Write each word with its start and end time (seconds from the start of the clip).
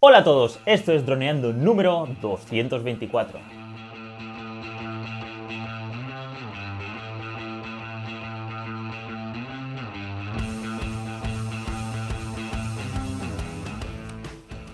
Hola 0.00 0.18
a 0.18 0.22
todos, 0.22 0.60
esto 0.64 0.92
es 0.92 1.04
Droneando 1.04 1.52
número 1.52 2.06
224. 2.22 3.40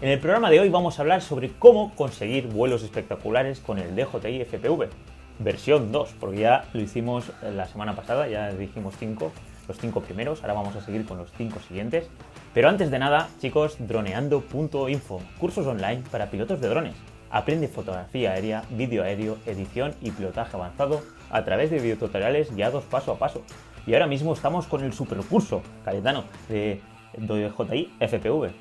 En 0.02 0.08
el 0.10 0.20
programa 0.20 0.50
de 0.50 0.60
hoy 0.60 0.68
vamos 0.68 0.98
a 0.98 1.02
hablar 1.02 1.22
sobre 1.22 1.52
cómo 1.52 1.94
conseguir 1.94 2.48
vuelos 2.48 2.82
espectaculares 2.82 3.60
con 3.60 3.78
el 3.78 3.96
DJI 3.96 4.44
FPV, 4.44 4.90
versión 5.38 5.90
2, 5.90 6.16
porque 6.20 6.40
ya 6.40 6.66
lo 6.74 6.82
hicimos 6.82 7.32
la 7.40 7.66
semana 7.66 7.96
pasada, 7.96 8.28
ya 8.28 8.50
dijimos 8.50 8.94
5, 8.98 9.32
los 9.68 9.78
5 9.78 10.02
primeros, 10.02 10.42
ahora 10.42 10.52
vamos 10.52 10.76
a 10.76 10.82
seguir 10.82 11.06
con 11.06 11.16
los 11.16 11.32
5 11.38 11.60
siguientes. 11.60 12.10
Pero 12.54 12.68
antes 12.68 12.88
de 12.92 13.00
nada, 13.00 13.28
chicos, 13.40 13.76
droneando.info, 13.80 15.20
cursos 15.40 15.66
online 15.66 16.04
para 16.08 16.30
pilotos 16.30 16.60
de 16.60 16.68
drones. 16.68 16.94
Aprende 17.28 17.66
fotografía 17.66 18.30
aérea, 18.30 18.62
vídeo 18.70 19.02
aéreo, 19.02 19.38
edición 19.44 19.92
y 20.00 20.12
pilotaje 20.12 20.56
avanzado 20.56 21.02
a 21.30 21.44
través 21.44 21.72
de 21.72 21.80
videotutoriales 21.80 22.54
guiados 22.54 22.84
paso 22.84 23.10
a 23.10 23.18
paso. 23.18 23.42
Y 23.88 23.94
ahora 23.94 24.06
mismo 24.06 24.34
estamos 24.34 24.68
con 24.68 24.84
el 24.84 24.92
supercurso, 24.92 25.62
Cayetano, 25.84 26.22
de 26.48 26.80
DJI 27.18 27.92
FPV. 27.98 28.52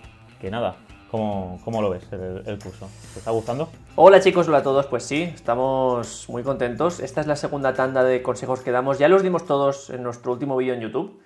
Que 0.41 0.49
nada, 0.49 0.75
¿Cómo, 1.11 1.61
¿Cómo, 1.63 1.79
lo 1.83 1.91
ves 1.91 2.11
el, 2.11 2.57
curso? 2.57 2.89
¿Te 3.13 3.19
está 3.19 3.29
gustando? 3.29 3.69
Hola 3.95 4.19
chicos, 4.19 4.47
hola 4.47 4.57
a 4.57 4.63
todos. 4.63 4.87
Pues 4.87 5.03
sí, 5.03 5.21
estamos 5.21 6.25
muy 6.29 6.41
contentos. 6.41 6.99
Esta 6.99 7.21
es 7.21 7.27
la 7.27 7.35
segunda 7.35 7.75
tanda 7.75 8.03
de 8.03 8.23
consejos 8.23 8.61
que 8.61 8.71
damos. 8.71 8.97
Ya 8.97 9.07
los 9.07 9.21
dimos 9.21 9.45
todos 9.45 9.91
en 9.91 10.01
nuestro 10.01 10.31
último 10.31 10.57
vídeo 10.57 10.73
en 10.73 10.81
YouTube, 10.81 11.21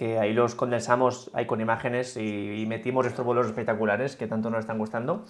que 0.00 0.18
ahí 0.18 0.32
los 0.32 0.54
condensamos 0.54 1.30
ahí 1.34 1.44
con 1.44 1.60
imágenes 1.60 2.16
y, 2.16 2.64
metimos 2.66 3.04
estos 3.04 3.22
vuelos 3.22 3.48
espectaculares 3.48 4.16
que 4.16 4.26
tanto 4.26 4.48
nos 4.48 4.60
están 4.60 4.78
gustando. 4.78 5.26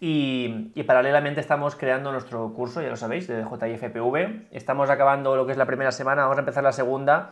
Y, 0.00 0.82
paralelamente 0.86 1.40
estamos 1.40 1.76
creando 1.76 2.12
nuestro 2.12 2.52
curso, 2.52 2.82
ya 2.82 2.90
lo 2.90 2.96
sabéis, 2.96 3.26
de 3.26 3.42
JIFPV. 3.42 4.48
Estamos 4.50 4.90
acabando 4.90 5.34
lo 5.34 5.46
que 5.46 5.52
es 5.52 5.56
la 5.56 5.64
primera 5.64 5.92
semana, 5.92 6.24
vamos 6.24 6.36
a 6.36 6.40
empezar 6.40 6.62
la 6.62 6.72
segunda 6.72 7.30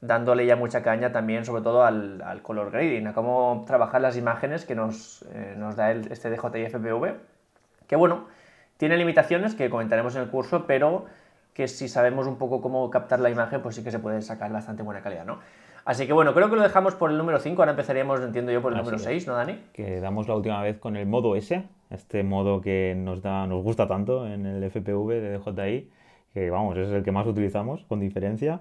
dándole 0.00 0.46
ya 0.46 0.54
mucha 0.54 0.84
caña 0.84 1.10
también, 1.10 1.44
sobre 1.44 1.62
todo 1.62 1.84
al, 1.84 2.40
color 2.42 2.70
grading, 2.70 3.08
a 3.08 3.12
cómo 3.12 3.64
trabajar 3.66 4.00
las 4.00 4.16
imágenes 4.16 4.64
que 4.64 4.76
nos, 4.76 5.26
eh, 5.32 5.54
nos 5.58 5.74
da 5.74 5.90
este 5.90 6.30
DJI 6.30 6.66
FPV, 6.66 7.16
que 7.88 7.96
bueno, 7.96 8.28
tiene 8.76 8.96
limitaciones 8.96 9.56
que 9.56 9.68
comentaremos 9.68 10.14
en 10.14 10.22
el 10.22 10.28
curso, 10.28 10.64
pero 10.68 11.06
que 11.54 11.68
si 11.68 11.88
sabemos 11.88 12.26
un 12.26 12.38
poco 12.38 12.62
cómo 12.62 12.88
captar 12.88 13.18
la 13.20 13.30
imagen, 13.30 13.60
pues 13.60 13.74
sí 13.74 13.82
que 13.82 13.90
se 13.90 13.98
puede 13.98 14.22
sacar 14.22 14.52
bastante 14.52 14.82
buena 14.82 15.02
calidad, 15.02 15.24
¿no? 15.24 15.40
Así 15.84 16.06
que 16.06 16.12
bueno, 16.12 16.34
creo 16.34 16.50
que 16.50 16.56
lo 16.56 16.62
dejamos 16.62 16.94
por 16.94 17.10
el 17.10 17.18
número 17.18 17.38
5, 17.38 17.60
ahora 17.60 17.72
empezaríamos, 17.72 18.20
entiendo 18.20 18.52
yo, 18.52 18.62
por 18.62 18.72
el 18.72 18.78
número 18.78 18.98
6, 18.98 19.26
¿no, 19.26 19.34
Dani? 19.34 19.58
Que 19.72 20.00
damos 20.00 20.28
la 20.28 20.36
última 20.36 20.62
vez 20.62 20.78
con 20.78 20.96
el 20.96 21.06
modo 21.06 21.36
S, 21.36 21.62
este 21.90 22.22
modo 22.22 22.60
que 22.60 22.94
nos, 22.96 23.22
da, 23.22 23.46
nos 23.46 23.62
gusta 23.62 23.86
tanto 23.86 24.26
en 24.26 24.46
el 24.46 24.70
FPV 24.70 25.08
de 25.08 25.38
DJI, 25.38 25.90
que 26.34 26.50
vamos, 26.50 26.76
es 26.76 26.90
el 26.90 27.02
que 27.02 27.12
más 27.12 27.26
utilizamos, 27.26 27.84
con 27.84 28.00
diferencia. 28.00 28.60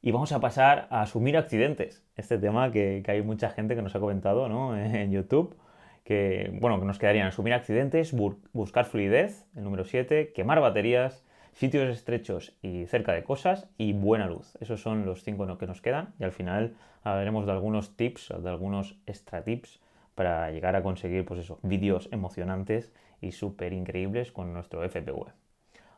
Y 0.00 0.12
vamos 0.12 0.30
a 0.32 0.40
pasar 0.40 0.86
a 0.90 1.02
asumir 1.02 1.36
accidentes. 1.36 2.04
Este 2.16 2.38
tema 2.38 2.70
que, 2.70 3.02
hay 3.06 3.22
mucha 3.22 3.50
gente 3.50 3.74
que 3.74 3.82
nos 3.82 3.94
ha 3.96 4.00
comentado 4.00 4.48
¿no? 4.48 4.76
en 4.78 5.10
YouTube. 5.10 5.56
Que, 6.04 6.50
bueno, 6.60 6.80
que 6.80 6.86
nos 6.86 6.98
quedarían 6.98 7.26
asumir 7.26 7.52
accidentes, 7.52 8.14
buscar 8.52 8.86
fluidez, 8.86 9.44
el 9.54 9.64
número 9.64 9.84
7, 9.84 10.32
quemar 10.32 10.58
baterías, 10.58 11.22
sitios 11.58 11.88
estrechos 11.88 12.56
y 12.62 12.86
cerca 12.86 13.12
de 13.12 13.24
cosas 13.24 13.68
y 13.78 13.92
buena 13.92 14.28
luz. 14.28 14.56
Esos 14.60 14.80
son 14.80 15.04
los 15.04 15.24
cinco 15.24 15.58
que 15.58 15.66
nos 15.66 15.82
quedan 15.82 16.14
y 16.20 16.22
al 16.22 16.30
final 16.30 16.76
hablaremos 17.02 17.46
de 17.46 17.52
algunos 17.52 17.96
tips, 17.96 18.32
de 18.40 18.48
algunos 18.48 18.96
extra 19.06 19.42
tips 19.42 19.80
para 20.14 20.52
llegar 20.52 20.76
a 20.76 20.84
conseguir, 20.84 21.24
pues 21.24 21.40
eso, 21.40 21.58
vídeos 21.64 22.08
emocionantes 22.12 22.92
y 23.20 23.32
súper 23.32 23.72
increíbles 23.72 24.30
con 24.30 24.52
nuestro 24.52 24.84
FPV. 24.84 25.32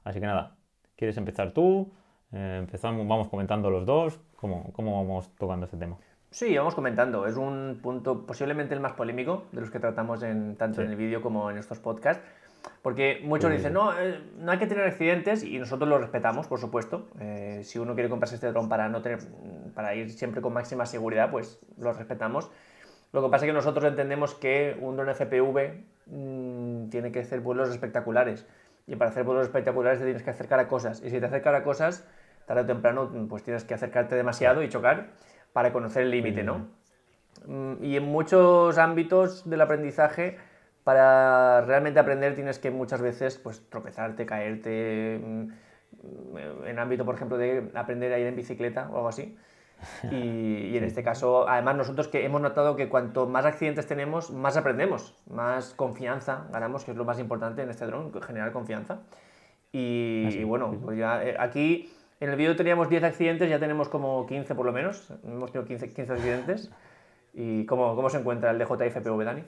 Así 0.05 0.19
que 0.19 0.27
nada, 0.27 0.56
¿quieres 0.97 1.19
empezar 1.19 1.53
tú? 1.53 1.92
Eh, 2.33 2.56
empezamos, 2.61 3.06
vamos 3.06 3.28
comentando 3.28 3.69
los 3.70 3.84
dos. 3.84 4.19
¿Cómo, 4.37 4.72
¿Cómo 4.72 5.04
vamos 5.04 5.31
tocando 5.37 5.66
este 5.66 5.76
tema? 5.76 5.99
Sí, 6.31 6.56
vamos 6.56 6.75
comentando. 6.75 7.26
Es 7.26 7.37
un 7.37 7.81
punto 7.82 8.25
posiblemente 8.25 8.72
el 8.72 8.81
más 8.81 8.94
polémico 8.94 9.44
de 9.53 9.60
los 9.60 9.70
que 9.70 9.78
tratamos 9.78 10.22
en, 10.22 10.56
tanto 10.56 10.81
en 10.81 10.88
el 10.88 10.97
vídeo 10.97 11.20
como 11.20 11.50
en 11.50 11.59
estos 11.59 11.78
podcasts. 11.81 12.25
Porque 12.82 13.21
muchos 13.22 13.50
dicen, 13.50 13.75
no, 13.75 13.98
eh, 13.98 14.22
no 14.38 14.53
hay 14.53 14.59
que 14.59 14.66
tener 14.66 14.84
accidentes 14.84 15.44
y 15.44 15.59
nosotros 15.59 15.88
lo 15.88 15.98
respetamos, 15.98 16.47
por 16.47 16.59
supuesto. 16.59 17.09
Eh, 17.21 17.60
si 17.62 17.78
uno 17.78 17.94
quiere 17.94 18.09
comprarse 18.09 18.37
este 18.37 18.48
dron 18.48 18.69
para, 18.69 18.88
no 18.88 19.03
tener, 19.03 19.19
para 19.75 19.94
ir 19.94 20.10
siempre 20.10 20.41
con 20.41 20.53
máxima 20.53 20.87
seguridad, 20.87 21.31
pues 21.31 21.60
lo 21.78 21.93
respetamos. 21.93 22.50
Lo 23.12 23.22
que 23.22 23.28
pasa 23.28 23.44
es 23.44 23.50
que 23.50 23.54
nosotros 23.54 23.84
entendemos 23.84 24.34
que 24.34 24.76
un 24.81 24.97
dron 24.97 25.15
FPV 25.15 25.84
mm, 26.06 26.88
tiene 26.88 27.12
que 27.12 27.20
hacer 27.20 27.41
vuelos 27.41 27.70
espectaculares. 27.70 28.47
Y 28.87 28.97
para 28.97 29.10
hacer 29.10 29.25
vuelos 29.25 29.44
espectaculares 29.44 29.99
te 29.99 30.04
tienes 30.04 30.22
que 30.22 30.31
acercar 30.31 30.59
a 30.59 30.69
cosas. 30.69 31.03
Y 31.04 31.10
si 31.10 31.20
te 31.20 31.26
acercas 31.26 31.54
a 31.54 31.62
cosas, 31.62 32.09
tarde 32.47 32.62
o 32.62 32.66
temprano 32.66 33.10
pues 33.28 33.43
tienes 33.43 33.65
que 33.65 33.75
acercarte 33.75 34.15
demasiado 34.16 34.62
y 34.62 34.69
chocar 34.69 35.10
para 35.53 35.72
conocer 35.72 36.03
el 36.03 36.10
límite, 36.10 36.43
¿no? 36.44 36.69
Mm, 37.47 37.84
y 37.84 37.97
en 37.97 38.04
muchos 38.04 38.78
ámbitos 38.78 39.49
del 39.49 39.60
aprendizaje, 39.60 40.38
para 40.85 41.63
realmente 41.63 42.01
aprender 42.01 42.35
tienes 42.35 42.59
que 42.59 42.71
muchas 42.71 43.01
veces 43.01 43.39
pues 43.39 43.69
tropezarte, 43.69 44.27
caerte, 44.27 45.21
mm, 45.23 45.49
en 46.67 46.79
ámbito, 46.79 47.05
por 47.05 47.15
ejemplo, 47.15 47.37
de 47.37 47.71
aprender 47.75 48.13
a 48.13 48.19
ir 48.19 48.27
en 48.27 48.37
bicicleta 48.37 48.89
o 48.91 48.97
algo 48.97 49.09
así. 49.09 49.37
Y, 50.11 50.77
en 50.77 50.85
este 50.85 51.03
caso, 51.03 51.49
además 51.49 51.77
nosotros 51.77 52.09
que 52.09 52.25
hemos 52.25 52.41
notado 52.41 52.77
que 52.77 52.89
cuanto 52.89 53.27
más 53.27 53.45
accidentes 53.47 53.87
tenemos, 53.87 54.31
más 54.31 54.57
aprendemos, 54.57 55.15
más 55.31 55.73
confianza 55.75 56.47
ganamos, 56.53 56.85
que 56.85 56.91
es 56.91 56.97
lo 56.97 57.05
más 57.05 57.19
importante 57.19 57.62
en 57.62 57.71
este 57.71 57.87
dron, 57.87 58.12
generar 58.23 58.53
confianza. 58.53 59.01
Y, 59.73 60.43
bueno, 60.45 60.77
pues 60.85 60.99
ya 60.99 61.25
eh, 61.25 61.37
aquí 61.39 61.93
en 62.19 62.29
el 62.29 62.37
vídeo 62.37 62.57
teníamos 62.57 62.89
10 62.89 63.05
accidentes, 63.05 63.49
ya 63.49 63.59
tenemos 63.59 63.89
como 63.89 64.27
15 64.27 64.55
por 64.55 64.67
lo 64.67 64.73
menos. 64.73 65.12
Hemos 65.25 65.53
tenido 65.53 65.67
15, 65.67 65.93
15 65.93 66.12
accidentes. 66.12 66.71
¿Y 67.33 67.65
cómo, 67.67 67.95
cómo, 67.95 68.11
se 68.11 68.19
encuentra 68.19 68.51
el 68.51 68.59
DJI 68.59 68.91
FPV, 68.91 69.25
Dani? 69.25 69.45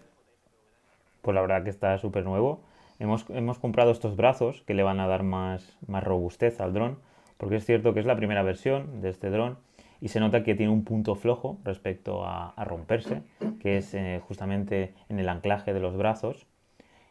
Pues 1.23 1.35
la 1.35 1.41
verdad 1.41 1.65
que 1.65 1.71
está 1.71 1.97
súper 1.99 2.25
nuevo. 2.25 2.61
Hemos, 2.99 3.29
hemos, 3.31 3.59
comprado 3.59 3.91
estos 3.91 4.17
brazos 4.17 4.63
que 4.63 4.75
le 4.75 4.83
van 4.83 5.01
a 5.01 5.07
dar 5.07 5.23
más, 5.23 5.79
más 5.87 6.05
robustez 6.05 6.61
al 6.61 6.73
dron, 6.73 6.99
porque 7.37 7.57
es 7.57 7.65
cierto 7.65 7.95
que 7.95 8.01
es 8.01 8.07
la 8.07 8.17
primera 8.17 8.43
versión 8.43 9.01
de 9.01 9.09
este 9.09 9.31
dron 9.31 9.59
y 10.03 10.09
se 10.09 10.19
nota 10.19 10.43
que 10.43 10.57
tiene 10.57 10.73
un 10.73 10.85
punto 10.85 11.15
flojo 11.15 11.61
respecto 11.65 12.25
a, 12.27 12.55
romperse, 12.65 13.23
que 13.61 13.79
es 13.79 13.95
eh, 13.95 14.21
justamente 14.27 14.95
en 15.09 15.21
el 15.21 15.29
anclaje 15.29 15.73
de 15.73 15.79
los 15.79 15.97
brazos. 15.97 16.47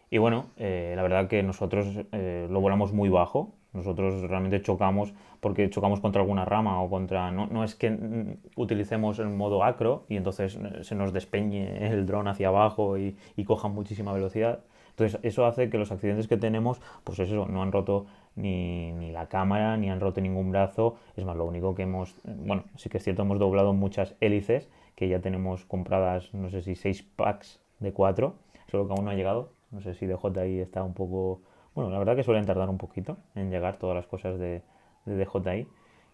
Y 0.09 0.17
bueno, 0.17 0.47
eh, 0.57 0.91
la 0.97 1.01
verdad 1.01 1.29
que 1.29 1.41
nosotros 1.41 1.87
eh, 2.11 2.47
lo 2.49 2.59
volamos 2.59 2.91
muy 2.91 3.07
bajo, 3.07 3.55
nosotros 3.73 4.21
realmente 4.21 4.61
chocamos 4.61 5.13
porque 5.39 5.69
chocamos 5.69 5.99
contra 5.99 6.21
alguna 6.21 6.45
rama 6.45 6.81
o 6.81 6.89
contra... 6.89 7.31
No, 7.31 7.47
no 7.47 7.63
es 7.63 7.75
que 7.75 8.37
utilicemos 8.55 9.19
el 9.19 9.29
modo 9.29 9.63
acro 9.63 10.05
y 10.09 10.17
entonces 10.17 10.55
eh, 10.55 10.83
se 10.83 10.95
nos 10.95 11.13
despeñe 11.13 11.87
el 11.87 12.05
dron 12.05 12.27
hacia 12.27 12.49
abajo 12.49 12.97
y, 12.97 13.15
y 13.35 13.43
coja 13.45 13.67
muchísima 13.67 14.13
velocidad. 14.13 14.59
Entonces 14.91 15.19
eso 15.23 15.45
hace 15.45 15.69
que 15.69 15.77
los 15.77 15.91
accidentes 15.91 16.27
que 16.27 16.37
tenemos, 16.37 16.81
pues 17.03 17.19
eso, 17.19 17.47
no 17.47 17.61
han 17.61 17.71
roto 17.71 18.05
ni, 18.35 18.91
ni, 18.91 19.11
la 19.11 19.27
cámara, 19.27 19.77
ni 19.77 19.89
han 19.89 19.99
roto 19.99 20.21
ningún 20.21 20.51
brazo. 20.51 20.97
Es 21.15 21.25
más, 21.25 21.35
lo 21.35 21.45
único 21.45 21.73
que 21.75 21.83
hemos, 21.83 22.15
bueno, 22.23 22.65
sí 22.75 22.89
que 22.89 22.97
es 22.97 23.03
cierto, 23.03 23.23
hemos 23.23 23.39
doblado 23.39 23.73
muchas 23.73 24.15
hélices, 24.19 24.69
que 24.95 25.07
ya 25.07 25.19
tenemos 25.19 25.65
compradas, 25.65 26.33
no 26.33 26.49
sé 26.49 26.61
si 26.61 26.75
seis 26.75 27.01
packs 27.03 27.59
de 27.79 27.93
cuatro, 27.93 28.35
solo 28.69 28.85
que 28.87 28.93
aún 28.93 29.05
no 29.05 29.11
ha 29.11 29.15
llegado. 29.15 29.53
No 29.71 29.81
sé 29.81 29.93
si 29.93 30.05
DJI 30.05 30.59
está 30.59 30.83
un 30.83 30.93
poco 30.93 31.41
bueno, 31.73 31.89
la 31.89 31.99
verdad 31.99 32.15
que 32.15 32.23
suelen 32.23 32.45
tardar 32.45 32.69
un 32.69 32.77
poquito 32.77 33.17
en 33.35 33.49
llegar 33.49 33.77
todas 33.77 33.95
las 33.95 34.07
cosas 34.07 34.37
de, 34.39 34.61
de 35.05 35.25
DJI. 35.25 35.67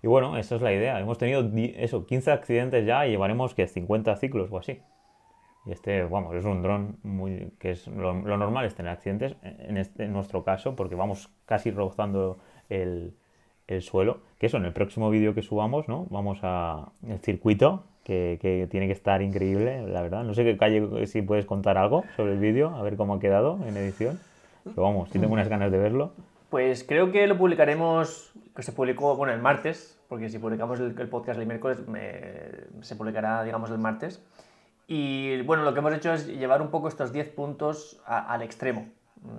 Y 0.04 0.08
bueno, 0.08 0.38
esa 0.38 0.56
es 0.56 0.62
la 0.62 0.74
idea. 0.74 1.00
Hemos 1.00 1.18
tenido 1.18 1.50
eso, 1.76 2.06
15 2.06 2.32
accidentes 2.32 2.86
ya 2.86 3.08
y 3.08 3.12
llevaremos 3.12 3.56
que 3.56 3.68
50 3.68 4.16
ciclos 4.18 4.50
o 4.52 4.58
así. 4.58 4.80
Y 5.66 5.72
este, 5.72 6.04
vamos, 6.04 6.36
es 6.36 6.46
un 6.46 6.62
dron 6.62 6.98
muy. 7.04 7.52
que 7.60 7.72
es 7.72 7.88
lo, 7.88 8.14
normal 8.14 8.66
es 8.66 8.76
tener 8.76 8.92
accidentes, 8.92 9.36
en, 9.42 9.78
este, 9.78 10.08
nuestro 10.08 10.44
caso, 10.44 10.76
porque 10.76 10.96
vamos 10.96 11.30
casi 11.46 11.72
rozando 11.72 12.38
el, 12.70 13.14
el 13.68 13.82
suelo. 13.82 14.22
Que 14.40 14.46
eso, 14.46 14.58
en 14.58 14.66
el 14.66 14.74
próximo 14.74 15.10
vídeo 15.10 15.34
que 15.34 15.42
subamos, 15.42 15.90
¿no? 15.90 16.08
Vamos 16.10 16.40
a. 16.44 16.92
el 17.06 17.20
circuito, 17.20 17.84
que, 18.04 18.38
que, 18.42 18.68
tiene 18.70 18.88
que 18.88 18.94
estar 18.94 19.22
increíble, 19.22 19.86
la 19.88 20.02
verdad. 20.02 20.24
No 20.24 20.34
sé 20.34 20.46
qué 20.46 20.56
calle, 20.56 21.06
si 21.08 21.22
puedes 21.22 21.46
contar 21.46 21.78
algo 21.78 22.06
sobre 22.16 22.34
el 22.34 22.40
vídeo, 22.40 22.70
a 22.70 22.82
ver 22.82 22.96
cómo 22.96 23.16
ha 23.16 23.20
quedado 23.20 23.60
en 23.68 23.76
edición. 23.76 24.20
Pero 24.76 24.84
vamos, 24.84 25.10
si 25.10 25.20
tengo 25.20 25.34
unas 25.34 25.48
ganas 25.48 25.72
de 25.72 25.78
verlo. 25.78 26.14
Pues 26.50 26.84
creo 26.84 27.12
que 27.12 27.28
lo 27.28 27.38
publicaremos, 27.38 28.32
que 28.56 28.64
se 28.64 28.72
publicó, 28.72 29.16
bueno, 29.16 29.34
el 29.34 29.42
martes, 29.42 30.00
porque 30.08 30.30
si 30.30 30.40
publicamos 30.40 30.80
el, 30.80 30.94
podcast 31.10 31.40
el 31.40 31.46
miércoles, 31.46 31.80
se 32.82 32.96
publicará, 32.96 33.44
digamos, 33.44 33.70
el 33.72 33.80
martes. 33.80 34.24
Y 34.88 35.42
bueno, 35.42 35.64
lo 35.64 35.74
que 35.74 35.80
hemos 35.80 35.94
hecho 35.94 36.14
es 36.14 36.28
llevar 36.28 36.62
un 36.62 36.70
poco 36.70 36.88
estos 36.88 37.12
10 37.12 37.30
puntos 37.30 38.02
al 38.06 38.42
extremo, 38.42 38.88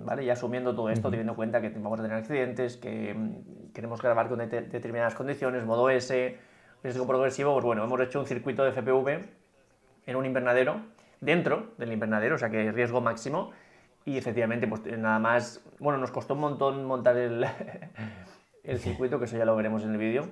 ¿vale? 0.05 0.23
Y 0.23 0.29
asumiendo 0.29 0.75
todo 0.75 0.91
esto, 0.91 1.09
teniendo 1.09 1.31
en 1.31 1.37
cuenta 1.37 1.59
que 1.59 1.69
vamos 1.69 1.99
a 1.99 2.03
tener 2.03 2.17
accidentes, 2.17 2.77
que 2.77 3.15
mm, 3.15 3.71
queremos 3.73 3.99
grabar 4.01 4.29
con 4.29 4.37
determinadas 4.37 5.15
condiciones, 5.15 5.65
modo 5.65 5.89
S, 5.89 6.37
riesgo 6.83 7.07
progresivo, 7.07 7.53
pues 7.53 7.65
bueno, 7.65 7.83
hemos 7.83 7.99
hecho 8.01 8.19
un 8.19 8.27
circuito 8.27 8.63
de 8.63 8.71
FPV 8.71 9.25
en 10.05 10.15
un 10.15 10.25
invernadero, 10.27 10.81
dentro 11.19 11.71
del 11.77 11.91
invernadero, 11.91 12.35
o 12.35 12.37
sea 12.37 12.51
que 12.51 12.71
riesgo 12.71 13.01
máximo, 13.01 13.51
Y 14.09 14.17
efectivamente, 14.17 14.67
pues 14.67 14.81
nada 14.97 15.19
más, 15.19 15.63
bueno, 15.77 15.99
nos 15.99 16.09
costó 16.09 16.33
un 16.33 16.39
montón 16.39 16.83
montar 16.83 17.15
el, 17.15 17.45
el 18.63 18.79
circuito, 18.79 19.19
que 19.19 19.25
eso 19.25 19.37
ya 19.37 19.45
lo 19.45 19.55
veremos 19.55 19.83
en 19.83 19.91
el 19.91 19.97
vídeo. 19.99 20.23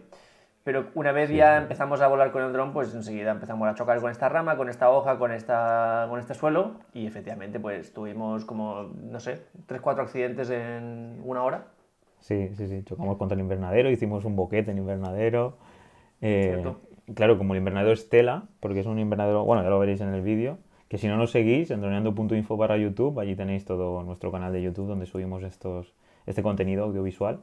Pero 0.64 0.88
una 0.96 1.12
vez 1.12 1.30
ya 1.30 1.58
empezamos 1.58 2.02
a 2.02 2.08
volar 2.08 2.32
con 2.32 2.42
el 2.42 2.52
dron, 2.54 2.74
pues 2.74 2.96
enseguida 2.96 3.30
empezamos 3.30 3.70
a 3.70 3.76
chocar 3.76 4.02
con 4.02 4.10
esta 4.10 4.30
rama, 4.30 4.58
con 4.58 4.68
esta 4.68 4.90
hoja, 4.90 5.20
con, 5.20 5.32
esta, 5.32 6.08
con 6.10 6.20
este 6.20 6.34
suelo 6.34 6.72
y 6.92 7.06
efectivamente 7.06 7.60
pues 7.60 7.94
tuvimos 7.94 8.46
como, 8.46 8.90
no 9.00 9.20
sé, 9.20 9.44
3-4 9.68 10.00
accidentes 10.00 10.50
en 10.50 11.22
una 11.24 11.44
hora. 11.44 11.68
Sí, 12.20 12.50
sí, 12.56 12.68
sí, 12.68 12.84
chocamos 12.84 13.18
contra 13.18 13.36
el 13.36 13.42
invernadero, 13.42 13.92
hicimos 13.92 14.26
un 14.26 14.36
boquete 14.36 14.72
en 14.72 14.80
invernadero. 14.80 15.60
Eh, 16.22 16.66
claro, 17.14 17.38
como 17.38 17.54
el 17.54 17.60
invernadero 17.60 17.94
es 17.94 18.10
tela, 18.10 18.46
porque 18.60 18.80
es 18.80 18.88
un 18.88 18.98
invernadero, 18.98 19.46
bueno, 19.46 19.62
ya 19.62 19.70
lo 19.70 19.78
veréis 19.78 20.02
en 20.02 20.14
el 20.14 20.22
vídeo, 20.24 20.58
que 20.90 20.98
si 20.98 21.08
no 21.08 21.18
nos 21.18 21.32
seguís 21.32 21.72
en 21.72 21.82
droneando.info 21.82 22.58
para 22.58 22.78
YouTube, 22.78 23.20
allí 23.20 23.36
tenéis 23.36 23.66
todo 23.66 24.04
nuestro 24.04 24.32
canal 24.32 24.54
de 24.54 24.62
YouTube 24.62 24.88
donde 24.88 25.06
subimos 25.06 25.44
estos, 25.44 25.94
este 26.26 26.44
contenido 26.44 26.86
audiovisual. 26.86 27.42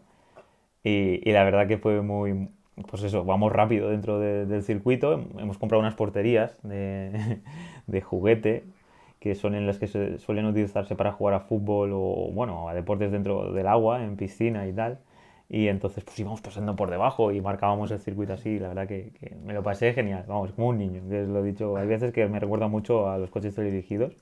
Y, 0.83 1.21
y 1.29 1.33
la 1.33 1.45
verdad 1.45 1.67
que 1.67 1.79
fue 1.79 2.03
muy, 2.03 2.49
pues 2.89 3.03
eso, 3.05 3.25
vamos 3.25 3.53
rápido 3.53 3.91
dentro 3.91 4.19
del 4.19 4.63
circuito. 4.63 5.25
Hemos 5.39 5.59
comprado 5.59 5.81
unas 5.81 5.95
porterías 5.95 6.59
de, 6.63 7.41
de, 7.87 8.01
juguete 8.01 8.65
que 9.21 9.35
son 9.35 9.55
en 9.55 9.67
las 9.67 9.79
que 9.79 9.87
se 9.87 10.19
suelen 10.19 10.47
utilizarse 10.47 10.97
para 10.97 11.13
jugar 11.13 11.35
a 11.35 11.41
fútbol 11.41 11.93
o, 11.95 12.31
bueno, 12.33 12.69
a 12.69 12.75
deportes 12.75 13.11
dentro 13.13 13.53
del 13.53 13.67
agua, 13.69 14.05
en 14.05 14.17
piscina 14.17 14.67
y 14.67 14.73
tal. 14.73 14.99
Y 15.49 15.69
entonces 15.69 16.05
pues 16.05 16.19
íbamos 16.19 16.41
pasando 16.41 16.75
por 16.77 16.91
debajo 16.91 17.33
y 17.33 17.41
marcábamos 17.41 17.91
el 17.91 18.01
circuito 18.01 18.33
así. 18.35 18.59
La 18.59 18.69
verdad 18.69 18.89
que, 18.89 19.13
me 19.45 19.55
lo 19.55 19.63
pasé 19.63 19.93
genial, 19.93 20.25
vamos, 20.29 20.53
como 20.53 20.69
un 20.69 20.79
niño. 20.79 21.03
Que 21.09 21.23
lo 21.25 21.41
he 21.41 21.43
dicho, 21.45 21.77
hay 21.77 21.87
veces 21.87 22.13
que 22.13 22.27
me 22.29 22.41
recuerda 22.41 22.69
mucho 22.69 23.09
a 23.09 23.19
los 23.19 23.31
coches 23.31 23.55
teledirigidos. 23.55 24.17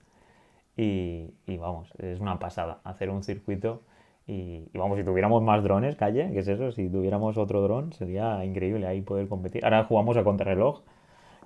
Y, 0.76 1.34
y 1.46 1.58
vamos, 1.58 1.92
es 1.98 2.20
una 2.20 2.38
pasada 2.38 2.80
hacer 2.84 3.10
un 3.10 3.22
circuito 3.22 3.82
y, 4.26 4.68
vamos, 4.78 4.98
si 4.98 5.04
tuviéramos 5.04 5.42
más 5.42 5.62
drones, 5.64 5.96
calle, 5.96 6.30
¿qué 6.32 6.38
es 6.40 6.48
eso? 6.48 6.70
Si 6.72 6.88
tuviéramos 6.88 7.36
otro 7.38 7.60
dron, 7.62 7.92
sería 7.92 8.44
increíble 8.44 8.86
ahí 8.86 9.00
poder 9.02 9.28
competir. 9.28 9.64
Ahora 9.64 9.84
jugamos 9.84 10.16
a 10.16 10.24
contrarreloj, 10.24 10.82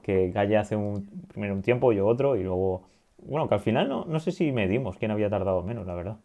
que 0.03 0.31
calle 0.33 0.57
hace 0.59 0.77
un, 0.77 1.07
primero 1.29 1.55
un 1.55 1.63
tiempo, 1.63 1.93
yo 1.93 2.07
otro, 2.07 2.37
y 2.37 2.43
luego. 2.45 2.85
Bueno, 3.19 3.49
que 3.49 3.55
al 3.55 3.61
final 3.61 3.89
no, 3.89 4.05
no 4.05 4.21
sé 4.21 4.31
si 4.33 4.53
medimos 4.53 4.99
quién 4.99 5.11
había 5.11 5.31
tardado 5.31 5.63
menos, 5.63 5.87
la 5.87 5.95
verdad. 5.95 6.17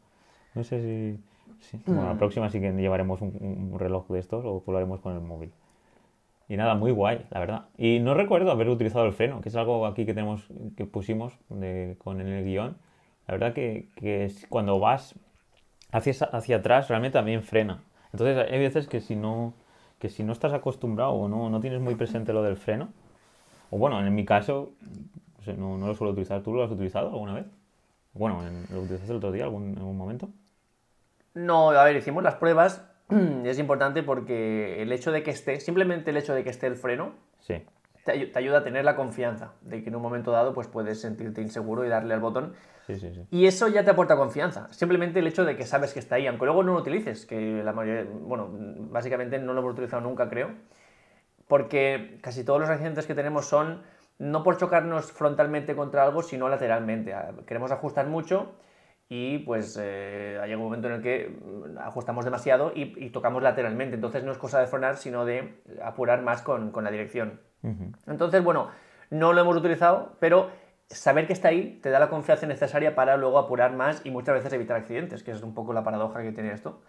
No 0.55 0.63
sé 0.63 0.81
si. 0.81 1.23
Bueno, 1.85 2.05
la 2.05 2.13
mm. 2.13 2.17
próxima 2.17 2.49
sí 2.49 2.59
que 2.59 2.71
llevaremos 2.71 3.21
un, 3.21 3.75
reloj 3.77 4.07
de 4.09 4.19
estos 4.19 4.43
o 4.45 4.63
colaremos 4.63 4.99
con 4.99 5.13
el 5.13 5.21
móvil. 5.21 5.51
Y 6.49 6.57
nada, 6.57 6.75
muy 6.75 6.91
guay, 6.91 7.25
la 7.29 7.39
verdad. 7.39 7.65
Y 7.77 7.99
no 7.99 8.13
recuerdo 8.13 8.51
haber 8.51 8.67
utilizado 8.67 9.05
el 9.05 9.13
freno, 9.13 9.39
que 9.41 9.49
es 9.49 9.55
algo 9.55 9.85
aquí 9.85 10.05
que 10.05 10.13
tenemos, 10.13 10.47
que 10.75 10.85
pusimos 10.85 11.33
con 11.47 11.63
el 12.21 12.43
guion. 12.43 12.75
La 13.27 13.35
verdad 13.35 13.53
que, 13.53 13.87
que 13.95 14.29
cuando 14.49 14.79
vas 14.79 15.15
hacia, 15.91 16.13
hacia 16.25 16.57
atrás 16.57 16.89
realmente 16.89 17.17
también 17.17 17.43
frena. 17.43 17.81
Entonces 18.11 18.49
hay 18.51 18.59
veces 18.59 18.87
que 18.87 18.99
si 18.99 19.15
no, 19.15 19.53
que 19.99 20.09
si 20.09 20.23
no 20.23 20.33
estás 20.33 20.53
acostumbrado 20.53 21.11
o 21.11 21.29
no, 21.29 21.49
no 21.49 21.59
tienes 21.61 21.79
muy 21.79 21.95
presente 21.95 22.33
lo 22.33 22.43
del 22.43 22.57
freno, 22.57 22.89
o 23.69 23.77
bueno, 23.77 24.05
en 24.05 24.13
mi 24.13 24.25
caso 24.25 24.71
no, 25.57 25.77
no, 25.77 25.87
lo 25.87 25.95
suelo 25.95 26.11
utilizar. 26.11 26.41
¿Tú 26.41 26.53
lo 26.53 26.63
has 26.63 26.71
utilizado 26.71 27.09
alguna 27.09 27.33
vez? 27.33 27.45
Bueno, 28.13 28.41
¿lo 28.71 28.81
utilizaste 28.81 29.11
el 29.11 29.17
otro 29.17 29.31
día 29.31 29.45
algún, 29.45 29.71
en 29.71 29.77
algún 29.77 29.97
momento? 29.97 30.29
No, 31.33 31.71
a 31.71 31.83
ver, 31.83 31.95
hicimos 31.95 32.23
las 32.23 32.35
pruebas. 32.35 32.87
es 33.45 33.59
importante 33.59 34.03
porque 34.03 34.81
el 34.81 34.91
hecho 34.91 35.11
de 35.11 35.23
que 35.23 35.31
esté, 35.31 35.59
simplemente 35.59 36.11
el 36.11 36.17
hecho 36.17 36.33
de 36.33 36.43
que 36.43 36.49
esté 36.49 36.67
el 36.67 36.75
freno, 36.75 37.15
sí. 37.39 37.63
te, 38.05 38.27
te, 38.27 38.39
ayuda 38.39 38.59
a 38.59 38.63
tener 38.63 38.85
la 38.85 38.95
confianza 38.95 39.53
de 39.61 39.83
que 39.83 39.89
en 39.89 39.95
un 39.95 40.01
momento 40.01 40.31
dado 40.31 40.53
pues 40.53 40.67
puedes 40.67 41.01
sentirte 41.01 41.41
inseguro 41.41 41.85
y 41.85 41.89
darle 41.89 42.13
al 42.13 42.19
botón. 42.19 42.53
Y 43.29 43.45
eso 43.45 43.67
ya 43.67 43.83
te 43.83 43.91
aporta 43.91 44.17
confianza. 44.17 44.67
Simplemente 44.73 45.19
el 45.19 45.27
hecho 45.27 45.45
de 45.45 45.55
que 45.55 45.65
sabes 45.65 45.93
que 45.93 45.99
está 45.99 46.15
ahí, 46.15 46.27
aunque 46.27 46.45
luego 46.45 46.63
no 46.63 46.73
lo 46.73 46.79
utilices, 46.79 47.25
que 47.25 47.63
la 47.63 47.73
mayoría, 47.73 48.05
bueno, 48.11 48.49
básicamente 48.51 49.39
no 49.39 49.53
lo 49.53 49.61
hemos 49.61 49.73
utilizado 49.73 50.01
nunca, 50.01 50.29
creo, 50.29 50.49
porque 51.47 52.19
casi 52.21 52.43
todos 52.43 52.59
los 52.59 52.69
accidentes 52.69 53.05
que 53.05 53.15
tenemos 53.15 53.45
son 53.45 53.81
no 54.19 54.43
por 54.43 54.57
chocarnos 54.57 55.11
frontalmente 55.11 55.75
contra 55.75 56.03
algo, 56.03 56.21
sino 56.21 56.49
lateralmente. 56.49 57.13
Ah, 57.13 57.33
queremos 57.47 57.71
ajustar 57.71 58.07
mucho 58.07 58.53
y 59.13 59.39
pues 59.39 59.77
eh, 59.77 60.39
hay 60.41 60.53
un 60.53 60.61
momento 60.61 60.87
en 60.87 60.93
el 60.93 61.01
que 61.01 61.37
ajustamos 61.81 62.23
demasiado 62.23 62.71
y, 62.73 63.09
tocamos 63.09 63.43
lateralmente. 63.43 63.95
Entonces 63.95 64.23
no 64.23 64.31
es 64.31 64.37
cosa 64.37 64.61
de 64.61 64.67
frenar, 64.67 64.95
sino 64.95 65.25
de 65.25 65.61
apurar 65.83 66.21
más 66.21 66.41
con, 66.41 66.71
con 66.71 66.85
la 66.85 66.91
dirección. 66.91 67.41
Entonces, 68.07 68.41
bueno, 68.41 68.69
no 69.09 69.33
lo 69.33 69.41
hemos 69.41 69.57
utilizado, 69.57 70.15
pero 70.21 70.49
saber 70.87 71.27
que 71.27 71.33
está 71.33 71.49
ahí 71.49 71.81
te 71.83 71.89
da 71.89 71.99
la 71.99 72.09
confianza 72.09 72.47
necesaria 72.47 72.95
para 72.95 73.17
luego 73.17 73.37
apurar 73.37 73.73
más 73.73 74.01
y 74.05 74.11
muchas 74.11 74.35
veces 74.35 74.53
evitar 74.53 74.77
accidentes, 74.77 75.23
que 75.23 75.31
es 75.31 75.43
un 75.43 75.53
poco 75.53 75.73
la 75.73 75.83
paradoja 75.83 76.21
que 76.21 76.31
tiene 76.31 76.53
esto. 76.53 76.81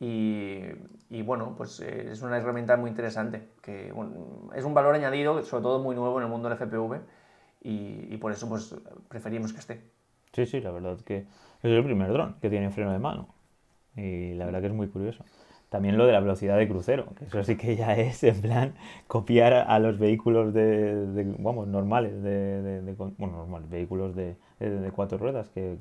Y, 0.00 0.62
y 1.10 1.22
bueno, 1.22 1.54
pues 1.56 1.78
eh, 1.78 2.08
es 2.10 2.22
una 2.22 2.38
herramienta 2.38 2.76
muy 2.76 2.90
interesante, 2.90 3.50
que 3.62 3.92
es 4.56 4.64
un 4.64 4.74
valor 4.74 4.96
añadido, 4.96 5.40
sobre 5.44 5.62
todo 5.62 5.78
muy 5.78 5.94
nuevo 5.94 6.18
en 6.18 6.24
el 6.24 6.28
mundo 6.28 6.48
del 6.48 6.58
FPV, 6.58 7.02
y, 7.60 8.12
y, 8.12 8.16
por 8.16 8.32
eso 8.32 8.48
pues 8.48 8.74
preferimos 9.08 9.52
que 9.52 9.60
esté. 9.60 9.92
Sí, 10.32 10.46
sí, 10.46 10.60
la 10.60 10.72
verdad 10.72 10.98
que 11.02 11.26
es 11.62 11.70
el 11.70 11.84
primer 11.84 12.12
dron 12.12 12.36
que 12.40 12.50
tiene 12.50 12.70
freno 12.70 12.92
de 12.92 12.98
mano, 12.98 13.28
y 13.96 14.34
la 14.34 14.46
verdad 14.46 14.60
que 14.60 14.66
es 14.66 14.72
muy 14.72 14.88
curioso. 14.88 15.24
También 15.72 15.96
lo 15.96 16.04
de 16.04 16.12
la 16.12 16.20
velocidad 16.20 16.58
de 16.58 16.68
crucero, 16.68 17.06
que 17.18 17.24
eso 17.24 17.42
sí 17.44 17.56
que 17.56 17.76
ya 17.76 17.94
es 17.96 18.22
en 18.24 18.42
plan 18.42 18.74
copiar 19.06 19.54
a 19.54 19.78
los 19.78 19.98
vehículos 19.98 20.52
de, 20.52 21.34
vamos, 21.38 21.66
normales, 21.66 22.22
de, 22.22 22.94
bueno, 22.98 23.38
normales, 23.38 23.70
vehículos 23.70 24.14
de, 24.14 24.36
cuatro 24.94 25.16
ruedas, 25.16 25.48
que, 25.48 25.76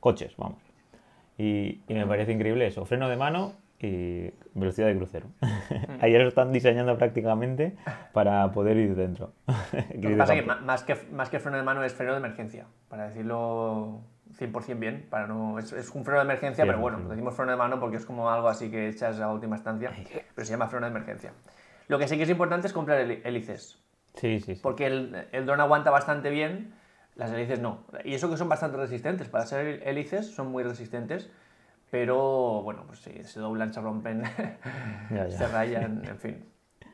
coches, 0.00 0.36
vamos. 0.36 0.58
Y, 1.38 1.80
me 1.88 2.06
parece 2.06 2.32
increíble 2.32 2.66
eso, 2.66 2.84
freno 2.84 3.08
de 3.08 3.16
mano 3.16 3.54
y 3.78 4.30
velocidad 4.52 4.88
de 4.88 4.96
crucero. 4.96 5.28
Ahí 6.02 6.12
lo 6.12 6.28
están 6.28 6.52
diseñando 6.52 6.98
prácticamente 6.98 7.74
para 8.12 8.52
poder 8.52 8.76
ir 8.76 8.94
dentro. 8.96 9.32
Lo 9.94 10.10
que 10.10 10.16
pasa 10.16 10.34
es 10.34 10.42
que 10.42 10.46
más, 10.46 10.84
que 10.84 10.96
más 11.12 11.30
que 11.30 11.38
freno 11.38 11.56
de 11.56 11.62
mano 11.62 11.82
es 11.84 11.94
freno 11.94 12.12
de 12.12 12.18
emergencia, 12.18 12.66
para 12.90 13.08
decirlo 13.08 14.02
100% 14.38 14.78
bien, 14.78 15.06
para 15.10 15.26
no, 15.26 15.58
es, 15.58 15.72
un 15.72 16.04
freno 16.04 16.20
de 16.20 16.24
emergencia, 16.24 16.64
pero 16.64 16.78
bueno, 16.78 16.98
decimos 17.08 17.34
freno 17.34 17.52
de 17.52 17.56
mano 17.56 17.80
porque 17.80 17.96
es 17.96 18.06
como 18.06 18.30
algo 18.30 18.48
así 18.48 18.70
que 18.70 18.88
echas 18.88 19.20
a 19.20 19.32
última 19.32 19.56
instancia, 19.56 19.92
pero 20.34 20.44
se 20.44 20.52
llama 20.52 20.68
freno 20.68 20.86
de 20.86 20.90
emergencia. 20.90 21.32
Lo 21.88 21.98
que 21.98 22.06
sí 22.06 22.16
que 22.16 22.22
es 22.22 22.30
importante 22.30 22.66
es 22.66 22.72
comprar 22.72 23.00
hélices. 23.00 23.78
Sí, 24.14 24.40
sí, 24.40 24.58
Porque 24.62 24.86
el, 24.86 25.28
el 25.32 25.46
dron 25.46 25.60
aguanta 25.60 25.90
bastante 25.90 26.30
bien, 26.30 26.74
las 27.14 27.32
hélices 27.32 27.60
no. 27.60 27.84
Y 28.04 28.14
eso 28.14 28.30
que 28.30 28.36
son 28.36 28.48
bastante 28.48 28.76
resistentes, 28.76 29.28
para 29.28 29.46
ser 29.46 29.86
hélices 29.86 30.26
son 30.34 30.50
muy 30.50 30.62
resistentes, 30.62 31.30
pero 31.90 32.62
bueno, 32.62 32.84
pues 32.86 33.00
si 33.00 33.24
se 33.24 33.40
doblan, 33.40 33.72
se 33.72 33.80
rompen, 33.80 34.22
se 35.08 35.48
rayan, 35.48 36.04
en 36.04 36.18
fin. 36.18 36.44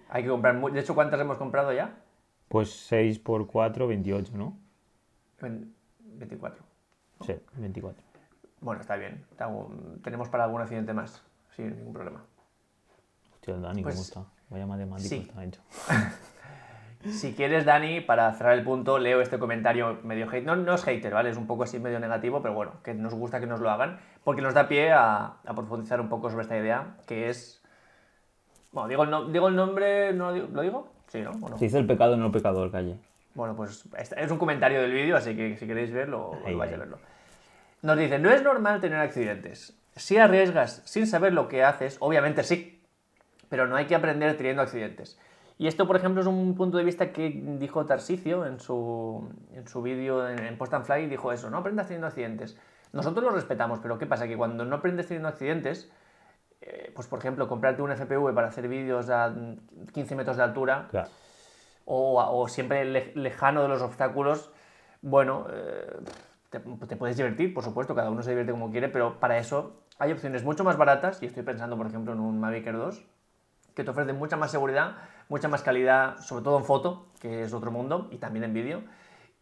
Hay 0.08 0.22
que 0.22 0.28
comprar, 0.28 0.60
de 0.60 0.80
hecho, 0.80 0.94
¿cuántas 0.94 1.20
hemos 1.20 1.36
comprado 1.36 1.72
ya? 1.72 1.96
Pues 2.48 2.70
6 2.86 3.18
por 3.18 3.46
4, 3.46 3.86
28, 3.86 4.32
¿no? 4.36 4.58
24. 6.00 6.65
Sí, 7.24 7.34
24. 7.54 8.02
Bueno, 8.60 8.80
está 8.80 8.96
bien. 8.96 9.24
Tenemos 10.02 10.28
para 10.28 10.44
algún 10.44 10.60
accidente 10.60 10.92
más, 10.92 11.22
sin 11.54 11.76
ningún 11.76 11.92
problema. 11.92 12.24
Hostia, 13.34 13.54
Dani, 13.54 13.82
¿cómo 13.82 13.94
pues 13.94 14.08
está? 14.08 14.24
Vaya 14.48 14.66
matemático 14.66 15.14
está 15.14 15.44
hecho. 15.44 15.60
si 17.10 17.34
quieres, 17.34 17.64
Dani, 17.64 18.00
para 18.00 18.32
cerrar 18.34 18.56
el 18.56 18.64
punto, 18.64 18.98
leo 18.98 19.20
este 19.20 19.38
comentario 19.38 19.98
medio 20.02 20.28
hate. 20.30 20.44
No, 20.44 20.56
no 20.56 20.74
es 20.74 20.84
hater, 20.84 21.12
¿vale? 21.12 21.30
Es 21.30 21.36
un 21.36 21.46
poco 21.46 21.64
así 21.64 21.78
medio 21.78 21.98
negativo, 21.98 22.42
pero 22.42 22.54
bueno, 22.54 22.72
que 22.82 22.94
nos 22.94 23.14
gusta 23.14 23.40
que 23.40 23.46
nos 23.46 23.60
lo 23.60 23.70
hagan, 23.70 23.98
porque 24.24 24.42
nos 24.42 24.54
da 24.54 24.68
pie 24.68 24.92
a, 24.92 25.36
profundizar 25.54 26.00
un 26.00 26.08
poco 26.08 26.30
sobre 26.30 26.42
esta 26.42 26.56
idea, 26.56 26.96
que 27.06 27.28
es... 27.28 27.62
Bueno, 28.72 28.88
digo 28.88 29.04
el, 29.04 29.32
digo 29.32 29.48
el 29.48 29.56
nombre, 29.56 30.12
¿no 30.12 30.32
lo 30.32 30.62
digo? 30.62 30.88
Sí, 31.08 31.22
¿no? 31.22 31.32
Se 31.56 31.64
dice 31.64 31.78
el 31.78 31.86
pecado, 31.86 32.16
no 32.16 32.26
el 32.26 32.32
pecador, 32.32 32.70
calle. 32.70 32.98
Bueno, 33.36 33.54
pues 33.54 33.86
es 33.98 34.30
un 34.30 34.38
comentario 34.38 34.80
del 34.80 34.92
vídeo, 34.92 35.14
así 35.14 35.36
que 35.36 35.56
si 35.58 35.66
queréis 35.66 35.92
verlo, 35.92 36.32
vais 36.42 36.72
a 36.72 36.76
verlo. 36.78 36.98
Nos 37.82 37.98
dice, 37.98 38.18
no 38.18 38.30
es 38.30 38.42
normal 38.42 38.80
tener 38.80 38.98
accidentes. 38.98 39.78
Si 39.94 40.16
arriesgas 40.16 40.80
sin 40.86 41.06
saber 41.06 41.34
lo 41.34 41.46
que 41.46 41.62
haces, 41.62 41.98
obviamente 42.00 42.42
sí, 42.42 42.82
pero 43.50 43.66
no 43.66 43.76
hay 43.76 43.84
que 43.84 43.94
aprender 43.94 44.38
teniendo 44.38 44.62
accidentes. 44.62 45.18
Y 45.58 45.66
esto, 45.66 45.86
por 45.86 45.96
ejemplo, 45.96 46.22
es 46.22 46.26
un 46.26 46.54
punto 46.54 46.78
de 46.78 46.84
vista 46.84 47.12
que 47.12 47.30
dijo 47.58 47.84
Tarsicio 47.84 48.46
en 48.46 48.58
su, 48.58 49.28
en 49.52 49.68
su 49.68 49.82
vídeo 49.82 50.26
en, 50.28 50.56
Post 50.56 50.72
and 50.72 50.84
Fly, 50.86 51.06
dijo 51.06 51.30
eso, 51.30 51.50
no 51.50 51.58
aprendas 51.58 51.88
teniendo 51.88 52.06
accidentes. 52.06 52.58
Nosotros 52.92 53.22
lo 53.22 53.30
respetamos, 53.30 53.80
pero 53.80 53.98
¿qué 53.98 54.06
pasa? 54.06 54.26
Que 54.26 54.36
cuando 54.36 54.64
no 54.64 54.76
aprendes 54.76 55.08
teniendo 55.08 55.28
accidentes, 55.28 55.90
eh, 56.62 56.90
pues 56.94 57.06
por 57.06 57.18
ejemplo, 57.18 57.48
comprarte 57.48 57.82
un 57.82 57.90
FPV 57.94 58.34
para 58.34 58.48
hacer 58.48 58.66
vídeos 58.66 59.10
a 59.10 59.34
15 59.92 60.14
metros 60.16 60.38
de 60.38 60.42
altura, 60.42 60.88
o, 61.86 62.48
siempre 62.48 62.84
lejano 63.14 63.62
de 63.62 63.68
los 63.68 63.80
obstáculos, 63.80 64.50
bueno, 65.02 65.46
eh, 65.52 65.96
te, 66.50 66.96
puedes 66.96 67.16
divertir, 67.16 67.54
por 67.54 67.64
supuesto, 67.64 67.94
cada 67.94 68.10
uno 68.10 68.22
se 68.22 68.30
divierte 68.30 68.52
como 68.52 68.70
quiere, 68.70 68.88
pero 68.88 69.18
para 69.20 69.38
eso 69.38 69.84
hay 69.98 70.12
opciones 70.12 70.44
mucho 70.44 70.64
más 70.64 70.76
baratas, 70.76 71.22
y 71.22 71.26
estoy 71.26 71.44
pensando, 71.44 71.76
por 71.76 71.86
ejemplo, 71.86 72.12
en 72.12 72.20
un 72.20 72.40
Mavic 72.40 72.66
Air 72.66 72.76
2, 72.76 73.04
que 73.74 73.84
te 73.84 73.90
ofrecen 73.90 74.16
mucha 74.16 74.36
más 74.36 74.50
seguridad, 74.50 74.96
mucha 75.28 75.48
más 75.48 75.62
calidad, 75.62 76.18
sobre 76.18 76.42
todo 76.42 76.58
en 76.58 76.64
foto, 76.64 77.06
que 77.20 77.42
es 77.42 77.52
otro 77.52 77.70
mundo, 77.70 78.08
y 78.10 78.18
también 78.18 78.44
en 78.44 78.52
vídeo, 78.52 78.82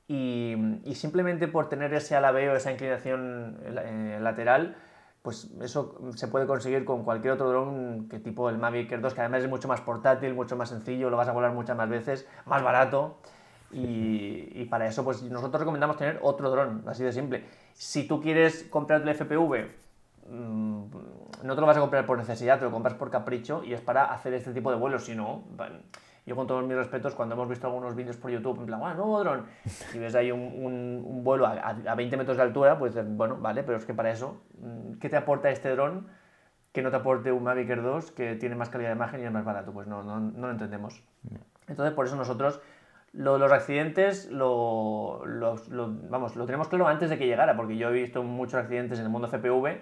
y, 0.07 0.55
simplemente 0.95 1.49
por 1.49 1.69
tener 1.71 1.95
ese 1.95 2.15
alabeo, 2.15 2.55
esa 2.55 2.71
inclinación 2.71 3.59
eh, 3.65 4.19
lateral, 4.21 4.77
pues 5.25 5.51
eso 5.63 5.99
se 6.17 6.29
puede 6.29 6.47
conseguir 6.47 6.85
con 6.85 7.03
cualquier 7.03 7.33
otro 7.33 7.49
dron 7.49 8.11
que 8.11 8.19
tipo 8.19 8.51
el 8.51 8.59
Mavic 8.59 8.93
Air 8.93 9.01
2, 9.01 9.15
que 9.15 9.23
además 9.23 9.43
es 9.43 9.49
mucho 9.49 9.69
más 9.69 9.81
portátil, 9.81 10.35
mucho 10.35 10.55
más 10.55 10.69
sencillo, 10.69 11.09
lo 11.09 11.17
vas 11.17 11.29
a 11.29 11.33
volar 11.33 11.55
muchas 11.55 11.75
más 11.79 11.89
veces, 11.89 12.29
más 12.45 12.63
barato. 12.63 13.17
Y, 13.73 14.67
para 14.67 14.87
eso, 14.87 15.03
pues 15.03 15.23
nosotros 15.23 15.61
recomendamos 15.61 15.97
tener 15.97 16.21
otro 16.21 16.51
dron, 16.51 16.85
así 16.87 17.03
de 17.03 17.11
simple. 17.11 17.43
Si 17.73 18.07
tú 18.07 18.21
quieres 18.21 18.65
comprar 18.65 19.01
el 19.01 19.09
FPV, 19.09 19.71
mm, 20.29 20.85
no 21.43 21.55
te 21.55 21.61
lo 21.61 21.67
vas 21.67 21.79
a 21.79 21.81
comprar 21.81 22.05
por 22.05 22.19
necesidad, 22.19 22.59
te 22.59 22.67
lo 22.67 22.71
compras 22.71 22.95
por 22.95 23.11
capricho 23.11 23.65
y 23.65 23.73
es 23.73 23.81
para 23.81 24.13
hacer 24.13 24.35
este 24.35 24.53
tipo 24.53 24.71
de 24.71 24.77
vuelos. 24.77 25.07
Si 25.07 25.15
no, 25.15 25.43
yo 26.27 26.37
con 26.37 26.47
todos 26.47 26.65
mis 26.65 26.77
respetos, 26.77 27.15
cuando 27.15 27.35
hemos 27.35 27.49
visto 27.49 27.67
algunos 27.67 27.95
vídeos 27.95 28.17
por 28.17 28.31
YouTube, 28.31 28.61
en 28.61 28.67
plan, 28.67 28.81
¡ah, 28.83 28.95
nuevo 28.95 29.19
dron! 29.21 29.45
Y 29.93 29.99
ves 29.99 30.15
ahí 30.15 30.33
un, 30.33 31.23
vuelo 31.23 31.47
a, 31.47 31.95
20 31.95 32.17
metros 32.17 32.37
de 32.37 32.43
altura, 32.43 32.79
pues 32.79 32.95
bueno, 33.17 33.37
vale, 33.37 33.63
pero 33.63 33.77
es 33.77 33.85
que 33.85 33.93
para 33.93 34.11
eso, 34.11 34.43
mm, 34.59 34.95
¿qué 34.95 35.09
te 35.09 35.17
aporta 35.17 35.51
este 35.51 35.71
dron 35.71 36.09
que 36.73 36.83
no 36.83 36.91
te 36.91 36.97
aporte 36.97 37.31
un 37.31 37.45
Mavic 37.45 37.69
Air 37.69 37.83
2 37.83 38.11
que 38.13 38.35
tiene 38.37 38.57
más 38.57 38.71
calidad 38.71 38.91
de 38.91 38.97
imagen 38.97 39.21
y 39.21 39.25
es 39.25 39.33
más 39.33 39.45
barato? 39.45 39.73
Pues 39.73 39.87
no, 39.87 40.03
no, 40.03 40.19
no 40.19 40.47
lo 40.47 40.51
entendemos. 40.51 41.03
Entonces, 41.69 41.95
por 41.95 42.07
eso 42.07 42.17
nosotros 42.17 42.61
lo, 43.15 43.39
los 43.39 43.53
accidentes 43.53 44.31
lo, 44.31 45.23
vamos, 46.11 46.37
lo 46.37 46.47
tenemos 46.47 46.69
claro 46.69 46.89
antes 46.89 47.11
de 47.11 47.19
que 47.19 47.27
llegara, 47.27 47.57
porque 47.57 47.77
yo 47.77 47.91
he 47.91 47.93
visto 47.93 48.23
muchos 48.23 48.55
accidentes 48.55 48.99
en 48.99 49.05
el 49.05 49.11
mundo 49.11 49.29
FPV 49.29 49.79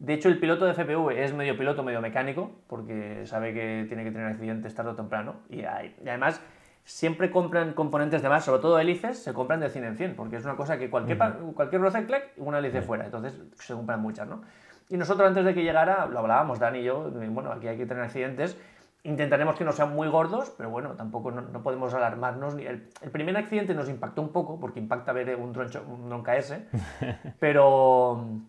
de 0.00 0.14
hecho, 0.14 0.30
el 0.30 0.40
piloto 0.40 0.64
de 0.64 0.72
FPV 0.72 1.10
es 1.10 1.34
medio 1.34 1.58
piloto, 1.58 1.82
medio 1.82 2.00
mecánico, 2.00 2.50
porque 2.68 3.26
sabe 3.26 3.52
que 3.52 3.84
tiene 3.86 4.02
que 4.02 4.10
tener 4.10 4.28
accidentes 4.28 4.74
tarde 4.74 4.92
o 4.92 4.94
temprano. 4.94 5.34
Y, 5.50 5.62
además, 5.62 6.40
siempre 6.84 7.30
compran 7.30 7.74
componentes 7.74 8.22
de 8.22 8.30
más, 8.30 8.46
sobre 8.46 8.62
todo 8.62 8.78
hélices, 8.78 9.22
se 9.22 9.34
compran 9.34 9.60
de 9.60 9.68
100 9.68 9.84
en 9.84 9.96
100, 9.98 10.16
porque 10.16 10.36
es 10.36 10.44
una 10.46 10.56
cosa 10.56 10.78
que 10.78 10.88
cualquier, 10.88 11.18
cualquier 11.54 11.82
roce, 11.82 12.06
una 12.38 12.60
hélice 12.60 12.80
fuera. 12.80 13.04
Entonces, 13.04 13.38
se 13.56 13.74
compran 13.74 14.00
muchas, 14.00 14.26
¿no? 14.26 14.40
Y 14.88 14.96
nosotros, 14.96 15.28
antes 15.28 15.44
de 15.44 15.52
que 15.52 15.62
llegara, 15.62 16.06
lo 16.06 16.20
hablábamos, 16.20 16.58
Dani 16.58 16.78
y 16.78 16.84
yo, 16.84 17.10
bueno, 17.10 17.52
aquí 17.52 17.68
hay 17.68 17.76
que 17.76 17.84
tener 17.84 18.02
accidentes. 18.02 18.58
Intentaremos 19.02 19.54
que 19.54 19.64
no 19.66 19.72
sean 19.72 19.94
muy 19.94 20.08
gordos, 20.08 20.50
pero 20.56 20.70
bueno, 20.70 20.92
tampoco 20.94 21.30
no, 21.30 21.62
podemos 21.62 21.92
alarmarnos. 21.92 22.54
El, 22.54 22.88
el, 23.02 23.10
primer 23.10 23.36
accidente 23.36 23.74
nos 23.74 23.90
impactó 23.90 24.22
un 24.22 24.32
poco, 24.32 24.58
porque 24.58 24.80
impacta 24.80 25.12
ver 25.12 25.36
un 25.36 25.52
troncho, 25.52 25.84
un 25.86 26.22
caerse, 26.22 26.68
pero 27.38 28.40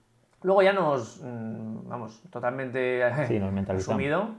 Luego 0.44 0.64
ya 0.64 0.74
nos, 0.74 1.22
mm, 1.24 1.88
vamos, 1.88 2.22
totalmente 2.32 3.02
sí, 3.28 3.40
nos 3.40 3.70
asumido. 3.70 4.30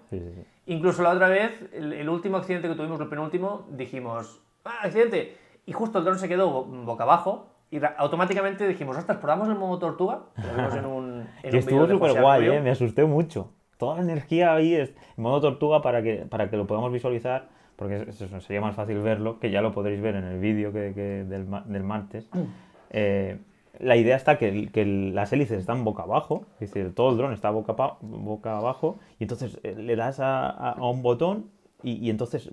Incluso 0.67 1.03
la 1.03 1.11
otra 1.11 1.29
vez, 1.29 1.65
el, 1.73 2.09
último 2.09 2.37
accidente 2.37 2.69
que 2.69 2.75
tuvimos, 2.75 3.01
el 3.01 3.09
penúltimo, 3.09 3.67
dijimos, 3.71 4.41
¡ah, 4.65 4.81
accidente! 4.83 5.37
Y 5.67 5.73
justo 5.73 5.99
el 5.99 6.05
dron 6.05 6.19
se 6.19 6.29
quedó 6.29 6.65
boca 6.65 7.05
abajo 7.05 7.53
y 7.71 7.81
automáticamente 7.97 8.69
dijimos, 8.69 8.97
ostras, 8.97 9.19
probamos 9.19 9.49
el 9.49 9.55
modo 9.55 9.79
tortuga. 9.79 10.21
Lo 10.37 10.55
vimos 10.55 10.75
en 10.75 10.85
un, 10.85 11.27
en 11.43 11.57
estuvo 11.57 11.87
súper 11.87 12.21
guay, 12.21 12.49
¿eh? 12.49 12.61
me 12.61 12.71
asusté 12.71 13.05
mucho. 13.05 13.51
Toda 13.79 13.97
la 13.97 14.03
energía 14.03 14.55
ahí 14.55 14.75
es 14.75 14.91
en 15.17 15.23
modo 15.23 15.41
tortuga 15.41 15.83
para 15.83 16.03
que, 16.03 16.27
para 16.29 16.51
que 16.51 16.57
lo 16.57 16.67
podamos 16.67 16.93
visualizar, 16.93 17.49
porque 17.77 18.13
sería 18.13 18.61
más 18.61 18.77
fácil 18.77 19.01
verlo, 19.01 19.41
que 19.41 19.51
ya 19.51 19.63
lo 19.63 19.73
podréis 19.73 20.01
ver 20.01 20.17
en 20.17 20.25
el 20.25 20.39
vídeo 20.39 20.73
que, 20.73 20.93
que 20.95 21.25
del, 21.25 21.47
del, 21.67 21.83
martes. 21.83 22.29
Mm. 22.33 22.43
Eh, 22.91 23.39
la 23.83 23.97
idea 23.97 24.17
está 24.17 24.39
que, 24.39 24.71
que, 24.71 24.87
las 24.87 25.33
hélices 25.33 25.59
están 25.59 25.85
boca 25.85 26.05
abajo, 26.05 26.47
es 26.61 26.73
decir, 26.73 26.95
todo 26.95 27.11
el 27.11 27.17
dron 27.17 27.33
está 27.33 27.51
boca, 27.51 27.75
boca 28.01 28.57
abajo, 28.57 28.99
y 29.19 29.25
entonces 29.25 29.59
eh, 29.63 29.75
le 29.77 29.97
das 29.97 30.19
a, 30.21 30.77
un 30.79 31.03
botón 31.03 31.51
y, 31.83 32.11
entonces 32.11 32.49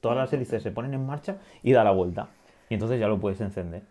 todas 0.00 0.18
las 0.18 0.32
hélices 0.32 0.62
se 0.62 0.70
ponen 0.70 0.92
en 0.92 1.06
marcha 1.06 1.38
y 1.62 1.72
da 1.72 1.84
la 1.84 1.90
vuelta. 1.90 2.28
Y 2.68 2.74
entonces 2.74 3.00
ya 3.00 3.08
lo 3.08 3.18
puedes 3.18 3.40
encender. 3.40 3.82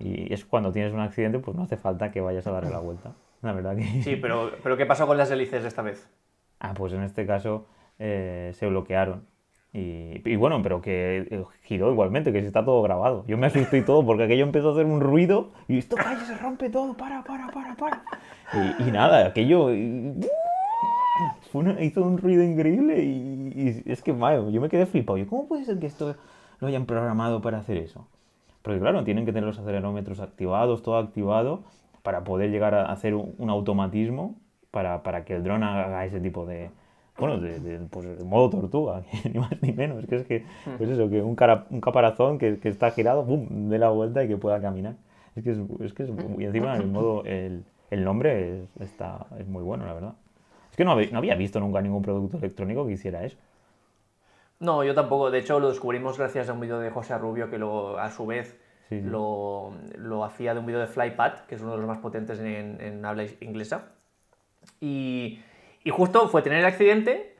Y 0.00 0.32
es 0.32 0.44
cuando 0.44 0.72
tienes 0.72 0.92
un 0.92 1.00
accidente, 1.00 1.38
pues 1.38 1.56
no 1.56 1.62
hace 1.62 1.76
falta 1.76 2.10
que 2.10 2.20
vayas 2.20 2.46
a 2.48 2.50
darle 2.50 2.70
la 2.70 2.80
vuelta. 2.80 3.12
La 3.40 3.52
verdad 3.52 3.76
que... 3.76 4.02
Sí, 4.02 4.16
pero, 4.16 4.50
pero 4.62 4.76
¿qué 4.76 4.84
pasó 4.84 5.06
con 5.06 5.16
las 5.16 5.30
hélices 5.30 5.64
esta 5.64 5.82
vez? 5.82 6.10
Ah, 6.58 6.74
pues 6.74 6.92
en 6.92 7.02
este 7.02 7.24
caso 7.24 7.66
eh, 8.00 8.50
se 8.54 8.66
bloquearon. 8.66 9.26
Y, 9.74 10.36
bueno, 10.36 10.60
pero 10.62 10.82
que 10.82 11.26
eh, 11.30 11.44
giró 11.62 11.90
igualmente, 11.90 12.30
que 12.30 12.40
está 12.40 12.62
todo 12.62 12.82
grabado. 12.82 13.24
Yo 13.26 13.38
me 13.38 13.46
asusté 13.46 13.78
y 13.78 13.82
todo 13.82 14.04
porque 14.04 14.24
aquello 14.24 14.44
empezó 14.44 14.68
a 14.68 14.72
hacer 14.72 14.84
un 14.84 15.00
ruido 15.00 15.50
y 15.66 15.78
esto 15.78 15.96
calle 15.96 16.20
se 16.26 16.36
rompe 16.36 16.68
todo, 16.68 16.94
para, 16.94 17.24
para, 17.24 17.48
para, 17.48 17.74
para. 17.74 18.02
Y, 18.78 18.90
nada, 18.90 19.26
aquello 19.26 19.70
hizo 21.80 22.02
un 22.02 22.18
ruido 22.18 22.42
increíble 22.42 23.02
y, 23.02 23.82
es 23.86 24.02
que, 24.02 24.12
mayo, 24.12 24.50
yo 24.50 24.60
me 24.60 24.68
quedé 24.68 24.84
flipado. 24.84 25.16
Yo, 25.16 25.26
¿cómo 25.26 25.48
puede 25.48 25.64
ser 25.64 25.78
que 25.78 25.86
esto 25.86 26.16
lo 26.60 26.68
hayan 26.68 26.84
programado 26.84 27.40
para 27.40 27.58
hacer 27.58 27.78
eso? 27.78 28.06
Porque 28.60 28.78
claro, 28.78 29.04
tienen 29.04 29.24
que 29.24 29.32
tener 29.32 29.46
los 29.46 29.58
acelerómetros 29.58 30.20
activados, 30.20 30.82
todo 30.82 30.98
activado, 30.98 31.62
para 32.02 32.24
poder 32.24 32.50
llegar 32.50 32.74
a 32.74 32.92
hacer 32.92 33.14
un, 33.14 33.48
automatismo 33.48 34.36
para, 34.70 35.02
para 35.02 35.24
que 35.24 35.34
el 35.34 35.44
dron 35.44 35.62
haga 35.62 36.04
ese 36.04 36.20
tipo 36.20 36.44
de, 36.44 36.70
bueno, 37.18 37.38
de, 37.38 37.78
pues, 37.90 38.24
modo 38.24 38.50
tortuga, 38.50 39.02
ni 39.24 39.38
más 39.38 39.50
ni 39.60 39.72
menos. 39.72 40.06
Que 40.06 40.16
es 40.16 40.24
que, 40.24 40.44
pues 40.78 40.90
eso, 40.90 41.08
que 41.10 41.20
un, 41.22 41.36
cara, 41.36 41.66
un 41.70 41.80
caparazón 41.80 42.38
que, 42.38 42.58
que, 42.58 42.68
está 42.68 42.90
girado, 42.90 43.26
¡pum!, 43.26 43.68
de 43.68 43.78
la 43.78 43.90
vuelta 43.90 44.24
y 44.24 44.28
que 44.28 44.36
pueda 44.36 44.60
caminar. 44.60 44.96
Es 45.36 45.44
que 45.44 45.50
es, 45.50 45.58
es 45.80 45.92
que 45.92 46.04
es, 46.04 46.10
y 46.38 46.44
encima 46.44 46.76
el 46.76 46.88
modo, 46.88 47.24
el, 47.24 47.64
el 47.90 48.04
nombre 48.04 48.62
es, 48.62 48.80
está, 48.80 49.26
es 49.38 49.46
muy 49.46 49.62
bueno, 49.62 49.86
la 49.86 49.94
verdad. 49.94 50.14
Es 50.70 50.76
que 50.76 50.84
no, 50.84 50.92
había, 50.92 51.10
no 51.10 51.18
había 51.18 51.34
visto 51.34 51.60
nunca 51.60 51.82
ningún 51.82 52.02
producto 52.02 52.38
electrónico 52.38 52.86
que 52.86 52.92
hiciera 52.92 53.24
eso. 53.24 53.36
No, 54.58 54.84
yo 54.84 54.94
tampoco. 54.94 55.30
De 55.30 55.38
hecho, 55.38 55.60
lo 55.60 55.68
descubrimos 55.68 56.16
gracias 56.18 56.48
a 56.48 56.52
un 56.52 56.60
vídeo 56.60 56.78
de 56.78 56.90
José 56.90 57.18
Rubio 57.18 57.50
que 57.50 57.58
lo, 57.58 57.98
a 57.98 58.10
su 58.10 58.26
vez 58.26 58.58
Lo, 58.90 59.72
lo, 59.96 60.24
hacía 60.24 60.54
de 60.54 60.60
un 60.60 60.66
vídeo 60.66 60.80
de 60.80 60.86
Flypad, 60.86 61.46
que 61.46 61.56
es 61.56 61.62
uno 61.62 61.72
de 61.72 61.78
los 61.78 61.86
más 61.86 61.98
potentes 61.98 62.38
en, 62.38 62.80
en 62.80 63.04
habla 63.04 63.24
inglesa. 63.40 63.88
Y 64.80 65.40
y 65.84 65.90
justo 65.90 66.28
fue 66.28 66.42
tener 66.42 66.60
el 66.60 66.64
accidente 66.64 67.32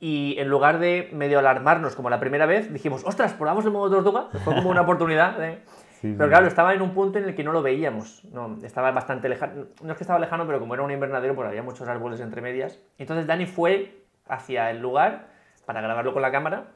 y 0.00 0.36
en 0.38 0.48
lugar 0.48 0.78
de 0.78 1.10
medio 1.12 1.38
alarmarnos 1.38 1.94
como 1.94 2.08
la 2.08 2.18
primera 2.18 2.46
vez, 2.46 2.72
dijimos, 2.72 3.04
ostras, 3.04 3.34
probamos 3.34 3.66
el 3.66 3.70
modo 3.70 3.90
tortuga. 3.90 4.28
Fue 4.44 4.54
como 4.54 4.70
una 4.70 4.80
oportunidad. 4.80 5.36
pero 6.00 6.28
claro, 6.28 6.46
estaba 6.46 6.72
en 6.72 6.80
un 6.80 6.94
punto 6.94 7.18
en 7.18 7.26
el 7.26 7.34
que 7.34 7.44
no 7.44 7.52
lo 7.52 7.60
veíamos. 7.62 8.24
No, 8.32 8.56
estaba 8.62 8.90
bastante 8.92 9.28
lejano. 9.28 9.66
No 9.82 9.92
es 9.92 9.98
que 9.98 10.04
estaba 10.04 10.18
lejano, 10.18 10.46
pero 10.46 10.58
como 10.58 10.72
era 10.72 10.82
un 10.82 10.90
invernadero, 10.90 11.34
pues 11.34 11.46
había 11.46 11.62
muchos 11.62 11.86
árboles 11.86 12.20
entre 12.20 12.40
medias. 12.40 12.80
Entonces 12.96 13.26
Dani 13.26 13.44
fue 13.44 14.04
hacia 14.26 14.70
el 14.70 14.80
lugar 14.80 15.28
para 15.66 15.82
grabarlo 15.82 16.14
con 16.14 16.22
la 16.22 16.32
cámara. 16.32 16.68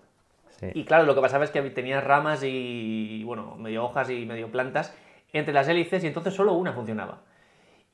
Y 0.72 0.84
claro, 0.84 1.04
lo 1.04 1.14
que 1.14 1.20
pasaba 1.20 1.44
es 1.44 1.50
que 1.50 1.62
tenía 1.70 2.00
ramas 2.00 2.42
y, 2.42 3.22
bueno, 3.24 3.56
medio 3.56 3.84
hojas 3.84 4.08
y 4.10 4.24
medio 4.24 4.50
plantas 4.50 4.94
entre 5.32 5.52
las 5.52 5.66
hélices 5.68 6.04
y 6.04 6.06
entonces 6.06 6.32
solo 6.32 6.52
una 6.52 6.72
funcionaba. 6.72 7.22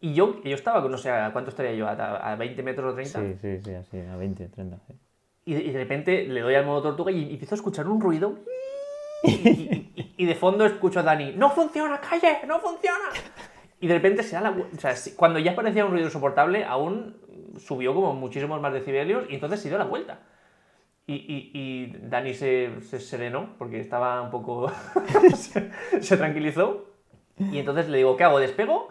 Y 0.00 0.14
yo, 0.14 0.42
yo 0.42 0.54
estaba, 0.54 0.86
no 0.88 0.96
sé, 0.96 1.10
¿a 1.10 1.30
cuánto 1.32 1.50
estaría 1.50 1.74
yo? 1.74 1.86
¿A, 1.86 2.34
20 2.36 2.62
metros 2.62 2.92
o 2.92 2.94
30? 2.94 3.20
Sí, 3.20 3.36
sí, 3.40 3.60
sí, 3.62 3.74
así, 3.74 3.98
a 4.00 4.16
20, 4.16 4.48
30. 4.48 4.78
Y, 5.44 5.54
de, 5.54 5.78
repente 5.78 6.24
le 6.24 6.40
doy 6.40 6.54
al 6.54 6.64
modo 6.64 6.82
tortuga 6.82 7.12
y 7.12 7.32
empiezo 7.32 7.54
a 7.54 7.56
escuchar 7.56 7.86
un 7.88 8.00
ruido. 8.00 8.38
Y, 10.16 10.26
de 10.26 10.34
fondo 10.34 10.66
escucho 10.66 11.00
a 11.00 11.02
Dani, 11.02 11.32
¡No 11.32 11.48
funciona, 11.48 11.98
calle! 11.98 12.40
¡No 12.46 12.60
funciona! 12.60 13.08
Y 13.80 13.86
de 13.86 13.94
repente 13.94 14.22
se 14.22 14.34
da 14.34 14.42
la 14.42 14.50
O 14.50 14.78
sea, 14.78 14.94
cuando 15.16 15.38
ya 15.38 15.56
parecía 15.56 15.86
un 15.86 15.92
ruido 15.92 16.08
insoportable, 16.08 16.62
aún 16.62 17.16
subió 17.58 17.94
como 17.94 18.12
muchísimos 18.12 18.60
más 18.60 18.74
decibelios 18.74 19.24
y 19.30 19.36
entonces 19.36 19.60
se 19.60 19.70
dio 19.70 19.78
la 19.78 19.86
vuelta. 19.86 20.20
Y, 21.06 21.90
Dani 22.02 22.34
se, 22.34 22.82
se, 22.82 23.00
serenó 23.00 23.54
porque 23.56 23.80
estaba 23.80 24.20
un 24.20 24.30
poco. 24.30 24.70
se, 25.34 25.70
se 26.02 26.16
tranquilizó. 26.18 26.84
Y 27.38 27.58
entonces 27.58 27.88
le 27.88 27.96
digo, 27.96 28.18
¿qué 28.18 28.24
hago? 28.24 28.40
¿Despego? 28.40 28.90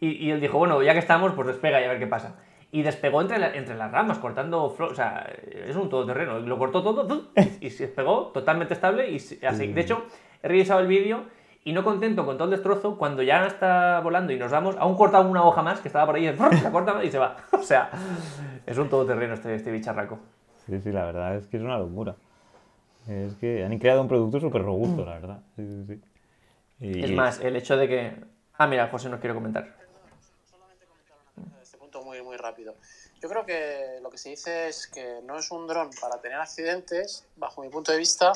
Y, 0.00 0.30
él 0.30 0.40
dijo, 0.40 0.58
bueno, 0.58 0.80
ya 0.82 0.92
que 0.92 1.00
estamos, 1.00 1.32
pues 1.32 1.48
despega 1.48 1.80
y 1.80 1.84
a 1.84 1.88
ver 1.88 1.98
qué 1.98 2.06
pasa. 2.06 2.36
Y 2.70 2.82
despegó 2.82 3.20
entre, 3.20 3.58
entre 3.58 3.74
las 3.74 3.90
ramas, 3.90 4.18
cortando 4.18 4.64
o 4.64 4.94
sea, 4.94 5.28
es 5.66 5.74
un 5.74 5.88
todoterreno. 5.88 6.38
Lo 6.38 6.58
cortó 6.58 6.82
todo 6.82 7.30
y, 7.60 7.70
se 7.70 7.86
despegó 7.86 8.26
totalmente 8.26 8.74
estable 8.74 9.10
y 9.10 9.16
así. 9.44 9.72
De 9.72 9.80
hecho, 9.80 10.04
he 10.42 10.48
revisado 10.48 10.80
el 10.80 10.86
vídeo 10.86 11.24
y 11.64 11.72
no 11.72 11.82
contento 11.82 12.24
con 12.24 12.36
todo 12.36 12.44
el 12.44 12.52
destrozo, 12.52 12.96
cuando 12.96 13.22
ya 13.22 13.46
está 13.46 14.00
volando 14.00 14.32
y 14.32 14.38
nos 14.38 14.50
damos, 14.50 14.76
aún 14.76 14.96
cortado 14.96 15.28
una 15.28 15.44
hoja 15.44 15.62
más 15.62 15.80
que 15.80 15.88
estaba 15.88 16.06
por 16.06 16.14
ahí, 16.14 16.24
la 16.62 16.70
corta 16.70 17.02
y 17.02 17.10
se 17.10 17.18
va. 17.18 17.36
O 17.52 17.62
sea, 17.62 17.90
es 18.64 18.78
un 18.78 18.88
todoterreno 18.88 19.34
este, 19.34 19.54
este 19.54 19.72
bicharraco. 19.72 20.18
Sí, 20.66 20.78
sí, 20.80 20.92
la 20.92 21.04
verdad 21.06 21.36
es 21.36 21.46
que 21.48 21.56
es 21.56 21.62
una 21.62 21.78
locura. 21.78 22.14
Es 23.08 23.34
que 23.36 23.64
han 23.64 23.76
creado 23.78 24.02
un 24.02 24.08
producto 24.08 24.38
súper 24.38 24.62
robusto, 24.62 25.04
la 25.04 25.14
verdad. 25.14 25.40
Sí, 25.56 25.66
sí, 25.66 26.00
sí. 26.80 27.00
Es 27.02 27.10
más, 27.10 27.40
el 27.40 27.56
hecho 27.56 27.76
de 27.76 27.88
que... 27.88 28.14
Ah, 28.56 28.66
mira, 28.66 28.88
José 28.88 29.08
nos 29.08 29.18
quiere 29.20 29.34
comentar 29.34 29.77
Yo 32.64 33.28
creo 33.28 33.44
que 33.44 33.98
lo 34.00 34.10
que 34.10 34.18
se 34.18 34.30
dice 34.30 34.68
es 34.68 34.86
que 34.86 35.20
no 35.24 35.38
es 35.38 35.50
un 35.50 35.66
dron 35.66 35.90
para 36.00 36.20
tener 36.20 36.38
accidentes, 36.38 37.24
bajo 37.36 37.62
mi 37.62 37.68
punto 37.68 37.92
de 37.92 37.98
vista, 37.98 38.32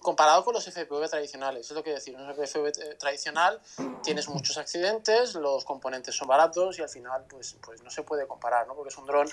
comparado 0.00 0.44
con 0.44 0.54
los 0.54 0.64
FPV 0.64 1.08
tradicionales. 1.08 1.66
Es 1.66 1.72
lo 1.72 1.82
que 1.82 1.90
decir, 1.90 2.14
un 2.16 2.32
FPV 2.32 2.98
tradicional 2.98 3.60
tienes 4.02 4.28
muchos 4.28 4.58
accidentes, 4.58 5.34
los 5.34 5.64
componentes 5.64 6.14
son 6.14 6.28
baratos 6.28 6.78
y 6.78 6.82
al 6.82 6.88
final 6.88 7.24
pues, 7.28 7.56
pues 7.64 7.82
no 7.82 7.90
se 7.90 8.02
puede 8.02 8.26
comparar, 8.26 8.66
¿no? 8.66 8.74
porque 8.74 8.90
es 8.90 8.98
un 8.98 9.06
dron 9.06 9.28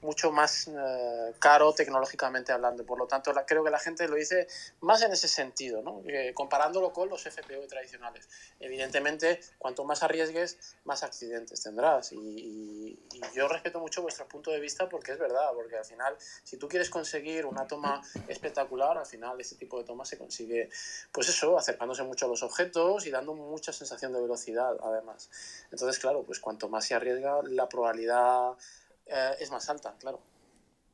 mucho 0.00 0.32
más 0.32 0.68
eh, 0.68 1.34
caro 1.38 1.72
tecnológicamente 1.72 2.52
hablando. 2.52 2.84
Por 2.84 2.98
lo 2.98 3.06
tanto, 3.06 3.32
creo 3.46 3.62
que 3.62 3.70
la 3.70 3.78
gente 3.78 4.08
lo 4.08 4.16
dice 4.16 4.48
más 4.80 5.02
en 5.02 5.12
ese 5.12 5.28
sentido, 5.28 5.82
¿no? 5.82 6.02
comparándolo 6.34 6.92
con 6.92 7.08
los 7.08 7.22
FPV 7.22 7.66
tradicionales. 7.68 8.28
Evidentemente, 8.58 9.40
cuanto 9.58 9.84
más 9.84 10.02
arriesgues, 10.02 10.76
más 10.84 11.02
accidentes 11.02 11.62
tendrás. 11.62 12.12
Y, 12.12 12.18
y 13.12 13.22
yo 13.34 13.48
respeto 13.48 13.80
mucho 13.80 14.02
vuestro 14.02 14.26
punto 14.26 14.50
de 14.50 14.60
vista 14.60 14.88
porque 14.88 15.12
es 15.12 15.18
verdad, 15.18 15.50
porque 15.54 15.76
al 15.76 15.84
final, 15.84 16.16
si 16.42 16.56
tú 16.56 16.68
quieres 16.68 16.90
conseguir 16.90 17.46
una 17.46 17.66
toma 17.66 18.02
espectacular, 18.28 18.98
al 18.98 19.06
final 19.06 19.40
ese 19.40 19.56
tipo 19.56 19.78
de 19.78 19.84
tomas 19.84 20.05
se 20.06 20.18
consigue, 20.18 20.70
pues 21.12 21.28
eso, 21.28 21.58
acercándose 21.58 22.02
mucho 22.02 22.26
a 22.26 22.28
los 22.28 22.42
objetos 22.42 23.06
y 23.06 23.10
dando 23.10 23.34
mucha 23.34 23.72
sensación 23.72 24.12
de 24.12 24.22
velocidad, 24.22 24.76
además. 24.82 25.30
Entonces, 25.70 25.98
claro, 25.98 26.22
pues 26.22 26.40
cuanto 26.40 26.68
más 26.68 26.86
se 26.86 26.94
arriesga, 26.94 27.40
la 27.44 27.68
probabilidad 27.68 28.52
eh, 29.06 29.32
es 29.40 29.50
más 29.50 29.68
alta, 29.68 29.94
claro. 29.98 30.20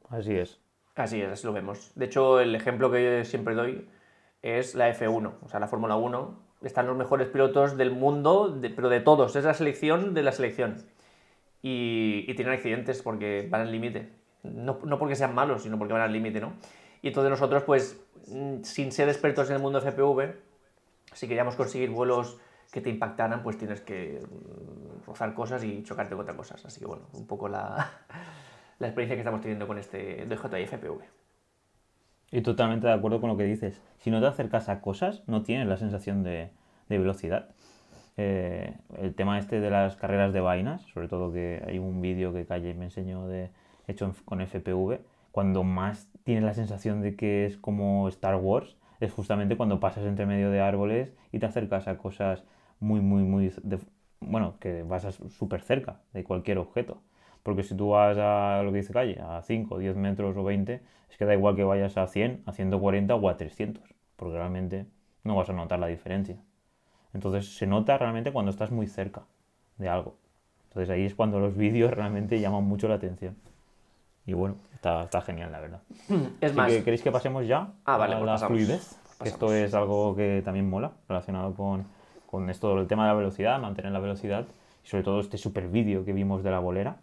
Así 0.08 0.36
es. 0.36 0.58
Así 0.94 1.22
es, 1.22 1.30
así 1.30 1.46
lo 1.46 1.52
vemos. 1.52 1.92
De 1.94 2.04
hecho, 2.04 2.40
el 2.40 2.54
ejemplo 2.54 2.90
que 2.90 3.02
yo 3.02 3.24
siempre 3.24 3.54
doy 3.54 3.88
es 4.42 4.74
la 4.74 4.92
F1, 4.92 5.34
o 5.42 5.48
sea, 5.48 5.60
la 5.60 5.68
Fórmula 5.68 5.96
1. 5.96 6.52
Están 6.62 6.86
los 6.86 6.96
mejores 6.96 7.28
pilotos 7.28 7.76
del 7.76 7.90
mundo, 7.90 8.58
pero 8.76 8.88
de 8.88 9.00
todos, 9.00 9.34
es 9.34 9.44
la 9.44 9.54
selección 9.54 10.14
de 10.14 10.22
la 10.22 10.32
selección. 10.32 10.84
Y, 11.62 12.24
y 12.28 12.34
tienen 12.34 12.54
accidentes 12.54 13.02
porque 13.02 13.48
van 13.50 13.62
al 13.62 13.72
límite. 13.72 14.10
No, 14.42 14.80
no 14.84 14.98
porque 14.98 15.16
sean 15.16 15.34
malos, 15.34 15.62
sino 15.62 15.78
porque 15.78 15.92
van 15.92 16.02
al 16.02 16.12
límite, 16.12 16.40
¿no? 16.40 16.52
Y 17.02 17.08
entonces 17.08 17.30
nosotros, 17.30 17.64
pues, 17.64 18.00
mm, 18.28 18.62
sin 18.62 18.92
ser 18.92 19.08
expertos 19.08 19.50
en 19.50 19.56
el 19.56 19.62
mundo 19.62 19.80
FPV, 19.80 20.34
si 21.12 21.28
queríamos 21.28 21.56
conseguir 21.56 21.90
vuelos 21.90 22.38
que 22.72 22.80
te 22.80 22.88
impactaran, 22.88 23.42
pues 23.42 23.58
tienes 23.58 23.80
que 23.80 24.20
mm, 24.20 25.06
rozar 25.06 25.34
cosas 25.34 25.62
y 25.64 25.82
chocarte 25.82 26.14
contra 26.14 26.36
cosas. 26.36 26.64
Así 26.64 26.80
que 26.80 26.86
bueno, 26.86 27.02
un 27.12 27.26
poco 27.26 27.48
la, 27.48 27.90
la 28.78 28.86
experiencia 28.86 29.16
que 29.16 29.20
estamos 29.20 29.40
teniendo 29.40 29.66
con 29.66 29.78
este 29.78 30.24
DJI 30.26 30.66
FPV. 30.66 31.02
Y 32.30 32.40
totalmente 32.40 32.86
de 32.86 32.94
acuerdo 32.94 33.20
con 33.20 33.28
lo 33.28 33.36
que 33.36 33.44
dices. 33.44 33.82
Si 33.98 34.10
no 34.10 34.20
te 34.20 34.26
acercas 34.26 34.70
a 34.70 34.80
cosas, 34.80 35.22
no 35.26 35.42
tienes 35.42 35.66
la 35.66 35.76
sensación 35.76 36.22
de, 36.22 36.50
de 36.88 36.98
velocidad. 36.98 37.50
Eh, 38.16 38.74
el 38.98 39.14
tema 39.14 39.38
este 39.38 39.60
de 39.60 39.70
las 39.70 39.96
carreras 39.96 40.32
de 40.32 40.40
vainas, 40.40 40.82
sobre 40.94 41.08
todo 41.08 41.32
que 41.32 41.62
hay 41.66 41.78
un 41.78 42.00
vídeo 42.00 42.32
que 42.32 42.46
Calle 42.46 42.74
me 42.74 42.86
enseñó 42.86 43.26
de 43.26 43.50
hecho 43.86 44.14
con 44.24 44.40
FPV, 44.40 45.00
cuando 45.30 45.64
más 45.64 46.08
tienes 46.24 46.44
la 46.44 46.54
sensación 46.54 47.00
de 47.02 47.16
que 47.16 47.46
es 47.46 47.56
como 47.56 48.08
Star 48.08 48.36
Wars, 48.36 48.76
es 49.00 49.12
justamente 49.12 49.56
cuando 49.56 49.80
pasas 49.80 50.04
entre 50.04 50.26
medio 50.26 50.50
de 50.50 50.60
árboles 50.60 51.12
y 51.32 51.38
te 51.38 51.46
acercas 51.46 51.88
a 51.88 51.98
cosas 51.98 52.44
muy, 52.80 53.00
muy, 53.00 53.22
muy... 53.24 53.52
bueno, 54.20 54.56
que 54.60 54.82
vas 54.84 55.20
súper 55.30 55.62
cerca 55.62 56.00
de 56.12 56.24
cualquier 56.24 56.58
objeto. 56.58 57.02
Porque 57.42 57.64
si 57.64 57.76
tú 57.76 57.90
vas 57.90 58.16
a 58.18 58.62
lo 58.62 58.70
que 58.70 58.78
dice 58.78 58.92
calle, 58.92 59.20
a 59.20 59.42
5, 59.42 59.78
10 59.78 59.96
metros 59.96 60.36
o 60.36 60.44
20, 60.44 60.80
es 61.10 61.16
que 61.16 61.24
da 61.24 61.34
igual 61.34 61.56
que 61.56 61.64
vayas 61.64 61.96
a 61.96 62.06
100, 62.06 62.42
a 62.46 62.52
140 62.52 63.14
o 63.14 63.28
a 63.28 63.36
300, 63.36 63.82
porque 64.16 64.36
realmente 64.36 64.86
no 65.24 65.36
vas 65.36 65.50
a 65.50 65.52
notar 65.52 65.78
la 65.78 65.88
diferencia. 65.88 66.36
Entonces 67.12 67.56
se 67.56 67.66
nota 67.66 67.98
realmente 67.98 68.32
cuando 68.32 68.50
estás 68.50 68.70
muy 68.70 68.86
cerca 68.86 69.22
de 69.78 69.88
algo. 69.88 70.16
Entonces 70.68 70.90
ahí 70.90 71.04
es 71.04 71.14
cuando 71.14 71.40
los 71.40 71.56
vídeos 71.56 71.90
realmente 71.94 72.40
llaman 72.40 72.64
mucho 72.64 72.88
la 72.88 72.94
atención. 72.94 73.36
Y 74.26 74.34
bueno, 74.34 74.56
está, 74.74 75.04
está 75.04 75.20
genial, 75.20 75.52
la 75.52 75.60
verdad. 75.60 75.80
Es 76.40 76.54
más. 76.54 76.70
Que, 76.70 76.84
¿Queréis 76.84 77.02
que 77.02 77.10
pasemos 77.10 77.46
ya 77.46 77.68
ah, 77.84 77.96
vale, 77.96 78.14
a 78.14 78.18
pues 78.18 78.26
la 78.26 78.32
pasamos. 78.32 78.58
fluidez? 78.58 78.98
Esto 79.24 79.54
es 79.54 79.72
algo 79.74 80.16
que 80.16 80.42
también 80.44 80.68
mola, 80.68 80.92
relacionado 81.08 81.54
con, 81.54 81.84
con 82.26 82.50
esto 82.50 82.76
del 82.76 82.86
tema 82.86 83.04
de 83.04 83.12
la 83.12 83.14
velocidad, 83.14 83.60
mantener 83.60 83.92
la 83.92 84.00
velocidad. 84.00 84.46
Y 84.84 84.88
sobre 84.88 85.04
todo 85.04 85.20
este 85.20 85.38
super 85.38 85.68
vídeo 85.68 86.04
que 86.04 86.12
vimos 86.12 86.42
de 86.42 86.50
la 86.50 86.58
bolera, 86.58 86.96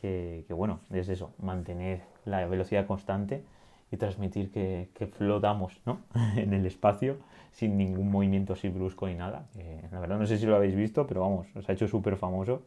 que, 0.00 0.44
que, 0.46 0.54
bueno, 0.54 0.80
es 0.92 1.08
eso, 1.08 1.32
mantener 1.38 2.02
la 2.24 2.46
velocidad 2.46 2.86
constante 2.86 3.42
y 3.90 3.96
transmitir 3.96 4.50
que, 4.52 4.90
que 4.94 5.06
flotamos 5.06 5.80
¿no? 5.86 5.98
en 6.36 6.52
el 6.52 6.66
espacio 6.66 7.16
sin 7.56 7.78
ningún 7.78 8.10
movimiento 8.10 8.52
así 8.52 8.68
brusco 8.68 9.08
ni 9.08 9.14
nada. 9.14 9.46
La 9.90 9.98
verdad 9.98 10.18
no 10.18 10.26
sé 10.26 10.36
si 10.36 10.44
lo 10.44 10.56
habéis 10.56 10.74
visto, 10.74 11.06
pero 11.06 11.22
vamos, 11.22 11.46
os 11.56 11.66
ha 11.68 11.72
hecho 11.72 11.88
súper 11.88 12.16
famoso. 12.16 12.62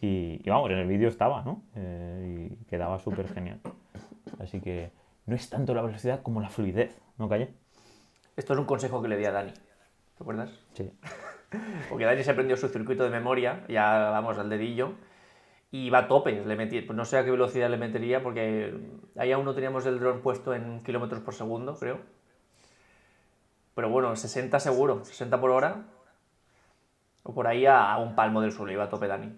Y, 0.00 0.40
y, 0.44 0.50
vamos, 0.50 0.70
en 0.70 0.78
el 0.78 0.86
vídeo 0.86 1.08
estaba, 1.08 1.42
¿no? 1.42 1.62
Eh, 1.74 2.50
y 2.50 2.64
quedaba 2.66 2.98
súper 2.98 3.28
genial. 3.32 3.60
Así 4.38 4.60
que 4.60 4.92
no 5.26 5.34
es 5.34 5.50
tanto 5.50 5.74
la 5.74 5.82
velocidad 5.82 6.22
como 6.22 6.40
la 6.40 6.48
fluidez, 6.48 6.96
¿no, 7.18 7.28
Calle? 7.28 7.52
Esto 8.36 8.52
es 8.52 8.58
un 8.58 8.66
consejo 8.66 9.02
que 9.02 9.08
le 9.08 9.16
di 9.16 9.24
a 9.24 9.32
Dani. 9.32 9.52
¿Te 9.52 10.22
acuerdas? 10.22 10.50
Sí. 10.74 10.90
Porque 11.88 12.04
Dani 12.04 12.22
se 12.22 12.30
aprendió 12.30 12.56
su 12.56 12.68
circuito 12.68 13.04
de 13.04 13.10
memoria, 13.10 13.64
ya 13.68 14.10
vamos 14.10 14.38
al 14.38 14.48
dedillo, 14.48 14.92
y 15.70 15.90
va 15.90 15.98
a 15.98 16.08
tope. 16.08 16.44
Le 16.44 16.56
metí, 16.56 16.80
pues 16.82 16.96
no 16.96 17.04
sé 17.04 17.18
a 17.18 17.24
qué 17.24 17.30
velocidad 17.30 17.68
le 17.68 17.78
metería, 17.78 18.22
porque 18.22 18.74
ahí 19.16 19.32
aún 19.32 19.44
no 19.44 19.54
teníamos 19.54 19.84
el 19.86 19.98
dron 19.98 20.20
puesto 20.22 20.54
en 20.54 20.80
kilómetros 20.84 21.20
por 21.22 21.34
segundo, 21.34 21.76
creo. 21.76 21.98
Pero 23.74 23.90
bueno, 23.90 24.14
60 24.14 24.60
seguro, 24.60 25.04
60 25.04 25.40
por 25.40 25.50
hora, 25.50 25.84
o 27.22 27.34
por 27.34 27.46
ahí 27.46 27.66
a, 27.66 27.92
a 27.92 27.98
un 27.98 28.14
palmo 28.14 28.40
del 28.40 28.52
suelo, 28.52 28.72
iba 28.72 28.84
a 28.84 28.88
tope 28.88 29.08
Dani. 29.08 29.36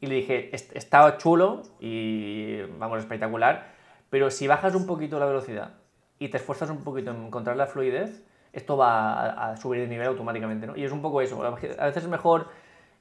Y 0.00 0.06
le 0.06 0.16
dije, 0.16 0.50
estaba 0.52 1.16
chulo 1.16 1.62
y 1.80 2.62
vamos, 2.78 2.98
espectacular, 2.98 3.68
pero 4.10 4.30
si 4.30 4.46
bajas 4.46 4.74
un 4.74 4.86
poquito 4.86 5.18
la 5.18 5.26
velocidad 5.26 5.74
y 6.18 6.28
te 6.28 6.36
esfuerzas 6.36 6.70
un 6.70 6.84
poquito 6.84 7.10
en 7.10 7.26
encontrar 7.26 7.56
la 7.56 7.66
fluidez, 7.66 8.24
esto 8.52 8.76
va 8.76 9.12
a, 9.12 9.50
a, 9.50 9.56
subir 9.56 9.80
de 9.80 9.88
nivel 9.88 10.06
automáticamente, 10.06 10.66
¿no? 10.66 10.76
Y 10.76 10.84
es 10.84 10.92
un 10.92 11.02
poco 11.02 11.20
eso, 11.20 11.42
a 11.44 11.50
veces 11.50 11.96
es 11.96 12.08
mejor 12.08 12.48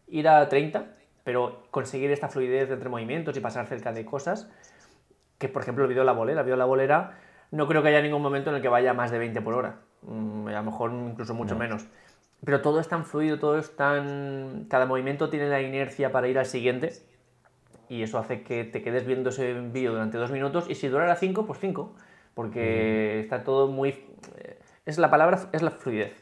ir 0.07 0.27
a 0.27 0.47
30, 0.47 0.85
pero 1.23 1.63
conseguir 1.71 2.11
esta 2.11 2.29
fluidez 2.29 2.69
entre 2.69 2.89
movimientos 2.89 3.35
y 3.35 3.39
pasar 3.39 3.65
cerca 3.67 3.91
de 3.91 4.05
cosas, 4.05 4.49
que 5.37 5.49
por 5.49 5.61
ejemplo 5.61 5.83
el 5.83 5.89
vídeo 5.89 6.01
de 6.01 6.07
la 6.07 6.13
bolera, 6.13 6.41
el 6.41 6.45
vídeo 6.45 6.55
de 6.55 6.59
la 6.59 6.65
bolera, 6.65 7.17
no 7.51 7.67
creo 7.67 7.81
que 7.81 7.89
haya 7.89 8.01
ningún 8.01 8.21
momento 8.21 8.49
en 8.49 8.57
el 8.57 8.61
que 8.61 8.69
vaya 8.69 8.93
más 8.93 9.11
de 9.11 9.19
20 9.19 9.41
por 9.41 9.53
hora, 9.53 9.79
mm, 10.01 10.47
a 10.47 10.51
lo 10.51 10.63
mejor 10.63 10.91
incluso 10.91 11.33
mucho 11.33 11.55
no. 11.55 11.59
menos. 11.59 11.87
Pero 12.45 12.61
todo 12.61 12.79
es 12.79 12.87
tan 12.87 13.05
fluido, 13.05 13.39
todo 13.39 13.57
es 13.57 13.75
tan... 13.75 14.67
Cada 14.69 14.85
movimiento 14.85 15.29
tiene 15.29 15.49
la 15.49 15.61
inercia 15.61 16.11
para 16.11 16.27
ir 16.27 16.37
al 16.37 16.45
siguiente 16.45 16.93
y 17.89 18.03
eso 18.03 18.17
hace 18.17 18.43
que 18.43 18.63
te 18.63 18.81
quedes 18.81 19.05
viendo 19.05 19.29
ese 19.29 19.53
vídeo 19.53 19.91
durante 19.91 20.17
dos 20.17 20.31
minutos 20.31 20.69
y 20.69 20.75
si 20.75 20.87
durara 20.87 21.15
cinco, 21.15 21.45
pues 21.45 21.59
cinco, 21.59 21.95
porque 22.33 23.17
mm. 23.17 23.23
está 23.23 23.43
todo 23.43 23.67
muy 23.67 24.05
es 24.85 24.99
la 24.99 25.09
palabra, 25.09 25.49
es 25.51 25.61
la 25.61 25.71
fluidez. 25.71 26.13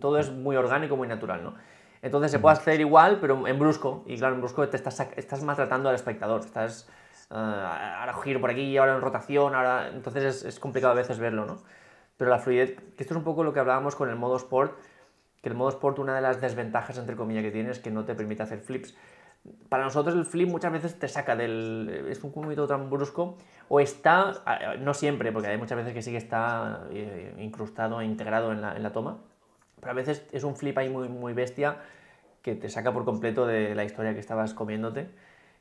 Todo 0.00 0.18
es 0.18 0.30
muy 0.30 0.56
orgánico, 0.56 0.96
muy 0.96 1.08
natural, 1.08 1.42
¿no? 1.42 1.54
Entonces 2.02 2.30
se 2.30 2.38
puede 2.38 2.56
hacer 2.56 2.80
igual, 2.80 3.18
pero 3.20 3.48
en 3.48 3.58
brusco. 3.58 4.04
Y 4.06 4.16
claro, 4.16 4.34
en 4.36 4.40
brusco 4.40 4.68
te 4.68 4.76
estás, 4.76 5.00
estás 5.16 5.42
maltratando 5.42 5.88
al 5.88 5.96
espectador. 5.96 6.40
Estás 6.42 6.88
uh, 7.30 7.34
ahora 7.34 8.14
giro 8.22 8.40
por 8.40 8.50
aquí, 8.50 8.76
ahora 8.76 8.94
en 8.94 9.00
rotación, 9.00 9.54
ahora... 9.54 9.88
Entonces 9.88 10.22
es, 10.22 10.44
es, 10.44 10.60
complicado 10.60 10.92
a 10.92 10.96
veces 10.96 11.18
verlo, 11.18 11.46
¿no? 11.46 11.58
Pero 12.16 12.30
la 12.30 12.38
fluidez, 12.38 12.76
que 12.76 13.02
esto 13.02 13.14
es 13.14 13.18
un 13.18 13.24
poco 13.24 13.42
lo 13.42 13.52
que 13.52 13.58
hablábamos 13.58 13.96
con 13.96 14.08
el 14.08 14.16
modo 14.16 14.36
sport, 14.36 14.78
que 15.42 15.48
el 15.48 15.54
modo 15.54 15.70
sport 15.70 15.98
una 15.98 16.14
de 16.14 16.20
las 16.20 16.40
desventajas, 16.40 16.98
entre 16.98 17.16
comillas, 17.16 17.42
que 17.42 17.50
tiene 17.50 17.70
es 17.70 17.78
que 17.78 17.90
no 17.90 18.04
te 18.04 18.14
permite 18.14 18.42
hacer 18.42 18.60
flips. 18.60 18.96
Para 19.68 19.84
nosotros 19.84 20.14
el 20.16 20.24
flip 20.24 20.48
muchas 20.48 20.72
veces 20.72 20.98
te 20.98 21.06
saca 21.08 21.36
del... 21.36 22.06
es 22.08 22.22
un 22.24 22.32
movimiento 22.34 22.66
tan 22.66 22.90
brusco 22.90 23.36
o 23.68 23.80
está, 23.80 24.42
no 24.80 24.92
siempre, 24.94 25.32
porque 25.32 25.48
hay 25.48 25.58
muchas 25.58 25.76
veces 25.76 25.94
que 25.94 26.02
sí 26.02 26.10
que 26.10 26.16
está 26.16 26.86
eh, 26.90 27.34
incrustado 27.38 28.00
e 28.00 28.04
integrado 28.04 28.52
en 28.52 28.60
la, 28.60 28.76
en 28.76 28.82
la, 28.82 28.92
toma, 28.92 29.18
pero 29.80 29.92
a 29.92 29.94
veces 29.94 30.26
es 30.32 30.42
un 30.44 30.56
flip 30.56 30.76
ahí 30.78 30.88
muy, 30.88 31.08
muy 31.08 31.32
bestia 31.32 31.78
que 32.42 32.54
te 32.54 32.68
saca 32.68 32.92
por 32.92 33.04
completo 33.04 33.46
de 33.46 33.74
la 33.74 33.84
historia 33.84 34.14
que 34.14 34.20
estabas 34.20 34.54
comiéndote. 34.54 35.08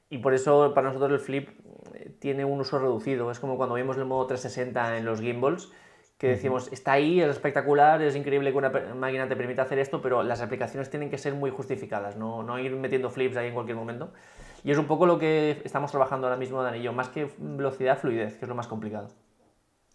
Y 0.09 0.19
por 0.19 0.33
eso 0.33 0.73
para 0.73 0.87
nosotros 0.87 1.11
el 1.11 1.19
flip 1.19 1.49
eh, 1.93 2.11
tiene 2.19 2.45
un 2.45 2.59
uso 2.59 2.79
reducido, 2.79 3.31
es 3.31 3.39
como 3.39 3.57
cuando 3.57 3.75
vimos 3.75 3.97
el 3.97 4.05
modo 4.05 4.27
360 4.27 4.97
en 4.97 5.05
los 5.05 5.19
gimbals, 5.19 5.71
que 6.25 6.31
decimos, 6.31 6.71
está 6.71 6.93
ahí, 6.93 7.21
es 7.21 7.29
espectacular, 7.29 8.01
es 8.01 8.15
increíble 8.15 8.51
que 8.51 8.57
una 8.57 8.71
máquina 8.95 9.27
te 9.27 9.35
permita 9.35 9.61
hacer 9.61 9.77
esto, 9.77 10.01
pero 10.01 10.23
las 10.23 10.41
aplicaciones 10.41 10.89
tienen 10.89 11.11
que 11.11 11.19
ser 11.19 11.35
muy 11.35 11.51
justificadas, 11.51 12.17
no, 12.17 12.41
no 12.41 12.57
ir 12.57 12.75
metiendo 12.75 13.11
flips 13.11 13.37
ahí 13.37 13.49
en 13.49 13.53
cualquier 13.53 13.77
momento. 13.77 14.11
Y 14.63 14.71
es 14.71 14.77
un 14.79 14.85
poco 14.85 15.05
lo 15.05 15.19
que 15.19 15.61
estamos 15.63 15.91
trabajando 15.91 16.25
ahora 16.25 16.37
mismo, 16.37 16.63
Dan 16.63 16.77
y 16.77 16.81
yo, 16.81 16.93
más 16.93 17.09
que 17.09 17.29
velocidad, 17.37 17.99
fluidez, 17.99 18.37
que 18.37 18.45
es 18.45 18.49
lo 18.49 18.55
más 18.55 18.67
complicado. 18.67 19.09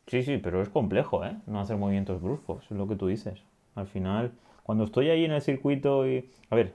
Sí, 0.07 0.23
sí, 0.23 0.39
pero 0.39 0.63
es 0.63 0.69
complejo, 0.69 1.25
¿eh? 1.25 1.37
No 1.47 1.61
hacer 1.61 1.77
movimientos 1.77 2.23
bruscos, 2.23 2.65
es 2.71 2.77
lo 2.77 2.87
que 2.87 2.95
tú 2.95 3.09
dices. 3.09 3.43
Al 3.75 3.89
final, 3.89 4.31
cuando 4.63 4.85
estoy 4.85 5.11
ahí 5.11 5.25
en 5.25 5.33
el 5.33 5.43
circuito 5.43 6.07
y... 6.07 6.31
A 6.49 6.55
ver, 6.55 6.75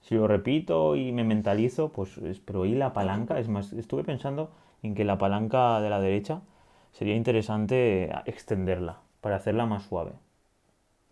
si 0.00 0.14
lo 0.14 0.26
repito 0.26 0.96
y 0.96 1.12
me 1.12 1.24
mentalizo, 1.24 1.90
pues... 1.90 2.16
Es... 2.18 2.40
Pero 2.40 2.62
ahí 2.62 2.74
la 2.74 2.94
palanca, 2.94 3.38
es 3.38 3.48
más, 3.48 3.74
estuve 3.74 4.04
pensando 4.04 4.50
en 4.82 4.94
que 4.94 5.04
la 5.04 5.18
palanca 5.18 5.80
de 5.82 5.90
la 5.90 6.00
derecha 6.00 6.40
sería 6.96 7.14
interesante 7.14 8.10
extenderla 8.24 9.00
para 9.20 9.36
hacerla 9.36 9.66
más 9.66 9.84
suave. 9.84 10.12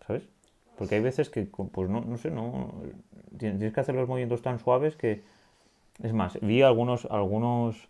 ¿Sabes? 0.07 0.23
Porque 0.77 0.95
hay 0.95 1.01
veces 1.01 1.29
que, 1.29 1.43
pues 1.43 1.89
no, 1.89 2.01
no 2.01 2.17
sé, 2.17 2.31
no. 2.31 2.73
Tienes 3.37 3.73
que 3.73 3.79
hacer 3.79 3.95
los 3.95 4.07
movimientos 4.07 4.41
tan 4.41 4.59
suaves 4.59 4.95
que. 4.95 5.21
Es 6.03 6.11
más, 6.11 6.37
vi 6.41 6.61
algunos, 6.61 7.05
algunos 7.05 7.87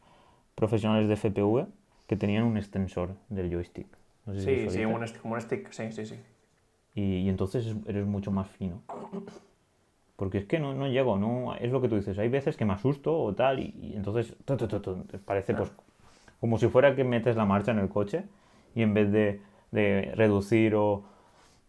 profesionales 0.54 1.08
de 1.08 1.16
FPV 1.16 1.66
que 2.06 2.16
tenían 2.16 2.44
un 2.44 2.58
extensor 2.58 3.16
del 3.30 3.52
joystick. 3.52 3.88
No 4.26 4.36
sé 4.36 4.42
sí, 4.42 4.70
si 4.70 4.78
sí, 4.78 4.86
un, 4.86 5.04
como 5.22 5.34
un 5.34 5.42
stick, 5.42 5.72
sí, 5.72 5.92
sí, 5.92 6.06
sí. 6.06 6.20
y, 6.94 7.28
entonces 7.30 7.76
eres 7.88 8.06
mucho 8.06 8.32
más 8.32 8.48
fino. 8.48 8.84
Porque 10.16 10.38
es 10.38 10.46
que 10.46 10.60
no, 10.60 10.76
no, 10.76 10.88
llego, 10.88 11.18
no, 11.18 11.56
es 11.56 11.72
lo 11.72 11.82
que 11.82 11.90
tú 11.90 11.96
dices, 11.96 12.20
hay 12.20 12.30
veces 12.30 12.56
que 12.56 12.66
me 12.66 12.74
asusto 12.74 13.20
o 13.20 13.34
tal, 13.34 13.60
y, 13.60 13.94
entonces 13.96 14.36
parece 15.26 15.56
pues 15.56 15.72
como 16.46 16.60
si 16.60 16.68
fuera 16.68 16.96
que 16.96 17.04
metes 17.04 17.36
la 17.36 17.44
marcha 17.44 17.72
en 17.72 17.80
el 17.80 17.90
coche 17.90 18.24
y 18.76 18.84
en 18.84 18.94
vez 18.94 19.12
de, 19.12 19.42
de 19.72 20.14
reducir 20.14 20.76
o, 20.76 21.02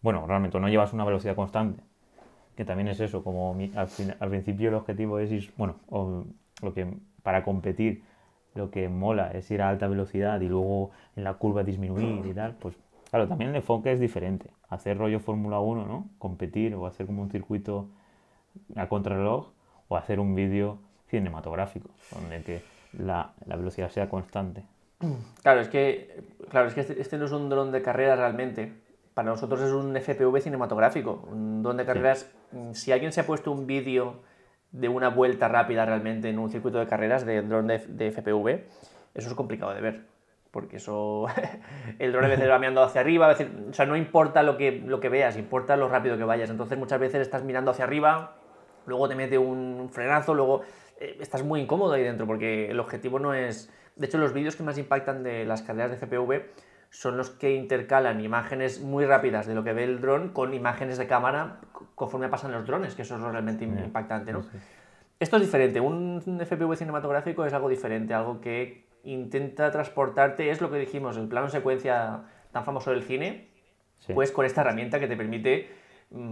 bueno, 0.03 0.27
realmente 0.27 0.59
no 0.59 0.69
llevas 0.69 0.93
una 0.93 1.03
velocidad 1.03 1.35
constante, 1.35 1.81
que 2.55 2.63
también 2.63 2.87
es 2.87 2.99
eso, 2.99 3.23
como 3.23 3.55
al, 3.75 3.89
al 4.19 4.29
principio 4.29 4.69
el 4.69 4.75
objetivo 4.75 5.17
es 5.17 5.31
ir, 5.31 5.51
bueno, 5.57 5.77
o 5.89 6.25
lo 6.61 6.73
que 6.75 6.93
para 7.23 7.43
competir 7.43 8.03
lo 8.53 8.69
que 8.69 8.87
mola 8.87 9.31
es 9.31 9.49
ir 9.49 9.63
a 9.63 9.69
alta 9.69 9.87
velocidad 9.87 10.39
y 10.41 10.47
luego 10.47 10.91
en 11.15 11.23
la 11.23 11.33
curva 11.33 11.63
disminuir 11.63 12.23
y 12.27 12.35
tal, 12.35 12.53
pues 12.53 12.77
claro, 13.09 13.27
también 13.27 13.49
el 13.49 13.55
enfoque 13.55 13.91
es 13.91 13.99
diferente. 13.99 14.51
Hacer 14.69 14.95
rollo 14.99 15.19
Fórmula 15.19 15.59
1, 15.59 15.87
¿no? 15.87 16.07
Competir 16.19 16.75
o 16.75 16.85
hacer 16.85 17.07
como 17.07 17.23
un 17.23 17.31
circuito 17.31 17.87
a 18.75 18.87
contrarreloj 18.87 19.47
o 19.87 19.97
hacer 19.97 20.19
un 20.19 20.35
vídeo 20.35 20.77
cinematográfico, 21.07 21.89
donde 22.11 22.43
que 22.43 22.76
la, 22.97 23.33
la, 23.45 23.55
velocidad 23.55 23.89
sea 23.89 24.09
constante. 24.09 24.65
Claro, 25.43 25.61
es 25.61 25.69
que, 25.69 26.23
claro, 26.49 26.67
es 26.67 26.73
que 26.73 26.81
este, 26.81 26.99
este 26.99 27.17
no 27.17 27.25
es 27.25 27.31
un 27.31 27.49
dron 27.49 27.71
de 27.71 27.81
carrera 27.81 28.15
realmente. 28.15 28.73
Para 29.13 29.29
nosotros 29.31 29.61
es 29.61 29.71
un 29.71 29.95
FPV 29.95 30.41
cinematográfico. 30.41 31.27
Un 31.31 31.63
dron 31.63 31.77
de 31.77 31.85
carreras, 31.85 32.31
si 32.73 32.91
alguien 32.91 33.11
se 33.11 33.21
ha 33.21 33.25
puesto 33.25 33.51
un 33.51 33.67
vídeo 33.67 34.21
de 34.71 34.89
una 34.89 35.09
vuelta 35.09 35.47
rápida 35.47 35.85
realmente 35.85 36.29
en 36.29 36.39
un 36.39 36.49
circuito 36.49 36.79
de 36.79 36.87
carreras 36.87 37.25
de 37.25 37.41
dron 37.41 37.67
de, 37.67 37.79
de 37.79 38.11
FPV, 38.11 38.65
eso 39.15 39.29
es 39.29 39.33
complicado 39.33 39.73
de 39.73 39.81
ver. 39.81 40.05
Porque 40.51 40.77
eso, 40.77 41.27
el 41.99 42.11
dron 42.11 42.25
a 42.25 42.27
veces 42.27 42.49
va 42.49 42.59
mirando 42.59 42.81
hacia 42.83 43.01
arriba, 43.01 43.25
a 43.25 43.29
veces, 43.29 43.47
o 43.69 43.73
sea, 43.73 43.85
no 43.85 43.95
importa 43.95 44.43
lo 44.43 44.57
que, 44.57 44.71
lo 44.71 44.99
que 44.99 45.09
veas, 45.09 45.37
importa 45.37 45.77
lo 45.77 45.89
rápido 45.89 46.17
que 46.17 46.23
vayas. 46.23 46.49
Entonces 46.49 46.77
muchas 46.77 46.99
veces 46.99 47.21
estás 47.21 47.43
mirando 47.43 47.71
hacia 47.71 47.85
arriba, 47.85 48.35
luego 48.85 49.07
te 49.07 49.15
mete 49.15 49.37
un 49.37 49.89
frenazo, 49.91 50.33
luego 50.33 50.61
eh, 50.99 51.17
estás 51.19 51.43
muy 51.43 51.61
incómodo 51.61 51.93
ahí 51.93 52.03
dentro 52.03 52.25
porque 52.25 52.69
el 52.69 52.79
objetivo 52.79 53.19
no 53.19 53.33
es... 53.33 53.71
De 53.95 54.05
hecho, 54.05 54.17
los 54.17 54.33
vídeos 54.33 54.55
que 54.55 54.63
más 54.63 54.77
impactan 54.77 55.23
de 55.23 55.45
las 55.45 55.61
carreras 55.61 55.91
de 55.91 55.97
FPV 55.97 56.45
son 56.89 57.17
los 57.17 57.29
que 57.29 57.55
intercalan 57.55 58.21
imágenes 58.21 58.79
muy 58.79 59.05
rápidas 59.05 59.45
de 59.45 59.55
lo 59.55 59.63
que 59.63 59.73
ve 59.73 59.83
el 59.83 59.99
dron 59.99 60.29
con 60.29 60.53
imágenes 60.53 60.97
de 60.97 61.07
cámara 61.07 61.59
conforme 61.95 62.29
pasan 62.29 62.51
los 62.51 62.65
drones, 62.65 62.95
que 62.95 63.01
eso 63.01 63.15
es 63.15 63.21
realmente 63.21 63.65
impactante, 63.65 64.31
¿no? 64.31 64.45
Esto 65.19 65.37
es 65.37 65.41
diferente, 65.41 65.79
un 65.79 66.21
FPV 66.21 66.75
cinematográfico 66.75 67.43
es 67.45 67.53
algo 67.53 67.69
diferente, 67.69 68.13
algo 68.13 68.39
que 68.39 68.85
intenta 69.03 69.71
transportarte, 69.71 70.49
es 70.49 70.61
lo 70.61 70.69
que 70.69 70.77
dijimos, 70.77 71.17
el 71.17 71.27
plano 71.27 71.49
secuencia 71.49 72.23
tan 72.51 72.63
famoso 72.63 72.91
del 72.91 73.03
cine, 73.03 73.49
pues 74.13 74.31
con 74.31 74.45
esta 74.45 74.61
herramienta 74.61 74.99
que 74.99 75.07
te 75.07 75.17
permite 75.17 75.69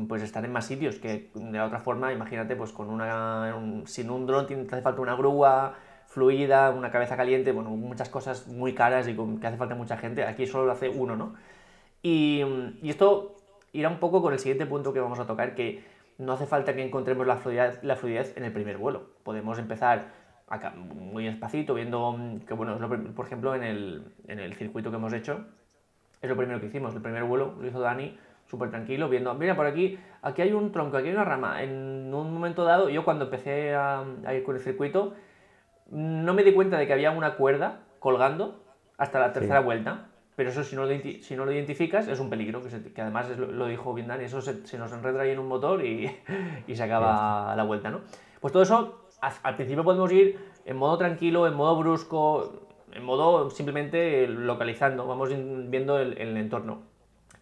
pues 0.08 0.22
estar 0.22 0.44
en 0.46 0.54
más 0.54 0.66
sitios 0.66 1.00
que 1.00 1.32
de 1.34 1.60
otra 1.60 1.80
forma, 1.80 2.14
imagínate, 2.14 2.56
pues 2.56 2.72
con 2.72 2.90
una 2.90 3.54
sin 3.86 4.10
un 4.10 4.26
dron 4.26 4.48
te 4.48 4.56
hace 4.56 4.82
falta 4.82 5.02
una 5.02 5.16
grúa, 5.16 5.76
fluida, 6.08 6.72
una 6.72 6.92
cabeza 6.92 7.18
caliente, 7.18 7.52
bueno, 7.52 7.72
muchas 7.72 8.10
cosas 8.10 8.48
muy 8.48 8.74
caras 8.74 9.08
y 9.08 9.16
que 9.16 9.48
hace 9.48 9.58
falta 9.58 9.76
mucha 9.76 9.98
gente. 9.98 10.24
Aquí 10.24 10.48
solo 10.48 10.66
lo 10.66 10.72
hace 10.72 10.90
uno, 10.90 11.16
¿no? 11.16 11.36
Y, 12.02 12.42
esto 12.84 13.36
irá 13.74 13.90
un 13.90 14.00
poco 14.00 14.22
con 14.22 14.32
el 14.32 14.40
siguiente 14.40 14.66
punto 14.66 14.94
que 14.94 15.00
vamos 15.02 15.20
a 15.20 15.26
tocar, 15.28 15.56
que 15.56 15.84
no 16.18 16.34
hace 16.34 16.46
falta 16.46 16.74
que 16.74 16.84
encontremos 16.84 17.28
la 17.28 17.36
fluidez, 17.38 17.84
la 17.84 17.98
fluidez 17.98 18.38
en 18.38 18.46
el 18.46 18.54
primer 18.54 18.78
vuelo. 18.78 19.10
Podemos 19.24 19.60
empezar 19.60 20.14
acá, 20.48 20.72
muy 20.72 21.26
despacito, 21.26 21.74
viendo 21.74 22.18
que, 22.48 22.54
bueno, 22.54 22.78
por 23.16 23.26
ejemplo, 23.26 23.56
en 23.56 23.64
el, 23.64 24.14
en 24.28 24.40
el 24.40 24.54
circuito 24.54 24.92
que 24.92 24.98
hemos 24.98 25.12
hecho, 25.14 25.46
es 26.22 26.30
lo 26.30 26.38
primero 26.38 26.62
que 26.62 26.68
hicimos. 26.68 26.96
El 26.96 27.02
primer 27.02 27.24
vuelo 27.26 27.56
lo 27.60 27.68
hizo 27.68 27.82
Dani 27.82 28.18
súper 28.48 28.70
tranquilo, 28.70 29.10
viendo, 29.10 29.34
mira, 29.34 29.56
por 29.56 29.66
aquí, 29.66 29.98
aquí 30.22 30.42
hay 30.42 30.54
un 30.54 30.72
tronco, 30.72 30.98
aquí 30.98 31.08
hay 31.08 31.14
una 31.14 31.26
rama. 31.26 31.64
En 31.64 32.14
un 32.14 32.34
momento 32.34 32.64
dado, 32.64 32.90
yo 32.90 33.04
cuando 33.04 33.26
empecé 33.26 33.76
a 33.76 34.04
ir 34.34 34.44
con 34.44 34.56
el 34.56 34.62
circuito, 34.62 35.14
no 35.90 36.34
me 36.34 36.44
di 36.44 36.54
cuenta 36.54 36.78
de 36.78 36.88
que 36.88 36.94
había 36.94 37.12
una 37.12 37.36
cuerda 37.36 37.82
colgando 38.00 38.64
hasta 38.98 39.20
la 39.20 39.34
tercera 39.34 39.60
vuelta. 39.60 40.08
Pero 40.36 40.50
eso, 40.50 40.66
si 40.66 40.76
no, 40.76 40.86
lo, 40.86 40.92
si 41.00 41.36
no 41.36 41.46
lo 41.46 41.52
identificas, 41.54 42.10
es 42.10 42.20
un 42.20 42.30
peligro, 42.30 42.62
que, 42.62 43.02
además 43.02 43.30
lo, 43.38 43.68
dijo 43.68 43.94
bien 43.94 44.08
Dani, 44.08 44.26
eso 44.26 44.42
se, 44.42 44.78
nos 44.78 44.92
enreda 44.92 45.22
ahí 45.22 45.32
en 45.32 45.40
un 45.40 45.48
motor 45.48 45.86
y, 45.86 46.12
y 46.68 46.76
se 46.76 46.84
acaba 46.84 47.56
la 47.56 47.64
vuelta, 47.64 47.90
¿no? 47.90 48.02
Pues 48.42 48.52
todo 48.52 48.64
eso, 48.64 49.08
al 49.22 49.56
principio 49.56 49.86
podemos 49.86 50.12
ir 50.12 50.38
en 50.66 50.76
modo 50.76 50.98
tranquilo, 50.98 51.48
en 51.48 51.54
modo 51.54 51.78
brusco, 51.78 52.68
en 52.92 53.04
modo 53.06 53.50
simplemente 53.50 54.28
localizando, 54.28 55.08
vamos 55.08 55.30
viendo 55.70 56.00
el, 56.00 56.18
el 56.18 56.36
entorno. 56.36 56.84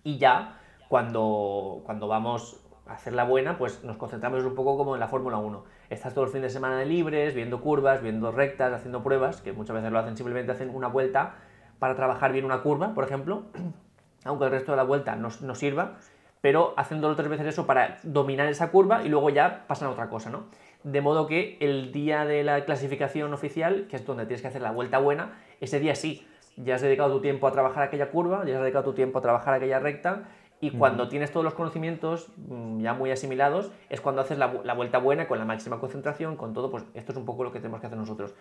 Y 0.04 0.20
ya, 0.20 0.60
cuando, 0.94 1.82
cuando 1.86 2.08
vamos 2.08 2.62
hacer 2.86 3.14
la 3.14 3.24
buena, 3.24 3.58
pues 3.58 3.84
nos 3.84 3.98
concentramos 3.98 4.44
un 4.44 4.54
poco 4.54 4.78
como 4.78 4.94
en 4.94 5.00
la 5.00 5.08
Fórmula 5.08 5.38
1. 5.38 5.64
Estás 5.90 6.14
todos 6.14 6.28
los 6.28 6.32
fines 6.32 6.52
de 6.52 6.54
semana 6.54 6.86
libres, 6.86 7.34
viendo 7.34 7.62
curvas, 7.62 8.04
viendo 8.04 8.32
rectas, 8.32 8.72
haciendo 8.72 9.02
pruebas, 9.02 9.42
que 9.42 9.54
muchas 9.54 9.76
veces 9.76 9.92
lo 9.92 9.98
hacen, 9.98 10.16
simplemente 10.16 10.52
hacen 10.52 10.70
una 10.70 10.90
vuelta 10.90 11.34
para 11.80 11.96
trabajar 11.96 12.32
bien 12.32 12.46
una 12.46 12.62
curva, 12.62 12.94
por 12.94 13.06
ejemplo, 13.06 13.42
aunque 14.24 14.46
el 14.46 14.52
resto 14.52 14.74
de 14.74 14.78
la 14.78 14.84
vuelta 14.84 15.16
no, 15.16 15.30
no 15.42 15.56
sirva, 15.56 15.98
pero 16.42 16.76
haciéndolo 16.78 17.16
tres 17.16 17.28
veces 17.28 17.48
eso 17.48 17.66
para 17.66 17.98
dominar 18.04 18.48
esa 18.48 18.70
curva 18.70 19.04
y 19.04 19.10
luego 19.10 19.32
ya 19.32 19.66
pasan 19.66 19.88
a 19.88 19.92
otra 19.94 20.10
cosa, 20.10 20.30
¿no? 20.30 20.44
De 20.84 21.02
modo 21.02 21.26
que 21.26 21.58
el 21.60 21.92
día 21.92 22.24
de 22.26 22.44
la 22.44 22.66
clasificación 22.66 23.34
oficial, 23.34 23.88
que 23.90 23.96
es 23.96 24.06
donde 24.06 24.28
tienes 24.28 24.44
que 24.44 24.50
hacer 24.50 24.62
la 24.62 24.70
vuelta 24.70 25.00
buena, 25.00 25.40
ese 25.60 25.80
día 25.80 25.96
sí, 25.96 26.28
ya 26.56 26.76
has 26.76 26.82
dedicado 26.82 27.16
tu 27.16 27.22
tiempo 27.22 27.48
a 27.48 27.52
trabajar 27.52 27.82
aquella 27.82 28.12
curva, 28.12 28.46
ya 28.46 28.56
has 28.56 28.62
dedicado 28.62 28.84
tu 28.86 28.94
tiempo 28.94 29.18
a 29.18 29.22
trabajar 29.22 29.56
aquella 29.56 29.80
recta 29.80 30.26
y 30.64 30.72
cuando 30.72 31.10
tienes 31.10 31.30
todos 31.30 31.44
los 31.44 31.56
conocimientos 31.56 32.30
mm, 32.38 32.80
ya 32.80 32.94
muy 32.94 33.12
asimilados, 33.12 33.70
es 33.90 34.00
cuando 34.00 34.22
haces 34.22 34.38
la, 34.38 34.48
vuelta 34.48 34.98
buena, 34.98 35.28
con 35.28 35.38
la 35.38 35.44
máxima 35.44 35.78
concentración, 35.78 36.38
con 36.38 36.54
todo, 36.54 36.72
pues 36.72 36.86
esto 36.94 37.12
es 37.12 37.18
un 37.18 37.26
poco 37.26 37.44
lo 37.44 37.52
que 37.52 37.60
tenemos 37.60 37.82
que 37.82 37.88
hacer 37.88 38.00
nosotros. 38.00 38.34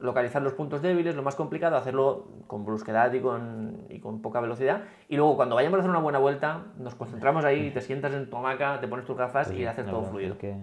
Localizar 0.00 0.42
los 0.42 0.54
puntos 0.54 0.82
débiles, 0.82 1.14
lo 1.14 1.22
más 1.22 1.36
complicado, 1.36 1.76
hacerlo 1.76 2.26
con 2.48 2.64
brusquedad 2.64 3.12
y 3.12 3.20
con, 3.20 3.86
y 3.90 4.00
con 4.00 4.20
poca 4.22 4.40
velocidad. 4.40 4.82
Y 5.08 5.14
luego 5.14 5.36
cuando 5.36 5.54
vayamos 5.54 5.78
a 5.78 5.80
hacer 5.82 5.90
una 5.90 6.00
buena 6.00 6.18
vuelta, 6.18 6.64
nos 6.78 6.96
concentramos 6.96 7.44
ahí, 7.44 7.70
te 7.70 7.80
sientas 7.80 8.12
en 8.12 8.28
tu 8.28 8.36
hamaca, 8.36 8.80
te 8.80 8.88
pones 8.88 9.06
tus 9.06 9.16
gafas 9.16 9.52
y 9.52 9.64
haces 9.64 9.86
todo 9.86 10.02
fluido. 10.02 10.36
que... 10.36 10.56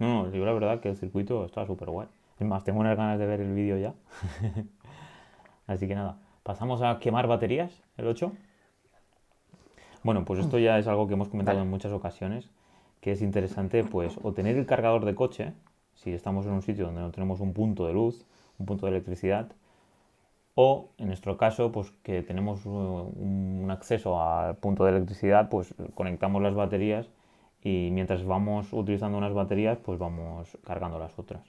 No, 0.00 0.24
no, 0.24 0.30
digo 0.32 0.44
la 0.46 0.52
verdad 0.52 0.80
que 0.80 0.88
el 0.88 0.96
circuito 0.96 1.44
está 1.44 1.64
súper 1.64 1.90
guay. 1.90 2.08
Es 2.40 2.46
más, 2.46 2.64
tengo 2.64 2.80
unas 2.80 2.96
ganas 2.96 3.20
de 3.20 3.26
ver 3.26 3.40
el 3.40 3.54
vídeo 3.54 3.78
ya. 3.78 3.94
Así 5.68 5.86
que 5.86 5.94
nada, 5.94 6.16
pasamos 6.42 6.82
a 6.82 6.98
quemar 6.98 7.28
baterías, 7.28 7.84
el 7.96 8.08
8. 8.08 8.32
Bueno, 10.02 10.24
pues 10.24 10.40
esto 10.40 10.58
ya 10.58 10.78
es 10.78 10.86
algo 10.86 11.06
que 11.06 11.14
hemos 11.14 11.28
comentado 11.28 11.60
en 11.60 11.68
muchas 11.68 11.92
ocasiones, 11.92 12.50
que 13.00 13.12
es 13.12 13.20
interesante, 13.20 13.84
pues, 13.84 14.18
o 14.22 14.32
tener 14.32 14.56
el 14.56 14.66
cargador 14.66 15.04
de 15.04 15.14
coche, 15.14 15.52
si 15.94 16.12
estamos 16.12 16.46
en 16.46 16.52
un 16.52 16.62
sitio 16.62 16.86
donde 16.86 17.02
no 17.02 17.10
tenemos 17.10 17.40
un 17.40 17.52
punto 17.52 17.86
de 17.86 17.92
luz, 17.92 18.24
un 18.58 18.66
punto 18.66 18.86
de 18.86 18.92
electricidad, 18.92 19.52
o 20.54 20.88
en 20.98 21.08
nuestro 21.08 21.36
caso, 21.36 21.70
pues 21.70 21.90
que 22.02 22.22
tenemos 22.22 22.64
uh, 22.66 22.70
un 22.70 23.68
acceso 23.70 24.20
al 24.20 24.56
punto 24.56 24.84
de 24.84 24.92
electricidad, 24.92 25.48
pues 25.48 25.74
conectamos 25.94 26.42
las 26.42 26.54
baterías 26.54 27.08
y 27.62 27.90
mientras 27.92 28.24
vamos 28.24 28.72
utilizando 28.72 29.18
unas 29.18 29.34
baterías, 29.34 29.78
pues 29.78 29.98
vamos 29.98 30.58
cargando 30.64 30.98
las 30.98 31.18
otras. 31.18 31.42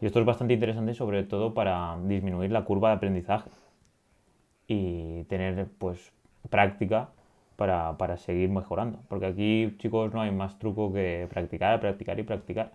Y 0.00 0.06
esto 0.06 0.18
es 0.20 0.26
bastante 0.26 0.54
interesante, 0.54 0.94
sobre 0.94 1.24
todo 1.24 1.54
para 1.54 1.98
disminuir 2.04 2.50
la 2.50 2.64
curva 2.64 2.90
de 2.90 2.96
aprendizaje 2.96 3.50
y 4.66 5.24
tener 5.24 5.68
pues 5.78 6.12
práctica 6.48 7.10
para, 7.96 8.16
seguir 8.16 8.48
mejorando. 8.48 8.98
Porque 9.08 9.26
aquí, 9.26 9.74
chicos, 9.78 10.12
no 10.12 10.20
hay 10.20 10.30
más 10.30 10.58
truco 10.58 10.92
que 10.92 11.26
practicar, 11.30 11.80
practicar 11.80 12.18
y 12.18 12.22
practicar. 12.22 12.72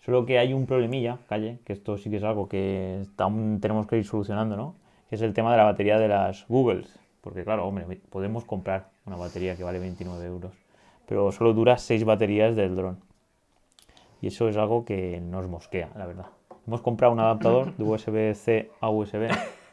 Solo 0.00 0.26
que 0.26 0.38
hay 0.38 0.52
un 0.52 0.66
problemilla, 0.66 1.18
calle, 1.28 1.60
que 1.64 1.72
esto 1.72 1.96
sí 1.96 2.10
que 2.10 2.16
es 2.16 2.24
algo 2.24 2.48
que 2.48 3.04
aún 3.18 3.60
tenemos 3.60 3.86
que 3.86 3.96
ir 3.96 4.04
solucionando, 4.04 4.56
¿no? 4.56 4.74
Que 5.08 5.14
es 5.14 5.22
el 5.22 5.32
tema 5.32 5.52
de 5.52 5.58
la 5.58 5.64
batería 5.64 5.98
de 5.98 6.08
las 6.08 6.46
Googles. 6.48 6.98
Porque 7.20 7.44
claro, 7.44 7.66
hombre, 7.66 7.84
podemos 8.10 8.44
comprar 8.44 8.88
una 9.06 9.16
batería 9.16 9.56
que 9.56 9.62
vale 9.62 9.78
29 9.78 10.26
euros, 10.26 10.52
pero 11.06 11.30
solo 11.30 11.54
dura 11.54 11.78
6 11.78 12.04
baterías 12.04 12.56
del 12.56 12.74
dron. 12.74 12.98
Y 14.20 14.28
eso 14.28 14.48
es 14.48 14.56
algo 14.56 14.84
que 14.84 15.20
nos 15.20 15.48
mosquea, 15.48 15.90
la 15.96 16.06
verdad. 16.06 16.26
Hemos 16.66 16.80
comprado 16.80 17.12
un 17.12 17.20
adaptador 17.20 17.76
de 17.76 17.84
USB-C 17.84 18.70
a 18.80 18.90
USB, 18.90 19.28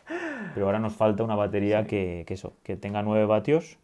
pero 0.53 0.67
ahora 0.67 0.79
nos 0.79 0.93
falta 0.93 1.23
una 1.23 1.35
batería 1.35 1.85
que, 1.85 2.23
que, 2.27 2.35
eso, 2.35 2.53
que 2.63 2.77
tenga 2.77 3.01
9 3.01 3.25
vatios 3.25 3.77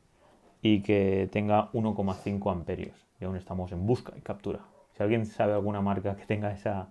y 0.65 0.81
que 0.81 1.29
tenga 1.31 1.71
1,5 1.73 2.51
amperios. 2.51 3.05
Y 3.21 3.25
aún 3.25 3.35
estamos 3.35 3.71
en 3.71 3.85
busca 3.85 4.13
y 4.17 4.21
captura. 4.21 4.61
Si 4.93 5.03
alguien 5.03 5.27
sabe 5.27 5.53
alguna 5.53 5.79
marca 5.79 6.15
que 6.15 6.25
tenga 6.25 6.51
esa, 6.51 6.87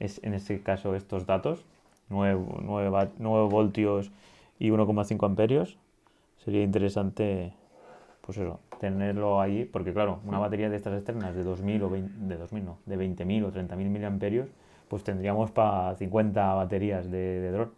es, 0.00 0.24
en 0.24 0.32
este 0.32 0.62
caso 0.62 0.94
estos 0.94 1.26
datos, 1.26 1.66
9, 2.08 2.40
9, 2.62 3.10
9 3.18 3.48
voltios 3.50 4.10
y 4.58 4.70
1,5 4.70 5.26
amperios, 5.26 5.76
sería 6.38 6.62
interesante 6.62 7.52
pues 8.22 8.38
eso, 8.38 8.60
tenerlo 8.80 9.38
ahí, 9.38 9.66
porque 9.66 9.92
claro, 9.92 10.20
una 10.24 10.38
batería 10.38 10.70
de 10.70 10.76
estas 10.76 10.94
externas 10.94 11.34
de 11.34 11.44
2000 11.44 11.82
o 11.82 11.90
20, 11.90 12.26
de 12.26 12.38
2000 12.38 12.64
no, 12.64 12.78
de 12.86 12.96
20.000 12.96 13.44
o 13.44 13.52
30.000 13.52 13.76
miliamperios, 13.76 14.48
pues 14.88 15.04
tendríamos 15.04 15.50
para 15.50 15.94
50 15.94 16.54
baterías 16.54 17.10
de, 17.10 17.40
de 17.40 17.50
dron. 17.50 17.70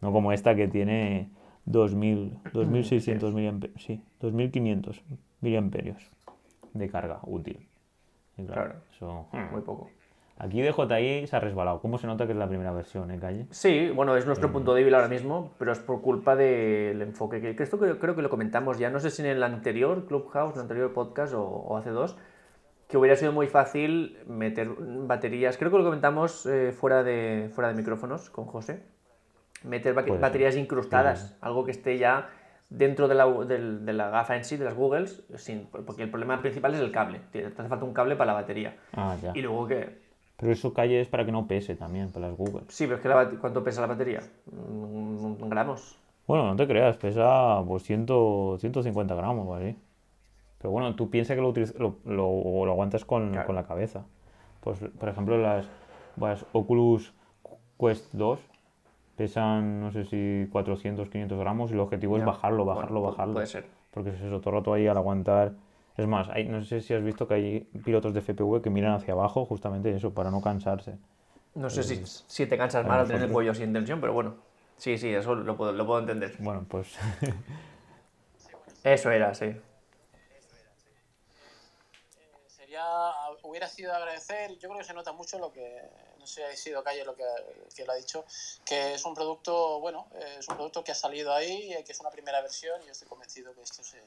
No 0.00 0.10
como 0.10 0.32
esta 0.32 0.56
que 0.56 0.66
tiene 0.66 1.28
2000, 1.66 2.38
2600 2.52 3.32
mAh, 3.34 3.68
sí, 3.78 4.02
2500. 4.20 5.02
miliamperios 5.42 6.10
de 6.74 6.88
carga 6.90 7.20
útil. 7.22 7.66
Y 8.36 8.44
claro, 8.44 8.62
Claro. 8.64 8.80
eso, 8.92 9.26
hmm. 9.32 9.52
Muy 9.52 9.62
poco. 9.62 9.88
Aquí 10.38 10.62
DJI 10.62 11.26
se 11.26 11.36
ha 11.36 11.40
resbalado. 11.40 11.80
¿Cómo 11.80 11.98
se 11.98 12.06
nota 12.06 12.24
que 12.26 12.32
es 12.32 12.38
la 12.38 12.48
primera 12.48 12.72
versión, 12.72 13.10
eh, 13.10 13.18
Calle? 13.18 13.46
Sí, 13.50 13.90
bueno, 13.90 14.16
es 14.16 14.24
Mm. 14.24 14.28
nuestro 14.28 14.52
punto 14.52 14.72
débil 14.74 14.94
ahora 14.94 15.08
mismo, 15.08 15.52
pero 15.58 15.72
es 15.72 15.78
por 15.80 16.00
culpa 16.00 16.34
del 16.36 17.00
enfoque 17.02 17.40
que, 17.42 17.54
que 17.56 17.62
esto 17.62 17.78
creo, 17.78 17.98
creo 17.98 18.14
que 18.16 18.22
lo 18.22 18.30
comentamos 18.30 18.78
ya, 18.78 18.88
no 18.90 19.00
sé 19.00 19.10
si 19.10 19.20
en 19.22 19.28
el 19.28 19.42
anterior 19.42 20.06
Clubhouse, 20.06 20.54
el 20.56 20.62
anterior 20.62 20.92
podcast 20.94 21.34
o, 21.34 21.42
o 21.42 21.76
hace 21.76 21.90
dos, 21.90 22.16
que 22.88 22.96
hubiera 22.96 23.16
sido 23.16 23.32
muy 23.32 23.48
fácil 23.48 24.18
meter 24.26 24.68
baterías, 25.06 25.56
creo 25.58 25.70
que 25.70 25.76
lo 25.78 25.84
comentamos 25.84 26.46
eh, 26.46 26.72
fuera, 26.72 27.02
de, 27.02 27.50
fuera 27.54 27.68
de 27.68 27.74
micrófonos 27.76 28.30
con 28.30 28.46
José, 28.46 28.82
meter 29.64 29.94
ba- 29.94 30.02
Puede 30.02 30.14
ser. 30.14 30.20
baterías 30.20 30.56
incrustadas, 30.56 31.36
algo 31.40 31.64
que 31.64 31.70
esté 31.70 31.98
ya 31.98 32.28
dentro 32.68 33.08
de 33.08 33.14
la, 33.14 33.26
del- 33.44 33.84
de 33.84 33.92
la 33.92 34.10
gafa 34.10 34.36
en 34.36 34.44
sí, 34.44 34.56
de 34.56 34.64
las 34.64 34.74
Googles, 34.74 35.24
sin, 35.36 35.66
porque 35.66 36.02
el 36.04 36.10
problema 36.10 36.40
principal 36.40 36.74
es 36.74 36.80
el 36.80 36.92
cable, 36.92 37.20
te 37.32 37.46
hace 37.46 37.68
falta 37.68 37.84
un 37.84 37.92
cable 37.92 38.16
para 38.16 38.32
la 38.32 38.40
batería. 38.40 38.76
Ah, 38.94 39.16
ya. 39.20 39.32
Y 39.34 39.42
luego 39.42 39.66
que, 39.66 39.98
Pero 40.36 40.52
eso, 40.52 40.72
Calle, 40.72 41.00
es 41.00 41.08
para 41.08 41.24
que 41.24 41.32
no 41.32 41.46
pese 41.48 41.74
también, 41.74 42.10
para 42.10 42.28
las 42.28 42.36
Google. 42.36 42.62
sí, 42.68 42.84
pero 42.86 42.96
es 42.96 43.02
que 43.02 43.08
la 43.08 43.28
¿cuánto 43.40 43.62
pesa 43.64 43.80
la 43.80 43.88
batería? 43.88 44.20
Gramos. 45.48 45.96
Bueno, 46.26 46.46
no 46.46 46.56
te 46.56 46.66
creas, 46.66 46.96
pesa 46.96 47.62
pues 47.66 47.82
100, 47.82 48.06
150 48.06 49.14
gramos 49.14 49.46
o 49.48 49.54
así. 49.54 49.76
Pero 50.58 50.70
bueno, 50.70 50.94
tú 50.94 51.10
piensas 51.10 51.36
que 51.36 51.42
lo, 51.42 51.52
lo, 51.78 51.96
lo- 52.04 52.66
lo 52.66 52.70
aguantas 52.72 53.04
con, 53.04 53.30
Claro. 53.32 53.46
con 53.46 53.56
la 53.56 53.64
cabeza. 53.64 54.04
Pues, 54.60 54.78
por 54.98 55.08
ejemplo, 55.08 55.38
las, 55.38 55.66
las 56.16 56.44
Oculus 56.52 57.12
Quest 57.78 58.12
2 58.12 58.38
pesan, 59.20 59.80
no 59.82 59.92
sé 59.92 60.06
si 60.06 60.48
400, 60.50 61.10
500 61.10 61.38
gramos 61.38 61.70
y 61.70 61.74
el 61.74 61.80
objetivo 61.80 62.16
es 62.16 62.22
Ya. 62.22 62.26
bajarlo, 62.26 62.64
Bueno, 62.64 62.76
bajarlo, 62.80 63.00
pu- 63.00 63.10
bajarlo. 63.10 63.34
puede 63.34 63.46
ser. 63.46 63.66
Porque 63.90 64.10
es 64.10 64.20
eso, 64.20 64.40
todo 64.40 64.50
el 64.54 64.56
rato 64.60 64.72
ahí 64.72 64.86
al 64.86 64.96
aguantar. 64.96 65.52
Es 65.98 66.06
más, 66.06 66.30
hay, 66.30 66.48
no 66.48 66.62
sé 66.64 66.80
si 66.80 66.94
has 66.94 67.02
visto 67.04 67.28
que 67.28 67.34
hay 67.34 67.60
pilotos 67.84 68.14
de 68.14 68.20
FPV 68.20 68.62
que 68.62 68.70
miran 68.70 68.94
hacia 68.94 69.12
abajo 69.12 69.44
justamente 69.44 69.94
eso, 69.94 70.14
para 70.14 70.30
no 70.30 70.40
cansarse. 70.40 70.96
No 71.54 71.68
sé 71.68 71.82
si, 71.82 72.02
si 72.06 72.46
te 72.46 72.56
cansas 72.56 72.86
a 72.86 72.88
más 72.88 73.00
al 73.00 73.08
tener 73.08 73.24
el 73.24 73.30
cuello 73.32 73.52
sin 73.54 73.74
tensión, 73.74 74.00
pero 74.00 74.14
bueno. 74.14 74.36
Sí, 74.78 74.96
sí, 74.96 75.12
eso 75.12 75.34
lo 75.34 75.54
puedo, 75.54 75.72
lo 75.72 75.84
puedo 75.84 76.00
entender. 76.00 76.34
Bueno, 76.38 76.64
pues 76.66 76.96
Eso 78.82 79.10
era, 79.10 79.34
sí. 79.34 79.54
sería 82.46 82.82
hubiera 83.42 83.66
sido 83.68 83.92
agradecer 83.92 84.52
yo 84.58 84.68
creo 84.68 84.78
que 84.78 84.84
se 84.84 84.94
nota 84.94 85.12
mucho 85.12 85.38
lo 85.38 85.52
que 85.52 85.82
no 86.20 86.26
sé 86.26 86.34
si 86.34 86.42
ha 86.42 86.56
sido 86.56 86.84
calle 86.84 87.04
lo 87.04 87.16
que, 87.16 87.24
que 87.74 87.84
lo 87.84 87.92
ha 87.92 87.96
dicho 87.96 88.24
que 88.64 88.94
es 88.94 89.04
un 89.04 89.14
producto 89.14 89.80
bueno 89.80 90.08
eh, 90.14 90.36
es 90.38 90.48
un 90.48 90.56
producto 90.56 90.84
que 90.84 90.92
ha 90.92 90.94
salido 90.94 91.32
ahí 91.32 91.72
eh, 91.72 91.84
que 91.84 91.92
es 91.92 92.00
una 92.00 92.10
primera 92.10 92.40
versión 92.40 92.80
y 92.82 92.86
yo 92.86 92.92
estoy 92.92 93.08
convencido 93.08 93.54
que 93.54 93.62
esto 93.62 93.82
se, 93.82 94.00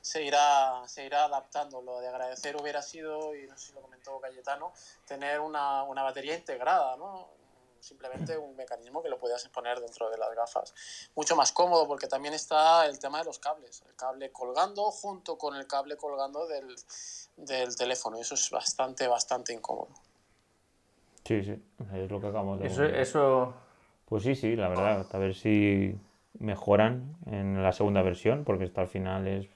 se 0.00 0.22
irá 0.22 0.82
se 0.86 1.04
irá 1.04 1.24
adaptando 1.24 1.82
lo 1.82 2.00
de 2.00 2.08
agradecer 2.08 2.56
hubiera 2.56 2.82
sido 2.82 3.34
y 3.34 3.46
no 3.46 3.58
sé 3.58 3.68
si 3.68 3.72
lo 3.72 3.82
comentó 3.82 4.18
Cayetano 4.20 4.72
tener 5.06 5.40
una, 5.40 5.82
una 5.82 6.02
batería 6.02 6.34
integrada 6.34 6.96
no 6.96 7.40
simplemente 7.80 8.36
un 8.36 8.54
mecanismo 8.56 9.02
que 9.02 9.08
lo 9.08 9.18
puedas 9.18 9.46
poner 9.48 9.80
dentro 9.80 10.10
de 10.10 10.18
las 10.18 10.34
gafas. 10.34 10.74
Mucho 11.14 11.36
más 11.36 11.52
cómodo 11.52 11.86
porque 11.86 12.06
también 12.06 12.34
está 12.34 12.86
el 12.86 12.98
tema 12.98 13.18
de 13.18 13.24
los 13.24 13.38
cables. 13.38 13.82
El 13.86 13.96
cable 13.96 14.30
colgando 14.30 14.90
junto 14.90 15.38
con 15.38 15.56
el 15.56 15.66
cable 15.66 15.96
colgando 15.96 16.46
del, 16.46 16.76
del 17.36 17.74
teléfono. 17.76 18.18
Eso 18.18 18.34
es 18.34 18.50
bastante, 18.50 19.08
bastante 19.08 19.52
incómodo. 19.52 19.88
Sí, 21.30 21.42
sí, 21.44 21.62
es 21.94 22.10
lo 22.10 22.20
que 22.20 22.26
acabamos 22.26 22.58
de 22.58 22.66
Eso, 22.66 22.84
eso 22.84 23.54
Pues 24.06 24.24
sí, 24.24 24.34
sí, 24.34 24.56
la 24.56 24.68
verdad. 24.68 25.06
A 25.12 25.18
ver 25.18 25.34
si 25.34 25.94
mejoran 26.38 27.16
en 27.26 27.62
la 27.62 27.72
segunda 27.72 28.02
versión, 28.02 28.44
porque 28.44 28.64
esto 28.64 28.80
al 28.80 28.88
final 28.88 29.26
es. 29.28 29.46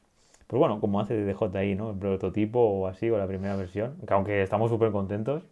Pues 0.46 0.58
bueno, 0.58 0.78
como 0.78 1.00
hace 1.00 1.24
DJI, 1.24 1.74
¿no? 1.74 1.90
El 1.90 1.98
prototipo 1.98 2.60
o 2.60 2.86
así, 2.86 3.10
o 3.10 3.18
la 3.18 3.26
primera 3.26 3.56
versión. 3.56 3.96
Que 4.06 4.14
aunque 4.14 4.42
estamos 4.42 4.70
súper 4.70 4.92
contentos, 4.92 5.42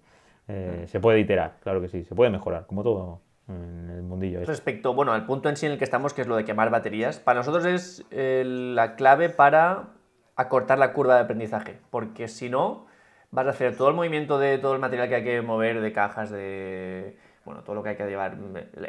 eh, 0.49 0.85
se 0.87 1.01
puede 1.01 1.19
iterar, 1.19 1.57
claro 1.63 1.81
que 1.81 1.89
sí, 1.89 2.05
se 2.05 2.15
puede 2.15 2.31
mejorar, 2.31 2.67
como 2.67 2.83
todo 2.83 3.21
en 3.49 3.91
el 3.91 4.03
mundillo. 4.03 4.41
este. 4.41 4.53
respecto, 4.53 4.95
bueno, 4.95 5.13
al 5.13 5.27
punto 5.27 5.49
en 5.49 5.57
sí 5.57 5.67
en 5.67 5.73
el 5.73 5.79
que 5.79 5.85
estamos, 5.85 6.15
que 6.15 6.23
es 6.23 6.29
lo 6.29 6.37
de 6.37 6.45
quemar 6.45 6.71
baterías, 6.71 7.19
para 7.19 7.41
nosotros 7.41 7.65
es 7.65 8.05
eh, 8.11 8.45
la 8.47 8.95
clave 8.95 9.29
para 9.29 9.89
acortar 10.37 10.79
la 10.79 10.93
curva 10.93 11.17
de 11.17 11.23
aprendizaje, 11.23 11.79
porque 11.91 12.29
si 12.29 12.49
no, 12.49 12.87
vas 13.33 13.47
a 13.47 13.51
hacer 13.51 13.77
todo 13.77 13.89
el 13.89 13.95
movimiento 13.95 14.39
de 14.39 14.59
todo 14.59 14.75
el 14.75 14.79
material 14.79 15.09
que 15.09 15.17
hay 15.17 15.25
que 15.25 15.43
mover, 15.43 15.81
de 15.81 15.93
cajas, 15.93 16.31
de... 16.31 17.17
Bueno, 17.45 17.63
todo 17.65 17.75
lo 17.75 17.83
que 17.83 17.89
hay 17.89 17.97
que 17.97 18.07
llevar, 18.07 18.39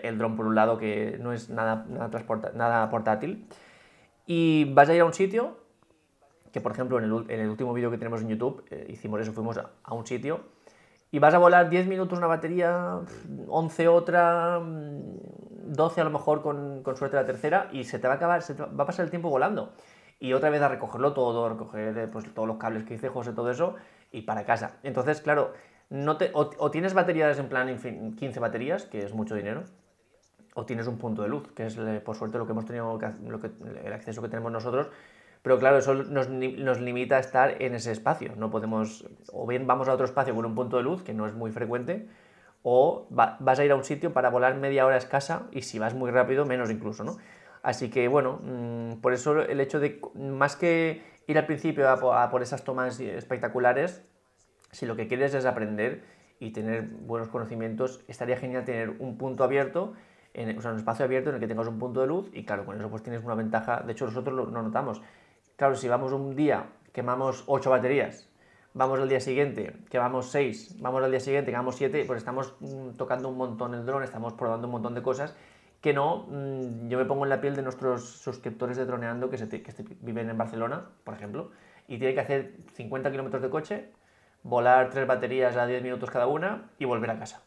el 0.03 0.17
dron 0.19 0.35
por 0.35 0.45
un 0.45 0.53
lado, 0.53 0.77
que 0.77 1.17
no 1.19 1.33
es 1.33 1.49
nada, 1.49 1.87
nada, 1.89 2.51
nada 2.53 2.89
portátil, 2.91 3.47
y 4.27 4.71
vas 4.75 4.89
a 4.89 4.93
ir 4.93 5.01
a 5.01 5.05
un 5.05 5.13
sitio, 5.13 5.57
que 6.51 6.61
por 6.61 6.71
ejemplo 6.71 6.99
en 6.99 7.05
el, 7.05 7.31
en 7.31 7.39
el 7.39 7.49
último 7.49 7.73
vídeo 7.73 7.89
que 7.89 7.97
tenemos 7.97 8.21
en 8.21 8.29
YouTube, 8.29 8.63
eh, 8.69 8.85
hicimos 8.89 9.19
eso, 9.21 9.33
fuimos 9.33 9.57
a, 9.57 9.93
un 9.95 10.05
sitio, 10.05 10.41
y 11.09 11.17
vas 11.17 11.33
a 11.33 11.39
volar 11.39 11.67
10 11.67 11.87
minutos 11.87 12.15
una 12.15 12.27
batería, 12.27 12.99
11 13.47 13.87
otra, 13.87 14.59
mm, 14.59 15.73
12 15.73 16.01
a 16.01 16.03
lo 16.03 16.11
mejor 16.11 16.43
con, 16.43 16.83
con 16.83 16.95
suerte 16.95 17.15
la 17.15 17.25
tercera, 17.25 17.69
y 17.71 17.85
se 17.85 17.97
te 17.97 18.07
va 18.07 18.13
a 18.13 18.17
acabar, 18.17 18.43
se 18.43 18.53
va 18.53 18.83
a 18.83 18.85
pasar 18.85 19.05
el 19.05 19.09
tiempo 19.09 19.31
volando. 19.31 19.73
Y 20.19 20.31
otra 20.31 20.49
vez 20.49 20.61
a 20.61 20.69
recogerlo 20.69 21.13
todo, 21.13 21.45
a 21.45 21.49
recoger 21.49 21.97
eh, 21.97 22.07
pues, 22.07 22.31
todos 22.33 22.47
los 22.47 22.57
cables 22.57 22.83
que 22.83 22.93
dice 22.93 23.09
José, 23.09 23.33
todo 23.33 23.51
eso, 23.51 23.75
y 24.13 24.21
para 24.21 24.45
casa. 24.45 24.77
Entonces, 24.83 25.19
claro, 25.19 25.51
no 25.89 26.15
te, 26.15 26.31
o, 26.33 26.71
tienes 26.71 26.93
baterías 26.93 27.37
en 27.39 27.49
plan 27.49 27.67
infin- 27.67 28.15
15 28.15 28.39
baterías, 28.39 28.85
que 28.85 28.99
es 28.99 29.13
mucho 29.13 29.35
dinero, 29.35 29.63
o 30.55 30.65
tienes 30.65 30.87
un 30.87 30.97
punto 30.97 31.23
de 31.23 31.27
luz, 31.29 31.51
que 31.53 31.65
es 31.65 31.77
eh, 31.77 31.99
por 32.03 32.15
suerte 32.15 32.37
lo 32.37 32.45
que 32.45 32.51
hemos 32.51 32.65
tenido, 32.65 32.97
lo 33.27 33.39
que, 33.39 33.49
el 33.83 33.91
acceso 33.91 34.21
que 34.21 34.29
tenemos 34.29 34.51
nosotros. 34.51 34.87
Pero 35.41 35.59
claro, 35.59 35.77
eso 35.77 35.93
nos, 35.93 36.29
nos 36.29 36.79
limita 36.79 37.17
a 37.17 37.19
estar 37.19 37.61
en 37.61 37.75
ese 37.75 37.91
espacio. 37.91 38.33
No 38.37 38.49
podemos, 38.49 39.05
o 39.33 39.45
bien 39.45 39.67
vamos 39.67 39.89
a 39.89 39.93
otro 39.93 40.05
espacio 40.05 40.33
con 40.33 40.45
un 40.45 40.55
punto 40.55 40.77
de 40.77 40.83
luz, 40.83 41.03
que 41.03 41.13
no 41.13 41.27
es 41.27 41.33
muy 41.33 41.51
frecuente, 41.51 42.07
o 42.61 43.07
va- 43.17 43.35
vas 43.41 43.59
a 43.59 43.65
ir 43.65 43.71
a 43.71 43.75
un 43.75 43.83
sitio 43.83 44.13
para 44.13 44.29
volar 44.29 44.55
media 44.55 44.85
hora 44.85 44.95
escasa, 44.95 45.47
y 45.51 45.63
si 45.63 45.79
vas 45.79 45.95
muy 45.95 46.11
rápido, 46.11 46.45
menos 46.45 46.69
incluso, 46.69 47.03
¿no? 47.03 47.17
Así 47.61 47.89
que 47.89 48.07
bueno, 48.07 48.39
mm, 48.43 49.01
por 49.01 49.13
eso 49.13 49.41
el 49.41 49.59
hecho 49.59 49.79
de, 49.79 49.99
más 50.15 50.55
que 50.55 51.01
ir 51.27 51.37
al 51.37 51.45
principio 51.45 51.89
a 51.89 51.97
po- 51.99 52.13
a 52.13 52.29
por 52.29 52.41
esas 52.41 52.63
tomas 52.63 52.99
espectaculares, 52.99 54.03
si 54.71 54.85
lo 54.85 54.95
que 54.95 55.07
quieres 55.07 55.33
es 55.33 55.45
aprender 55.45 56.03
y 56.39 56.51
tener 56.51 56.83
buenos 56.83 57.29
conocimientos, 57.29 58.03
estaría 58.07 58.37
genial 58.37 58.65
tener 58.65 58.89
un 58.99 59.17
punto 59.17 59.43
abierto, 59.43 59.93
en, 60.33 60.57
o 60.57 60.61
sea, 60.61 60.71
un 60.71 60.77
espacio 60.77 61.05
abierto 61.05 61.29
en 61.29 61.35
el 61.35 61.41
que 61.41 61.47
tengas 61.47 61.67
un 61.67 61.77
punto 61.79 62.01
de 62.01 62.07
luz 62.07 62.29
y 62.33 62.43
claro, 62.43 62.65
con 62.65 62.77
eso 62.79 62.89
pues 62.89 63.03
tienes 63.03 63.23
una 63.23 63.35
ventaja. 63.35 63.81
De 63.85 63.91
hecho, 63.91 64.05
nosotros 64.05 64.35
lo, 64.35 64.45
lo 64.47 64.61
notamos. 64.63 65.01
Claro, 65.55 65.75
si 65.75 65.87
vamos 65.87 66.11
un 66.11 66.35
día, 66.35 66.65
quemamos 66.91 67.43
8 67.47 67.69
baterías, 67.69 68.29
vamos 68.73 68.99
al 68.99 69.07
día 69.07 69.19
siguiente, 69.19 69.75
quemamos 69.91 70.31
6, 70.31 70.75
vamos 70.81 71.03
al 71.03 71.11
día 71.11 71.19
siguiente, 71.19 71.51
quemamos 71.51 71.75
7, 71.75 72.03
pues 72.07 72.17
estamos 72.17 72.55
mm, 72.59 72.97
tocando 72.97 73.29
un 73.29 73.37
montón 73.37 73.75
el 73.75 73.85
dron, 73.85 74.01
estamos 74.03 74.33
probando 74.33 74.67
un 74.67 74.71
montón 74.71 74.95
de 74.95 75.03
cosas 75.03 75.35
que 75.83 75.93
no, 75.93 76.27
mm, 76.29 76.87
yo 76.87 76.97
me 76.97 77.03
pongo 77.03 77.25
en 77.25 77.29
la 77.29 77.41
piel 77.41 77.57
de 77.57 77.61
nuestros 77.61 78.07
suscriptores 78.07 78.77
de 78.77 78.85
Droneando 78.85 79.29
que, 79.29 79.37
se 79.37 79.47
te- 79.47 79.61
viven 79.99 80.29
en 80.29 80.37
Barcelona, 80.37 80.85
por 81.03 81.13
ejemplo, 81.13 81.51
y 81.89 81.97
tienen 81.97 82.15
que 82.15 82.21
hacer 82.21 82.53
50 82.71 83.11
kilómetros 83.11 83.43
de 83.43 83.49
coche, 83.49 83.89
volar 84.43 84.89
tres 84.91 85.05
baterías 85.05 85.57
a 85.57 85.67
10 85.67 85.83
minutos 85.83 86.09
cada 86.09 86.27
una 86.27 86.69
y 86.79 86.85
volver 86.85 87.11
a 87.11 87.19
casa. 87.19 87.43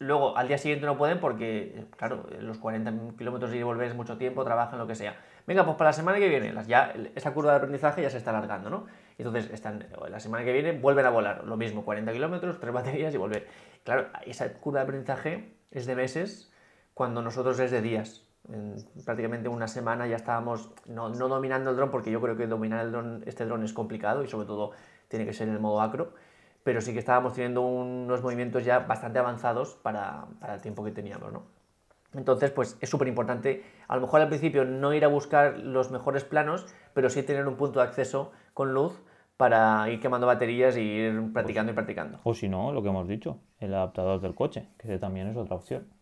Luego, 0.00 0.36
al 0.36 0.48
día 0.48 0.58
siguiente 0.58 0.84
no 0.84 0.98
pueden 0.98 1.20
porque, 1.20 1.86
claro, 1.96 2.26
los 2.40 2.58
40 2.58 2.92
kilómetros 3.16 3.54
y 3.54 3.62
volver 3.62 3.86
es 3.86 3.94
mucho 3.94 4.18
tiempo, 4.18 4.44
trabajan, 4.44 4.76
lo 4.76 4.88
que 4.88 4.96
sea. 4.96 5.14
Venga, 5.46 5.64
pues 5.64 5.76
para 5.76 5.90
la 5.90 5.92
semana 5.92 6.18
que 6.18 6.28
viene, 6.28 6.52
ya 6.66 6.92
esa 7.14 7.32
curva 7.32 7.52
de 7.52 7.58
aprendizaje 7.58 8.02
ya 8.02 8.10
se 8.10 8.18
está 8.18 8.30
alargando, 8.30 8.68
¿no? 8.68 8.86
Entonces, 9.16 9.48
están, 9.52 9.86
la 10.08 10.18
semana 10.18 10.44
que 10.44 10.52
viene 10.52 10.72
vuelven 10.72 11.06
a 11.06 11.10
volar, 11.10 11.44
lo 11.44 11.56
mismo, 11.56 11.84
40 11.84 12.12
kilómetros, 12.12 12.58
tres 12.58 12.72
baterías 12.72 13.14
y 13.14 13.16
volver. 13.16 13.46
Claro, 13.84 14.08
esa 14.26 14.52
curva 14.54 14.80
de 14.80 14.84
aprendizaje 14.86 15.54
es 15.70 15.86
de 15.86 15.94
meses 15.94 16.52
cuando 16.96 17.20
nosotros 17.20 17.60
es 17.60 17.70
de 17.70 17.82
días. 17.82 18.24
En 18.50 18.74
prácticamente 19.04 19.50
una 19.50 19.68
semana 19.68 20.06
ya 20.06 20.16
estábamos 20.16 20.70
no, 20.86 21.10
no 21.10 21.28
dominando 21.28 21.68
el 21.68 21.76
dron, 21.76 21.90
porque 21.90 22.10
yo 22.10 22.22
creo 22.22 22.38
que 22.38 22.46
dominar 22.46 22.82
el 22.86 22.90
dron, 22.90 23.22
este 23.26 23.44
dron 23.44 23.62
es 23.64 23.74
complicado 23.74 24.24
y 24.24 24.28
sobre 24.28 24.46
todo 24.46 24.70
tiene 25.08 25.26
que 25.26 25.34
ser 25.34 25.48
en 25.48 25.54
el 25.54 25.60
modo 25.60 25.82
acro, 25.82 26.14
pero 26.62 26.80
sí 26.80 26.94
que 26.94 26.98
estábamos 27.00 27.34
teniendo 27.34 27.60
unos 27.60 28.22
movimientos 28.22 28.64
ya 28.64 28.78
bastante 28.78 29.18
avanzados 29.18 29.74
para, 29.74 30.24
para 30.40 30.54
el 30.54 30.62
tiempo 30.62 30.82
que 30.84 30.90
teníamos, 30.90 31.30
¿no? 31.34 31.42
Entonces, 32.14 32.50
pues 32.50 32.78
es 32.80 32.88
súper 32.88 33.08
importante, 33.08 33.62
a 33.88 33.96
lo 33.96 34.00
mejor 34.00 34.22
al 34.22 34.28
principio 34.28 34.64
no 34.64 34.94
ir 34.94 35.04
a 35.04 35.08
buscar 35.08 35.58
los 35.58 35.90
mejores 35.90 36.24
planos, 36.24 36.64
pero 36.94 37.10
sí 37.10 37.22
tener 37.22 37.46
un 37.46 37.56
punto 37.56 37.80
de 37.80 37.84
acceso 37.84 38.32
con 38.54 38.72
luz 38.72 38.98
para 39.36 39.90
ir 39.90 40.00
quemando 40.00 40.26
baterías 40.26 40.78
y 40.78 40.80
ir 40.80 41.32
practicando 41.34 41.72
y 41.72 41.74
practicando. 41.74 42.20
O 42.24 42.32
si 42.32 42.48
no, 42.48 42.72
lo 42.72 42.82
que 42.82 42.88
hemos 42.88 43.06
dicho, 43.06 43.38
el 43.60 43.74
adaptador 43.74 44.22
del 44.22 44.34
coche, 44.34 44.70
que 44.78 44.96
también 44.98 45.26
es 45.26 45.36
otra 45.36 45.56
opción. 45.56 45.94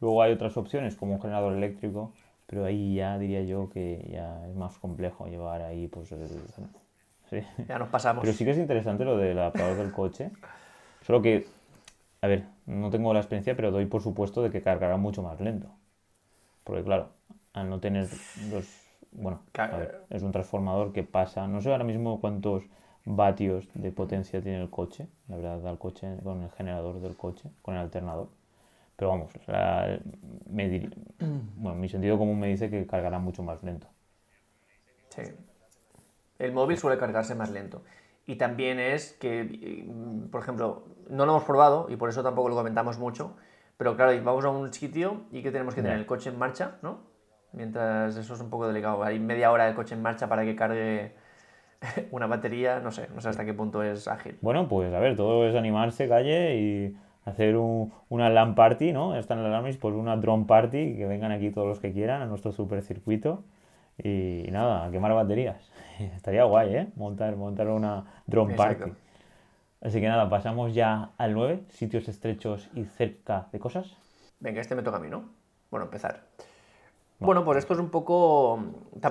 Luego 0.00 0.22
hay 0.22 0.32
otras 0.32 0.56
opciones 0.56 0.96
como 0.96 1.14
un 1.14 1.20
generador 1.20 1.54
eléctrico, 1.54 2.12
pero 2.46 2.64
ahí 2.64 2.94
ya 2.94 3.18
diría 3.18 3.42
yo 3.42 3.68
que 3.68 4.08
ya 4.12 4.46
es 4.48 4.54
más 4.54 4.78
complejo 4.78 5.26
llevar 5.26 5.62
ahí 5.62 5.88
pues 5.88 6.12
el... 6.12 6.26
Sí. 7.30 7.42
Ya 7.68 7.78
nos 7.78 7.88
pasamos. 7.88 8.22
Pero 8.22 8.32
sí 8.32 8.44
que 8.44 8.52
es 8.52 8.58
interesante 8.58 9.04
lo 9.04 9.18
del 9.18 9.38
adaptador 9.38 9.76
del 9.76 9.92
coche. 9.92 10.30
Solo 11.02 11.20
que, 11.20 11.46
a 12.22 12.26
ver, 12.26 12.46
no 12.64 12.90
tengo 12.90 13.12
la 13.12 13.20
experiencia, 13.20 13.54
pero 13.54 13.70
doy 13.70 13.86
por 13.86 14.02
supuesto 14.02 14.42
de 14.42 14.50
que 14.50 14.62
cargará 14.62 14.96
mucho 14.96 15.22
más 15.22 15.40
lento. 15.40 15.68
Porque 16.64 16.82
claro, 16.84 17.10
al 17.52 17.68
no 17.68 17.80
tener 17.80 18.08
los, 18.50 18.66
bueno, 19.12 19.40
Claro. 19.52 19.76
a 19.76 19.78
ver, 19.78 20.04
es 20.10 20.22
un 20.22 20.32
transformador 20.32 20.92
que 20.92 21.02
pasa, 21.02 21.46
no 21.48 21.60
sé 21.60 21.70
ahora 21.70 21.84
mismo 21.84 22.20
cuántos 22.20 22.64
vatios 23.04 23.68
de 23.74 23.90
potencia 23.92 24.42
tiene 24.42 24.60
el 24.60 24.70
coche, 24.70 25.08
la 25.28 25.36
verdad, 25.36 25.60
da 25.60 25.70
el 25.70 25.78
coche 25.78 26.16
con 26.22 26.42
el 26.42 26.50
generador 26.50 27.00
del 27.00 27.16
coche, 27.16 27.50
con 27.62 27.74
el 27.74 27.80
alternador. 27.80 28.28
Pero 28.98 29.10
vamos, 29.12 29.32
la- 29.46 30.00
me 30.50 30.68
dir- 30.70 30.94
bueno, 31.56 31.78
mi 31.78 31.88
sentido 31.88 32.18
común 32.18 32.38
me 32.40 32.48
dice 32.48 32.70
que 32.70 32.86
cargará 32.86 33.18
mucho 33.18 33.42
más 33.42 33.62
lento. 33.62 33.88
Sí. 35.10 35.22
El 36.38 36.52
móvil 36.52 36.78
suele 36.78 36.98
cargarse 36.98 37.34
más 37.34 37.50
lento. 37.50 37.82
Y 38.26 38.36
también 38.36 38.78
es 38.78 39.12
que, 39.14 39.44
mm, 39.86 40.28
por 40.30 40.42
ejemplo, 40.42 40.84
no 41.08 41.24
lo 41.26 41.32
hemos 41.32 41.44
probado 41.44 41.86
y 41.88 41.96
por 41.96 42.08
eso 42.10 42.22
tampoco 42.22 42.48
lo 42.50 42.54
comentamos 42.54 42.98
mucho, 42.98 43.36
pero 43.76 43.96
claro, 43.96 44.12
vamos 44.22 44.44
a 44.44 44.50
un 44.50 44.72
sitio 44.72 45.22
y 45.32 45.42
que 45.42 45.50
tenemos 45.50 45.74
que 45.74 45.82
tener 45.82 45.98
el 45.98 46.06
coche 46.06 46.30
en 46.30 46.38
marcha, 46.38 46.76
¿no? 46.82 47.00
Mientras 47.52 48.16
eso 48.16 48.34
es 48.34 48.40
un 48.40 48.50
poco 48.50 48.68
delicado. 48.68 49.02
Hay 49.02 49.18
media 49.18 49.50
hora 49.50 49.66
de 49.66 49.74
coche 49.74 49.94
en 49.94 50.02
marcha 50.02 50.28
para 50.28 50.44
que 50.44 50.54
cargue 50.54 51.14
una 52.10 52.26
batería, 52.26 52.80
no 52.80 52.90
sé, 52.92 53.08
no 53.14 53.20
sé 53.20 53.30
hasta 53.30 53.44
qué 53.44 53.54
punto 53.54 53.82
es 53.82 54.06
ágil. 54.08 54.38
Bueno, 54.42 54.68
pues 54.68 54.92
a 54.92 54.98
ver, 55.00 55.16
todo 55.16 55.48
es 55.48 55.54
animarse, 55.54 56.08
calle 56.08 56.56
y 56.56 56.96
hacer 57.28 57.56
un- 57.56 57.92
una 58.08 58.28
LAN 58.30 58.54
party, 58.54 58.92
¿no? 58.92 59.16
Están 59.16 59.42
las 59.42 59.50
LANs, 59.52 59.76
pues 59.76 59.94
una 59.94 60.16
drone 60.16 60.44
party, 60.46 60.96
que 60.96 61.06
vengan 61.06 61.32
aquí 61.32 61.50
todos 61.50 61.66
los 61.66 61.80
que 61.80 61.92
quieran 61.92 62.22
a 62.22 62.26
nuestro 62.26 62.52
super 62.52 62.82
circuito 62.82 63.44
y, 64.02 64.46
nada, 64.50 64.84
a 64.86 64.90
quemar 64.90 65.12
baterías. 65.14 65.70
Estaría 66.16 66.44
guay, 66.44 66.74
¿eh? 66.74 66.88
Montar, 66.96 67.36
montar 67.36 67.68
una 67.68 68.04
drone 68.26 68.52
Exacto. 68.54 68.84
party. 68.84 68.96
Así 69.80 70.00
que 70.00 70.08
nada, 70.08 70.28
pasamos 70.28 70.74
ya 70.74 71.10
al 71.18 71.34
9, 71.34 71.60
sitios 71.68 72.08
estrechos 72.08 72.68
y 72.74 72.84
cerca 72.84 73.46
de 73.52 73.60
cosas. 73.60 73.96
Venga, 74.40 74.60
este 74.60 74.74
me 74.74 74.82
toca 74.82 74.96
a 74.96 75.00
mí, 75.00 75.08
¿no? 75.08 75.24
Bueno, 75.70 75.84
empezar. 75.86 76.24
Bueno, 77.20 77.44
pues 77.44 77.58
esto 77.58 77.74
es 77.74 77.80
un 77.80 77.90
poco... 77.90 78.60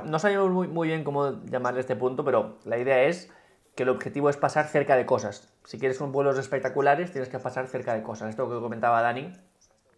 No 0.05 0.19
sabemos 0.19 0.49
muy, 0.49 0.67
muy 0.67 0.87
bien 0.87 1.03
cómo 1.03 1.43
llamarle 1.45 1.81
este 1.81 1.95
punto, 1.95 2.23
pero 2.23 2.57
la 2.65 2.77
idea 2.77 3.03
es 3.03 3.31
que 3.75 3.83
el 3.83 3.89
objetivo 3.89 4.29
es 4.29 4.37
pasar 4.37 4.65
cerca 4.67 4.95
de 4.95 5.05
cosas. 5.05 5.53
Si 5.67 5.77
quieres 5.77 5.97
con 5.97 6.13
vuelos 6.13 6.39
espectaculares, 6.39 7.11
tienes 7.11 7.27
que 7.27 7.39
pasar 7.39 7.67
cerca 7.67 7.93
de 7.93 8.01
cosas. 8.01 8.29
Esto 8.29 8.49
que 8.49 8.57
comentaba 8.61 9.01
Dani, 9.01 9.33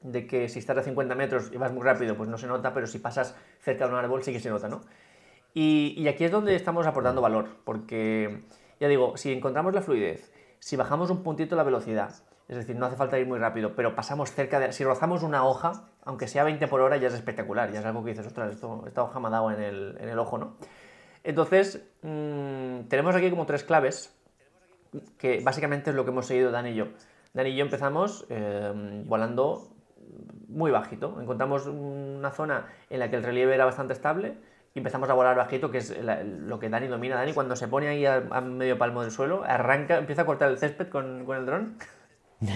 de 0.02 0.26
que 0.26 0.50
si 0.50 0.58
estás 0.58 0.76
a 0.80 0.82
50 0.82 1.14
metros 1.14 1.52
y 1.54 1.58
vas 1.58 1.72
muy 1.72 1.84
rápido, 1.84 2.18
pues 2.18 2.28
no 2.28 2.40
se 2.40 2.48
nota, 2.48 2.74
pero 2.74 2.88
si 2.88 2.98
pasas 2.98 3.36
cerca 3.60 3.86
de 3.86 3.94
un 3.94 4.00
árbol 4.00 4.24
sí 4.24 4.34
que 4.34 4.40
se 4.40 4.50
nota, 4.50 4.68
¿no? 4.68 4.82
Y, 5.54 6.08
aquí 6.08 6.24
es 6.24 6.32
donde 6.32 6.56
estamos 6.56 6.88
aportando 6.88 7.22
valor, 7.22 7.58
porque, 7.66 8.46
ya 8.80 8.88
digo, 8.88 9.16
si 9.16 9.32
encontramos 9.32 9.72
la 9.76 9.84
fluidez, 9.84 10.34
si 10.58 10.76
bajamos 10.76 11.12
un 11.12 11.22
puntito 11.22 11.56
la 11.56 11.62
velocidad, 11.62 12.16
es 12.48 12.58
decir, 12.58 12.76
no 12.76 12.88
hace 12.88 12.96
falta 12.96 13.20
ir 13.20 13.28
muy 13.28 13.38
rápido, 13.38 13.76
pero 13.76 13.94
pasamos 13.94 14.32
cerca 14.32 14.60
de... 14.60 14.74
Si 14.74 14.84
rozamos 14.84 15.22
una 15.22 15.46
hoja, 15.46 15.92
aunque 16.04 16.28
sea 16.28 16.44
20 16.46 16.68
por 16.68 16.82
hora, 16.82 16.98
ya 16.98 17.10
es 17.10 17.14
espectacular, 17.14 17.72
ya 17.72 17.82
es 17.82 17.86
algo 17.86 18.04
que 18.04 18.10
dices, 18.10 18.26
ostras, 18.26 18.56
esto- 18.56 18.86
esta 18.88 19.04
hoja 19.04 19.20
me 19.20 19.28
ha 19.28 19.30
dado 19.30 19.52
en 19.52 19.62
el, 19.62 19.98
en 20.00 20.10
el 20.10 20.18
ojo, 20.18 20.40
¿no? 20.40 20.56
Entonces, 21.24 21.84
mm, 22.02 22.88
tenemos 22.88 23.16
aquí 23.16 23.30
como 23.30 23.46
tres 23.46 23.64
claves, 23.64 24.19
que 25.18 25.42
básicamente 25.42 25.90
es 25.92 25.96
lo 25.96 26.04
que 26.06 26.12
hemos 26.12 26.26
seguido 26.26 26.52
Dan 26.52 26.68
y 26.68 26.76
yo. 26.76 26.88
Dan 27.34 27.48
y 27.48 27.56
yo 27.56 27.64
empezamos 27.64 28.26
eh, 28.30 29.04
volando 29.06 29.70
muy 30.48 30.72
bajito. 30.72 31.20
Encontramos 31.22 31.68
una 31.68 32.32
zona 32.32 32.66
en 32.90 33.00
la 33.00 33.10
que 33.10 33.18
el 33.18 33.24
relieve 33.24 33.54
era 33.54 33.66
bastante 33.66 33.94
estable 33.94 34.34
y 34.74 34.80
empezamos 34.80 35.10
a 35.10 35.14
volar 35.14 35.36
bajito, 35.36 35.70
que 35.72 35.78
es 35.80 35.96
la- 36.04 36.24
lo 36.24 36.60
que 36.60 36.70
Dani 36.70 36.88
domina. 36.88 37.16
Dani 37.16 37.34
cuando 37.34 37.56
se 37.56 37.68
pone 37.68 37.88
ahí 37.88 38.06
a, 38.06 38.24
a 38.32 38.42
medio 38.42 38.78
palmo 38.78 39.02
del 39.02 39.12
suelo, 39.12 39.44
arranca, 39.46 39.98
empieza 39.98 40.24
a 40.24 40.26
cortar 40.26 40.50
el 40.50 40.58
césped 40.58 40.90
con, 40.90 41.26
con 41.26 41.38
el 41.38 41.46
dron 41.46 41.76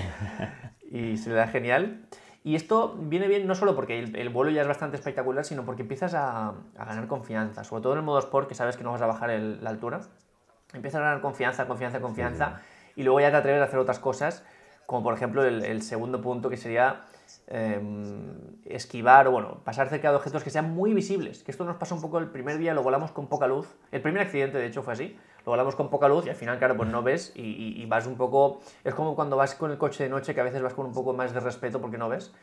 y 0.91 1.17
se 1.17 1.29
le 1.29 1.35
da 1.35 1.47
genial. 1.47 2.05
Y 2.43 2.55
esto 2.55 2.95
viene 2.99 3.27
bien 3.27 3.47
no 3.47 3.55
solo 3.55 3.73
porque 3.75 3.99
el, 3.99 4.15
el 4.17 4.29
vuelo 4.29 4.51
ya 4.51 4.61
es 4.63 4.67
bastante 4.67 4.97
espectacular, 4.97 5.45
sino 5.45 5.63
porque 5.63 5.83
empiezas 5.83 6.13
a, 6.13 6.49
a 6.49 6.85
ganar 6.85 7.07
confianza, 7.07 7.63
sobre 7.63 7.83
todo 7.83 7.93
en 7.93 7.99
el 7.99 8.05
modo 8.05 8.19
Sport, 8.19 8.49
que 8.49 8.55
sabes 8.55 8.75
que 8.75 8.83
no 8.83 8.91
vas 8.91 9.01
a 9.01 9.05
bajar 9.05 9.29
el- 9.29 9.63
la 9.63 9.69
altura. 9.69 10.01
Empiezas 10.73 11.01
a 11.01 11.03
ganar 11.03 11.21
confianza, 11.21 11.67
confianza, 11.67 11.99
confianza, 12.01 12.61
y 12.95 13.03
luego 13.03 13.19
ya 13.19 13.31
te 13.31 13.37
atreves 13.37 13.61
a 13.61 13.65
hacer 13.65 13.79
otras 13.79 13.99
cosas, 13.99 14.43
como 14.85 15.03
por 15.03 15.13
ejemplo 15.13 15.43
el, 15.43 15.63
el 15.63 15.81
segundo 15.81 16.21
punto 16.21 16.49
que 16.49 16.57
sería 16.57 17.01
em, 17.47 18.33
esquivar 18.65 19.27
o 19.27 19.31
bueno, 19.31 19.59
pasar 19.63 19.87
cerca 19.89 20.09
de 20.09 20.15
objetos 20.17 20.43
que 20.43 20.49
sean 20.49 20.73
muy 20.73 20.93
visibles. 20.93 21.43
Que 21.43 21.51
esto 21.51 21.63
nos 21.65 21.77
pasó 21.77 21.95
un 21.95 22.01
poco 22.01 22.17
el 22.19 22.27
primer 22.29 22.57
día, 22.57 22.73
lo 22.73 22.83
volamos 22.83 23.11
con 23.11 23.27
poca 23.27 23.47
luz. 23.47 23.67
El 23.91 24.01
primer 24.01 24.21
accidente, 24.21 24.57
de 24.57 24.65
hecho, 24.65 24.83
fue 24.83 24.93
así. 24.93 25.17
Lo 25.45 25.51
volamos 25.51 25.75
con 25.75 25.89
poca 25.89 26.07
luz 26.07 26.25
y 26.25 26.29
al 26.29 26.35
final, 26.35 26.57
claro, 26.57 26.75
pues 26.77 26.89
no 26.89 27.03
ves 27.03 27.31
y, 27.35 27.41
y- 27.41 27.81
y 27.81 27.85
vas 27.85 28.07
un 28.07 28.15
poco. 28.15 28.61
Es 28.83 28.93
como 28.95 29.15
cuando 29.15 29.35
vas 29.37 29.55
con 29.55 29.71
el 29.71 29.77
coche 29.77 30.03
de 30.03 30.09
noche, 30.09 30.33
que 30.33 30.41
a 30.41 30.43
veces 30.43 30.61
vas 30.61 30.73
con 30.73 30.85
un 30.85 30.93
poco 30.93 31.13
más 31.13 31.33
de 31.33 31.39
respeto 31.39 31.81
porque 31.81 31.97
no 31.97 32.09
ves. 32.09 32.33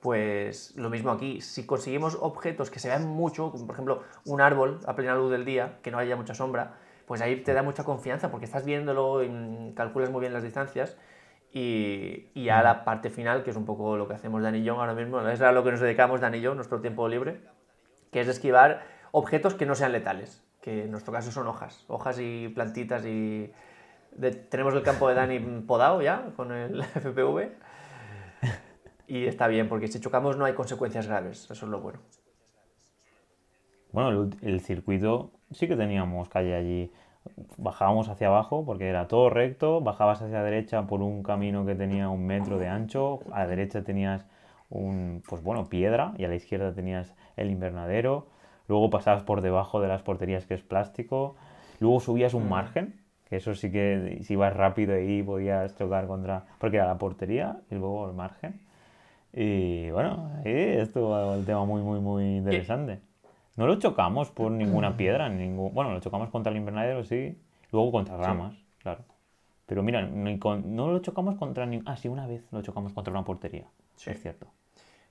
Pues 0.00 0.76
lo 0.76 0.90
mismo 0.90 1.10
aquí, 1.10 1.40
si 1.40 1.66
conseguimos 1.66 2.16
objetos 2.20 2.70
que 2.70 2.78
se 2.78 2.88
vean 2.88 3.06
mucho, 3.08 3.50
como 3.50 3.66
por 3.66 3.74
ejemplo 3.74 4.02
un 4.26 4.40
árbol 4.40 4.78
a 4.86 4.94
plena 4.94 5.16
luz 5.16 5.30
del 5.32 5.44
día, 5.44 5.78
que 5.82 5.90
no 5.90 5.98
haya 5.98 6.14
mucha 6.14 6.34
sombra, 6.34 6.74
pues 7.08 7.20
ahí 7.22 7.42
te 7.42 7.52
da 7.54 7.62
mucha 7.64 7.82
confianza 7.82 8.30
porque 8.30 8.44
estás 8.44 8.64
viéndolo 8.64 9.24
y 9.24 9.28
mm, 9.28 9.72
calculas 9.74 10.10
muy 10.10 10.20
bien 10.20 10.32
las 10.32 10.44
distancias. 10.44 10.96
Y, 11.52 12.26
y 12.34 12.44
ya 12.44 12.62
la 12.62 12.84
parte 12.84 13.08
final, 13.10 13.42
que 13.42 13.50
es 13.50 13.56
un 13.56 13.64
poco 13.64 13.96
lo 13.96 14.06
que 14.06 14.14
hacemos 14.14 14.42
Dani 14.42 14.58
y 14.58 14.64
yo 14.64 14.78
ahora 14.78 14.94
mismo, 14.94 15.26
es 15.26 15.40
a 15.40 15.50
lo 15.50 15.64
que 15.64 15.70
nos 15.72 15.80
dedicamos 15.80 16.20
Dani 16.20 16.38
y 16.38 16.40
yo, 16.42 16.54
nuestro 16.54 16.80
tiempo 16.82 17.08
libre, 17.08 17.40
que 18.12 18.20
es 18.20 18.28
esquivar 18.28 18.82
objetos 19.12 19.54
que 19.54 19.64
no 19.64 19.74
sean 19.74 19.92
letales, 19.92 20.44
que 20.60 20.84
en 20.84 20.90
nuestro 20.90 21.12
caso 21.12 21.32
son 21.32 21.46
hojas, 21.46 21.84
hojas 21.88 22.18
y 22.20 22.48
plantitas 22.50 23.04
y... 23.06 23.50
de- 24.12 24.30
tenemos 24.32 24.74
el 24.74 24.82
campo 24.82 25.08
de 25.08 25.14
Dani 25.14 25.38
podado 25.66 26.02
ya 26.02 26.32
con 26.36 26.52
el 26.52 26.82
FPV 26.94 27.48
y 29.06 29.24
está 29.26 29.48
bien 29.48 29.70
porque 29.70 29.88
si 29.88 30.00
chocamos 30.00 30.36
no 30.36 30.44
hay 30.44 30.52
consecuencias 30.52 31.06
graves, 31.06 31.44
eso 31.50 31.64
es 31.64 31.70
lo 31.70 31.80
bueno. 31.80 32.00
Bueno, 33.90 34.10
el, 34.10 34.36
el 34.42 34.60
circuito 34.60 35.32
sí 35.50 35.68
que 35.68 35.76
teníamos 35.76 36.28
calle 36.28 36.54
allí. 36.54 36.92
Bajábamos 37.56 38.08
hacia 38.08 38.28
abajo 38.28 38.64
porque 38.64 38.88
era 38.88 39.06
todo 39.06 39.28
recto, 39.28 39.80
bajabas 39.80 40.22
hacia 40.22 40.38
la 40.38 40.44
derecha 40.44 40.86
por 40.86 41.02
un 41.02 41.22
camino 41.22 41.66
que 41.66 41.74
tenía 41.74 42.08
un 42.08 42.26
metro 42.26 42.58
de 42.58 42.68
ancho, 42.68 43.20
a 43.32 43.40
la 43.40 43.46
derecha 43.46 43.82
tenías 43.82 44.26
un, 44.70 45.22
pues 45.28 45.42
bueno, 45.42 45.68
piedra 45.68 46.14
y 46.16 46.24
a 46.24 46.28
la 46.28 46.36
izquierda 46.36 46.72
tenías 46.72 47.14
el 47.36 47.50
invernadero, 47.50 48.28
luego 48.66 48.88
pasabas 48.88 49.24
por 49.24 49.42
debajo 49.42 49.80
de 49.80 49.88
las 49.88 50.02
porterías 50.02 50.46
que 50.46 50.54
es 50.54 50.62
plástico, 50.62 51.36
luego 51.80 52.00
subías 52.00 52.34
un 52.34 52.48
margen, 52.48 53.00
que 53.28 53.36
eso 53.36 53.54
sí 53.54 53.70
que 53.70 54.20
si 54.22 54.34
ibas 54.34 54.56
rápido 54.56 54.94
ahí 54.94 55.22
podías 55.22 55.76
chocar 55.76 56.06
contra, 56.06 56.46
porque 56.58 56.78
era 56.78 56.86
la 56.86 56.98
portería 56.98 57.58
y 57.70 57.74
luego 57.74 58.08
el 58.08 58.14
margen. 58.14 58.60
Y 59.32 59.90
bueno, 59.90 60.30
ahí 60.38 60.52
estuvo 60.52 61.34
el 61.34 61.44
tema 61.44 61.64
muy, 61.66 61.82
muy, 61.82 62.00
muy 62.00 62.38
interesante. 62.38 63.00
No 63.58 63.66
lo 63.66 63.74
chocamos 63.80 64.30
por 64.30 64.52
ninguna 64.52 64.96
piedra, 64.96 65.28
ningún... 65.28 65.74
bueno, 65.74 65.92
lo 65.92 65.98
chocamos 65.98 66.30
contra 66.30 66.52
el 66.52 66.58
invernadero, 66.58 67.02
sí, 67.02 67.36
luego 67.72 67.90
contra 67.90 68.16
ramas, 68.16 68.54
claro. 68.78 69.04
Pero 69.66 69.82
mira, 69.82 70.00
ni 70.02 70.38
con- 70.38 70.76
no 70.76 70.92
lo 70.92 71.00
chocamos 71.00 71.34
contra 71.36 71.66
ni... 71.66 71.82
Ah, 71.84 71.96
sí, 71.96 72.06
una 72.06 72.28
vez 72.28 72.44
lo 72.52 72.62
chocamos 72.62 72.92
contra 72.92 73.10
una 73.12 73.24
portería, 73.24 73.66
Sí. 73.96 74.10
es 74.10 74.22
cierto. 74.22 74.46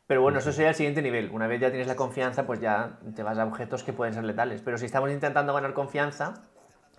Pero 0.07 0.21
bueno, 0.21 0.39
eso 0.39 0.53
sería 0.53 0.69
el 0.69 0.75
siguiente 0.75 1.01
nivel. 1.01 1.29
Una 1.31 1.47
vez 1.47 1.59
ya 1.59 1.69
tienes 1.69 1.87
la 1.87 1.97
confianza, 1.97 2.47
pues 2.47 2.61
ya 2.61 2.99
te 3.13 3.21
vas 3.21 3.37
a 3.37 3.43
objetos 3.45 3.83
que 3.83 3.91
pueden 3.91 4.13
ser 4.13 4.23
letales. 4.23 4.61
Pero 4.61 4.77
si 4.77 4.85
estamos 4.85 5.11
intentando 5.11 5.53
ganar 5.53 5.73
confianza, 5.73 6.35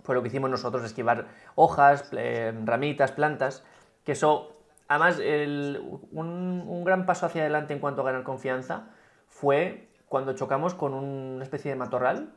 pues 0.03 0.15
lo 0.15 0.21
que 0.21 0.27
hicimos 0.27 0.51
nosotros 0.51 0.83
es 0.83 0.89
esquivar 0.91 1.25
hojas, 1.55 2.11
eh, 2.15 2.53
ramitas, 2.63 3.11
plantas, 3.11 3.65
que 4.05 4.11
eso, 4.11 4.55
además, 4.87 5.17
el- 5.19 5.81
un, 6.11 6.63
un 6.67 6.83
gran 6.83 7.07
paso 7.07 7.25
hacia 7.25 7.41
adelante 7.41 7.73
en 7.73 7.79
cuanto 7.79 8.03
a 8.03 8.05
ganar 8.05 8.21
confianza 8.21 8.89
fue 9.27 9.88
cuando 10.09 10.33
chocamos 10.33 10.73
con 10.73 10.93
una 10.93 11.43
especie 11.43 11.71
de 11.71 11.77
matorral, 11.77 12.33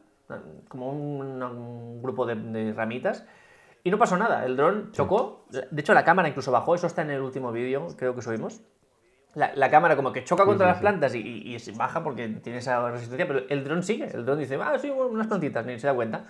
como 0.68 0.90
un, 0.92 1.42
un 1.42 2.02
grupo 2.02 2.24
de, 2.26 2.37
de 2.37 2.72
ramitas, 2.72 3.24
y 3.82 3.90
no 3.90 3.98
pasó 3.98 4.16
nada. 4.16 4.46
El 4.46 4.56
dron 4.56 4.92
chocó, 4.92 5.46
de 5.50 5.80
hecho 5.80 5.92
la 5.94 6.04
cámara 6.04 6.28
incluso 6.28 6.52
bajó, 6.52 6.74
eso 6.74 6.87
está 6.87 7.02
en 7.02 7.11
el 7.11 7.20
último 7.20 7.50
vídeo, 7.50 7.88
creo 7.96 8.14
que 8.14 8.22
subimos. 8.22 8.62
La, 9.35 9.52
la 9.56 9.70
cámara 9.70 9.96
como 9.96 10.12
que 10.12 10.24
choca 10.24 10.44
contra 10.44 10.66
sí, 10.66 10.68
las 10.68 10.76
sí. 10.76 10.82
plantas 10.82 11.14
y, 11.14 11.18
y- 11.20 11.54
y 11.54 11.58
se 11.58 11.72
baja 11.72 12.04
porque 12.04 12.28
tiene 12.28 12.58
esa 12.58 12.90
resistencia, 12.90 13.26
pero 13.26 13.40
el 13.48 13.64
dron 13.64 13.82
sigue. 13.82 14.04
El 14.14 14.26
dron 14.26 14.38
dice, 14.38 14.58
ah, 14.62 14.78
sí, 14.78 14.90
unas 14.90 15.26
plantitas, 15.26 15.64
ni 15.64 15.78
se 15.78 15.87
da 15.87 15.94
cuenta. 15.94 16.26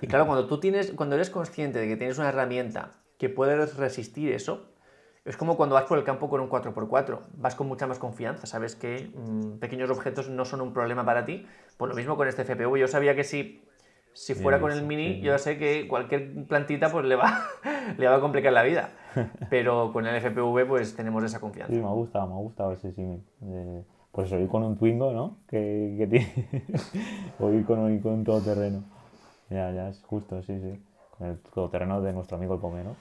Y 0.00 0.06
claro, 0.08 0.26
cuando 0.26 0.46
tú 0.46 0.58
tienes, 0.58 0.92
cuando 0.92 1.14
eres 1.14 1.30
consciente 1.30 1.78
de 1.78 1.86
que 1.88 1.96
tienes 1.96 2.18
una 2.18 2.28
herramienta 2.28 2.90
que 3.18 3.28
puede 3.28 3.66
resistir 3.66 4.32
eso, 4.32 4.68
es 5.26 5.36
como 5.36 5.56
cuando 5.56 5.74
vas 5.74 5.84
por 5.84 5.98
el 5.98 6.04
campo 6.04 6.28
con 6.30 6.40
un 6.40 6.48
4x4. 6.48 7.20
Vas 7.36 7.54
con 7.54 7.66
mucha 7.68 7.86
más 7.86 7.98
confianza, 7.98 8.46
sabes 8.46 8.76
que 8.76 9.10
mm, 9.14 9.58
pequeños 9.58 9.90
objetos 9.90 10.28
no 10.30 10.44
son 10.44 10.60
un 10.60 10.72
problema 10.72 11.04
para 11.04 11.24
ti. 11.24 11.46
Pues 11.76 11.88
lo 11.90 11.94
mismo 11.96 12.16
con 12.16 12.28
este 12.28 12.42
FPV. 12.42 12.78
Yo 12.78 12.88
sabía 12.88 13.14
que 13.16 13.24
si, 13.24 13.62
si 14.12 14.34
fuera 14.34 14.58
Sí, 14.58 14.60
con 14.60 14.72
el 14.72 14.82
sí, 14.82 14.86
Mini, 14.86 15.20
sí. 15.20 15.20
yo 15.20 15.32
ya 15.32 15.38
sé 15.38 15.58
que 15.58 15.88
cualquier 15.88 16.46
plantita 16.46 16.90
pues 16.92 17.04
le 17.06 17.16
va, 17.16 17.46
le 17.98 18.08
va 18.08 18.16
a 18.16 18.20
complicar 18.20 18.52
la 18.52 18.62
vida. 18.62 18.90
Pero 19.48 19.92
con 19.92 20.06
el 20.06 20.16
FPV 20.16 20.66
pues 20.66 20.96
tenemos 20.96 21.22
esa 21.24 21.40
confianza. 21.40 21.72
Sí, 21.72 21.72
me 21.80 21.86
ha 21.86 21.90
gustado, 21.90 22.26
me 22.28 22.34
ha 22.34 22.38
gustado 22.38 22.72
ese 22.72 22.92
símil. 22.92 23.22
de- 23.40 23.84
Por 24.12 24.24
eso 24.24 24.38
ir 24.38 24.48
con 24.48 24.62
un 24.62 24.76
Twingo, 24.76 25.12
¿no? 25.12 25.38
Que, 25.48 25.94
que 25.98 26.06
tiene... 26.06 26.74
o 27.40 27.50
ir 27.52 27.64
con, 27.66 27.98
con 28.00 28.12
un 28.14 28.24
todoterreno. 28.24 28.84
Ya, 29.50 29.70
ya, 29.72 29.88
es 29.88 30.02
justo, 30.02 30.42
sí, 30.42 30.58
sí. 30.60 30.80
Con 31.18 31.28
el 31.28 31.38
todoterreno 31.40 32.00
de 32.02 32.12
nuestro 32.12 32.36
amigo 32.36 32.54
el 32.54 32.60
Pomero. 32.60 32.96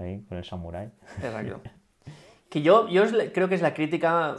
Ahí, 0.00 0.24
con 0.28 0.38
el 0.38 0.44
Samurai. 0.44 0.90
Exacto. 1.22 1.60
Que 2.50 2.62
yo, 2.62 2.88
yo 2.88 3.04
creo 3.32 3.48
que 3.48 3.54
es 3.54 3.62
la 3.62 3.74
crítica 3.74 4.34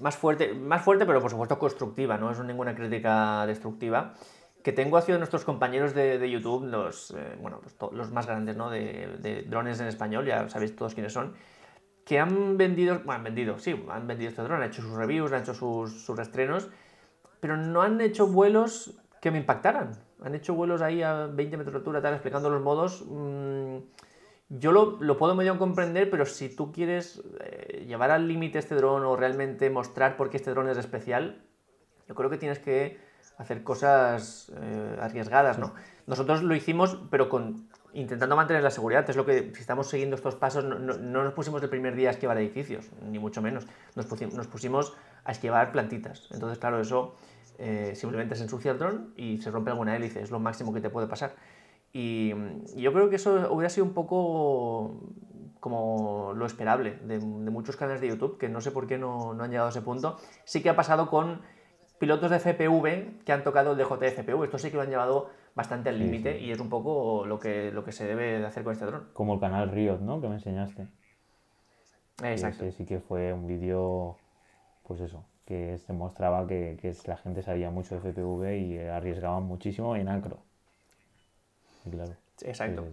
más 0.00 0.16
fuerte, 0.16 0.54
más 0.54 0.80
fuerte, 0.80 1.04
pero 1.06 1.20
por 1.20 1.28
supuesto 1.28 1.58
constructiva, 1.58 2.16
no 2.16 2.30
es 2.30 2.38
ninguna 2.38 2.72
crítica 2.72 3.44
destructiva, 3.46 4.14
que 4.62 4.72
tengo 4.72 4.96
hacia 4.96 5.18
nuestros 5.18 5.44
compañeros 5.44 5.92
de, 5.92 6.30
YouTube, 6.30 6.66
los, 6.66 7.10
eh, 7.10 7.36
bueno, 7.40 7.60
los, 7.90 8.12
más 8.12 8.26
grandes 8.26 8.56
¿no? 8.56 8.70
de, 8.70 9.44
drones 9.48 9.80
en 9.80 9.88
español, 9.88 10.24
ya 10.24 10.48
sabéis 10.48 10.76
todos 10.76 10.94
quiénes 10.94 11.12
son, 11.12 11.34
que 12.04 12.20
han 12.20 12.56
vendido, 12.56 12.96
bueno, 12.98 13.14
han 13.14 13.24
vendido, 13.24 13.58
sí, 13.58 13.84
han 13.90 14.06
vendido 14.06 14.30
este 14.30 14.42
drone, 14.42 14.62
han 14.62 14.70
hecho 14.70 14.82
sus 14.82 14.92
reviews, 14.92 15.32
han 15.32 15.42
hecho 15.42 15.54
sus, 15.54 16.04
sus 16.04 16.16
estrenos, 16.20 16.68
pero 17.40 17.56
no 17.56 17.82
han 17.82 18.00
hecho 18.00 18.28
vuelos 18.28 19.00
que 19.20 19.30
me 19.30 19.38
impactaran. 19.38 19.92
Han 20.22 20.34
hecho 20.34 20.54
vuelos 20.54 20.82
ahí 20.82 21.02
a 21.02 21.26
20 21.26 21.56
metros 21.56 21.72
de 21.74 21.78
altura, 21.78 22.00
tal, 22.00 22.14
explicando 22.14 22.50
los 22.50 22.62
modos. 22.62 23.04
Mm, 23.06 23.78
yo 24.48 24.72
lo, 24.72 25.18
puedo 25.18 25.34
medio 25.34 25.58
comprender, 25.58 26.10
pero 26.10 26.24
si 26.24 26.48
tú 26.48 26.72
quieres 26.72 27.22
eh, 27.40 27.84
llevar 27.86 28.10
al 28.10 28.26
límite 28.28 28.58
este 28.58 28.74
dron 28.74 29.04
o 29.04 29.14
realmente 29.16 29.68
mostrar 29.68 30.16
por 30.16 30.30
qué 30.30 30.38
este 30.38 30.50
dron 30.50 30.68
es 30.68 30.78
especial, 30.78 31.42
yo 32.08 32.14
creo 32.14 32.30
que 32.30 32.38
tienes 32.38 32.58
que 32.58 32.98
hacer 33.36 33.62
cosas 33.62 34.50
eh, 34.60 34.96
arriesgadas, 35.00 35.58
¿no? 35.58 35.74
Nosotros 36.06 36.42
lo 36.42 36.54
hicimos, 36.54 36.98
pero 37.10 37.28
intentando 37.92 38.36
mantener 38.36 38.62
la 38.62 38.70
seguridad. 38.70 39.08
Es 39.08 39.16
lo 39.16 39.26
que, 39.26 39.52
si 39.54 39.60
estamos 39.60 39.88
siguiendo 39.88 40.16
estos 40.16 40.34
pasos, 40.34 40.64
no, 40.64 40.78
nos 40.78 41.34
pusimos 41.34 41.62
el 41.62 41.68
primer 41.68 41.94
día 41.94 42.08
a 42.08 42.12
esquivar 42.12 42.38
edificios, 42.38 42.88
ni 43.02 43.18
mucho 43.18 43.42
menos. 43.42 43.66
Nos 43.94 44.06
pusimos, 44.06 44.34
nos 44.34 44.46
pusimos 44.46 44.96
a 45.24 45.32
esquivar 45.32 45.70
plantitas. 45.72 46.28
Entonces, 46.30 46.58
claro, 46.58 46.80
eso 46.80 47.14
eh, 47.58 47.92
simplemente 47.94 48.36
se 48.36 48.44
ensucia 48.44 48.72
el 48.72 48.78
dron 48.78 49.12
y 49.16 49.38
se 49.38 49.50
rompe 49.50 49.70
alguna 49.70 49.96
hélice, 49.96 50.22
es 50.22 50.30
lo 50.30 50.38
máximo 50.38 50.72
que 50.72 50.80
te 50.80 50.90
puede 50.90 51.06
pasar. 51.06 51.34
Y, 51.98 52.32
yo 52.76 52.92
creo 52.92 53.10
que 53.10 53.16
eso 53.16 53.52
hubiera 53.52 53.68
sido 53.68 53.84
un 53.84 53.92
poco 53.92 55.00
como 55.58 56.32
lo 56.36 56.46
esperable 56.46 56.92
de, 57.02 57.18
muchos 57.18 57.74
canales 57.74 58.00
de 58.00 58.06
YouTube, 58.06 58.38
que 58.38 58.48
no 58.48 58.60
sé 58.60 58.70
por 58.70 58.86
qué 58.86 58.98
no, 58.98 59.34
no, 59.34 59.42
han 59.42 59.50
llegado 59.50 59.66
a 59.66 59.70
ese 59.70 59.82
punto. 59.82 60.16
Sí 60.44 60.62
que 60.62 60.68
ha 60.68 60.76
pasado 60.76 61.10
con 61.10 61.40
pilotos 61.98 62.30
de 62.30 62.38
FPV 62.38 63.24
que 63.24 63.32
han 63.32 63.42
tocado 63.42 63.72
el 63.72 63.78
DJI 63.78 64.10
FPV. 64.10 64.44
Esto 64.44 64.58
sí 64.58 64.70
que 64.70 64.76
lo 64.76 64.82
han 64.82 64.90
llevado 64.90 65.30
bastante 65.56 65.88
al 65.88 65.98
límite 65.98 66.38
y 66.38 66.52
es 66.52 66.60
un 66.60 66.68
poco 66.68 67.26
lo 67.26 67.40
que, 67.40 67.72
lo 67.72 67.82
que 67.82 67.90
se 67.90 68.06
debe 68.06 68.38
de 68.38 68.46
hacer 68.46 68.62
con 68.62 68.74
este 68.74 68.86
dron. 68.86 69.08
Como 69.12 69.34
el 69.34 69.40
canal 69.40 69.68
Riot, 69.68 69.98
¿no? 69.98 70.20
Que 70.20 70.28
me 70.28 70.34
enseñaste. 70.34 70.86
Exacto. 72.22 72.64
Sí, 72.64 72.70
sí 72.70 72.84
que 72.84 73.00
fue 73.00 73.32
un 73.32 73.48
vídeo, 73.48 74.18
pues 74.86 75.00
eso, 75.00 75.24
que 75.44 75.78
se 75.78 75.92
mostraba 75.92 76.46
que, 76.46 76.78
que, 76.80 76.94
la 77.06 77.16
gente 77.16 77.42
sabía 77.42 77.72
mucho 77.72 77.96
de 77.96 78.12
FPV 78.12 78.56
y 78.56 78.78
arriesgaban 78.78 79.42
muchísimo 79.42 79.96
en 79.96 80.08
acro. 80.08 80.38
Claro. 81.90 82.12
Exacto. 82.42 82.84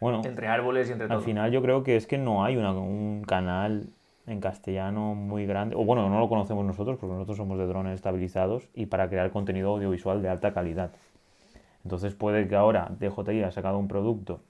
Bueno, 0.00 0.22
entre 0.24 0.48
árboles 0.48 0.88
y 0.88 0.92
entre 0.92 1.06
Al 1.06 1.22
final 1.22 1.50
yo 1.50 1.62
creo 1.62 1.82
que 1.82 1.96
es 1.96 2.06
que 2.06 2.18
no 2.18 2.44
hay 2.44 2.56
un 2.56 3.24
canal 3.26 3.88
en 4.26 4.40
castellano 4.40 5.14
muy 5.14 5.46
grande, 5.46 5.76
o 5.76 5.84
bueno, 5.84 6.08
no 6.10 6.18
lo 6.18 6.28
conocemos 6.28 6.64
nosotros 6.64 6.98
porque 6.98 7.14
nosotros 7.14 7.36
somos 7.36 7.58
de 7.58 7.66
drones 7.66 7.94
estabilizados 7.94 8.68
y 8.74 8.86
para 8.86 9.08
crear 9.08 9.30
contenido 9.30 9.70
audiovisual 9.70 10.20
de 10.20 10.28
alta 10.28 10.52
calidad. 10.52 10.90
Entonces 11.84 12.14
puede 12.14 12.48
que 12.48 12.56
ahora 12.56 12.90
DJI 12.98 13.44
ha 13.44 13.52
sacado 13.52 13.78
un 13.78 13.86
producto 13.86 14.40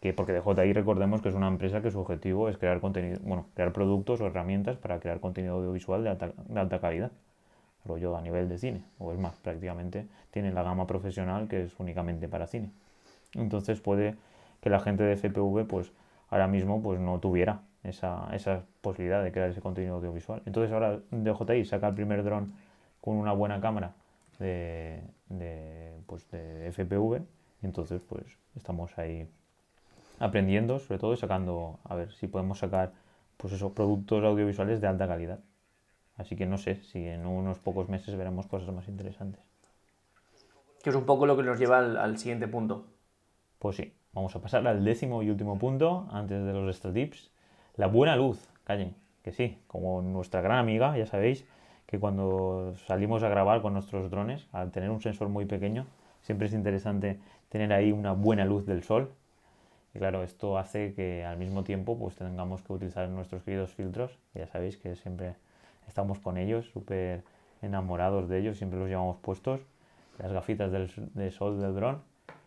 que 0.00 0.14
porque 0.14 0.32
DJI 0.32 0.72
recordemos 0.72 1.20
que 1.20 1.28
es 1.28 1.34
una 1.34 1.48
empresa 1.48 1.82
que 1.82 1.90
su 1.90 2.00
objetivo 2.00 2.48
es 2.48 2.56
crear 2.56 2.80
contenido, 2.80 3.18
bueno, 3.22 3.46
crear 3.54 3.72
productos 3.72 4.20
o 4.22 4.26
herramientas 4.26 4.78
para 4.78 4.98
crear 4.98 5.20
contenido 5.20 5.56
audiovisual 5.56 6.02
de 6.02 6.10
alta, 6.10 6.32
de 6.48 6.60
alta 6.60 6.80
calidad, 6.80 7.12
rollo 7.84 8.16
a 8.16 8.22
nivel 8.22 8.48
de 8.48 8.56
cine, 8.56 8.84
o 8.98 9.12
es 9.12 9.18
más, 9.18 9.34
prácticamente 9.36 10.06
tiene 10.30 10.52
la 10.52 10.62
gama 10.62 10.86
profesional 10.86 11.48
que 11.48 11.64
es 11.64 11.78
únicamente 11.78 12.28
para 12.28 12.46
cine. 12.46 12.70
Entonces 13.34 13.80
puede 13.80 14.16
que 14.60 14.70
la 14.70 14.80
gente 14.80 15.02
de 15.04 15.16
FPV 15.16 15.66
pues 15.66 15.92
ahora 16.28 16.46
mismo 16.46 16.82
pues 16.82 17.00
no 17.00 17.18
tuviera 17.20 17.62
esa, 17.82 18.28
esa 18.32 18.64
posibilidad 18.80 19.22
de 19.22 19.32
crear 19.32 19.50
ese 19.50 19.60
contenido 19.60 19.96
audiovisual. 19.96 20.42
Entonces 20.46 20.72
ahora 20.72 21.00
DJI 21.10 21.64
saca 21.64 21.88
el 21.88 21.94
primer 21.94 22.22
dron 22.24 22.52
con 23.00 23.16
una 23.16 23.32
buena 23.32 23.60
cámara 23.60 23.94
de, 24.38 25.02
de, 25.28 25.92
pues, 26.06 26.30
de 26.30 26.72
FPV 26.72 27.22
entonces 27.62 28.00
pues 28.08 28.24
estamos 28.56 28.96
ahí 28.98 29.28
aprendiendo 30.18 30.78
sobre 30.78 30.98
todo 30.98 31.14
y 31.14 31.16
sacando 31.16 31.78
a 31.84 31.94
ver 31.94 32.12
si 32.12 32.26
podemos 32.26 32.58
sacar 32.58 32.92
pues 33.36 33.54
esos 33.54 33.72
productos 33.72 34.22
audiovisuales 34.22 34.80
de 34.80 34.86
alta 34.86 35.08
calidad. 35.08 35.40
Así 36.16 36.36
que 36.36 36.44
no 36.44 36.58
sé 36.58 36.82
si 36.82 37.06
en 37.06 37.26
unos 37.26 37.58
pocos 37.58 37.88
meses 37.88 38.14
veremos 38.14 38.46
cosas 38.46 38.72
más 38.74 38.86
interesantes. 38.88 39.40
Que 40.82 40.90
es 40.90 40.96
un 40.96 41.06
poco 41.06 41.26
lo 41.26 41.36
que 41.36 41.42
nos 41.42 41.58
lleva 41.58 41.78
al, 41.78 42.18
siguiente 42.18 42.48
punto 42.48 42.86
pues 43.60 43.76
sí 43.76 43.92
vamos 44.12 44.34
a 44.34 44.40
pasar 44.40 44.66
al 44.66 44.84
décimo 44.84 45.22
y 45.22 45.30
último 45.30 45.56
punto 45.56 46.08
antes 46.10 46.44
de 46.44 46.52
los 46.52 46.68
extra 46.68 46.92
tips 46.92 47.30
la 47.76 47.86
buena 47.86 48.16
luz 48.16 48.48
calle 48.64 48.94
que 49.22 49.30
sí 49.30 49.58
como 49.68 50.02
nuestra 50.02 50.40
gran 50.40 50.58
amiga 50.58 50.98
ya 50.98 51.06
sabéis 51.06 51.46
que 51.90 51.98
cuando 51.98 52.72
salimos 52.86 53.24
a 53.24 53.28
grabar 53.28 53.62
con 53.62 53.72
nuestros 53.72 54.12
drones, 54.12 54.46
al 54.52 54.70
tener 54.70 54.90
un 54.90 55.00
sensor 55.00 55.28
muy 55.28 55.44
pequeño, 55.44 55.86
siempre 56.22 56.46
es 56.46 56.52
interesante 56.52 57.18
tener 57.48 57.72
ahí 57.72 57.90
una 57.90 58.12
buena 58.12 58.44
luz 58.44 58.64
del 58.64 58.84
sol. 58.84 59.10
Y 59.92 59.98
claro, 59.98 60.22
esto 60.22 60.56
hace 60.56 60.94
que 60.94 61.24
al 61.24 61.36
mismo 61.36 61.64
tiempo 61.64 61.98
pues 61.98 62.14
tengamos 62.14 62.62
que 62.62 62.72
utilizar 62.72 63.08
nuestros 63.08 63.42
queridos 63.42 63.74
filtros. 63.74 64.16
Ya 64.34 64.46
sabéis 64.46 64.76
que 64.76 64.94
siempre 64.94 65.34
estamos 65.88 66.20
con 66.20 66.38
ellos, 66.38 66.70
súper 66.70 67.24
enamorados 67.60 68.28
de 68.28 68.38
ellos, 68.38 68.58
siempre 68.58 68.78
los 68.78 68.88
llevamos 68.88 69.16
puestos, 69.16 69.60
las 70.20 70.30
gafitas 70.30 70.70
del, 70.70 70.92
de 71.14 71.32
sol 71.32 71.60
del 71.60 71.74
dron. 71.74 72.02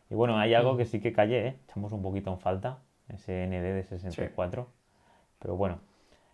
Y 0.09 0.15
bueno, 0.15 0.37
hay 0.37 0.53
algo 0.53 0.77
que 0.77 0.85
sí 0.85 0.99
que 0.99 1.13
callé, 1.13 1.47
¿eh? 1.47 1.59
echamos 1.65 1.91
un 1.91 2.01
poquito 2.01 2.31
en 2.31 2.39
falta, 2.39 2.79
ese 3.09 3.47
ND 3.47 3.73
de 3.73 3.83
64. 3.83 4.67
Pero 5.39 5.55
bueno, 5.55 5.79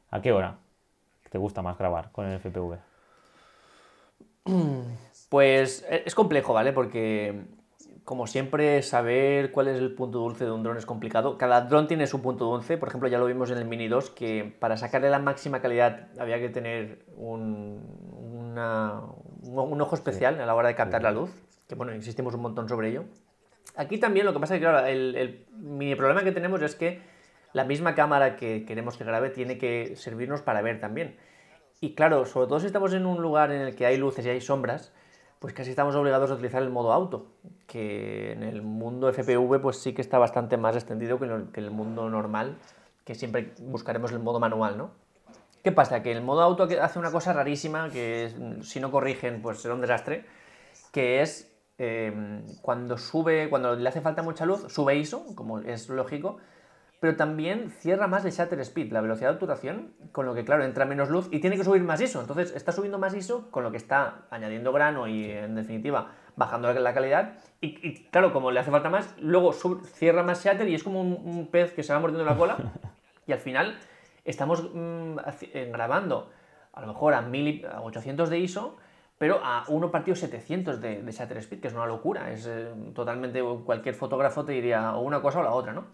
¿a 0.09 0.22
qué 0.22 0.32
hora 0.32 0.57
te 1.30 1.38
gusta 1.38 1.61
más 1.61 1.78
grabar 1.78 2.11
con 2.11 2.26
el 2.26 2.39
FPV? 2.39 2.78
Pues 5.30 5.86
e, 5.88 6.01
es 6.07 6.15
complejo, 6.15 6.53
¿vale? 6.53 6.74
Porque 6.74 7.45
como 8.09 8.26
siempre, 8.26 8.82
saber 8.82 9.51
cuál 9.51 9.67
es 9.67 9.78
el 9.78 9.93
punto 9.93 10.17
dulce 10.17 10.43
de 10.43 10.49
un 10.49 10.63
dron 10.63 10.78
es 10.78 10.88
complicado. 10.88 11.38
Cada 11.38 11.61
dron 11.61 11.88
tiene 11.88 12.07
su 12.07 12.24
punto 12.24 12.45
dulce. 12.45 12.76
Por 12.76 12.89
ejemplo, 12.89 13.07
ya 13.07 13.20
lo 13.20 13.28
vimos 13.28 13.51
en 13.51 13.59
el 13.59 13.65
Mini 13.65 13.88
2, 13.88 14.09
que 14.09 14.57
para 14.59 14.78
sacarle 14.78 15.11
la 15.11 15.20
máxima 15.20 15.61
calidad 15.61 16.07
había 16.17 16.39
que 16.39 16.49
tener 16.49 17.05
un, 17.15 17.84
un 19.43 19.82
ojo 19.82 19.93
especial 19.93 20.41
a 20.41 20.45
la 20.47 20.55
hora 20.55 20.70
de 20.70 20.74
captar 20.74 21.03
la 21.03 21.11
luz. 21.11 21.30
Que 21.67 21.76
bueno, 21.76 21.93
insistimos 21.93 22.34
un 22.34 22.41
montón 22.41 22.67
sobre 22.67 22.89
ello. 22.89 23.05
Aquí 23.80 23.97
también 23.97 24.25
lo 24.25 24.34
que 24.34 24.41
pasa 24.41 24.55
es 24.57 24.61
que, 24.61 24.91
el, 24.91 25.15
el 25.15 25.97
problema 25.97 26.21
que 26.21 26.34
tenemos 26.34 26.61
es 26.61 26.75
que 26.75 27.01
la 27.53 27.63
misma 27.63 27.95
cámara 27.95 28.36
que 28.36 28.65
queremos 28.65 28.97
que 28.97 29.05
grabe 29.05 29.30
tiene 29.30 29.57
que 29.57 29.95
servirnos 29.95 30.41
para 30.41 30.61
ver 30.61 30.82
también. 30.82 31.15
Y 31.80 31.95
claro, 31.95 32.25
sobre 32.25 32.47
todo 32.47 32.59
si 32.59 32.65
estamos 32.65 32.91
en 32.91 33.05
un 33.05 33.21
lugar 33.21 33.53
en 33.53 33.61
el 33.61 33.75
que 33.77 33.86
hay 33.86 33.95
luces 33.95 34.25
y 34.25 34.30
hay 34.32 34.41
sombras, 34.41 34.91
pues 35.39 35.53
casi 35.53 35.69
estamos 35.69 35.95
obligados 35.95 36.30
a 36.30 36.34
utilizar 36.34 36.61
el 36.61 36.71
modo 36.71 36.91
auto, 36.91 37.27
que 37.67 38.34
en 38.34 38.43
el 38.43 38.63
mundo 38.63 39.13
FPV 39.13 39.61
pues 39.61 39.77
sí 39.77 39.93
que 39.93 40.01
está 40.01 40.17
bastante 40.17 40.57
más 40.57 40.75
extendido 40.75 41.17
que 41.17 41.27
en 41.27 41.49
el 41.53 41.71
mundo 41.71 42.09
normal, 42.09 42.57
que 43.05 43.15
siempre 43.15 43.53
buscaremos 43.61 44.11
el 44.11 44.19
modo 44.19 44.41
manual, 44.41 44.77
¿no? 44.77 44.91
¿Qué 45.63 45.71
pasa? 45.71 46.03
Que 46.03 46.11
el 46.11 46.21
modo 46.21 46.41
auto 46.41 46.67
hace 46.82 46.99
una 46.99 47.11
cosa 47.11 47.32
rarísima, 47.32 47.89
que 47.89 48.30
si 48.61 48.82
no 48.82 48.91
corrigen 48.91 49.41
pues 49.41 49.61
será 49.61 49.73
un 49.73 49.80
desastre, 49.80 50.25
que 50.91 51.21
es 51.21 51.48
eh, 51.80 52.43
cuando 52.61 52.97
sube, 52.97 53.49
cuando 53.49 53.75
le 53.75 53.88
hace 53.88 54.01
falta 54.01 54.21
mucha 54.21 54.45
luz, 54.45 54.71
sube 54.71 54.95
ISO, 54.97 55.25
como 55.36 55.59
es 55.59 55.89
lógico, 55.89 56.38
pero 56.99 57.15
también 57.15 57.71
cierra 57.71 58.07
más 58.07 58.25
el 58.25 58.32
shutter 58.32 58.59
speed, 58.59 58.91
la 58.91 58.99
velocidad 58.99 59.30
de 59.30 59.36
obturación, 59.36 59.93
con 60.11 60.25
lo 60.25 60.36
que, 60.36 60.43
claro, 60.43 60.65
entra 60.65 60.86
menos 60.86 61.09
luz 61.09 61.30
y 61.32 61.39
tiene 61.39 61.55
que 61.55 61.63
subir 61.63 61.82
más 61.84 62.01
ISO. 62.01 62.19
Entonces, 62.19 62.53
está 62.53 62.73
subiendo 62.73 62.99
más 62.99 63.15
ISO, 63.15 63.49
con 63.49 63.63
lo 63.63 63.71
que 63.71 63.77
está 63.77 64.25
añadiendo 64.30 64.73
grano 64.73 65.07
y, 65.07 65.32
en 65.32 65.55
definitiva, 65.55 66.11
bajando 66.36 66.73
la 66.73 66.93
calidad. 66.93 67.36
Y, 67.61 68.03
claro, 68.11 68.34
como 68.34 68.51
le 68.51 68.59
hace 68.59 68.71
falta 68.71 68.89
más, 68.89 69.15
luego 69.17 69.53
cierra 69.53 70.23
más 70.23 70.43
shutter 70.43 70.67
y 70.67 70.75
es 70.75 70.84
como 70.84 71.01
un, 71.01 71.47
pez 71.49 71.71
que 71.71 71.84
se 71.84 71.93
va 71.93 71.99
mordiendo 71.99 72.25
la 72.25 72.36
cola. 72.36 72.57
y 73.25 73.32
al 73.32 73.39
final, 73.39 73.77
estamos 74.25 74.69
mm, 74.73 75.19
eh, 75.53 75.69
grabando 75.71 76.30
a 76.73 76.82
lo 76.82 76.88
mejor 76.88 77.13
a, 77.13 77.23
800 77.82 78.30
de 78.30 78.39
ISO, 78.39 78.77
pero 79.20 79.41
a 79.43 79.65
1 79.67 79.91
partido 79.91 80.15
700 80.15 80.82
de, 80.82 81.03
de 81.03 81.11
shutter 81.11 81.38
speed, 81.38 81.59
que 81.59 81.67
es 81.67 81.74
una 81.74 81.86
locura. 81.86 82.32
Es 82.32 82.47
eh, 82.47 82.74
totalmente, 82.95 83.43
cualquier 83.65 83.93
fotógrafo 83.93 84.45
te 84.45 84.53
diría 84.53 84.95
o 84.95 85.01
una 85.01 85.22
cosa 85.22 85.41
o 85.41 85.43
la 85.43 85.51
otra, 85.51 85.74
¿no? 85.74 85.86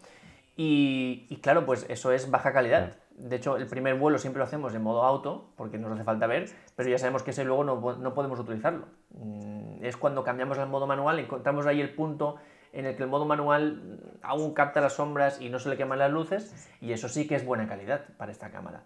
Y, 0.56 1.40
claro, 1.42 1.66
pues 1.66 1.86
eso 1.90 2.12
es 2.12 2.32
baja 2.32 2.54
calidad. 2.54 2.96
De 3.18 3.36
hecho, 3.36 3.58
el 3.58 3.68
primer 3.68 3.96
vuelo 3.96 4.20
siempre 4.20 4.38
lo 4.38 4.46
hacemos 4.46 4.74
en 4.74 4.84
modo 4.84 5.04
auto, 5.04 5.50
porque 5.58 5.78
nos 5.78 5.92
hace 5.92 6.04
falta 6.04 6.28
ver, 6.28 6.50
pero 6.76 6.88
ya 6.88 6.98
sabemos 6.98 7.24
que 7.24 7.32
ese 7.32 7.44
luego 7.44 7.64
no, 7.64 7.96
no 7.98 8.14
podemos 8.14 8.40
utilizarlo. 8.40 8.86
Mm, 9.10 9.84
es 9.84 9.98
cuando 9.98 10.24
cambiamos 10.24 10.58
al 10.60 10.70
modo 10.70 10.88
manual, 10.88 11.20
encontramos 11.20 11.66
ahí 11.66 11.82
el 11.82 11.94
punto 11.94 12.38
en 12.74 12.86
el 12.86 12.96
que 12.96 13.04
el 13.04 13.10
modo 13.10 13.26
manual 13.26 14.00
aún 14.22 14.54
capta 14.54 14.82
las 14.82 14.94
sombras 14.94 15.42
y 15.42 15.50
no 15.50 15.60
se 15.60 15.70
le 15.70 15.78
queman 15.78 15.98
las 15.98 16.12
luces, 16.12 16.70
y 16.80 16.92
eso 16.92 17.10
sí 17.10 17.28
que 17.28 17.36
es 17.36 17.46
buena 17.46 17.68
calidad 17.68 18.06
para 18.18 18.32
esta 18.32 18.52
cámara. 18.52 18.84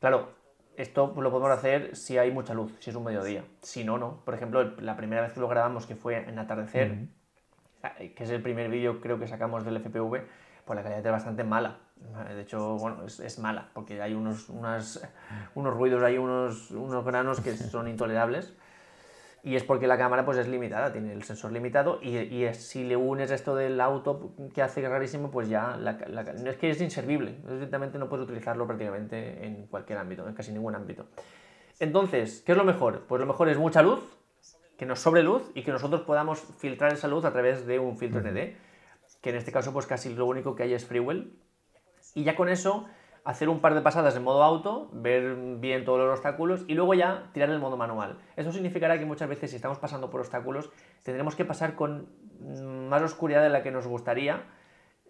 Claro, 0.00 0.30
esto 0.78 1.12
lo 1.16 1.30
podemos 1.30 1.50
hacer 1.50 1.96
si 1.96 2.18
hay 2.18 2.30
mucha 2.30 2.54
luz, 2.54 2.72
si 2.78 2.90
es 2.90 2.96
un 2.96 3.04
mediodía. 3.04 3.44
Si 3.62 3.82
no, 3.82 3.98
no. 3.98 4.22
Por 4.24 4.34
ejemplo, 4.34 4.62
la 4.78 4.96
primera 4.96 5.22
vez 5.22 5.32
que 5.32 5.40
lo 5.40 5.48
grabamos, 5.48 5.86
que 5.86 5.96
fue 5.96 6.16
en 6.16 6.38
atardecer, 6.38 7.08
que 7.98 8.24
es 8.24 8.30
el 8.30 8.40
primer 8.40 8.70
vídeo 8.70 9.00
creo 9.00 9.18
que 9.18 9.26
sacamos 9.26 9.64
del 9.64 9.76
FPV, 9.76 10.22
pues 10.64 10.76
la 10.76 10.82
calidad 10.82 11.04
es 11.04 11.12
bastante 11.12 11.42
mala. 11.42 11.78
De 12.28 12.42
hecho, 12.42 12.76
bueno, 12.76 13.04
es, 13.04 13.18
es 13.18 13.40
mala, 13.40 13.70
porque 13.74 14.00
hay 14.00 14.14
unos, 14.14 14.48
unas, 14.48 15.02
unos 15.56 15.74
ruidos, 15.74 16.00
hay 16.04 16.16
unos, 16.16 16.70
unos 16.70 17.04
granos 17.04 17.40
que 17.40 17.56
son 17.56 17.88
intolerables. 17.88 18.54
Y 19.48 19.56
es 19.56 19.64
porque 19.64 19.86
la 19.86 19.96
cámara 19.96 20.26
pues 20.26 20.36
es 20.36 20.46
limitada, 20.46 20.92
tiene 20.92 21.10
el 21.12 21.22
sensor 21.22 21.52
limitado 21.52 22.00
y, 22.02 22.18
y 22.18 22.44
es- 22.44 22.68
si 22.68 22.84
le 22.84 22.96
unes 22.96 23.30
esto 23.30 23.54
del 23.56 23.80
auto 23.80 24.34
que 24.54 24.60
hace 24.60 24.86
rarísimo, 24.86 25.30
pues 25.30 25.48
ya 25.48 25.76
la, 25.78 25.92
la- 26.08 26.20
es 26.50 26.56
que 26.56 26.68
es 26.68 26.80
inservible. 26.82 27.36
Directamente 27.48 27.98
no 27.98 28.08
puedes 28.10 28.24
utilizarlo 28.24 28.66
prácticamente 28.66 29.46
en 29.46 29.66
cualquier 29.68 29.98
ámbito, 29.98 30.28
en 30.28 30.34
casi 30.34 30.52
ningún 30.52 30.74
ámbito. 30.74 31.06
Entonces, 31.80 32.42
¿qué 32.44 32.52
es 32.52 32.58
lo 32.58 32.64
mejor? 32.64 33.04
Pues 33.08 33.20
lo 33.20 33.26
mejor 33.26 33.48
es 33.48 33.56
mucha 33.56 33.80
luz, 33.82 34.00
que 34.76 34.84
nos 34.84 35.00
sobre 35.00 35.22
luz 35.22 35.50
y 35.54 35.62
que 35.62 35.70
nosotros 35.72 36.02
podamos 36.02 36.40
filtrar 36.58 36.92
esa 36.92 37.08
luz 37.08 37.24
a 37.24 37.32
través 37.32 37.66
de 37.66 37.78
un 37.78 37.96
filtro 37.96 38.20
ND, 38.20 38.54
que 39.22 39.30
en 39.30 39.36
este 39.36 39.50
caso 39.52 39.72
pues 39.72 39.86
casi 39.86 40.12
lo 40.14 40.26
único 40.26 40.54
que 40.54 40.64
hay 40.64 40.74
es 40.74 40.84
Freewell. 40.84 41.32
Y 42.14 42.24
ya 42.24 42.36
con 42.36 42.48
eso 42.48 42.86
hacer 43.28 43.50
un 43.50 43.60
par 43.60 43.74
de 43.74 43.82
pasadas 43.82 44.16
en 44.16 44.24
modo 44.24 44.42
auto, 44.42 44.88
ver 44.90 45.36
bien 45.60 45.84
todos 45.84 45.98
los 45.98 46.08
obstáculos 46.12 46.64
y 46.66 46.72
luego 46.72 46.94
ya 46.94 47.28
tirar 47.34 47.50
el 47.50 47.58
modo 47.58 47.76
manual. 47.76 48.16
Eso 48.36 48.52
significará 48.52 48.98
que 48.98 49.04
muchas 49.04 49.28
veces 49.28 49.50
si 49.50 49.56
estamos 49.56 49.78
pasando 49.78 50.08
por 50.08 50.20
obstáculos 50.20 50.70
tendremos 51.02 51.36
que 51.36 51.44
pasar 51.44 51.74
con 51.74 52.08
más 52.88 53.02
oscuridad 53.02 53.42
de 53.42 53.50
la 53.50 53.62
que 53.62 53.70
nos 53.70 53.86
gustaría. 53.86 54.44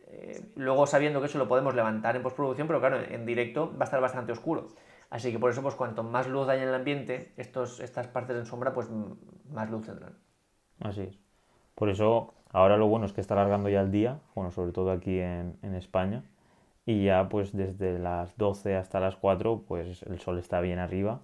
Eh, 0.09 0.51
luego 0.57 0.89
sabiendo 0.89 1.21
que 1.21 1.27
eso 1.27 1.39
lo 1.39 1.47
podemos 1.47 1.77
levantar 1.77 2.16
en 2.16 2.25
postproducción, 2.25 2.66
pero 2.66 2.81
claro, 2.81 2.99
en 2.99 3.25
directo 3.25 3.73
va 3.79 3.83
a 3.83 3.85
estar 3.85 4.01
bastante 4.01 4.33
oscuro. 4.33 4.66
Así 5.11 5.31
que 5.31 5.39
por 5.39 5.53
eso, 5.53 5.62
pues 5.62 5.77
cuanto 5.77 6.03
más 6.03 6.27
luz 6.27 6.49
haya 6.49 6.64
en 6.64 6.71
el 6.71 6.75
ambiente, 6.75 7.33
estas 7.37 8.09
partes 8.09 8.37
en 8.37 8.47
sombra, 8.47 8.75
pues 8.75 8.89
más 9.53 9.71
luz 9.71 9.87
tendrán. 9.87 10.14
Así 10.81 11.03
es. 11.03 11.16
Por 11.77 11.89
eso, 11.89 12.35
ahora 12.51 12.79
lo 12.79 12.89
bueno 12.89 13.07
es 13.07 13.12
que 13.12 13.21
está 13.21 13.35
alargando 13.35 13.69
ya 13.69 13.81
el 13.81 13.93
día, 13.93 14.19
bueno, 14.35 14.51
sobre 14.51 14.73
todo 14.73 14.91
aquí 14.91 15.21
en 15.21 15.75
España, 15.77 16.25
y 16.89 17.05
ya 17.05 17.28
pues 17.28 17.53
desde 17.53 17.99
las 17.99 18.36
12 18.39 18.74
hasta 18.76 19.01
las 19.01 19.16
4, 19.16 19.62
pues 19.68 20.03
el 20.05 20.18
sol 20.20 20.39
está 20.39 20.61
bien 20.61 20.78
arriba. 20.78 21.20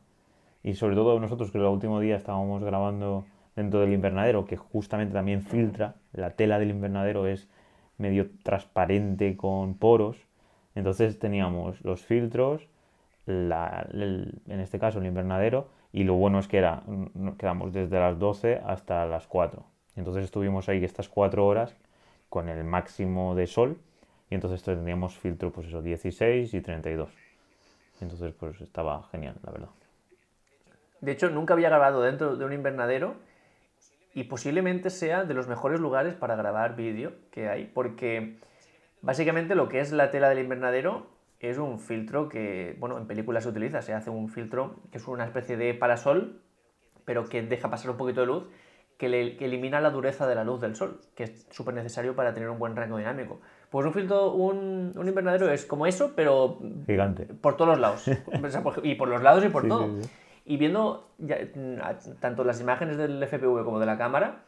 Y 0.63 0.75
sobre 0.75 0.97
todo 0.97 1.21
nosotros 1.21 1.51
que 1.53 1.59
el 1.59 1.65
último 1.65 2.01
día 2.01 2.17
estábamos 2.17 2.63
grabando 2.65 3.25
dentro 3.57 3.81
del 3.81 3.93
invernadero, 3.93 4.47
que 4.47 4.57
justamente 4.57 5.15
también 5.15 5.43
filtra, 5.43 5.97
la 6.13 6.31
tela 6.31 6.59
del 6.59 6.71
invernadero 6.71 7.27
es 7.27 7.49
medio 7.99 8.29
transparente 8.43 9.37
con 9.37 9.75
poros, 9.75 10.17
entonces 10.75 11.19
teníamos 11.19 11.83
los 11.85 12.03
filtros, 12.05 12.69
la- 13.27 13.87
en 13.93 14.61
este 14.61 14.79
caso 14.79 14.99
el 14.99 15.07
invernadero, 15.07 15.69
y 15.93 16.05
lo 16.05 16.15
bueno 16.15 16.39
es 16.39 16.49
que 16.49 16.59
era, 16.59 16.83
nos 17.15 17.37
quedamos 17.37 17.73
desde 17.73 17.99
las 18.01 18.19
12 18.19 18.61
hasta 18.67 19.07
las 19.07 19.27
4. 19.27 19.65
Entonces 19.97 20.25
estuvimos 20.25 20.69
ahí 20.69 20.85
estas 20.85 21.09
4 21.09 21.47
horas 21.47 21.75
con 22.29 22.49
el 22.49 22.65
máximo 22.65 23.35
de 23.35 23.47
sol, 23.47 23.79
y 24.31 24.35
entonces 24.35 24.63
tendríamos 24.63 25.19
filtro, 25.19 25.53
pues 25.53 25.69
eso, 25.69 25.83
16 25.83 26.55
y 26.55 26.61
32. 26.61 27.11
Entonces, 28.01 28.35
pues 28.39 28.61
estaba 28.61 29.03
genial, 29.11 29.37
la 29.45 29.53
verdad. 29.53 29.69
De 31.01 31.13
hecho, 31.13 31.31
nunca 31.31 31.55
había 31.55 31.69
grabado 31.69 32.03
dentro 32.03 32.37
de 32.37 32.45
un 32.45 32.53
invernadero 32.53 33.17
y 34.15 34.25
posiblemente 34.25 34.91
sea 34.91 35.25
de 35.25 35.35
los 35.35 35.49
mejores 35.49 35.81
lugares 35.81 36.15
para 36.15 36.37
grabar 36.37 36.77
vídeo 36.77 37.13
que 37.31 37.49
hay, 37.49 37.67
porque 37.67 38.39
básicamente 39.03 39.55
lo 39.55 39.69
que 39.69 39.81
es 39.81 39.93
la 39.93 40.11
tela 40.11 40.29
del 40.29 40.39
invernadero 40.39 41.07
es 41.41 41.59
un 41.59 41.79
filtro 41.79 42.29
que, 42.29 42.77
bueno, 42.79 42.97
en 42.97 43.07
películas 43.07 43.43
se 43.43 43.51
utiliza, 43.51 43.83
se 43.83 43.93
hace 43.93 44.11
un 44.11 44.29
filtro 44.29 44.77
que 44.91 44.99
es 44.99 45.07
una 45.07 45.25
especie 45.25 45.57
de 45.57 45.75
parasol, 45.75 46.41
pero 47.05 47.29
que 47.29 47.43
deja 47.43 47.69
pasar 47.69 47.91
un 47.91 47.97
poquito 47.97 48.21
de 48.21 48.27
luz, 48.27 48.45
que, 48.97 49.37
que 49.37 49.45
elimina 49.45 49.81
la 49.81 49.91
dureza 49.91 50.27
de 50.27 50.35
la 50.35 50.45
luz 50.45 50.61
del 50.61 50.75
sol, 50.77 51.01
que 51.15 51.25
es 51.25 51.47
súper 51.51 51.75
necesario 51.75 52.15
para 52.15 52.33
tener 52.33 52.49
un 52.49 52.59
buen 52.59 52.77
rango 52.77 52.97
dinámico. 52.97 53.41
Pues 53.75 53.85
un 53.89 53.93
filtro, 53.93 54.31
un, 54.35 54.93
un 54.97 55.09
invernadero 55.09 55.51
es 55.51 55.65
como 55.67 55.85
eso, 55.85 56.13
pero 56.15 56.61
Gigante. 56.87 57.25
por 57.27 57.57
todos 57.57 57.71
los 57.71 57.81
lados. 57.81 58.05
Y 58.85 58.95
por 58.95 59.09
los 59.09 59.21
lados 59.21 59.45
y 59.45 59.49
por 59.49 59.63
Sí, 59.63 59.69
todo. 59.69 59.87
sí, 59.97 60.03
sí. 60.05 60.11
Y 60.45 60.57
viendo 60.59 61.11
ya, 61.19 61.39
tanto 62.21 62.45
las 62.45 62.61
imágenes 62.61 62.97
del 62.99 63.21
FPV 63.21 63.65
como 63.65 63.81
de 63.81 63.87
la 63.87 63.99
cámara, 63.99 64.45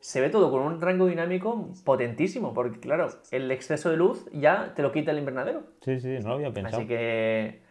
se 0.00 0.20
ve 0.20 0.28
todo 0.28 0.50
con 0.50 0.62
un 0.62 0.80
rango 0.80 1.06
dinámico 1.06 1.68
potentísimo, 1.84 2.52
porque 2.52 2.80
claro, 2.80 3.10
el 3.30 3.48
exceso 3.52 3.90
de 3.90 3.96
luz 3.96 4.26
ya 4.32 4.72
te 4.74 4.82
lo 4.82 4.90
quita 4.90 5.12
el 5.12 5.18
invernadero. 5.18 5.62
Sí, 5.82 6.00
sí, 6.00 6.18
no 6.20 6.30
lo 6.30 6.34
había 6.34 6.52
pensado. 6.52 6.78
Así 6.78 6.88
que 6.88 7.62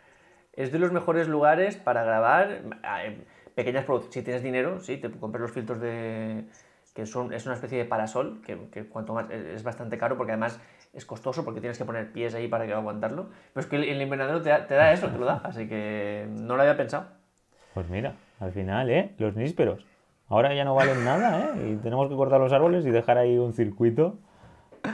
es 0.53 0.71
de 0.71 0.79
los 0.79 0.93
mejores 0.93 1.27
lugares 1.27 1.75
para 1.75 2.05
grabar 2.05 2.61
eh, 3.05 3.17
pequeñas 3.55 3.83
producciones. 3.83 4.13
Si 4.13 4.21
tienes 4.21 4.41
dinero, 4.41 4.79
sí, 4.79 4.95
te 4.95 5.11
compras 5.11 5.41
los 5.41 5.51
filtros 5.51 5.81
de 5.81 6.45
que 6.93 7.05
son, 7.05 7.33
es 7.33 7.45
una 7.45 7.55
especie 7.55 7.77
de 7.77 7.85
parasol, 7.85 8.41
que, 8.45 8.57
que 8.69 8.87
cuanto 8.87 9.13
más 9.13 9.29
es 9.31 9.45
es 9.45 9.63
bastante 9.63 9.97
caro 9.97 10.15
porque 10.17 10.31
además 10.33 10.59
es 10.93 11.05
costoso 11.05 11.43
porque 11.43 11.59
tienes 11.59 11.77
que 11.77 11.85
poner 11.85 12.11
pies 12.11 12.35
ahí 12.35 12.47
para 12.47 12.65
que 12.65 12.73
aguantarlo. 12.73 13.29
Pero 13.53 13.61
es 13.61 13.67
que 13.67 13.77
el, 13.77 13.83
el 13.83 14.01
invernadero 14.01 14.41
te 14.41 14.49
da, 14.49 14.67
te 14.67 14.75
da 14.75 14.91
eso, 14.91 15.07
te 15.09 15.17
lo 15.17 15.25
da, 15.25 15.41
así 15.43 15.67
que 15.67 16.27
no 16.29 16.55
lo 16.55 16.61
había 16.61 16.77
pensado. 16.77 17.07
Pues 17.73 17.89
mira, 17.89 18.13
al 18.39 18.51
final, 18.51 18.89
¿eh? 18.89 19.13
Los 19.17 19.35
nísperos. 19.35 19.85
Ahora 20.27 20.53
ya 20.53 20.63
no 20.63 20.75
valen 20.75 21.03
nada, 21.03 21.39
¿eh? 21.39 21.71
Y 21.71 21.75
tenemos 21.77 22.09
que 22.09 22.15
cortar 22.15 22.39
los 22.39 22.53
árboles 22.53 22.85
y 22.85 22.91
dejar 22.91 23.17
ahí 23.17 23.37
un 23.37 23.53
circuito. 23.53 24.19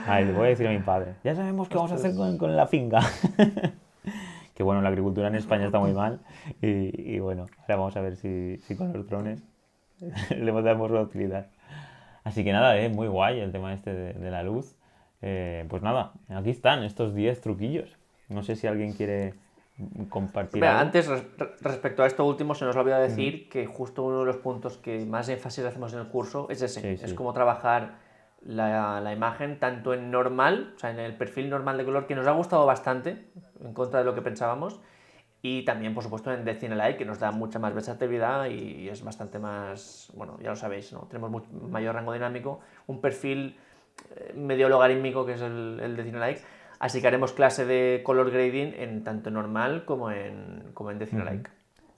Ay, 0.06 0.24
le 0.24 0.32
voy 0.32 0.46
a 0.46 0.48
decir 0.50 0.66
a 0.66 0.70
mi 0.70 0.78
padre. 0.78 1.14
Ya 1.24 1.34
sabemos 1.34 1.68
qué 1.68 1.76
vamos 1.76 1.92
a 1.92 1.96
hacer 1.96 2.14
con, 2.14 2.38
con 2.38 2.56
la 2.56 2.66
finca. 2.66 3.00
que 4.54 4.62
bueno, 4.62 4.82
la 4.82 4.88
agricultura 4.88 5.28
en 5.28 5.34
España 5.34 5.66
está 5.66 5.78
muy 5.78 5.92
mal. 5.92 6.20
Y, 6.62 7.14
y 7.14 7.18
bueno, 7.20 7.46
ahora 7.62 7.76
vamos 7.76 7.96
a 7.96 8.00
ver 8.00 8.16
si, 8.16 8.58
si 8.58 8.76
con 8.76 8.92
los 8.92 9.06
drones 9.06 9.42
le 10.30 10.62
damos 10.62 10.90
la 10.90 11.02
utilidad. 11.02 11.48
Así 12.24 12.44
que 12.44 12.52
nada, 12.52 12.76
¿eh? 12.78 12.88
Muy 12.88 13.08
guay 13.08 13.40
el 13.40 13.52
tema 13.52 13.72
este 13.72 13.92
de, 13.94 14.12
de 14.14 14.30
la 14.30 14.42
luz. 14.42 14.76
Eh, 15.22 15.66
pues 15.68 15.82
nada, 15.82 16.12
aquí 16.28 16.50
están 16.50 16.82
estos 16.82 17.14
10 17.14 17.40
truquillos. 17.40 17.96
No 18.28 18.42
sé 18.42 18.56
si 18.56 18.66
alguien 18.66 18.92
quiere 18.92 19.34
compartir 20.08 20.60
Mira, 20.60 20.78
antes, 20.78 21.08
res- 21.08 21.24
re- 21.38 21.50
respecto 21.62 22.02
a 22.02 22.06
esto 22.06 22.24
último, 22.24 22.54
se 22.54 22.64
nos 22.64 22.76
olvidó 22.76 22.98
decir 23.00 23.48
que 23.48 23.66
justo 23.66 24.02
uno 24.02 24.20
de 24.20 24.26
los 24.26 24.36
puntos 24.36 24.76
que 24.78 25.04
más 25.06 25.28
énfasis 25.28 25.64
hacemos 25.64 25.92
en 25.92 26.00
el 26.00 26.08
curso 26.08 26.46
es 26.50 26.62
ese. 26.62 26.80
Sí, 26.80 26.96
sí. 26.98 27.04
Es 27.06 27.14
cómo 27.14 27.32
trabajar 27.32 27.94
la, 28.42 29.00
la 29.00 29.12
imagen 29.12 29.58
tanto 29.58 29.92
en 29.94 30.10
normal, 30.10 30.72
o 30.76 30.78
sea, 30.78 30.90
en 30.90 31.00
el 31.00 31.14
perfil 31.16 31.50
normal 31.50 31.76
de 31.78 31.84
color, 31.84 32.06
que 32.06 32.14
nos 32.14 32.26
ha 32.26 32.32
gustado 32.32 32.66
bastante, 32.66 33.26
en 33.64 33.72
contra 33.74 34.00
de 34.00 34.04
lo 34.04 34.14
que 34.14 34.22
pensábamos, 34.22 34.80
y 35.42 35.64
también, 35.64 35.94
por 35.94 36.02
supuesto, 36.02 36.32
en 36.32 36.44
Death 36.44 36.62
in 36.64 36.76
Light, 36.76 36.96
que 36.96 37.04
nos 37.04 37.18
da 37.18 37.32
mucha 37.32 37.58
más 37.58 37.72
versatilidad 37.72 38.46
y 38.46 38.88
es 38.88 39.02
bastante 39.02 39.38
más, 39.38 40.12
bueno, 40.14 40.38
ya 40.42 40.50
lo 40.50 40.56
sabéis, 40.56 40.92
¿no? 40.92 41.00
Tenemos 41.02 41.30
mucho 41.30 41.48
mayor 41.68 41.94
rango 41.94 42.12
dinámico, 42.12 42.60
un 42.86 43.00
perfil 43.00 43.56
eh, 44.16 44.34
medio 44.34 44.68
logarítmico 44.68 45.24
que 45.24 45.34
es 45.34 45.40
el, 45.40 45.80
el 45.82 45.96
Death 45.96 46.06
in 46.06 46.20
Light, 46.20 46.38
así 46.78 47.00
que 47.00 47.06
haremos 47.06 47.32
clase 47.32 47.64
de 47.64 48.02
color 48.04 48.30
grading 48.30 48.74
en 48.76 49.02
tanto 49.02 49.30
normal 49.30 49.84
como 49.86 50.10
en, 50.10 50.70
como 50.74 50.90
en 50.90 50.98
Death 50.98 51.12
in 51.12 51.24
Light. 51.24 51.48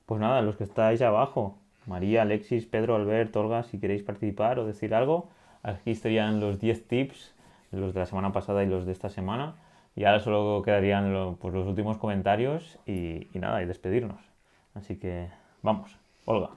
Pues 0.06 0.20
nada, 0.20 0.40
los 0.42 0.56
que 0.56 0.64
estáis 0.64 1.02
abajo, 1.02 1.58
María, 1.86 2.22
Alexis, 2.22 2.66
Pedro, 2.66 2.94
Albert, 2.94 3.34
Olga, 3.34 3.64
si 3.64 3.78
queréis 3.78 4.02
participar 4.02 4.58
o 4.58 4.66
decir 4.66 4.94
algo, 4.94 5.28
aquí 5.62 5.90
estarían 5.90 6.38
los 6.38 6.60
10 6.60 6.86
tips, 6.86 7.34
los 7.72 7.94
de 7.94 8.00
la 8.00 8.06
semana 8.06 8.32
pasada 8.32 8.62
y 8.62 8.66
los 8.66 8.86
de 8.86 8.92
esta 8.92 9.08
semana. 9.08 9.54
Y 9.94 10.04
ahora 10.04 10.20
solo 10.20 10.62
quedarían 10.64 11.12
lo- 11.12 11.36
pues, 11.36 11.52
los 11.54 11.66
últimos 11.66 11.98
comentarios 11.98 12.78
y, 12.86 13.28
y 13.36 13.38
nada, 13.38 13.62
y 13.62 13.66
despedirnos. 13.66 14.20
Así 14.74 14.96
que 14.98 15.30
vamos, 15.62 15.96
Olga. 16.24 16.50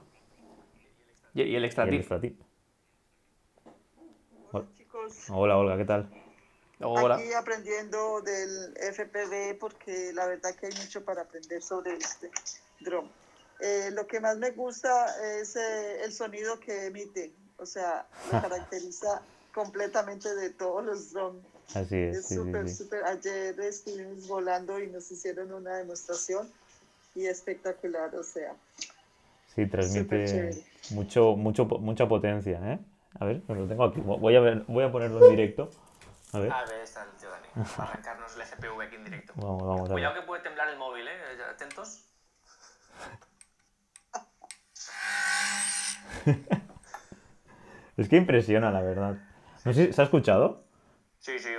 Y, 1.34 1.42
y 1.42 1.56
el 1.56 1.64
extra 1.64 1.84
y 1.84 1.88
el 1.88 1.92
tip. 1.94 2.00
extra 2.00 2.20
tip. 2.20 2.40
Hola, 4.52 4.66
chicos. 4.76 5.24
Hola, 5.30 5.58
Olga, 5.58 5.76
¿qué 5.76 5.84
tal? 5.84 6.08
Hola. 6.80 7.16
Aquí 7.16 7.32
aprendiendo 7.32 8.20
del 8.22 8.74
FPV 8.78 9.58
porque 9.58 10.12
la 10.14 10.26
verdad 10.26 10.54
que 10.54 10.66
hay 10.66 10.72
mucho 10.72 11.04
para 11.04 11.22
aprender 11.22 11.62
sobre 11.62 11.94
este 11.94 12.30
dron. 12.80 13.10
Eh, 13.60 13.90
lo 13.92 14.06
que 14.06 14.20
más 14.20 14.36
me 14.36 14.50
gusta 14.50 15.06
es 15.40 15.56
eh, 15.56 16.04
el 16.04 16.12
sonido 16.12 16.60
que 16.60 16.86
emite, 16.86 17.32
o 17.58 17.64
sea, 17.66 18.06
lo 18.32 18.40
caracteriza 18.42 19.22
completamente 19.54 20.34
de 20.34 20.50
todos 20.50 20.84
los 20.84 21.12
drones. 21.12 21.42
Así 21.74 21.96
es, 21.96 22.16
Es 22.18 22.26
sí, 22.26 22.34
sí, 22.34 22.40
súper, 22.40 22.68
sí. 22.68 22.74
súper. 22.74 23.04
Ayer 23.04 23.60
estuvimos 23.60 24.26
volando 24.28 24.78
y 24.80 24.86
nos 24.88 25.10
hicieron 25.10 25.52
una 25.52 25.76
demostración 25.76 26.48
y 27.14 27.26
espectacular, 27.26 28.14
o 28.14 28.22
sea. 28.22 28.54
Sí, 29.54 29.66
transmite 29.66 30.26
chévere. 30.26 30.64
mucho, 30.90 31.36
mucho, 31.36 31.64
mucha 31.64 32.06
potencia, 32.06 32.60
¿eh? 32.72 32.78
A 33.18 33.24
ver, 33.24 33.42
lo 33.48 33.66
tengo 33.66 33.84
aquí. 33.84 34.00
Voy 34.00 34.36
a, 34.36 34.40
ver, 34.40 34.64
voy 34.68 34.84
a 34.84 34.92
ponerlo 34.92 35.24
en 35.24 35.30
directo. 35.30 35.70
A 36.32 36.38
ver, 36.38 36.52
A 36.52 36.64
ver, 36.66 36.80
está 36.80 37.04
el 37.04 37.10
tío 37.18 37.30
Dani. 37.30 37.46
Para 37.76 37.90
arrancarnos 37.90 38.36
el 38.36 38.42
FPV 38.42 38.82
aquí 38.82 38.96
en 38.96 39.04
directo. 39.04 39.32
vamos, 39.36 39.62
vamos 39.62 39.80
a 39.80 39.82
ver. 39.84 39.92
Cuidado 39.92 40.14
que 40.14 40.22
puede 40.22 40.42
temblar 40.42 40.68
el 40.68 40.76
móvil, 40.78 41.08
¿eh? 41.08 41.12
Atentos. 41.50 42.02
Es 47.96 48.08
que 48.10 48.16
impresiona, 48.16 48.70
la 48.70 48.82
verdad. 48.82 49.16
No 49.64 49.72
sé, 49.72 49.90
¿se 49.92 50.00
ha 50.02 50.04
escuchado? 50.04 50.64
Sí, 51.18 51.38
sí. 51.38 51.55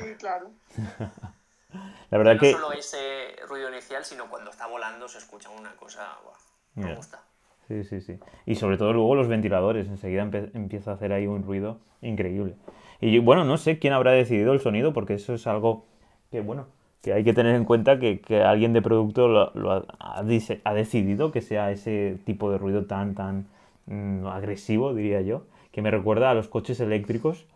Sí, 0.00 0.14
claro. 0.18 0.50
La 2.10 2.18
verdad 2.18 2.34
no 2.34 2.40
que... 2.40 2.52
solo 2.52 2.72
ese 2.72 3.36
ruido 3.48 3.70
inicial, 3.70 4.04
sino 4.04 4.28
cuando 4.28 4.50
está 4.50 4.66
volando 4.66 5.08
se 5.08 5.18
escucha 5.18 5.48
una 5.48 5.74
cosa. 5.76 6.18
buah, 6.22 6.86
me 6.86 6.94
gusta. 6.94 7.22
Sí, 7.68 7.84
sí, 7.84 8.00
sí. 8.00 8.18
Y 8.44 8.56
sobre 8.56 8.76
todo 8.76 8.92
luego 8.92 9.14
los 9.14 9.28
ventiladores. 9.28 9.88
Enseguida 9.88 10.22
empieza 10.22 10.90
a 10.90 10.94
hacer 10.94 11.12
ahí 11.12 11.26
un 11.26 11.42
ruido 11.42 11.78
increíble. 12.02 12.54
Y 13.00 13.18
bueno, 13.18 13.44
no 13.44 13.56
sé 13.56 13.78
quién 13.78 13.94
habrá 13.94 14.12
decidido 14.12 14.52
el 14.52 14.60
sonido, 14.60 14.92
porque 14.92 15.14
eso 15.14 15.34
es 15.34 15.46
algo 15.46 15.86
que 16.30 16.40
bueno, 16.40 16.66
que 17.02 17.12
hay 17.12 17.24
que 17.24 17.34
tener 17.34 17.54
en 17.54 17.64
cuenta 17.64 17.98
que, 17.98 18.20
que 18.20 18.42
alguien 18.42 18.72
de 18.72 18.82
producto 18.82 19.28
lo, 19.28 19.52
lo 19.54 19.72
ha, 19.72 19.84
ha 19.98 20.74
decidido 20.74 21.32
que 21.32 21.40
sea 21.40 21.70
ese 21.70 22.18
tipo 22.24 22.50
de 22.50 22.58
ruido 22.58 22.86
tan, 22.86 23.14
tan 23.14 23.48
mm, 23.86 24.26
agresivo, 24.26 24.94
diría 24.94 25.20
yo, 25.20 25.44
que 25.72 25.82
me 25.82 25.90
recuerda 25.90 26.30
a 26.30 26.34
los 26.34 26.48
coches 26.48 26.80
eléctricos, 26.80 27.46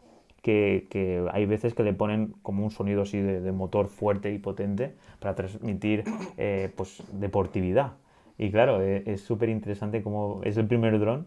que, 0.47 0.87
que 0.91 1.27
hay 1.33 1.45
veces 1.47 1.75
que 1.75 1.83
le 1.83 1.93
ponen 1.93 2.35
como 2.43 2.65
un 2.65 2.71
sonido 2.71 3.03
así 3.03 3.19
de, 3.21 3.41
de 3.41 3.53
motor 3.53 3.89
fuerte 3.89 4.33
y 4.33 4.39
potente 4.39 4.95
para 5.21 5.35
transmitir 5.35 6.05
eh, 6.39 6.71
pues, 6.77 7.03
deportividad. 7.13 7.95
Y 8.39 8.51
claro, 8.51 8.83
eh, 8.83 9.03
es 9.07 9.23
súper 9.23 9.49
interesante 9.49 10.03
como 10.03 10.41
es 10.45 10.57
el 10.57 10.67
primer 10.67 10.99
dron, 11.01 11.27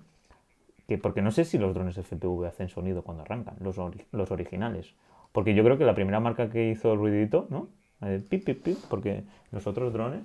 que 0.87 0.97
porque 0.97 1.21
no 1.21 1.31
sé 1.31 1.45
si 1.45 1.57
los 1.57 1.73
drones 1.75 1.97
FPV 1.97 2.47
hacen 2.47 2.69
sonido 2.69 3.03
cuando 3.03 3.23
arrancan, 3.23 3.55
los, 3.61 3.77
ori- 3.77 4.05
los 4.11 4.31
originales. 4.31 4.93
Porque 5.31 5.53
yo 5.53 5.63
creo 5.63 5.77
que 5.77 5.85
la 5.85 5.95
primera 5.95 6.19
marca 6.19 6.49
que 6.49 6.69
hizo 6.69 6.93
el 6.93 6.99
ruidito, 6.99 7.47
¿no? 7.49 7.69
El 8.01 8.23
pip, 8.23 8.45
pip, 8.45 8.63
pip, 8.63 8.77
porque 8.89 9.23
los 9.51 9.67
otros 9.67 9.93
drones, 9.93 10.23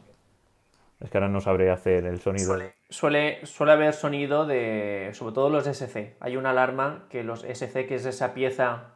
es 1.01 1.11
que 1.11 1.19
ahora 1.19 1.29
no 1.29 1.41
sabré 1.41 1.71
hacer 1.71 2.07
el 2.07 2.21
sonido. 2.21 2.57
Suele, 2.89 3.45
suele 3.45 3.73
haber 3.73 3.93
sonido 3.93 4.47
de, 4.47 5.11
sobre 5.13 5.35
todo 5.35 5.51
los 5.51 5.67
SC. 5.67 6.17
Hay 6.21 6.37
una 6.37 6.51
alarma 6.51 7.07
que 7.11 7.25
los 7.25 7.45
SC, 7.45 7.87
que 7.87 7.97
es 7.97 8.07
esa 8.07 8.35
pieza 8.35 8.95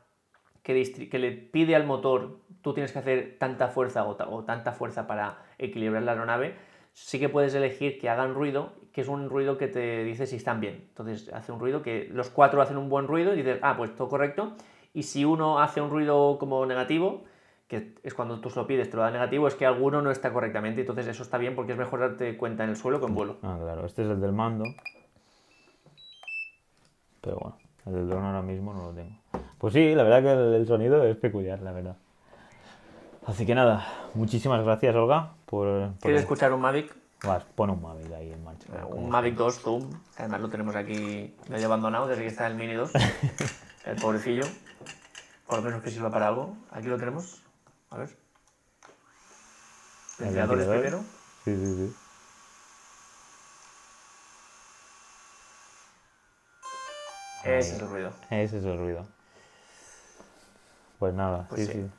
que, 0.62 1.08
que 1.10 1.18
le 1.18 1.32
pide 1.32 1.74
al 1.74 1.86
motor, 1.86 2.40
tú 2.62 2.74
tienes 2.74 2.92
que 2.92 2.98
hacer 2.98 3.36
tanta 3.38 3.68
fuerza 3.68 4.04
o, 4.04 4.16
o 4.30 4.44
tanta 4.44 4.72
fuerza 4.72 5.06
para 5.06 5.38
equilibrar 5.58 6.02
la 6.02 6.12
aeronave, 6.12 6.54
sí 6.92 7.18
que 7.18 7.28
puedes 7.28 7.54
elegir 7.54 7.98
que 7.98 8.08
hagan 8.08 8.34
ruido, 8.34 8.72
que 8.92 9.00
es 9.00 9.08
un 9.08 9.30
ruido 9.30 9.56
que 9.56 9.68
te 9.68 10.04
dice 10.04 10.26
si 10.26 10.36
están 10.36 10.60
bien. 10.60 10.86
Entonces 10.88 11.32
hace 11.32 11.52
un 11.52 11.60
ruido 11.60 11.82
que 11.82 12.08
los 12.12 12.30
cuatro 12.30 12.60
hacen 12.60 12.76
un 12.76 12.88
buen 12.88 13.06
ruido 13.06 13.32
y 13.34 13.38
dices, 13.38 13.58
ah, 13.62 13.76
pues 13.76 13.94
todo 13.94 14.08
correcto. 14.08 14.56
Y 14.92 15.04
si 15.04 15.24
uno 15.24 15.60
hace 15.60 15.80
un 15.80 15.90
ruido 15.90 16.38
como 16.38 16.66
negativo, 16.66 17.24
que 17.68 17.94
es 18.02 18.14
cuando 18.14 18.40
tú 18.40 18.48
se 18.48 18.58
lo 18.58 18.66
pides, 18.66 18.88
te 18.88 18.96
lo 18.96 19.02
da 19.02 19.10
negativo, 19.10 19.46
es 19.46 19.54
que 19.54 19.66
alguno 19.66 20.00
no 20.00 20.10
está 20.10 20.32
correctamente. 20.32 20.80
Entonces 20.80 21.06
eso 21.06 21.22
está 21.22 21.36
bien 21.36 21.54
porque 21.54 21.72
es 21.72 21.78
mejor 21.78 22.00
darte 22.00 22.36
cuenta 22.36 22.64
en 22.64 22.70
el 22.70 22.76
suelo 22.76 22.98
que 22.98 23.06
en 23.06 23.14
vuelo. 23.14 23.36
Ah, 23.42 23.58
claro, 23.60 23.84
este 23.84 24.02
es 24.02 24.08
el 24.08 24.20
del 24.20 24.32
mando. 24.32 24.64
Pero 27.20 27.36
bueno, 27.36 27.56
el 27.86 27.92
del 27.92 28.08
dron 28.08 28.24
ahora 28.24 28.42
mismo 28.42 28.72
no 28.72 28.84
lo 28.84 28.92
tengo. 28.92 29.16
Pues 29.58 29.74
sí, 29.74 29.94
la 29.94 30.02
verdad 30.02 30.22
que 30.22 30.32
el, 30.32 30.54
el 30.54 30.66
sonido 30.66 31.04
es 31.04 31.16
peculiar, 31.16 31.60
la 31.60 31.72
verdad. 31.72 31.96
Así 33.26 33.44
que 33.44 33.54
nada, 33.54 33.86
muchísimas 34.14 34.64
gracias, 34.64 34.96
Olga, 34.96 35.32
por... 35.44 35.66
por 35.66 35.98
¿Quieres 36.00 36.22
escuchar 36.22 36.50
un 36.54 36.62
Mavic? 36.62 36.96
Vas, 37.24 37.44
pon 37.54 37.68
un 37.68 37.82
Mavic 37.82 38.10
ahí 38.12 38.32
en 38.32 38.42
marcha. 38.42 38.68
Un 38.86 39.10
Mavic 39.10 39.34
2 39.34 39.60
Zoom, 39.60 39.90
que 40.16 40.22
además 40.22 40.40
lo 40.40 40.48
tenemos 40.48 40.74
aquí 40.74 41.34
medio 41.50 41.66
abandonado 41.66 42.06
desde 42.06 42.22
que 42.22 42.28
está 42.28 42.46
el 42.46 42.54
Mini 42.54 42.74
2. 42.74 42.92
El 43.84 43.96
pobrecillo. 43.96 44.44
Por 45.46 45.58
lo 45.58 45.64
menos 45.64 45.82
que 45.82 45.90
sirva 45.90 46.10
para 46.10 46.28
algo. 46.28 46.56
Aquí 46.70 46.88
lo 46.88 46.98
tenemos. 46.98 47.42
A 47.90 47.98
ver. 47.98 48.08
El 50.20 50.48
primero. 50.48 51.04
Sí, 51.44 51.56
sí, 51.56 51.74
sí. 51.76 51.94
Ese 57.44 57.58
es 57.76 57.80
el 57.80 57.88
ruido. 57.88 58.12
Ese 58.30 58.58
es 58.58 58.64
el 58.64 58.78
ruido. 58.78 59.06
Pues 60.98 61.14
nada, 61.14 61.46
Pues 61.48 61.66
sí, 61.66 61.72
sí. 61.72 61.82
sí. 61.82 61.90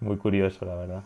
Muy 0.00 0.16
curioso, 0.16 0.64
la 0.64 0.76
verdad. 0.76 1.02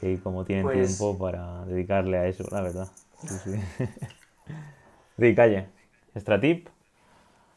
Que 0.00 0.18
como 0.20 0.44
tienen 0.44 0.64
Pues- 0.64 0.96
tiempo 0.96 1.18
para 1.18 1.64
dedicarle 1.64 2.18
a 2.18 2.26
eso, 2.26 2.44
la 2.50 2.60
verdad. 2.62 2.88
Sí, 3.20 3.34
sí. 3.44 3.60
Di, 5.16 5.34
calle. 5.34 5.68
Stratip. 6.14 6.68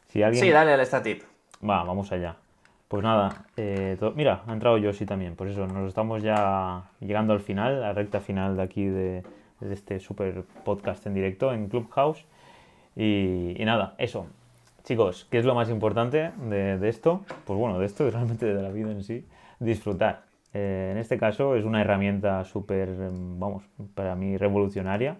Si 0.08 0.22
alguien... 0.22 0.44
Sí, 0.44 0.50
dale 0.50 0.72
al 0.72 0.84
Statip. 0.84 1.22
Va, 1.62 1.84
vamos 1.84 2.10
allá. 2.10 2.36
Pues 2.90 3.04
nada, 3.04 3.44
eh, 3.56 3.96
mira, 4.16 4.42
ha 4.48 4.52
entrado 4.52 4.76
Yoshi 4.76 5.06
también. 5.06 5.36
Por 5.36 5.46
eso 5.46 5.64
nos 5.68 5.86
estamos 5.86 6.24
ya 6.24 6.90
llegando 6.98 7.32
al 7.32 7.38
final, 7.38 7.76
a 7.76 7.78
la 7.78 7.92
recta 7.92 8.18
final 8.18 8.56
de 8.56 8.62
aquí 8.64 8.84
de, 8.84 9.22
este 9.60 10.00
super 10.00 10.42
podcast 10.64 11.06
en 11.06 11.14
directo 11.14 11.52
en 11.52 11.68
Clubhouse. 11.68 12.24
Y, 12.96 13.54
y 13.56 13.64
nada, 13.64 13.94
eso. 13.96 14.26
Chicos, 14.82 15.28
¿qué 15.30 15.38
es 15.38 15.44
lo 15.44 15.54
más 15.54 15.70
importante 15.70 16.32
de, 16.48 16.88
esto? 16.88 17.24
Pues 17.44 17.56
bueno, 17.56 17.78
de 17.78 17.86
esto 17.86 18.08
y 18.08 18.10
realmente 18.10 18.52
de 18.52 18.60
la 18.60 18.70
vida 18.70 18.90
en 18.90 19.04
sí, 19.04 19.24
disfrutar. 19.60 20.22
Eh, 20.52 20.88
en 20.90 20.98
este 20.98 21.16
caso 21.16 21.54
es 21.54 21.64
una 21.64 21.82
herramienta 21.82 22.42
súper, 22.44 22.88
em, 22.88 23.38
vamos, 23.38 23.62
para 23.94 24.16
mí 24.16 24.36
revolucionaria 24.36 25.16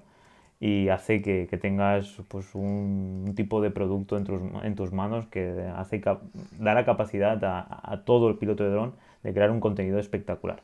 y 0.60 0.90
hace 0.90 1.22
que, 1.22 1.46
que 1.48 1.56
tengas 1.56 2.20
pues, 2.28 2.54
un, 2.54 3.32
tipo 3.34 3.62
de 3.62 3.70
producto 3.70 4.18
en 4.18 4.24
tus, 4.24 4.42
en 4.62 4.74
tus 4.74 4.92
manos 4.92 5.26
que 5.28 5.66
hace 5.74 6.00
da 6.00 6.74
la 6.74 6.84
capacidad 6.84 7.42
a, 7.44 7.80
a 7.82 8.04
todo 8.04 8.28
el 8.28 8.36
piloto 8.36 8.62
de 8.64 8.70
dron 8.70 8.94
de 9.22 9.32
crear 9.32 9.50
un 9.50 9.60
contenido 9.60 9.98
espectacular. 9.98 10.62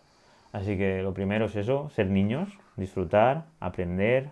Así 0.52 0.76
que 0.76 1.02
lo 1.02 1.14
primero 1.14 1.46
es 1.46 1.56
eso, 1.56 1.90
ser 1.90 2.08
niños, 2.08 2.58
disfrutar, 2.76 3.46
aprender 3.58 4.30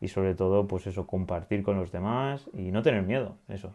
y 0.00 0.08
sobre 0.08 0.34
todo 0.34 0.66
pues 0.66 0.86
eso, 0.88 1.06
compartir 1.06 1.62
con 1.62 1.76
los 1.76 1.92
demás 1.92 2.50
y 2.52 2.72
no 2.72 2.82
tener 2.82 3.04
miedo, 3.04 3.36
eso. 3.48 3.72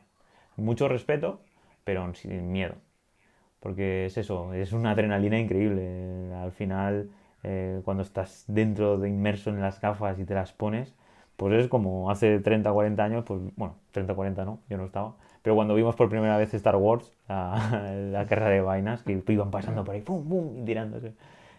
Mucho 0.57 0.89
respeto, 0.89 1.39
pero 1.85 2.13
sin 2.15 2.51
miedo. 2.51 2.75
Porque 3.61 4.05
es 4.05 4.17
eso, 4.17 4.53
es 4.53 4.73
una 4.73 4.91
adrenalina 4.91 5.39
increíble. 5.39 6.33
Al 6.35 6.51
final, 6.51 7.09
eh, 7.43 7.81
cuando 7.85 8.03
estás 8.03 8.43
dentro 8.47 8.97
de 8.97 9.09
inmerso 9.09 9.49
en 9.49 9.61
las 9.61 9.79
gafas 9.79 10.19
y 10.19 10.25
te 10.25 10.33
las 10.33 10.51
pones, 10.51 10.93
pues 11.38 11.53
es 11.53 11.69
como 11.69 12.11
hace 12.11 12.39
30, 12.39 12.71
40 12.73 13.03
años, 13.03 13.23
pues 13.25 13.41
bueno, 13.55 13.75
30, 13.91 14.15
40 14.15 14.45
no, 14.45 14.59
yo 14.69 14.77
no 14.77 14.85
estaba. 14.85 15.15
Pero 15.43 15.55
cuando 15.55 15.75
vimos 15.75 15.95
por 15.95 16.09
primera 16.09 16.38
vez 16.38 16.53
Star 16.53 16.75
Wars, 16.77 17.13
la, 17.29 17.91
la 18.11 18.27
carrera 18.27 18.49
de 18.51 18.61
vainas, 18.61 19.03
que 19.03 19.21
iban 19.29 19.51
pasando 19.51 19.83
por 19.85 19.95
ahí, 19.95 20.01
pum, 20.01 20.27
pum, 20.27 20.57
y 20.59 20.65
tirándose. 20.65 21.13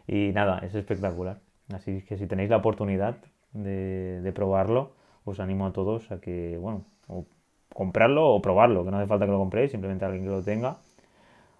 Y 0.07 0.33
nada, 0.35 0.61
es 0.61 0.75
espectacular. 0.75 1.41
Así 1.73 2.03
que 2.03 2.17
si 2.19 2.27
tenéis 2.27 2.51
la 2.51 2.59
oportunidad 2.59 3.17
de, 3.53 4.21
de 4.23 4.33
probarlo, 4.33 4.93
os 5.25 5.41
animo 5.41 5.67
a 5.67 5.73
todos 5.73 6.11
a 6.13 6.21
que, 6.21 6.59
bueno, 6.59 6.85
o 7.09 7.27
comprarlo 7.75 8.29
o 8.29 8.43
probarlo, 8.43 8.85
que 8.85 8.91
no 8.91 8.99
hace 8.99 9.07
falta 9.07 9.27
que 9.27 9.33
lo 9.33 9.39
compréis, 9.39 9.71
simplemente 9.71 10.05
alguien 10.05 10.25
que 10.25 10.31
lo 10.31 10.43
tenga. 10.43 10.79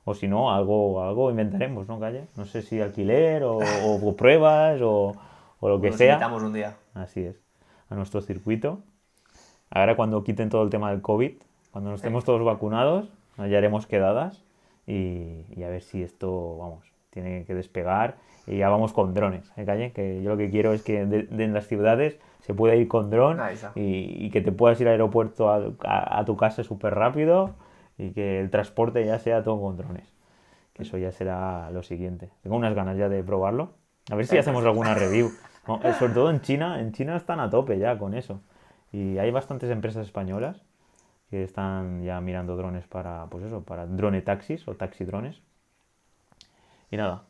O 0.05 0.15
si 0.15 0.27
no, 0.29 0.53
algo, 0.53 1.03
algo 1.03 1.31
inventaremos, 1.31 1.87
¿no, 1.89 2.01
Calle? 2.01 2.29
No 2.37 2.45
sé 2.47 2.63
si 2.63 2.81
alquiler 2.81 3.45
o, 3.45 3.59
o 3.59 4.17
pruebas 4.17 4.81
o, 4.83 5.15
o 5.61 5.69
lo 5.69 5.81
que 5.81 5.89
Nos 5.89 5.99
sea. 5.99 6.15
invitamos 6.15 6.43
un 6.43 6.53
día. 6.53 6.77
Así 6.95 7.25
es, 7.25 7.37
a 7.91 7.95
nuestro 7.95 8.21
circuito. 8.21 8.81
Ahora 9.71 9.97
cuando 9.97 10.25
quiten 10.25 10.49
todo 10.49 10.63
el 10.63 10.71
tema 10.71 10.91
del 10.91 11.03
COVID, 11.03 11.33
cuando 11.73 11.91
nos 11.91 12.01
estemos 12.01 12.25
todos 12.25 12.45
vacunados, 12.45 13.09
ya 13.37 13.59
haremos 13.59 13.87
quedadas 13.87 14.43
y, 14.87 15.45
y 15.55 15.63
a 15.65 15.69
ver 15.69 15.83
si 15.83 16.03
esto, 16.03 16.57
vamos, 16.59 16.85
tiene 17.11 17.45
que 17.45 17.55
despegar 17.55 18.17
y 18.47 18.57
ya 18.59 18.69
vamos 18.71 18.93
con 18.93 19.13
drones, 19.15 19.53
¿eh, 19.57 19.65
Calle? 19.65 19.93
Que 19.93 20.23
yo 20.23 20.31
lo 20.31 20.37
que 20.37 20.51
quiero 20.51 20.73
es 20.73 20.83
que 20.83 21.05
de, 21.05 21.25
de 21.25 21.45
en 21.45 21.53
las 21.53 21.67
ciudades 21.67 22.19
se 22.41 22.55
pueda 22.55 22.75
ir 22.75 22.89
con 22.89 23.11
dron 23.11 23.37
y, 23.75 24.25
y 24.27 24.31
que 24.31 24.41
te 24.41 24.53
puedas 24.53 24.81
ir 24.81 24.89
al 24.89 24.93
aeropuerto 24.93 25.51
a, 25.51 25.61
a- 25.85 26.19
a 26.21 26.25
tu 26.25 26.37
casa 26.37 26.65
súper 26.65 26.95
rápido 26.95 27.51
y 27.99 28.11
que 28.13 28.41
el 28.41 28.49
transporte 28.51 29.05
ya 29.05 29.19
sea 29.19 29.43
todo 29.45 29.61
con 29.61 29.77
drones. 29.77 30.09
Que 30.73 30.83
eso 30.85 30.97
ya 30.97 31.13
será 31.13 31.71
lo 31.73 31.83
siguiente. 31.83 32.31
Tengo 32.43 32.57
unas 32.57 32.75
ganas 32.75 32.97
ya 32.97 33.09
de 33.11 33.23
probarlo. 33.23 33.73
A 34.11 34.15
ver 34.15 34.27
si 34.27 34.39
hacemos 34.39 34.65
alguna 34.65 34.95
review. 34.95 35.31
No, 35.69 35.81
eh, 35.85 35.93
sobre 35.93 36.15
todo 36.15 36.31
en 36.31 36.41
China, 36.41 36.81
en 36.81 36.93
China 36.93 37.17
están 37.17 37.41
a 37.41 37.51
tope 37.51 37.79
ya 37.79 37.99
con 37.99 38.15
eso. 38.15 38.41
Y 38.91 39.19
hay 39.19 39.31
bastantes 39.31 39.71
empresas 39.71 40.07
españolas 40.07 40.63
que 41.31 41.45
están 41.45 42.03
ya 42.03 42.21
mirando 42.23 42.57
drones 42.57 42.87
para, 42.87 43.27
pues 43.27 43.45
eso, 43.45 43.63
para 43.63 43.87
drone 43.87 44.23
taxis 44.23 44.67
o 44.67 44.75
taxi 44.75 45.05
drones. 45.05 45.43
Y 46.91 46.97
nada, 46.97 47.25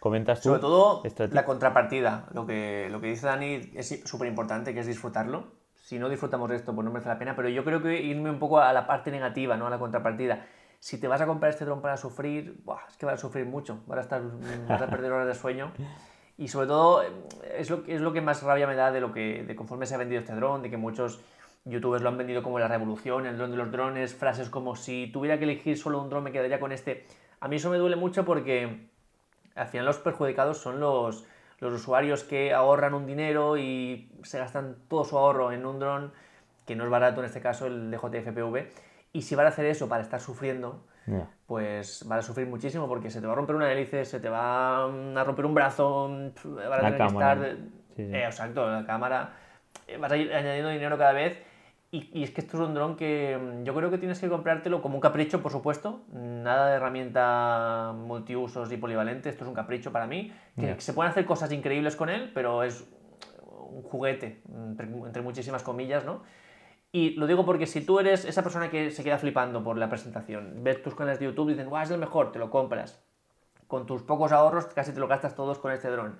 comentas 0.00 0.42
tú. 0.42 0.50
Sobre 0.50 0.60
todo 0.60 1.02
la 1.30 1.44
contrapartida. 1.46 2.26
Lo 2.34 2.46
que, 2.46 2.88
lo 2.90 3.00
que 3.00 3.06
dice 3.06 3.26
Dani 3.26 3.70
es 3.74 4.02
súper 4.04 4.28
importante, 4.28 4.74
que 4.74 4.80
es 4.80 4.86
disfrutarlo. 4.86 5.44
Si 5.74 5.98
no 5.98 6.10
disfrutamos 6.10 6.50
de 6.50 6.56
esto, 6.56 6.74
pues 6.74 6.84
no 6.84 6.90
merece 6.90 7.08
la 7.08 7.18
pena. 7.18 7.34
Pero 7.34 7.48
yo 7.48 7.64
creo 7.64 7.80
que 7.80 8.02
irme 8.02 8.28
un 8.28 8.38
poco 8.38 8.60
a 8.60 8.72
la 8.74 8.86
parte 8.86 9.10
negativa, 9.10 9.56
¿no? 9.56 9.66
A 9.66 9.70
la 9.70 9.78
contrapartida. 9.78 10.44
Si 10.78 10.98
te 10.98 11.08
vas 11.08 11.22
a 11.22 11.26
comprar 11.26 11.52
este 11.52 11.64
dron 11.64 11.80
para 11.80 11.96
sufrir, 11.96 12.60
buah, 12.64 12.80
es 12.90 12.98
que 12.98 13.06
vas 13.06 13.14
a 13.14 13.18
sufrir 13.18 13.46
mucho. 13.46 13.80
Vas 13.86 13.98
a, 13.98 14.00
estar, 14.02 14.22
vas 14.68 14.82
a 14.82 14.86
perder 14.88 15.12
horas 15.12 15.26
de 15.26 15.34
sueño. 15.34 15.72
Y 16.38 16.48
sobre 16.48 16.66
todo, 16.66 17.02
eh, 17.02 17.10
es 17.56 17.70
lo, 17.70 17.82
es 17.86 18.00
lo 18.00 18.12
que 18.12 18.20
más 18.20 18.42
rabia 18.42 18.66
me 18.66 18.74
da 18.74 18.92
de 18.92 19.00
lo 19.00 19.12
que 19.12 19.44
de 19.44 19.56
conforme 19.56 19.86
se 19.86 19.94
ha 19.94 19.98
vendido 19.98 20.20
este 20.20 20.34
dron, 20.34 20.62
de 20.62 20.70
que 20.70 20.76
muchos 20.76 21.20
youtubers 21.64 22.02
lo 22.02 22.08
han 22.08 22.18
vendido 22.18 22.42
como 22.42 22.58
la 22.58 22.68
revolución, 22.68 23.26
el 23.26 23.36
dron 23.36 23.50
de 23.50 23.56
los 23.56 23.72
drones, 23.72 24.14
frases 24.14 24.50
como 24.50 24.76
si 24.76 25.10
tuviera 25.12 25.38
que 25.38 25.44
elegir 25.44 25.76
solo 25.76 26.00
un 26.00 26.08
dron 26.08 26.24
me 26.24 26.32
quedaría 26.32 26.60
con 26.60 26.72
este. 26.72 27.06
A 27.40 27.48
mí 27.48 27.56
eso 27.56 27.70
me 27.70 27.78
duele 27.78 27.96
mucho 27.96 28.24
porque 28.24 28.88
al 29.54 29.66
final 29.66 29.86
los 29.86 29.98
perjudicados 29.98 30.58
son 30.58 30.80
los, 30.80 31.24
los 31.58 31.72
usuarios 31.72 32.22
que 32.22 32.52
ahorran 32.52 32.94
un 32.94 33.06
dinero 33.06 33.56
y 33.56 34.10
se 34.22 34.38
gastan 34.38 34.76
todo 34.88 35.04
su 35.04 35.18
ahorro 35.18 35.52
en 35.52 35.66
un 35.66 35.78
dron 35.78 36.12
que 36.66 36.76
no 36.76 36.84
es 36.84 36.90
barato, 36.90 37.20
en 37.20 37.26
este 37.26 37.40
caso 37.40 37.66
el 37.66 37.90
DJI 37.90 38.20
FPV. 38.20 38.68
Y 39.12 39.22
si 39.22 39.34
van 39.34 39.46
a 39.46 39.48
hacer 39.50 39.66
eso 39.66 39.88
para 39.88 40.02
estar 40.02 40.20
sufriendo, 40.20 40.84
Pues 41.46 42.04
van 42.06 42.18
a 42.18 42.22
sufrir 42.22 42.46
muchísimo 42.46 42.88
porque 42.88 43.10
se 43.10 43.20
te 43.20 43.26
va 43.26 43.32
a 43.32 43.36
romper 43.36 43.56
una 43.56 43.70
hélice, 43.70 44.04
se 44.04 44.20
te 44.20 44.28
va 44.28 44.88
mm, 44.88 45.16
a 45.16 45.24
romper 45.24 45.46
un 45.46 45.54
brazo, 45.54 46.08
mm, 46.08 46.54
van 46.54 46.72
a 46.72 46.82
La 46.82 46.82
tener 46.82 46.98
que 46.98 47.06
estar... 47.06 47.56
Sí, 47.96 48.06
sí. 48.06 48.14
Eh, 48.14 48.24
exacto, 48.24 48.68
la 48.68 48.84
cámara. 48.84 49.32
eh, 49.86 49.96
Vas 49.96 50.12
a 50.12 50.16
ir 50.16 50.34
añadiendo 50.34 50.70
dinero 50.70 50.98
cada 50.98 51.12
vez 51.12 51.38
y, 51.92 52.22
es 52.22 52.30
que 52.30 52.40
esto 52.40 52.56
es 52.56 52.68
un 52.68 52.74
dron 52.74 52.96
que 52.96 53.38
mm, 53.40 53.64
yo 53.64 53.74
creo 53.74 53.90
que 53.90 53.98
tienes 53.98 54.20
que 54.20 54.28
comprártelo 54.28 54.82
como 54.82 54.96
un 54.96 55.00
capricho, 55.00 55.42
por 55.42 55.52
supuesto. 55.52 56.02
Nada 56.12 56.70
de 56.70 56.76
herramienta 56.76 57.94
multiusos 57.96 58.70
y 58.72 58.76
polivalente. 58.76 59.28
Esto 59.28 59.44
es 59.44 59.48
un 59.48 59.54
capricho 59.54 59.92
para 59.92 60.06
mí. 60.06 60.32
Que, 60.58 60.80
se 60.80 60.92
pueden 60.92 61.10
hacer 61.10 61.24
cosas 61.24 61.52
increíbles 61.52 61.96
con 61.96 62.08
él, 62.08 62.30
pero 62.34 62.62
es 62.62 62.86
un 63.68 63.82
juguete, 63.82 64.42
entre, 64.54 65.22
muchísimas 65.22 65.62
comillas, 65.62 66.04
¿no? 66.04 66.22
Y 66.96 67.10
lo 67.10 67.26
digo 67.26 67.44
porque 67.44 67.66
si 67.66 67.84
tú 67.84 68.00
eres 68.00 68.24
esa 68.24 68.42
persona 68.42 68.70
que 68.70 68.90
se 68.90 69.04
queda 69.04 69.18
flipando 69.18 69.62
por 69.62 69.76
la 69.76 69.90
presentación, 69.90 70.64
ves 70.64 70.82
tus 70.82 70.94
canales 70.94 71.18
de 71.18 71.26
YouTube 71.26 71.50
y 71.50 71.52
dicen, 71.52 71.68
guau, 71.68 71.82
es 71.82 71.90
el 71.90 71.98
mejor, 71.98 72.32
te 72.32 72.38
lo 72.38 72.48
compras. 72.48 73.04
Con 73.66 73.84
tus 73.84 74.00
pocos 74.00 74.32
ahorros 74.32 74.64
casi 74.68 74.94
te 74.94 75.00
lo 75.00 75.06
gastas 75.06 75.34
todos 75.34 75.58
con 75.58 75.72
este 75.72 75.90
dron. 75.90 76.16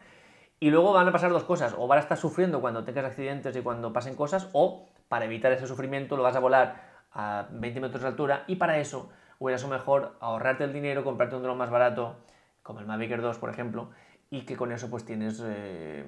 Y 0.61 0.69
luego 0.69 0.93
van 0.93 1.09
a 1.09 1.13
pasar 1.13 1.31
dos 1.31 1.45
cosas, 1.45 1.75
o 1.79 1.87
vas 1.87 1.97
a 1.97 2.01
estar 2.01 2.19
sufriendo 2.19 2.61
cuando 2.61 2.85
tengas 2.85 3.07
accidentes 3.07 3.57
y 3.57 3.63
cuando 3.63 3.95
pasen 3.95 4.17
cosas, 4.17 4.51
o 4.53 4.87
para 5.09 5.25
evitar 5.25 5.51
ese 5.51 5.67
sufrimiento 5.67 6.15
lo 6.15 6.23
vas 6.23 6.37
a 6.37 6.41
volar 6.41 6.83
a 7.11 7.47
20 7.53 7.81
metros 7.81 8.03
de 8.03 8.09
altura 8.09 8.45
y 8.47 8.57
para 8.57 8.79
eso 8.79 9.09
hubiera 9.39 9.57
sido 9.57 9.71
mejor 9.71 10.19
ahorrarte 10.21 10.65
el 10.65 10.75
dinero, 10.75 11.05
comprarte 11.05 11.37
un 11.37 11.43
dron 11.43 11.57
más 11.57 11.71
barato, 11.71 12.17
como 12.63 12.81
el 12.81 12.87
Mavic 12.87 13.13
Air 13.13 13.23
2 13.23 13.39
por 13.39 13.49
ejemplo, 13.49 13.93
y 14.31 14.43
que 14.43 14.57
con 14.57 14.73
eso 14.73 14.91
pues 14.91 15.05
tienes, 15.05 15.43
eh, 15.45 16.05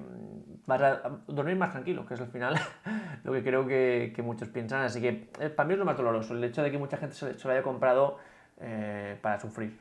vas 0.65 0.81
a 0.81 1.21
dormir 1.27 1.55
más 1.55 1.71
tranquilo, 1.71 2.05
que 2.05 2.15
es 2.15 2.21
al 2.21 2.27
final 2.27 2.55
lo 3.23 3.31
que 3.31 3.43
creo 3.43 3.65
que, 3.65 4.13
muchos 4.23 4.49
piensan. 4.49 4.81
Así 4.83 5.01
que 5.01 5.29
eh, 5.39 5.49
para 5.49 5.67
mí 5.67 5.73
es 5.73 5.79
lo 5.79 5.85
más 5.85 5.97
doloroso, 5.97 6.33
el 6.33 6.43
hecho 6.43 6.61
de 6.61 6.71
que 6.71 6.77
mucha 6.77 6.97
gente 6.97 7.15
se, 7.15 7.33
lo 7.33 7.51
haya 7.51 7.63
comprado 7.63 8.17
eh, 8.59 9.17
para 9.21 9.39
sufrir. 9.39 9.77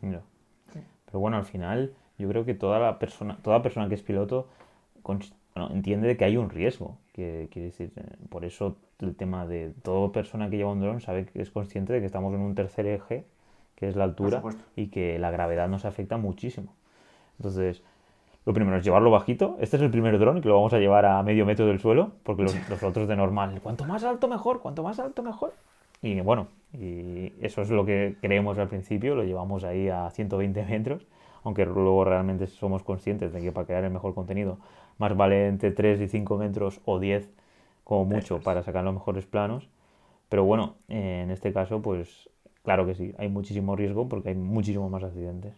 Pero 0.00 1.20
bueno, 1.20 1.36
al 1.36 1.44
final 1.44 1.94
yo 2.18 2.28
creo 2.28 2.44
que 2.44 2.54
toda, 2.54 2.78
la 2.78 2.98
persona, 2.98 3.38
toda 3.42 3.62
persona 3.62 3.88
que 3.88 3.94
es 3.94 4.02
piloto 4.02 4.48
entiende 5.70 6.16
que 6.16 6.24
hay 6.24 6.36
un 6.36 6.50
riesgo. 6.50 6.98
Que, 7.12 7.48
quiere 7.50 7.66
decir, 7.66 7.92
eh, 7.96 8.02
por 8.28 8.44
eso 8.44 8.76
el 8.98 9.14
tema 9.14 9.46
de 9.46 9.72
toda 9.82 10.12
persona 10.12 10.50
que 10.50 10.56
lleva 10.56 10.72
un 10.72 10.80
dron 10.80 11.00
sabe 11.00 11.26
que 11.26 11.40
es 11.40 11.50
consciente 11.50 11.92
de 11.92 12.00
que 12.00 12.06
estamos 12.06 12.34
en 12.34 12.40
un 12.40 12.54
tercer 12.54 12.86
eje, 12.86 13.24
que 13.74 13.88
es 13.88 13.96
la 13.96 14.04
altura, 14.04 14.42
y 14.74 14.88
que 14.88 15.18
la 15.18 15.30
gravedad 15.30 15.68
nos 15.68 15.84
afecta 15.84 16.16
muchísimo. 16.16 16.74
Entonces, 17.38 17.82
lo 18.44 18.52
primero 18.54 18.76
es 18.76 18.84
llevarlo 18.84 19.10
bajito. 19.10 19.56
Este 19.60 19.76
es 19.76 19.82
el 19.82 19.90
primer 19.90 20.18
dron 20.18 20.40
que 20.40 20.48
lo 20.48 20.54
vamos 20.54 20.72
a 20.72 20.78
llevar 20.78 21.04
a 21.04 21.22
medio 21.22 21.44
metro 21.44 21.66
del 21.66 21.80
suelo, 21.80 22.12
porque 22.22 22.42
los, 22.68 22.82
otros 22.82 23.08
de 23.08 23.16
normal, 23.16 23.60
cuanto 23.62 23.84
más 23.84 24.04
alto 24.04 24.28
mejor, 24.28 24.60
cuanto 24.60 24.82
más 24.82 24.98
alto 24.98 25.22
mejor. 25.22 25.52
Y 26.02 26.20
bueno, 26.20 26.48
y 26.72 27.32
eso 27.40 27.62
es 27.62 27.70
lo 27.70 27.84
que 27.84 28.16
creemos 28.20 28.58
al 28.58 28.68
principio, 28.68 29.14
lo 29.14 29.24
llevamos 29.24 29.64
ahí 29.64 29.88
a 29.88 30.10
120 30.10 30.64
metros, 30.64 31.06
aunque 31.42 31.64
luego 31.64 32.04
realmente 32.04 32.46
somos 32.46 32.82
conscientes 32.82 33.32
de 33.32 33.40
que 33.40 33.50
para 33.50 33.66
crear 33.66 33.84
el 33.84 33.90
mejor 33.90 34.14
contenido 34.14 34.58
más 34.98 35.16
vale 35.16 35.48
entre 35.48 35.70
3 35.70 36.00
y 36.00 36.08
5 36.08 36.38
metros 36.38 36.80
o 36.84 36.98
10 36.98 37.28
como 37.84 38.04
mucho 38.04 38.40
para 38.40 38.62
sacar 38.62 38.84
los 38.84 38.94
mejores 38.94 39.26
planos. 39.26 39.68
Pero 40.28 40.44
bueno, 40.44 40.74
en 40.88 41.30
este 41.30 41.52
caso, 41.52 41.82
pues 41.82 42.28
claro 42.64 42.86
que 42.86 42.94
sí, 42.94 43.14
hay 43.18 43.28
muchísimo 43.28 43.76
riesgo 43.76 44.08
porque 44.08 44.30
hay 44.30 44.34
muchísimos 44.34 44.90
más 44.90 45.04
accidentes. 45.04 45.54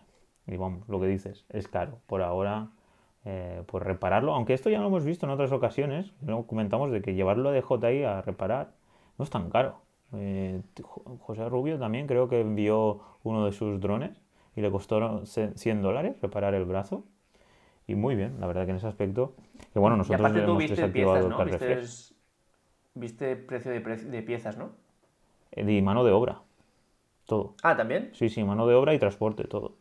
Y 0.49 0.57
vamos, 0.57 0.89
lo 0.89 1.01
que 1.01 1.07
dices, 1.07 1.45
es 1.51 1.69
caro. 1.69 2.01
Por 2.07 2.23
ahora, 2.23 2.69
eh, 3.25 3.63
pues 3.67 3.85
repararlo, 3.85 4.35
aunque 4.35 4.55
esto 4.55 4.71
ya 4.71 4.81
lo 4.81 4.87
hemos 4.87 5.05
visto 5.05 5.27
en 5.27 5.31
otras 5.31 5.53
ocasiones, 5.53 6.13
lo 6.23 6.47
comentamos 6.47 6.91
de 6.91 7.03
que 7.03 7.15
llevarlo 7.15 7.53
de 7.53 7.63
JI 7.63 8.05
a 8.05 8.23
reparar 8.23 8.73
no 9.19 9.25
es 9.25 9.31
tan 9.31 9.51
caro. 9.51 9.81
Eh, 10.15 10.63
José 11.21 11.49
Rubio 11.49 11.79
también 11.79 12.07
creo 12.07 12.29
que 12.29 12.41
envió 12.41 13.01
uno 13.25 13.45
de 13.45 13.53
sus 13.53 13.81
drones 13.81 14.23
y 14.57 14.61
le 14.61 14.71
costó 14.71 15.27
100 15.27 15.83
dólares 15.83 16.21
reparar 16.23 16.55
el 16.55 16.65
brazo. 16.65 17.05
Y 17.87 17.95
muy 17.95 18.17
bien, 18.17 18.39
la 18.39 18.47
verdad 18.47 18.65
que 18.65 18.71
en 18.71 18.77
ese 18.77 18.87
aspecto. 18.87 19.35
Que 19.73 19.79
bueno, 19.79 19.97
nosotros 19.97 20.33
y 20.35 20.39
hemos 20.39 20.59
viste 20.59 20.89
piezas, 20.89 21.27
¿no? 21.27 21.37
Viste, 22.95 23.37
precio 23.37 23.71
de, 23.71 23.81
de, 23.81 24.23
piezas, 24.23 24.59
¿no? 24.59 24.71
Y 25.57 25.83
mano 25.83 26.05
de 26.05 26.11
obra. 26.11 26.43
Todo. 27.27 27.55
Ah, 27.63 27.77
¿también? 27.77 28.11
Sí, 28.15 28.29
sí, 28.29 28.43
mano 28.43 28.67
de 28.67 28.75
obra 28.75 28.95
y 28.95 28.99
transporte, 28.99 29.45
todo. 29.45 29.77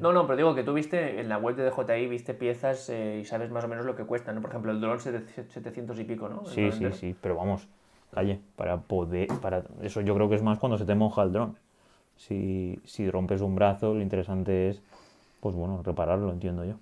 No, 0.00 0.12
no, 0.12 0.26
pero 0.26 0.36
digo 0.36 0.54
que 0.54 0.62
tú 0.62 0.72
viste 0.72 1.20
en 1.20 1.28
la 1.28 1.38
web 1.38 1.56
de 1.56 1.70
DJI, 1.70 2.06
viste 2.08 2.34
piezas 2.34 2.88
eh, 2.90 3.20
y 3.22 3.24
sabes 3.24 3.50
más 3.50 3.64
o 3.64 3.68
menos 3.68 3.84
lo 3.86 3.94
que 3.96 4.04
cuestan, 4.04 4.34
¿no? 4.34 4.40
Por 4.40 4.50
ejemplo, 4.50 4.72
el 4.72 4.80
dron 4.80 5.00
700 5.00 5.98
y 5.98 6.04
pico, 6.04 6.28
¿no? 6.28 6.44
sí, 6.46 6.70
sí, 6.72 6.92
sí, 6.92 7.16
pero 7.20 7.36
vamos, 7.36 7.68
calle, 8.12 8.40
para 8.56 8.78
poder, 8.78 9.28
para 9.40 9.62
eso 9.82 10.00
yo 10.00 10.14
creo 10.14 10.28
que 10.28 10.36
es 10.36 10.42
más 10.42 10.58
cuando 10.58 10.78
se 10.78 10.84
te 10.84 10.94
moja 10.94 11.22
el 11.22 11.32
dron. 11.32 11.56
Si, 12.16 12.78
si 12.84 13.10
rompes 13.10 13.40
un 13.40 13.56
brazo, 13.56 13.94
lo 13.94 14.00
interesante 14.00 14.68
es, 14.68 14.82
pues 15.40 15.54
bueno, 15.54 15.82
repararlo, 15.82 16.30
entiendo 16.32 16.64
yo 16.64 16.76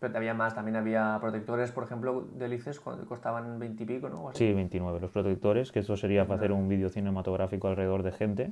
pero 0.00 0.18
había 0.18 0.34
más, 0.34 0.54
también 0.54 0.76
había 0.76 1.16
protectores, 1.20 1.72
por 1.72 1.84
ejemplo, 1.84 2.26
de 2.34 2.44
hélices 2.44 2.78
que 2.78 2.90
costaban 3.08 3.58
20 3.58 3.82
y 3.82 3.86
pico, 3.86 4.08
¿no? 4.08 4.30
Sí, 4.34 4.52
29. 4.52 5.00
Los 5.00 5.10
protectores, 5.10 5.72
que 5.72 5.80
esto 5.80 5.96
sería 5.96 6.26
para 6.26 6.36
hacer 6.36 6.52
un 6.52 6.68
vídeo 6.68 6.88
cinematográfico 6.88 7.68
alrededor 7.68 8.02
de 8.02 8.12
gente, 8.12 8.50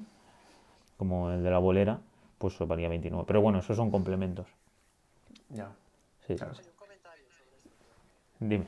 como 0.97 1.31
el 1.31 1.43
de 1.43 1.51
la 1.51 1.59
bolera, 1.59 2.01
pues 2.43 2.59
valía 2.69 2.89
29. 2.89 3.25
Pero 3.25 3.41
bueno, 3.41 3.61
esos 3.61 3.77
son 3.77 3.91
complementos. 3.91 4.49
Ya. 5.49 5.71
Sí, 6.27 6.35
claro. 6.35 6.55
Hay 6.59 6.67
un 6.67 6.73
comentario 6.73 7.25
sobre 7.31 7.57
esto. 7.57 7.71
Dime. 8.41 8.67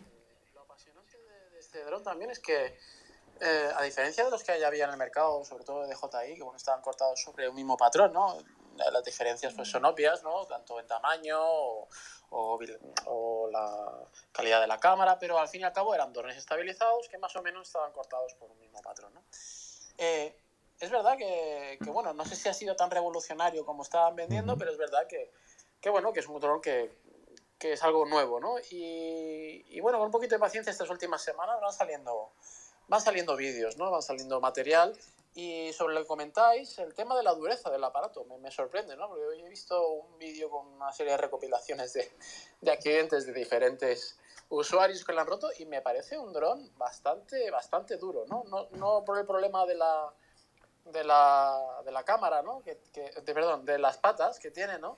lo 0.55 0.61
apasionante 0.61 1.19
de, 1.19 1.59
este 1.59 1.83
dron 1.85 2.05
también 2.05 2.31
es 2.31 2.39
que, 2.39 2.79
eh, 3.41 3.69
a 3.77 3.83
diferencia 3.83 4.25
de 4.25 4.31
los 4.31 4.45
que 4.45 4.59
ya 4.61 4.69
había 4.69 4.85
en 4.85 4.93
el 4.93 4.97
mercado, 4.97 5.45
sobre 5.45 5.65
todo 5.65 5.83
de 5.83 5.89
DJI, 5.89 6.37
que 6.37 6.43
bueno, 6.45 6.57
estaban 6.57 6.81
cortados 6.83 7.21
sobre 7.21 7.49
un 7.49 7.57
mismo 7.57 7.77
patrón, 7.77 8.13
¿no? 8.13 8.39
las 8.77 9.05
diferencias 9.05 9.55
pues, 9.55 9.69
son 9.69 9.85
obvias, 9.85 10.23
¿no? 10.23 10.47
tanto 10.47 10.79
en 10.81 10.87
tamaño 10.87 11.39
o, 11.41 11.89
o, 12.31 13.49
la 13.51 14.09
calidad 14.33 14.61
de 14.61 14.67
la 14.67 14.79
cámara, 14.79 15.19
pero 15.19 15.39
al 15.39 15.49
fin 15.49 15.61
y 15.61 15.65
al 15.65 15.73
cabo 15.73 15.95
eran 15.95 16.13
drones 16.13 16.37
estabilizados 16.37 17.09
que 17.09 17.19
más 17.19 17.35
o 17.37 17.43
menos 17.43 17.69
estaban 17.69 17.93
cortados 17.93 18.35
por 18.35 18.51
un 18.51 18.59
mismo 18.59 18.81
patrón. 18.83 19.15
¿no? 19.15 19.23
Eh, 19.99 20.44
es 20.81 20.91
verdad 20.91 21.17
que, 21.17 21.79
que, 21.83 21.91
bueno, 21.91 22.13
no 22.13 22.25
sé 22.25 22.37
si 22.37 22.49
ha 22.49 22.55
sido 22.55 22.77
tan 22.77 22.91
revolucionario 22.91 23.65
como 23.65 23.83
estaban 23.83 24.17
vendiendo, 24.17 24.57
pero 24.59 24.73
es 24.73 24.79
verdad 24.79 25.07
que, 25.07 25.31
que 25.81 25.91
bueno, 25.91 26.13
que 26.13 26.21
es 26.21 26.29
un 26.29 26.41
dron 26.41 26.61
que, 26.61 26.91
que 27.59 27.73
es 27.73 27.83
algo 27.83 28.07
nuevo, 28.07 28.41
¿no? 28.41 28.59
Y, 28.71 29.65
y, 29.69 29.81
bueno, 29.81 29.99
con 29.99 30.07
un 30.07 30.13
poquito 30.13 30.35
de 30.35 30.41
paciencia 30.41 30.71
estas 30.71 30.91
últimas 30.91 31.23
semanas 31.23 31.61
van 31.61 31.73
saliendo, 31.73 32.33
van 32.89 33.01
saliendo 33.01 33.37
vídeos, 33.37 33.77
¿no? 33.77 33.91
Van 33.91 34.03
saliendo 34.03 34.41
material 34.41 34.97
y 35.35 35.73
sobre 35.73 35.95
lo 35.95 36.03
que 36.03 36.07
comentáis, 36.07 36.79
el 36.79 36.95
tema 36.95 37.17
de 37.17 37.25
la 37.25 37.35
dureza 37.35 37.69
del 37.69 37.83
aparato 37.83 38.25
me, 38.25 38.39
me 38.39 38.51
sorprende, 38.51 38.97
¿no? 38.97 39.09
Porque 39.09 39.25
hoy 39.25 39.41
he 39.41 39.49
visto 39.49 39.89
un 39.89 40.19
vídeo 40.19 40.49
con 40.49 40.67
una 40.67 40.93
serie 40.93 41.13
de 41.13 41.19
recopilaciones 41.19 41.93
de, 41.93 42.11
de 42.61 42.71
accidentes 42.71 43.27
de 43.27 43.33
diferentes 43.33 44.17
usuarios 44.49 45.05
que 45.05 45.13
lo 45.13 45.21
han 45.21 45.27
roto 45.27 45.51
y 45.59 45.67
me 45.67 45.81
parece 45.81 46.19
un 46.19 46.33
dron 46.33 46.71
bastante, 46.77 47.51
bastante 47.51 47.97
duro, 47.97 48.25
¿no? 48.29 48.45
No, 48.45 48.69
no 48.73 49.05
por 49.05 49.19
el 49.19 49.27
problema 49.27 49.67
de 49.67 49.75
la, 49.75 50.13
de 50.85 51.05
la, 51.05 51.59
de 51.85 51.93
la 51.93 52.03
cámara, 52.03 52.43
¿no? 52.43 52.61
Que, 52.63 52.79
que, 52.93 53.11
de, 53.21 53.35
perdón, 53.35 53.65
de 53.65 53.79
las 53.79 53.99
patas 53.99 54.39
que 54.39 54.51
tiene, 54.51 54.79
¿no? 54.79 54.97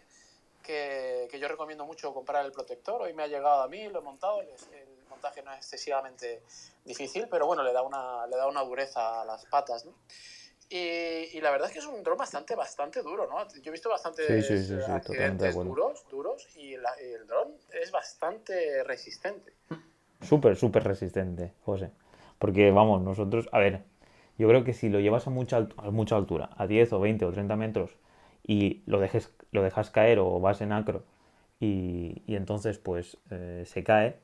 Que, 0.63 1.29
que, 1.31 1.39
yo 1.39 1.47
recomiendo 1.47 1.87
mucho 1.87 2.13
comprar 2.13 2.45
el 2.45 2.53
protector. 2.53 3.03
Hoy 3.03 3.15
me 3.15 3.23
ha 3.23 3.27
llegado 3.29 3.63
a 3.63 3.69
mí, 3.69 3.89
lo 3.89 4.01
he 4.01 4.03
montado, 4.03 4.41
el, 4.41 4.49
el 4.49 5.09
montaje 5.09 5.43
no 5.43 5.53
es 5.53 5.59
excesivamente 5.59 6.43
difícil, 6.85 7.29
pero 7.31 7.47
bueno, 7.47 7.63
le 7.63 7.73
da 7.73 7.83
una, 7.83 8.27
le 8.27 8.37
da 8.37 8.49
una 8.49 8.63
dureza 8.63 9.23
a 9.23 9.25
las 9.25 9.45
patas, 9.47 9.85
¿no? 9.85 9.93
Y, 10.69 11.37
y, 11.37 11.41
la 11.41 11.53
verdad 11.53 11.69
es 11.69 11.75
que 11.75 11.79
es 11.79 11.87
un 11.87 12.03
dron 12.03 12.19
bastante, 12.19 12.57
bastante 12.57 13.01
duro, 13.01 13.29
¿no? 13.29 13.47
Yo 13.49 13.63
he 13.67 13.71
visto 13.71 13.89
bastantes 13.89 14.27
sí, 14.27 14.65
sí, 14.65 14.67
sí, 14.67 14.91
accidentes 14.91 15.55
duros, 15.55 16.05
duros, 16.11 16.49
y, 16.57 16.77
la, 16.77 16.91
y, 17.01 17.13
el 17.13 17.27
dron 17.29 17.55
es 17.73 17.93
bastante 17.93 18.83
resistente. 18.83 19.53
Súper, 20.23 20.57
súper 20.57 20.83
resistente, 20.83 21.55
José. 21.65 21.93
Porque, 22.41 22.73
vamos, 22.73 23.01
nosotros, 23.01 23.49
a 23.53 23.61
ver, 23.61 23.85
yo 24.39 24.49
creo 24.49 24.65
que 24.65 24.73
si 24.73 24.89
lo 24.89 25.01
llevas 25.01 25.27
a 25.27 25.31
mucha, 25.31 25.57
altura, 26.17 26.51
a 26.57 26.67
10 26.67 26.93
o 26.93 27.01
20 27.01 27.25
o 27.25 27.33
30 27.33 27.57
metros, 27.57 27.97
y 28.43 28.83
lo, 28.87 29.01
dejes, 29.01 29.35
lo 29.51 29.63
dejas 29.63 29.91
caer 29.91 30.19
o 30.19 30.41
vas 30.41 30.61
en 30.61 30.73
acro, 30.73 31.05
y, 31.61 32.23
y 32.27 32.37
entonces, 32.37 32.79
pues, 32.79 33.19
eh, 33.31 33.63
se 33.67 33.83
cae, 33.83 34.17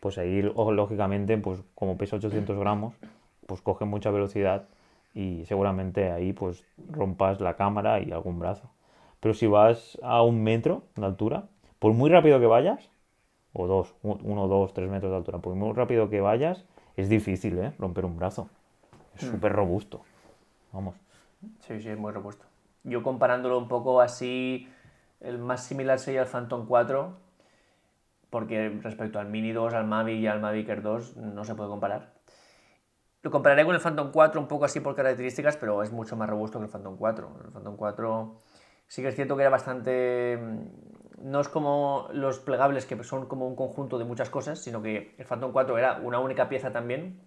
pues 0.00 0.18
ahí 0.18 0.42
lógicamente, 0.42 1.36
pues 1.38 1.62
como 1.74 1.96
pesa 1.98 2.16
800 2.16 2.58
gramos, 2.58 2.94
pues 3.46 3.60
coge 3.60 3.84
mucha 3.84 4.10
velocidad 4.10 4.68
y 5.14 5.44
seguramente 5.46 6.12
ahí 6.12 6.32
pues 6.32 6.64
rompas 6.90 7.40
la 7.40 7.56
cámara 7.56 8.00
y 8.00 8.12
algún 8.12 8.38
brazo. 8.38 8.70
Pero 9.20 9.34
si 9.34 9.46
vas 9.46 9.98
a 10.02 10.22
un 10.22 10.42
metro 10.42 10.82
de 10.94 11.06
altura, 11.06 11.48
por 11.78 11.92
muy 11.94 12.10
rápido 12.10 12.38
que 12.38 12.46
vayas, 12.46 12.90
o 13.52 13.66
dos, 13.66 13.94
uno, 14.02 14.46
dos, 14.46 14.74
tres 14.74 14.90
metros 14.90 15.10
de 15.10 15.16
altura, 15.16 15.38
por 15.38 15.54
muy 15.54 15.72
rápido 15.72 16.10
que 16.10 16.20
vayas, 16.20 16.64
es 16.96 17.08
difícil 17.08 17.58
¿eh? 17.58 17.72
romper 17.78 18.04
un 18.04 18.16
brazo. 18.16 18.50
Es 19.16 19.24
hmm. 19.24 19.30
súper 19.30 19.52
robusto. 19.52 20.02
Vamos. 20.72 20.94
Sí, 21.60 21.80
sí, 21.80 21.88
es 21.88 21.98
muy 21.98 22.12
robusto. 22.12 22.44
Yo 22.84 23.02
comparándolo 23.02 23.58
un 23.58 23.68
poco 23.68 24.00
así, 24.00 24.68
el 25.20 25.38
más 25.38 25.64
similar 25.64 25.98
sería 25.98 26.22
el 26.22 26.28
Phantom 26.28 26.66
4, 26.66 27.16
porque 28.30 28.68
respecto 28.82 29.18
al 29.18 29.28
Mini 29.28 29.52
2, 29.52 29.74
al 29.74 29.86
Mavic 29.86 30.20
y 30.20 30.26
al 30.26 30.40
Mavic 30.40 30.68
Air 30.68 30.82
2 30.82 31.16
no 31.16 31.44
se 31.44 31.54
puede 31.54 31.68
comparar. 31.68 32.14
Lo 33.22 33.30
compararé 33.30 33.64
con 33.64 33.74
el 33.74 33.80
Phantom 33.80 34.10
4 34.12 34.40
un 34.40 34.46
poco 34.46 34.66
así 34.66 34.78
por 34.78 34.94
características, 34.94 35.56
pero 35.56 35.82
es 35.82 35.90
mucho 35.90 36.14
más 36.14 36.28
robusto 36.28 36.58
que 36.60 36.66
el 36.66 36.70
Phantom 36.70 36.96
4. 36.96 37.40
El 37.46 37.50
Phantom 37.50 37.76
4 37.76 38.40
sí 38.86 39.02
que 39.02 39.08
es 39.08 39.16
cierto 39.16 39.36
que 39.36 39.42
era 39.42 39.50
bastante... 39.50 40.36
Mm, 40.36 41.30
no 41.30 41.40
es 41.40 41.48
como 41.48 42.08
los 42.12 42.38
plegables 42.38 42.86
que 42.86 43.02
son 43.02 43.26
como 43.26 43.48
un 43.48 43.56
conjunto 43.56 43.98
de 43.98 44.04
muchas 44.04 44.30
cosas, 44.30 44.60
sino 44.60 44.82
que 44.82 45.14
el 45.18 45.24
Phantom 45.24 45.50
4 45.50 45.78
era 45.78 45.98
una 46.02 46.20
única 46.20 46.48
pieza 46.48 46.70
también, 46.70 47.20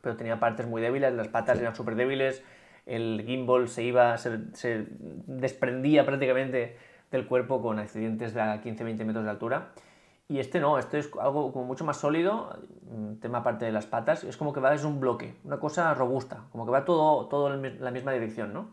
pero 0.00 0.16
tenía 0.16 0.40
partes 0.40 0.66
muy 0.66 0.82
débiles, 0.82 1.12
las 1.14 1.28
patas 1.28 1.58
eran 1.60 1.74
súper 1.74 1.94
débiles, 1.94 2.42
el 2.86 3.22
gimbal 3.26 3.68
se 3.68 3.82
iba, 3.82 4.16
se, 4.16 4.38
se, 4.54 4.86
desprendía 5.26 6.04
prácticamente 6.06 6.76
del 7.10 7.26
cuerpo 7.26 7.62
con 7.62 7.78
accidentes 7.78 8.34
de 8.34 8.40
a 8.40 8.62
15-20 8.62 9.04
metros 9.04 9.24
de 9.24 9.30
altura. 9.30 9.68
Y 10.30 10.40
este 10.40 10.60
no, 10.60 10.78
este 10.78 10.98
es 10.98 11.10
algo 11.18 11.52
como 11.52 11.64
mucho 11.64 11.86
más 11.86 11.96
sólido, 11.96 12.54
tema 13.20 13.38
aparte 13.38 13.64
de 13.64 13.72
las 13.72 13.86
patas, 13.86 14.24
es 14.24 14.36
como 14.36 14.52
que 14.52 14.60
va, 14.60 14.74
es 14.74 14.84
un 14.84 15.00
bloque, 15.00 15.34
una 15.44 15.58
cosa 15.58 15.94
robusta, 15.94 16.44
como 16.52 16.66
que 16.66 16.70
va 16.70 16.84
todo, 16.84 17.26
todo 17.28 17.54
en 17.54 17.82
la 17.82 17.90
misma 17.90 18.12
dirección, 18.12 18.52
¿no? 18.52 18.68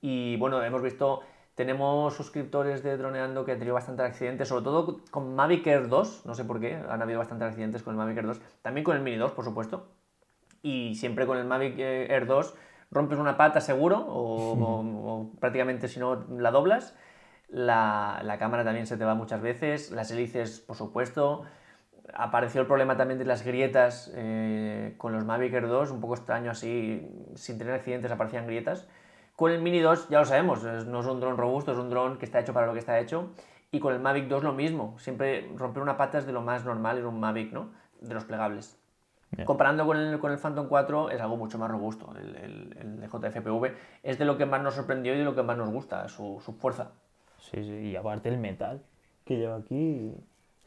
Y 0.00 0.36
bueno, 0.38 0.60
hemos 0.62 0.82
visto, 0.82 1.20
tenemos 1.54 2.14
suscriptores 2.14 2.82
de 2.82 2.96
Droneando 2.96 3.44
que 3.44 3.52
han 3.52 3.58
tenido 3.58 3.74
bastantes 3.74 4.06
accidentes, 4.06 4.48
sobre 4.48 4.64
todo 4.64 5.00
con 5.12 5.36
Mavic 5.36 5.68
Air 5.68 5.88
2, 5.88 6.26
no 6.26 6.34
sé 6.34 6.44
por 6.44 6.58
qué, 6.58 6.74
han 6.74 7.00
habido 7.00 7.20
bastantes 7.20 7.46
accidentes 7.46 7.84
con 7.84 7.94
el 7.94 7.98
Mavic 7.98 8.16
Air 8.16 8.26
2, 8.26 8.40
también 8.62 8.82
con 8.82 8.96
el 8.96 9.02
Mini 9.02 9.18
2, 9.18 9.30
por 9.30 9.44
supuesto, 9.44 9.86
y 10.62 10.94
siempre 10.94 11.26
con 11.26 11.38
el 11.38 11.44
Mavic 11.44 11.78
Air 11.78 12.26
2 12.26 12.54
rompes 12.90 13.18
una 13.18 13.36
pata 13.36 13.60
seguro, 13.60 14.04
o, 14.08 15.30
prácticamente 15.40 15.88
si 15.88 16.00
no 16.00 16.24
la 16.38 16.50
doblas, 16.50 16.96
la, 17.48 18.20
la, 18.24 18.38
cámara 18.38 18.64
también 18.64 18.86
se 18.86 18.96
te 18.96 19.04
va 19.04 19.14
muchas 19.14 19.40
veces, 19.40 19.90
las 19.90 20.10
hélices, 20.10 20.60
por 20.60 20.76
supuesto. 20.76 21.44
Apareció 22.14 22.62
el 22.62 22.66
problema 22.66 22.96
también 22.96 23.18
de 23.18 23.24
las 23.24 23.44
grietas 23.44 24.10
eh, 24.14 24.94
con 24.96 25.12
los 25.12 25.24
Mavic 25.24 25.52
Air 25.52 25.68
2, 25.68 25.90
un 25.90 26.00
poco 26.00 26.14
extraño 26.14 26.50
así, 26.50 27.06
sin 27.34 27.58
tener 27.58 27.74
accidentes 27.74 28.10
aparecían 28.10 28.46
grietas. 28.46 28.86
Con 29.36 29.52
el 29.52 29.62
Mini 29.62 29.80
2 29.80 30.08
ya 30.08 30.18
lo 30.18 30.24
sabemos, 30.24 30.64
no 30.64 31.00
es 31.00 31.06
un 31.06 31.20
dron 31.20 31.36
robusto, 31.36 31.72
es 31.72 31.78
un 31.78 31.90
dron 31.90 32.18
que 32.18 32.24
está 32.24 32.40
hecho 32.40 32.52
para 32.52 32.66
lo 32.66 32.72
que 32.72 32.80
está 32.80 32.98
hecho. 32.98 33.30
Y 33.70 33.80
con 33.80 33.92
el 33.94 34.00
Mavic 34.00 34.28
2 34.28 34.42
lo 34.42 34.52
mismo, 34.52 34.98
siempre 34.98 35.50
romper 35.54 35.82
una 35.82 35.96
pata 35.96 36.18
es 36.18 36.26
de 36.26 36.32
lo 36.32 36.40
más 36.40 36.64
normal 36.64 36.98
en 36.98 37.06
un 37.06 37.20
Mavic, 37.20 37.52
¿no? 37.52 37.70
De 38.00 38.14
los 38.14 38.24
plegables. 38.24 38.78
Comparando 39.44 39.86
con 39.86 39.96
el, 39.98 40.18
con 40.18 40.32
el, 40.32 40.38
Phantom 40.38 40.68
4 40.68 41.10
es 41.10 41.20
algo 41.20 41.36
mucho 41.36 41.58
más 41.58 41.70
robusto. 41.70 42.12
El, 42.18 42.34
el, 42.36 42.76
el, 42.78 43.08
JFPV 43.08 43.72
es 44.02 44.18
de 44.18 44.24
lo 44.24 44.38
que 44.38 44.46
más 44.46 44.62
nos 44.62 44.74
sorprendió 44.74 45.14
y 45.14 45.18
de 45.18 45.24
lo 45.24 45.34
que 45.34 45.42
más 45.42 45.56
nos 45.56 45.70
gusta, 45.70 46.08
su, 46.08 46.40
su 46.44 46.54
fuerza. 46.54 46.92
Sí, 47.38 47.62
sí, 47.62 47.90
y 47.90 47.96
aparte 47.96 48.30
el 48.30 48.38
metal 48.38 48.82
que 49.24 49.36
lleva 49.36 49.56
aquí. 49.56 50.12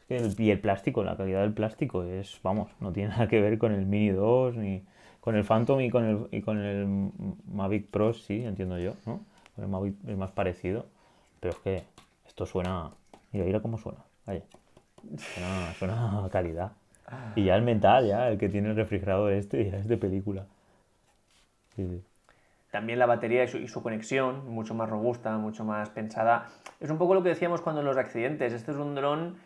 Es 0.00 0.06
que 0.06 0.16
el, 0.16 0.40
y 0.40 0.50
el 0.50 0.60
plástico, 0.60 1.02
la 1.02 1.16
calidad 1.16 1.40
del 1.40 1.52
plástico 1.52 2.04
es, 2.04 2.40
vamos, 2.42 2.70
no 2.80 2.92
tiene 2.92 3.10
nada 3.10 3.28
que 3.28 3.40
ver 3.40 3.58
con 3.58 3.72
el 3.72 3.84
Mini 3.84 4.10
2 4.10 4.56
ni 4.56 4.84
con 5.20 5.36
el 5.36 5.44
Phantom 5.44 5.80
y 5.80 5.90
con 5.90 6.04
el, 6.04 6.28
y 6.30 6.42
con 6.42 6.58
el 6.58 7.10
Mavic 7.46 7.88
Pro, 7.88 8.12
sí, 8.12 8.44
entiendo 8.44 8.78
yo, 8.78 8.94
¿no? 9.06 9.20
Con 9.54 9.64
el 9.64 9.70
Mavic 9.70 9.94
es 10.08 10.16
más 10.16 10.30
parecido, 10.30 10.86
pero 11.40 11.54
es 11.54 11.60
que 11.60 11.82
esto 12.26 12.46
suena. 12.46 12.90
Mira, 13.32 13.44
mira 13.46 13.60
cómo 13.60 13.78
suena. 13.78 14.00
Vaya. 14.26 14.42
Suena, 15.16 15.74
suena 15.74 16.24
a 16.24 16.28
calidad. 16.30 16.72
Y 17.34 17.44
ya 17.44 17.56
el 17.56 17.62
metal, 17.62 18.06
ya, 18.06 18.28
el 18.28 18.38
que 18.38 18.48
tiene 18.48 18.70
el 18.70 18.76
refrigerador 18.76 19.32
este, 19.32 19.70
ya 19.70 19.78
es 19.78 19.88
de 19.88 19.96
película. 19.96 20.46
También 22.70 22.98
la 22.98 23.06
batería 23.06 23.44
y 23.44 23.68
su, 23.68 23.82
conexión, 23.82 24.48
mucho 24.48 24.74
más 24.74 24.88
robusta, 24.88 25.36
mucho 25.36 25.64
más 25.64 25.90
pensada. 25.90 26.46
Es 26.80 26.90
un 26.90 26.98
poco 26.98 27.14
lo 27.14 27.22
que 27.22 27.30
decíamos 27.30 27.60
cuando 27.60 27.82
los 27.82 27.96
accidentes. 27.96 28.52
Este 28.52 28.70
es 28.70 28.76
un 28.76 28.94
dron 28.94 29.36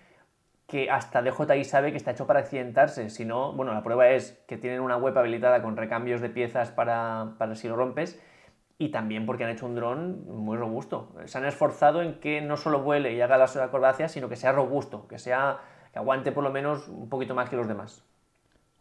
que 0.66 0.90
hasta 0.90 1.22
DJI 1.22 1.64
sabe 1.64 1.90
que 1.90 1.96
está 1.96 2.12
hecho 2.12 2.26
para 2.26 2.40
accidentarse. 2.40 3.10
Si 3.10 3.24
no, 3.24 3.52
bueno, 3.52 3.72
la 3.72 3.82
prueba 3.82 4.08
es 4.10 4.32
que 4.46 4.56
tienen 4.56 4.80
una 4.80 4.96
web 4.96 5.16
habilitada 5.16 5.62
con 5.62 5.76
recambios 5.76 6.20
de 6.20 6.28
piezas 6.28 6.70
para, 6.70 7.34
para 7.38 7.54
si 7.54 7.68
lo 7.68 7.76
rompes 7.76 8.20
y 8.78 8.90
también 8.90 9.26
porque 9.26 9.44
han 9.44 9.50
hecho 9.50 9.66
un 9.66 9.74
dron 9.74 10.24
muy 10.26 10.56
robusto. 10.56 11.14
Se 11.24 11.38
han 11.38 11.46
esforzado 11.46 12.02
en 12.02 12.20
que 12.20 12.40
no 12.40 12.56
solo 12.56 12.82
vuele 12.82 13.14
y 13.14 13.20
haga 13.20 13.38
las 13.38 13.56
acrobacias, 13.56 14.12
sino 14.12 14.28
que 14.28 14.36
sea 14.36 14.52
robusto, 14.52 15.08
que 15.08 15.18
sea 15.18 15.60
que 15.96 16.00
aguante 16.00 16.30
por 16.30 16.44
lo 16.44 16.50
menos 16.50 16.88
un 16.88 17.08
poquito 17.08 17.34
más 17.34 17.48
que 17.48 17.56
los 17.56 17.66
demás. 17.66 18.04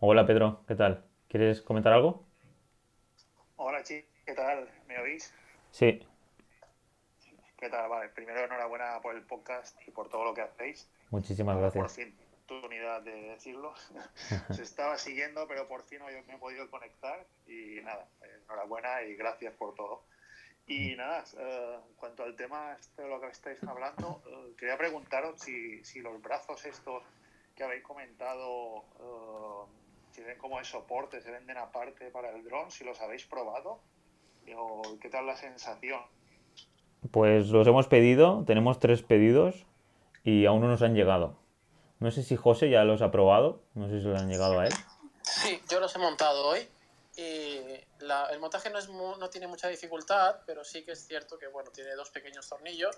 Hola 0.02 0.26
Pedro, 0.26 0.66
¿qué 0.68 0.76
tal? 0.76 1.06
¿Quieres 1.30 1.62
comentar 1.62 1.94
algo? 1.94 2.26
Hola, 3.56 3.82
chicos. 3.84 4.12
¿Qué 4.26 4.34
tal? 4.34 4.68
¿Me 4.86 5.00
oís? 5.00 5.34
Sí. 5.72 6.06
¿Qué 7.58 7.70
tal? 7.70 7.90
Vale, 7.90 8.10
primero 8.10 8.44
enhorabuena 8.44 9.00
por 9.02 9.16
el 9.16 9.22
podcast 9.22 9.80
y 9.88 9.92
por 9.92 10.10
todo 10.10 10.26
lo 10.26 10.34
que 10.34 10.42
hacéis. 10.42 10.92
Muchísimas 11.10 11.58
gracias. 11.58 11.82
Por 11.82 11.90
fin, 11.90 12.14
oportunidad 12.44 13.02
de 13.04 13.14
decirlo. 13.30 13.74
Se 14.52 14.64
estaba 14.64 14.98
siguiendo, 14.98 15.48
pero 15.48 15.70
por 15.70 15.84
fin 15.84 16.02
hoy 16.02 16.16
me 16.28 16.34
he 16.34 16.38
podido 16.38 16.70
conectar 16.70 17.26
y 17.48 17.80
nada, 17.82 18.10
enhorabuena 18.44 19.04
y 19.04 19.16
gracias 19.16 19.54
por 19.54 19.74
todo. 19.74 20.04
Y 20.68 20.96
nada, 20.96 21.24
eh, 21.38 21.80
en 21.88 21.96
cuanto 21.96 22.24
al 22.24 22.36
tema 22.36 22.76
este 22.80 23.04
de 23.04 23.10
lo 23.10 23.22
que 23.22 23.28
estáis 23.28 23.64
hablando, 23.64 24.22
eh, 24.28 24.54
quería 24.58 24.78
preguntaros 24.78 25.40
si, 25.40 25.84
si, 25.84 26.02
los 26.02 26.20
brazos 26.22 26.66
estos 26.66 27.04
que 27.56 27.64
habéis 27.64 27.84
comentado, 27.84 28.84
eh, 29.00 29.72
si 30.12 30.24
ven 30.24 30.38
como 30.40 30.58
de 30.58 30.66
soporte, 30.66 31.22
se 31.22 31.30
venden 31.30 31.58
aparte 31.58 32.10
para 32.10 32.32
el 32.32 32.44
dron, 32.44 32.72
si 32.72 32.84
los 32.84 33.00
habéis 33.02 33.26
probado. 33.26 33.80
¿Qué 35.02 35.10
tal 35.10 35.26
la 35.26 35.36
sensación? 35.36 36.02
Pues 37.12 37.50
los 37.50 37.68
hemos 37.68 37.88
pedido, 37.88 38.44
tenemos 38.46 38.80
tres 38.80 39.02
pedidos 39.02 39.66
y 40.24 40.46
aún 40.46 40.62
no 40.62 40.68
nos 40.68 40.82
han 40.82 40.96
llegado. 40.96 41.38
No 42.00 42.12
sé 42.12 42.24
si 42.24 42.36
José 42.36 42.70
ya 42.70 42.84
los 42.84 43.02
ha 43.02 43.12
probado, 43.12 43.62
no 43.74 43.88
sé 43.88 44.02
si 44.02 44.08
los 44.08 44.20
han 44.20 44.30
llegado 44.30 44.60
a 44.60 44.68
él. 44.68 44.74
Sí, 45.22 45.60
yo 45.70 45.80
los 45.80 45.96
he 45.96 46.00
montado 46.00 46.48
hoy 46.48 46.68
y 47.18 47.60
la, 48.06 48.28
el 48.28 48.40
montaje 48.40 48.70
no, 48.70 48.80
es 48.80 48.90
no 48.90 49.30
tiene 49.30 49.48
mucha 49.48 49.68
dificultad, 49.68 50.38
pero 50.46 50.64
sí 50.64 50.84
que 50.84 50.94
es 50.94 51.06
cierto 51.06 51.38
que 51.38 51.48
bueno, 51.48 51.72
tiene 51.72 51.94
dos 51.96 52.10
pequeños 52.10 52.48
tornillos 52.48 52.98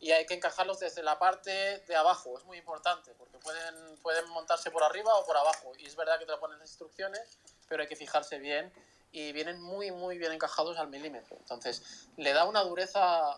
y 0.00 0.12
hay 0.12 0.24
que 0.24 0.34
encajarlos 0.34 0.80
desde 0.80 1.02
la 1.02 1.18
parte 1.18 1.50
de 1.86 1.96
abajo, 1.96 2.36
es 2.38 2.44
muy 2.44 2.58
importante 2.58 3.12
porque 3.18 3.38
pueden, 3.38 3.74
pueden 4.02 4.28
montarse 4.30 4.70
por 4.70 4.82
arriba 4.82 5.14
o 5.14 5.26
por 5.26 5.36
abajo 5.36 5.72
y 5.78 5.86
es 5.86 5.94
verdad 5.94 6.18
que 6.18 6.24
te 6.24 6.32
lo 6.32 6.40
ponen 6.40 6.58
las 6.58 6.70
instrucciones, 6.70 7.38
pero 7.68 7.82
hay 7.82 7.88
que 7.88 7.96
fijarse 7.96 8.38
bien 8.38 8.72
y 9.12 9.32
vienen 9.32 9.60
muy, 9.60 9.90
muy 9.90 10.18
bien 10.18 10.32
encajados 10.32 10.78
al 10.78 10.88
milímetro. 10.88 11.36
Entonces, 11.38 12.08
le 12.16 12.32
da 12.32 12.44
una 12.44 12.62
dureza 12.62 13.36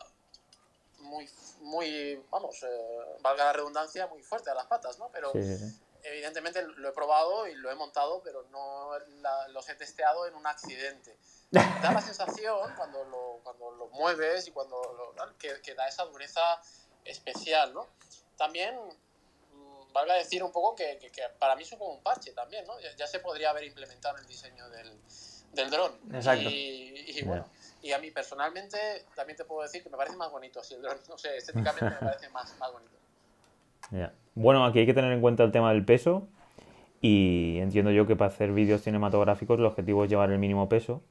muy, 0.99 1.29
muy 1.61 2.23
vamos, 2.31 2.63
eh, 2.63 3.17
valga 3.21 3.45
la 3.47 3.53
redundancia, 3.53 4.07
muy 4.07 4.23
fuerte 4.23 4.51
a 4.51 4.55
las 4.55 4.67
patas, 4.67 4.99
¿no? 4.99 5.11
Pero 5.13 5.33
sí, 5.33 5.43
sí, 5.43 5.59
sí. 5.59 5.82
Evidentemente 6.05 6.63
lo 6.63 6.89
he 6.89 6.93
probado 6.93 7.47
y 7.47 7.55
lo 7.55 7.71
he 7.71 7.75
montado, 7.75 8.23
pero 8.23 8.45
no 8.51 8.99
la, 9.21 9.49
los 9.49 9.69
he 9.69 9.75
testeado 9.75 10.27
en 10.27 10.35
un 10.35 10.47
accidente. 10.47 11.17
Da 11.51 11.93
la 11.93 12.01
sensación 12.03 12.75
cuando 12.77 13.05
lo, 13.05 13.41
cuando 13.43 13.71
lo 13.73 13.89
mueves 13.89 14.47
y 14.49 14.53
cuando 14.53 14.81
lo, 15.17 15.39
que, 15.39 15.61
que 15.63 15.75
da 15.75 15.89
esa 15.89 16.05
dureza 16.05 16.61
especial, 17.05 17.73
¿no? 17.75 17.89
También 18.37 18.79
valga 19.93 20.15
decir 20.15 20.43
un 20.43 20.53
poco 20.53 20.75
que, 20.75 20.99
que, 20.99 21.11
que, 21.11 21.23
para 21.39 21.55
mí 21.55 21.63
es 21.63 21.71
como 21.71 21.93
un 21.93 22.03
parche 22.03 22.33
también, 22.33 22.67
¿no? 22.67 22.79
Ya, 22.81 22.95
ya, 22.97 23.07
se 23.07 23.21
podría 23.21 23.51
haber 23.51 23.65
implementado 23.65 24.17
en 24.17 24.23
el 24.23 24.29
diseño 24.29 24.69
del, 24.71 24.99
del 25.53 25.71
dron. 25.71 26.01
Exacto. 26.13 26.49
Y, 26.49 27.19
y 27.19 27.23
bueno, 27.25 27.49
yeah. 27.83 27.91
y 27.91 27.93
a 27.93 27.99
mí 27.99 28.11
personalmente 28.11 29.07
también 29.15 29.37
te 29.37 29.45
puedo 29.45 29.63
decir 29.63 29.83
que 29.83 29.91
me 29.91 29.97
parece 29.97 30.17
más 30.17 30.31
bonito 30.31 30.61
así 30.61 30.75
el 30.75 30.83
dron. 30.83 30.99
No 31.09 31.19
sé, 31.19 31.37
estéticamente 31.37 31.85
me 31.85 31.97
parece 31.97 32.29
más, 32.31 32.57
más 32.59 32.73
bonito. 32.73 32.97
Yeah. 33.91 34.15
Bueno, 34.35 34.65
aquí 34.65 34.81
hay 34.81 34.87
que 34.87 34.95
tener 34.95 35.13
en 35.13 35.21
cuenta 35.21 35.45
el 35.45 35.53
tema 35.53 35.73
del 35.73 35.85
peso. 35.85 36.29
Y 37.01 37.59
entiendo 37.59 37.91
yo 37.91 38.07
que 38.07 38.15
para 38.15 38.29
hacer 38.29 38.53
vídeos 38.53 38.83
cinematográficos 38.83 39.59
el 39.59 39.67
objetivo 39.67 40.05
es 40.05 40.11
llevar 40.11 40.31
el 40.31 40.39
mínimo 40.39 40.69
peso. 40.69 41.03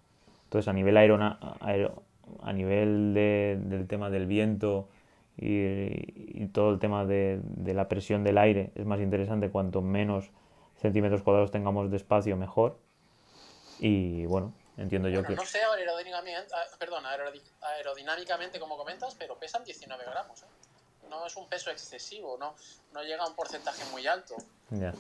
Entonces, 0.46 0.68
a 0.70 0.74
nivel 0.74 0.96
aerona, 0.96 1.38
aero, 1.60 2.04
a 2.42 2.54
nivel 2.54 3.14
de, 3.14 3.60
del 3.62 3.88
tema 3.88 4.10
del 4.10 4.26
viento 4.26 4.88
y, 5.38 6.44
y 6.44 6.48
todo 6.48 6.72
el 6.72 6.80
tema 6.80 7.06
de, 7.06 7.40
de, 7.44 7.74
la 7.74 7.88
presión 7.88 8.24
del 8.24 8.38
aire 8.38 8.72
es 8.76 8.86
más 8.86 9.00
interesante 9.00 9.50
cuanto 9.50 9.82
menos 9.82 10.30
centímetros 10.82 11.24
cuadrados 11.24 11.52
tengamos 11.52 11.90
de 11.90 11.98
espacio 11.98 12.36
mejor 12.38 12.80
y 13.80 14.26
bueno 14.26 14.54
entiendo 14.78 15.10
yo 15.10 15.22
bueno, 15.22 15.30
que 15.30 15.36
no 15.36 15.46
sé 15.46 15.60
aerodinámicamente 15.64 16.54
perdón 16.78 17.04
aerodinámicamente 17.62 18.60
como 18.60 18.78
comentas 18.78 19.16
pero 19.16 19.38
pesan 19.38 19.64
19 19.64 20.04
gramos 20.06 20.44
¿eh? 20.44 20.46
No 21.12 21.28
es 21.28 21.36
un 21.36 21.48
peso 21.48 21.70
excesivo 21.70 22.38
no 22.40 22.56
no 22.94 23.04
llega 23.04 23.24
a 23.24 23.28
un 23.28 23.36
porcentaje 23.36 23.84
muy 23.92 24.08
alto 24.08 24.36
ya 24.72 24.94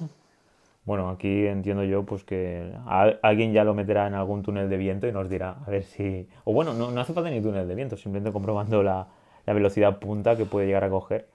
bueno, 0.83 1.09
aquí 1.09 1.45
entiendo 1.45 1.83
yo 1.83 2.03
pues 2.03 2.23
que 2.23 2.73
a, 2.87 3.03
alguien 3.21 3.53
ya 3.53 3.63
lo 3.63 3.75
meterá 3.75 4.07
en 4.07 4.15
algún 4.15 4.41
túnel 4.41 4.69
de 4.69 4.77
viento 4.77 5.07
y 5.07 5.11
nos 5.11 5.29
dirá 5.29 5.57
a 5.65 5.69
ver 5.69 5.83
si... 5.83 6.27
O 6.43 6.53
bueno, 6.53 6.73
no, 6.73 6.89
no 6.89 7.01
hace 7.01 7.13
falta 7.13 7.29
ni 7.29 7.39
túnel 7.39 7.67
de 7.67 7.75
viento, 7.75 7.97
simplemente 7.97 8.33
comprobando 8.33 8.81
la, 8.81 9.07
la 9.45 9.53
velocidad 9.53 9.99
punta 9.99 10.35
que 10.35 10.45
puede 10.45 10.65
llegar 10.65 10.83
a 10.83 10.89
coger. 10.89 11.27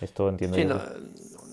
Esto 0.00 0.28
entiendo 0.28 0.56
sí, 0.56 0.64
yo. 0.64 0.74
No, 0.74 0.80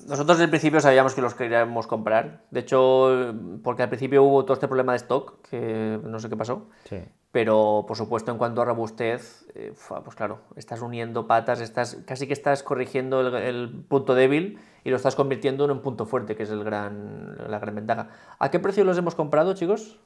nosotros 0.07 0.37
desde 0.37 0.43
el 0.45 0.49
principio 0.49 0.79
sabíamos 0.79 1.13
que 1.13 1.21
los 1.21 1.33
queríamos 1.33 1.87
comprar. 1.87 2.43
De 2.51 2.61
hecho, 2.61 3.33
porque 3.63 3.83
al 3.83 3.89
principio 3.89 4.23
hubo 4.23 4.43
todo 4.43 4.53
este 4.53 4.67
problema 4.67 4.93
de 4.93 4.97
stock, 4.97 5.41
que 5.49 5.99
no 6.03 6.19
sé 6.19 6.29
qué 6.29 6.37
pasó. 6.37 6.67
Sí. 6.85 6.97
Pero, 7.31 7.85
por 7.87 7.95
supuesto, 7.95 8.31
en 8.31 8.37
cuanto 8.37 8.61
a 8.61 8.65
robustez, 8.65 9.47
eh, 9.55 9.73
pues 10.03 10.15
claro, 10.15 10.39
estás 10.57 10.81
uniendo 10.81 11.27
patas, 11.27 11.61
estás, 11.61 11.95
casi 12.05 12.27
que 12.27 12.33
estás 12.33 12.61
corrigiendo 12.61 13.21
el, 13.21 13.35
el, 13.35 13.69
punto 13.87 14.15
débil 14.15 14.59
y 14.83 14.89
lo 14.89 14.97
estás 14.97 15.15
convirtiendo 15.15 15.63
en 15.63 15.71
un 15.71 15.81
punto 15.81 16.05
fuerte, 16.05 16.35
que 16.35 16.43
es 16.43 16.49
el 16.49 16.63
gran, 16.63 17.37
la 17.49 17.59
gran 17.59 17.75
ventaja. 17.75 18.09
¿A 18.37 18.51
qué 18.51 18.59
precio 18.59 18.83
los 18.83 18.97
hemos 18.97 19.15
comprado, 19.15 19.53
chicos? 19.53 19.97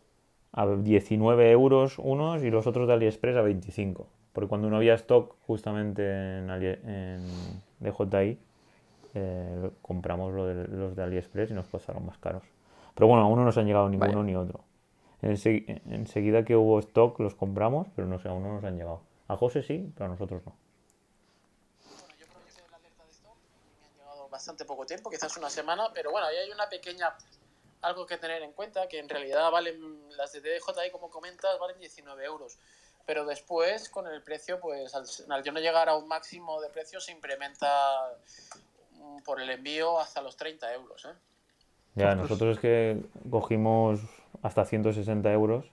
A 0.52 0.68
19 0.68 1.52
euros 1.52 1.98
unos 1.98 2.44
y 2.44 2.52
los 2.52 2.68
otros 2.68 2.88
de 2.88 2.94
AliExpress 2.94 3.38
a 3.38 3.42
25. 3.42 4.08
Porque 4.32 4.48
cuando 4.48 4.70
no 4.70 4.78
había 4.78 4.94
stock 4.94 5.36
justamente 5.48 6.04
en, 6.04 6.50
en 6.50 7.22
DJI, 7.80 8.38
eh, 9.16 9.72
compramos 9.82 10.34
lo 10.34 10.46
de, 10.46 10.68
los 10.68 10.96
de 10.96 11.04
AliExpress 11.04 11.52
y 11.52 11.54
nos 11.54 11.68
costaron 11.68 12.06
más 12.06 12.18
caros. 12.20 12.44
Pero 12.94 13.08
bueno, 13.08 13.24
aún 13.24 13.38
no 13.40 13.46
nos 13.46 13.58
han 13.58 13.66
llegado 13.66 13.90
ninguno 13.90 14.20
vale. 14.20 14.32
ni 14.32 14.36
otro. 14.36 14.64
Ense- 15.22 15.82
enseguida 15.90 16.46
que 16.46 16.56
hubo 16.56 16.80
stock 16.80 17.20
los 17.20 17.36
compramos, 17.36 17.88
pero 17.96 18.08
no 18.08 18.20
sé, 18.20 18.28
aún 18.30 18.44
no 18.44 18.54
nos 18.54 18.64
han 18.64 18.78
llegado. 18.78 19.02
A 19.28 19.36
José 19.36 19.64
sí, 19.64 19.92
pero 19.96 20.06
a 20.06 20.10
nosotros 20.10 20.42
no. 20.46 20.56
Bueno, 22.00 22.16
yo 22.20 22.26
la 22.72 22.78
alerta 22.78 23.04
de 23.06 23.12
y 23.12 23.82
me 23.82 23.88
han 23.88 23.94
llegado 23.98 24.30
bastante 24.30 24.66
poco 24.66 24.86
tiempo, 24.86 25.10
quizás 25.10 25.36
una 25.38 25.50
semana, 25.50 25.90
pero 25.94 26.12
bueno, 26.12 26.28
ahí 26.28 26.38
hay 26.38 26.52
una 26.52 26.70
pequeña 26.70 27.16
algo 27.82 28.06
que 28.06 28.18
tener 28.18 28.42
en 28.42 28.52
cuenta, 28.54 28.88
que 28.88 29.00
en 29.00 29.08
realidad 29.10 29.52
valen 29.52 30.10
las 30.18 30.32
de 30.34 30.42
DJI, 30.42 30.92
como 30.92 31.10
comentas, 31.10 31.58
valen 31.60 31.80
19 31.80 32.26
euros. 32.26 32.58
Pero 33.06 33.26
después, 33.26 33.90
con 33.90 34.08
el 34.08 34.24
precio, 34.24 34.60
pues 34.60 34.96
al, 34.96 35.06
al 35.30 35.44
yo 35.44 35.52
no 35.52 35.60
llegar 35.60 35.90
a 35.90 35.96
un 35.96 36.08
máximo 36.08 36.60
de 36.62 36.70
precio, 36.70 37.00
se 37.00 37.12
incrementa 37.12 37.70
por 39.24 39.42
el 39.42 39.50
envío 39.50 40.00
hasta 40.00 40.22
los 40.22 40.38
30 40.38 40.74
euros. 40.74 41.06
¿eh? 41.06 41.14
Ya, 41.96 42.16
nosotros 42.16 42.58
es 42.58 42.60
que 42.60 43.02
cogimos 43.30 44.02
hasta 44.42 44.66
160 44.66 45.32
euros 45.32 45.66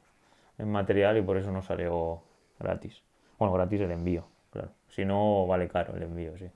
en 0.59 0.71
material 0.71 1.19
y 1.19 1.23
por 1.23 1.37
eso 1.37 1.51
nos 1.51 1.67
salió 1.67 2.23
gratis. 2.59 3.03
Bueno, 3.39 3.53
gratis 3.55 3.81
el 3.81 3.91
envío, 3.91 4.25
claro. 4.51 4.71
Si 4.89 5.05
no, 5.05 5.47
vale 5.47 5.69
caro 5.69 5.97
el 5.97 6.03
envío, 6.03 6.37
sí. 6.39 6.49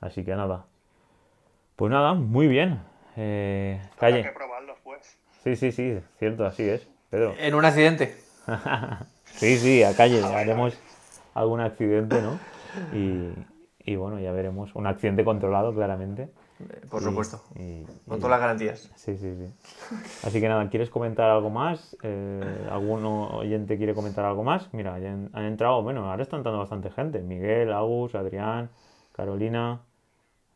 Así 0.00 0.24
que 0.24 0.34
nada. 0.34 0.66
Pues 1.76 1.90
nada, 1.90 2.14
muy 2.14 2.46
bien. 2.46 2.80
Eh, 3.16 3.80
Habrá 3.96 4.16
que 4.16 4.22
calle. 4.22 4.32
probarlos, 4.32 4.78
pues. 4.84 5.18
Sí, 5.42 5.56
sí, 5.56 5.72
sí, 5.72 5.98
cierto, 6.18 6.46
así 6.46 6.68
es. 6.68 6.86
Pedro. 7.10 7.34
En 7.38 7.54
un 7.54 7.64
accidente. 7.64 8.16
Sí, 9.32 9.56
sí, 9.58 9.82
a 9.84 9.94
calle. 9.96 10.24
Haremos 10.24 10.76
algún 11.34 11.60
accidente, 11.60 12.20
¿no? 12.20 12.38
Y, 12.92 13.32
y 13.84 13.96
bueno, 13.96 14.18
ya 14.20 14.32
veremos. 14.32 14.74
Un 14.74 14.86
accidente 14.86 15.24
controlado, 15.24 15.74
claramente. 15.74 16.28
Por 16.90 17.02
supuesto. 17.02 17.40
Y- 17.56 17.84
Con 18.06 18.18
y- 18.18 18.20
todas 18.20 18.30
las 18.30 18.40
garantías. 18.40 18.90
Sí, 18.96 19.16
sí, 19.16 19.34
sí. 19.34 19.52
Así 20.26 20.40
que 20.40 20.48
nada, 20.48 20.68
¿quieres 20.68 20.90
comentar 20.90 21.30
algo 21.30 21.48
más? 21.50 21.96
Eh, 22.02 22.68
¿Algún 22.70 23.04
oyente 23.04 23.76
quiere 23.78 23.94
comentar 23.94 24.24
algo 24.26 24.44
más? 24.44 24.68
Mira, 24.74 24.98
ya 24.98 25.12
han, 25.12 25.30
han 25.32 25.44
entrado, 25.44 25.82
bueno, 25.82 26.10
ahora 26.10 26.22
está 26.22 26.36
entrando 26.36 26.58
bastante 26.58 26.90
gente. 26.90 27.20
Miguel, 27.22 27.72
Agus, 27.72 28.14
Adrián, 28.14 28.68
Carolina. 29.12 29.80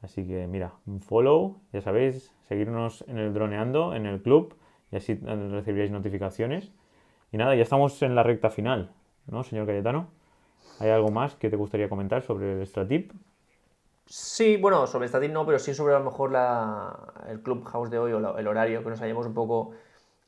Así 0.03 0.27
que 0.27 0.47
mira, 0.47 0.73
un 0.87 1.01
follow, 1.01 1.57
ya 1.73 1.81
sabéis, 1.81 2.31
seguirnos 2.49 3.05
en 3.09 3.17
el 3.17 3.33
droneando, 3.33 3.95
en 3.95 4.05
el 4.05 4.21
club, 4.21 4.55
y 4.93 4.97
así 4.97 5.15
recibiréis 5.15 5.91
notificaciones. 5.91 6.71
Y 7.33 7.39
nada, 7.39 7.55
ya 7.55 7.63
estamos 7.63 8.01
en 8.03 8.15
la 8.15 8.23
recta 8.23 8.51
final, 8.51 8.91
¿no, 9.27 9.43
señor 9.43 9.67
Cayetano? 9.67 10.09
¿Hay 10.81 10.91
algo 10.91 11.11
más 11.11 11.35
que 11.35 11.51
te 11.51 11.57
gustaría 11.57 11.89
comentar 11.89 12.23
sobre 12.23 12.53
el 12.61 12.67
Stratip? 12.67 13.13
Sí, 14.07 14.57
bueno, 14.59 14.87
sobre 14.87 15.09
Static 15.09 15.33
no, 15.33 15.47
pero 15.47 15.59
sí 15.59 15.73
sobre 15.73 15.95
a 15.95 15.99
lo 15.99 16.05
mejor 16.05 16.31
la, 16.31 16.95
el 17.29 17.41
Clubhouse 17.41 17.91
de 17.91 17.99
hoy 17.99 18.13
o 18.13 18.21
la- 18.21 18.35
el 18.39 18.47
horario, 18.47 18.83
que 18.85 18.91
nos 18.91 19.01
hayamos 19.01 19.27
un 19.27 19.33
poco 19.35 19.71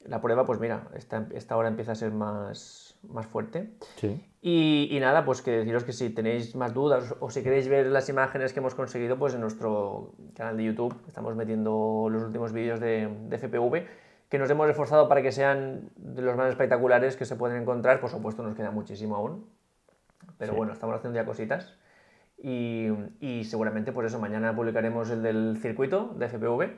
la 0.04 0.20
prueba, 0.22 0.46
pues 0.46 0.58
mira, 0.60 0.88
esta, 0.94 1.26
esta 1.34 1.56
hora 1.56 1.68
empieza 1.68 1.92
a 1.92 1.94
ser 1.94 2.12
más, 2.12 2.96
más 3.08 3.26
fuerte. 3.26 3.70
Sí. 3.96 4.24
Y, 4.40 4.88
y 4.92 5.00
nada, 5.00 5.24
pues 5.24 5.42
que 5.42 5.50
deciros 5.50 5.84
que 5.84 5.92
si 5.92 6.08
tenéis 6.10 6.54
más 6.54 6.72
dudas 6.72 7.16
o 7.20 7.28
si 7.30 7.42
queréis 7.42 7.68
ver 7.68 7.86
las 7.88 8.08
imágenes 8.08 8.52
que 8.52 8.60
hemos 8.60 8.74
conseguido, 8.74 9.18
pues 9.18 9.34
en 9.34 9.40
nuestro 9.40 10.12
canal 10.34 10.56
de 10.56 10.64
YouTube 10.64 10.94
estamos 11.08 11.34
metiendo 11.34 12.08
los 12.10 12.22
últimos 12.22 12.52
vídeos 12.52 12.78
de, 12.80 13.08
de 13.28 13.36
FPV, 13.36 13.86
que 14.30 14.38
nos 14.38 14.48
hemos 14.48 14.70
esforzado 14.70 15.08
para 15.08 15.20
que 15.22 15.32
sean 15.32 15.90
de 15.96 16.22
los 16.22 16.36
más 16.36 16.48
espectaculares 16.48 17.16
que 17.16 17.24
se 17.26 17.36
pueden 17.36 17.60
encontrar. 17.60 18.00
Por 18.00 18.08
supuesto, 18.10 18.42
nos 18.42 18.54
queda 18.54 18.70
muchísimo 18.70 19.16
aún, 19.16 19.44
pero 20.38 20.52
Sí. 20.52 20.56
bueno, 20.56 20.72
estamos 20.72 20.96
haciendo 20.96 21.18
ya 21.18 21.24
cositas. 21.26 21.76
Y, 22.38 22.88
y 23.20 23.44
seguramente, 23.44 23.92
pues 23.92 24.08
eso, 24.08 24.18
mañana 24.18 24.54
publicaremos 24.54 25.10
el 25.10 25.22
del 25.22 25.58
circuito 25.60 26.14
de 26.18 26.26
FPV. 26.28 26.70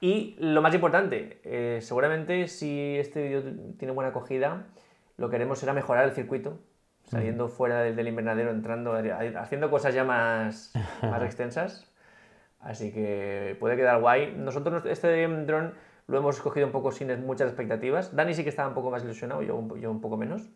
Y 0.00 0.36
lo 0.38 0.62
más 0.62 0.74
importante, 0.74 1.40
eh, 1.44 1.80
seguramente 1.82 2.48
si 2.48 2.96
este 2.98 3.22
vídeo 3.22 3.42
tiene 3.78 3.92
buena 3.92 4.10
acogida, 4.10 4.66
lo 5.16 5.28
que 5.28 5.36
haremos 5.36 5.58
será 5.58 5.72
mejorar 5.74 6.04
el 6.04 6.12
circuito, 6.12 6.58
saliendo 7.04 7.48
fuera 7.48 7.80
del, 7.82 7.96
del 7.96 8.08
invernadero, 8.08 8.50
entrando, 8.50 8.94
haciendo 9.38 9.70
cosas 9.70 9.94
ya 9.94 10.04
más, 10.04 10.72
más 11.02 11.22
extensas. 11.22 11.86
Así 12.60 12.92
que 12.92 13.56
puede 13.58 13.76
quedar 13.76 14.00
guay. 14.00 14.34
Nosotros 14.36 14.84
este 14.86 15.26
dron 15.46 15.74
lo 16.06 16.18
hemos 16.18 16.36
escogido 16.36 16.66
un 16.66 16.72
poco 16.72 16.92
sin 16.92 17.08
muchas 17.26 17.48
expectativas. 17.48 18.14
Dani 18.14 18.34
sí 18.34 18.42
que 18.42 18.50
estaba 18.50 18.68
un 18.68 18.74
poco 18.74 18.90
más 18.90 19.02
ilusionado, 19.04 19.42
yo, 19.42 19.76
yo 19.76 19.90
un 19.90 20.00
poco 20.00 20.16
menos. 20.18 20.48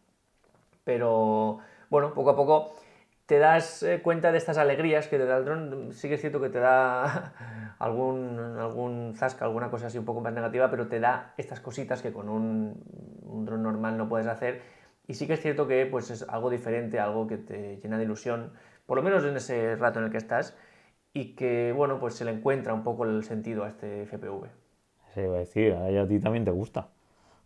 Pero 0.84 1.59
bueno, 1.95 2.12
poco 2.12 2.30
a 2.30 2.36
poco 2.36 2.74
te 3.26 3.38
das 3.38 3.84
eh, 3.84 4.03
cuenta 4.03 4.32
de 4.32 4.38
estas 4.38 4.59
alegrías 4.59 5.07
que 5.07 5.16
te 5.16 5.26
da 5.26 5.36
el 5.36 5.45
dron. 5.45 5.92
Sí 5.92 6.09
que 6.09 6.14
es 6.14 6.20
cierto 6.20 6.40
que 6.40 6.49
te 6.49 6.59
da 6.59 7.76
algún, 7.78 8.36
algún 8.59 9.14
zasca, 9.14 9.45
alguna 9.45 9.70
cosa 9.70 9.86
así 9.86 9.97
un 9.97 10.05
poco 10.05 10.20
más 10.20 10.32
negativa, 10.32 10.68
pero 10.72 10.88
te 10.88 10.99
da 10.99 11.34
estas 11.36 11.61
cositas 11.61 12.03
que 12.03 12.12
con 12.12 12.28
un, 12.28 12.82
un 13.22 13.45
dron 13.45 13.62
normal 13.62 13.97
no 13.97 14.09
puedes 14.09 14.26
hacer. 14.26 14.61
Y 15.07 15.14
sí 15.14 15.28
que 15.28 15.34
es 15.34 15.40
cierto 15.40 15.68
que 15.68 15.86
pues, 15.86 16.11
es 16.11 16.28
algo 16.28 16.51
diferente, 16.51 16.99
algo 16.99 17.28
que 17.28 17.36
te 17.36 17.76
llena 17.76 17.97
de 17.97 18.03
ilusión, 18.03 18.53
por 18.86 18.97
lo 18.97 19.05
menos 19.05 19.22
en 19.24 19.36
ese 19.36 19.76
rato 19.76 20.01
en 20.01 20.07
el 20.07 20.11
que 20.11 20.18
estás, 20.18 20.57
y 21.12 21.36
que 21.36 21.72
bueno, 21.76 22.01
pues 22.01 22.14
se 22.14 22.24
le 22.24 22.32
encuentra 22.32 22.74
un 22.74 22.82
poco 22.82 23.05
el 23.05 23.22
sentido 23.22 23.62
a 23.62 23.68
este 23.68 24.03
FPV. 24.03 24.49
Se 25.12 25.22
iba 25.22 25.36
a 25.36 25.38
decir, 25.38 25.74
a 25.74 26.09
ti 26.09 26.18
también 26.18 26.45
te 26.45 26.51
gusta. 26.51 26.88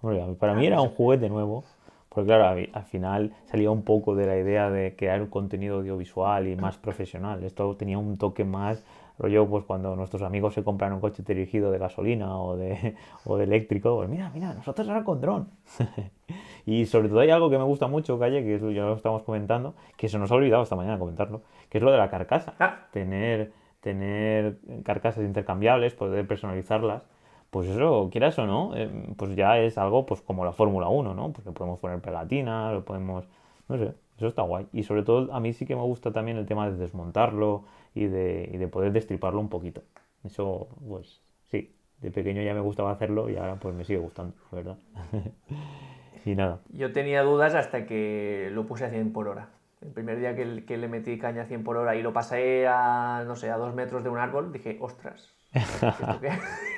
Hombre, 0.01 0.25
para 0.39 0.55
mí 0.55 0.67
era 0.67 0.81
un 0.81 0.89
juguete 0.89 1.29
nuevo, 1.29 1.65
porque 2.09 2.29
claro, 2.29 2.61
al 2.73 2.85
final 2.85 3.33
salía 3.45 3.71
un 3.71 3.83
poco 3.83 4.15
de 4.15 4.27
la 4.27 4.39
idea 4.39 4.71
de 4.71 4.97
crear 4.97 5.21
un 5.23 5.29
contenido 5.29 5.77
audiovisual 5.77 6.49
y 6.49 6.57
más 6.57 6.79
profesional. 6.79 7.45
Esto 7.45 7.77
tenía 7.77 7.99
un 7.99 8.17
toque 8.17 8.45
más, 8.45 8.85
rollo, 9.19 9.47
pues 9.49 9.65
cuando 9.65 9.97
nuestros 9.97 10.23
amigos 10.23 10.55
se 10.55 10.63
compran 10.63 10.93
un 10.93 11.01
coche 11.01 11.23
dirigido 11.27 11.71
de 11.71 11.79
gasolina 11.79 12.39
o 12.39 12.57
de, 12.57 12.95
o 13.25 13.37
de 13.37 13.45
eléctrico, 13.45 13.97
pues 13.97 14.09
mira, 14.09 14.31
mira, 14.33 14.55
nosotros 14.55 14.89
ahora 14.89 15.05
con 15.05 15.21
dron. 15.21 15.49
y 16.67 16.87
sobre 16.87 17.09
todo 17.09 17.21
hay 17.21 17.31
algo 17.31 17.51
que 17.51 17.59
me 17.59 17.65
gusta 17.65 17.89
mucho, 17.89 18.19
Calle, 18.19 18.43
que 18.43 18.59
ya 18.75 18.83
lo 18.83 18.95
estamos 18.95 19.23
comentando, 19.23 19.75
que 19.97 20.09
se 20.09 20.19
nos 20.19 20.31
ha 20.31 20.35
olvidado 20.35 20.63
esta 20.63 20.77
mañana 20.77 20.99
comentarlo, 20.99 21.43
que 21.69 21.79
es 21.79 21.85
lo 21.85 21.91
de 21.91 21.99
la 21.99 22.11
carcasa 22.11 22.55
Ah, 22.59 22.87
tener, 22.93 23.53
tener 23.81 24.59
carcasas 24.85 25.25
intercambiables, 25.25 25.95
poder 25.95 26.27
personalizarlas, 26.27 27.03
pues 27.51 27.69
eso, 27.69 28.09
quieras 28.11 28.39
o 28.39 28.47
no, 28.47 28.77
eh, 28.77 28.91
pues 29.17 29.35
ya 29.35 29.59
es 29.59 29.79
algo 29.79 30.05
pues 30.07 30.21
como 30.21 30.45
la 30.45 30.53
Fórmula 30.53 30.89
1, 30.89 31.15
¿no? 31.15 31.33
Porque 31.33 31.51
podemos 31.51 31.81
poner 31.81 32.01
pegatina, 32.01 32.73
lo 32.73 32.85
podemos, 32.85 33.27
no 33.69 33.79
sé, 33.79 33.95
eso 34.17 34.27
está 34.27 34.43
guay. 34.43 34.67
Y 34.73 34.83
sobre 34.83 35.03
todo 35.03 35.33
a 35.33 35.41
mí 35.41 35.53
sí 35.53 35.65
que 35.65 35.75
me 35.75 35.83
gusta 35.83 36.13
también 36.13 36.37
el 36.37 36.47
tema 36.47 36.69
de 36.71 36.77
desmontarlo 36.77 37.65
y 37.95 38.07
de, 38.07 38.51
y 38.53 38.59
de 38.59 38.69
poder 38.69 38.93
destriparlo 38.93 39.41
un 39.41 39.49
poquito. 39.49 39.83
Eso, 40.25 40.69
pues 40.87 41.23
sí, 41.51 41.75
de 42.01 42.11
pequeño 42.11 42.43
ya 42.43 42.53
me 42.53 42.61
gustaba 42.61 42.91
hacerlo 42.91 43.31
y 43.31 43.37
ahora 43.37 43.57
pues 43.57 43.75
me 43.75 43.85
sigue 43.85 43.99
gustando, 43.99 44.35
¿verdad? 44.53 44.77
y 46.25 46.35
nada. 46.35 46.61
Yo 46.71 46.93
tenía 46.93 47.23
dudas 47.23 47.55
hasta 47.55 47.87
que 47.87 48.51
lo 48.53 48.67
puse 48.67 48.85
a 48.85 48.91
100 48.91 49.13
por 49.13 49.29
hora. 49.29 49.51
El 49.81 49.93
primer 49.93 50.19
día 50.19 50.35
que, 50.35 50.65
que 50.67 50.77
le 50.77 50.89
metí 50.89 51.19
caña 51.19 51.43
a 51.43 51.47
100 51.47 51.65
por 51.65 51.77
hora 51.77 51.97
y 51.97 52.03
lo 52.03 52.13
pasé 52.13 52.67
a, 52.67 53.25
no 53.27 53.37
sé, 53.37 53.51
a 53.51 53.57
dos 53.57 53.75
metros 53.75 54.03
de 54.03 54.11
un 54.11 54.19
árbol, 54.19 54.53
dije, 54.53 54.77
ostras, 54.81 55.38
¿esto 55.59 56.21
qué, 56.21 56.29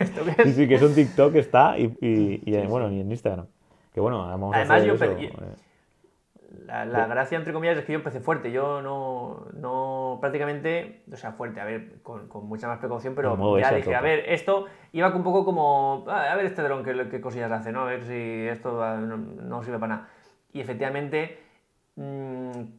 ¿Esto 0.01 0.25
qué 0.25 0.31
Sí, 0.45 0.49
es? 0.51 0.57
sí, 0.57 0.69
que 0.69 0.75
eso 0.75 0.87
en 0.87 0.95
TikTok 0.95 1.35
está 1.37 1.79
y, 1.79 1.97
y, 2.01 2.43
y, 2.45 2.67
bueno, 2.67 2.91
y 2.91 3.01
en 3.01 3.11
Instagram. 3.11 3.47
Que 3.93 4.01
bueno, 4.01 4.27
vamos 4.27 4.55
a 4.55 4.59
Además, 4.59 4.79
hacer 4.79 4.89
yo 4.89 4.95
eso, 4.95 5.17
pe- 5.17 5.25
eh. 5.27 5.31
La, 6.67 6.85
la 6.85 7.07
gracia, 7.07 7.37
entre 7.39 7.53
comillas, 7.53 7.79
es 7.79 7.85
que 7.85 7.93
yo 7.93 7.99
empecé 7.99 8.21
fuerte. 8.21 8.51
Yo 8.53 8.83
no, 8.83 9.47
no 9.55 10.19
prácticamente, 10.21 11.03
o 11.13 11.17
sea, 11.17 11.33
fuerte, 11.33 11.61
a 11.61 11.65
ver, 11.65 12.01
con, 12.03 12.29
con 12.29 12.47
mucha 12.47 12.67
más 12.69 12.79
precaución, 12.79 13.15
pero 13.15 13.59
ya 13.59 13.69
a 13.69 13.75
dije, 13.75 13.95
a 13.95 14.01
ver, 14.01 14.25
esto 14.29 14.67
iba 14.93 15.15
un 15.15 15.23
poco 15.23 15.45
como, 15.45 16.05
"Ah, 16.09 16.31
a 16.33 16.37
ver 16.37 16.47
este 16.47 16.63
dron 16.63 16.85
qué, 16.85 17.09
qué 17.09 17.21
cosillas 17.21 17.51
hace, 17.51 17.73
¿no? 17.73 17.81
A 17.83 17.85
ver 17.87 18.03
si 18.05 18.49
esto 18.49 18.73
no, 18.99 19.17
no 19.17 19.63
sirve 19.63 19.79
para 19.79 19.95
nada. 19.97 20.09
Y 20.53 20.61
efectivamente 20.61 21.39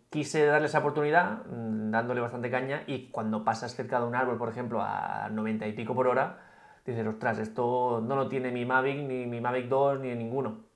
quise 0.09 0.45
darle 0.45 0.67
esa 0.67 0.79
oportunidad, 0.79 1.45
mm, 1.45 1.91
dándole 1.91 2.21
bastante 2.21 2.49
caña, 2.49 2.83
y 2.87 3.09
cuando 3.09 3.43
pasas 3.43 3.75
cerca 3.75 3.99
de 3.99 4.07
un 4.07 4.15
árbol, 4.15 4.37
por 4.37 4.49
ejemplo, 4.49 4.81
a 4.81 5.29
90 5.29 5.67
y 5.67 5.73
pico 5.73 5.93
por 5.93 6.07
hora, 6.07 6.39
dices, 6.85 7.05
ostras, 7.05 7.37
esto 7.39 8.01
no 8.05 8.15
lo 8.15 8.27
tiene 8.27 8.51
mi 8.51 8.65
Mavic, 8.65 8.97
ni 8.97 9.25
mi 9.25 9.41
Mavic 9.41 9.67
2, 9.67 9.99
ni 9.99 10.15
ninguno. 10.15 10.71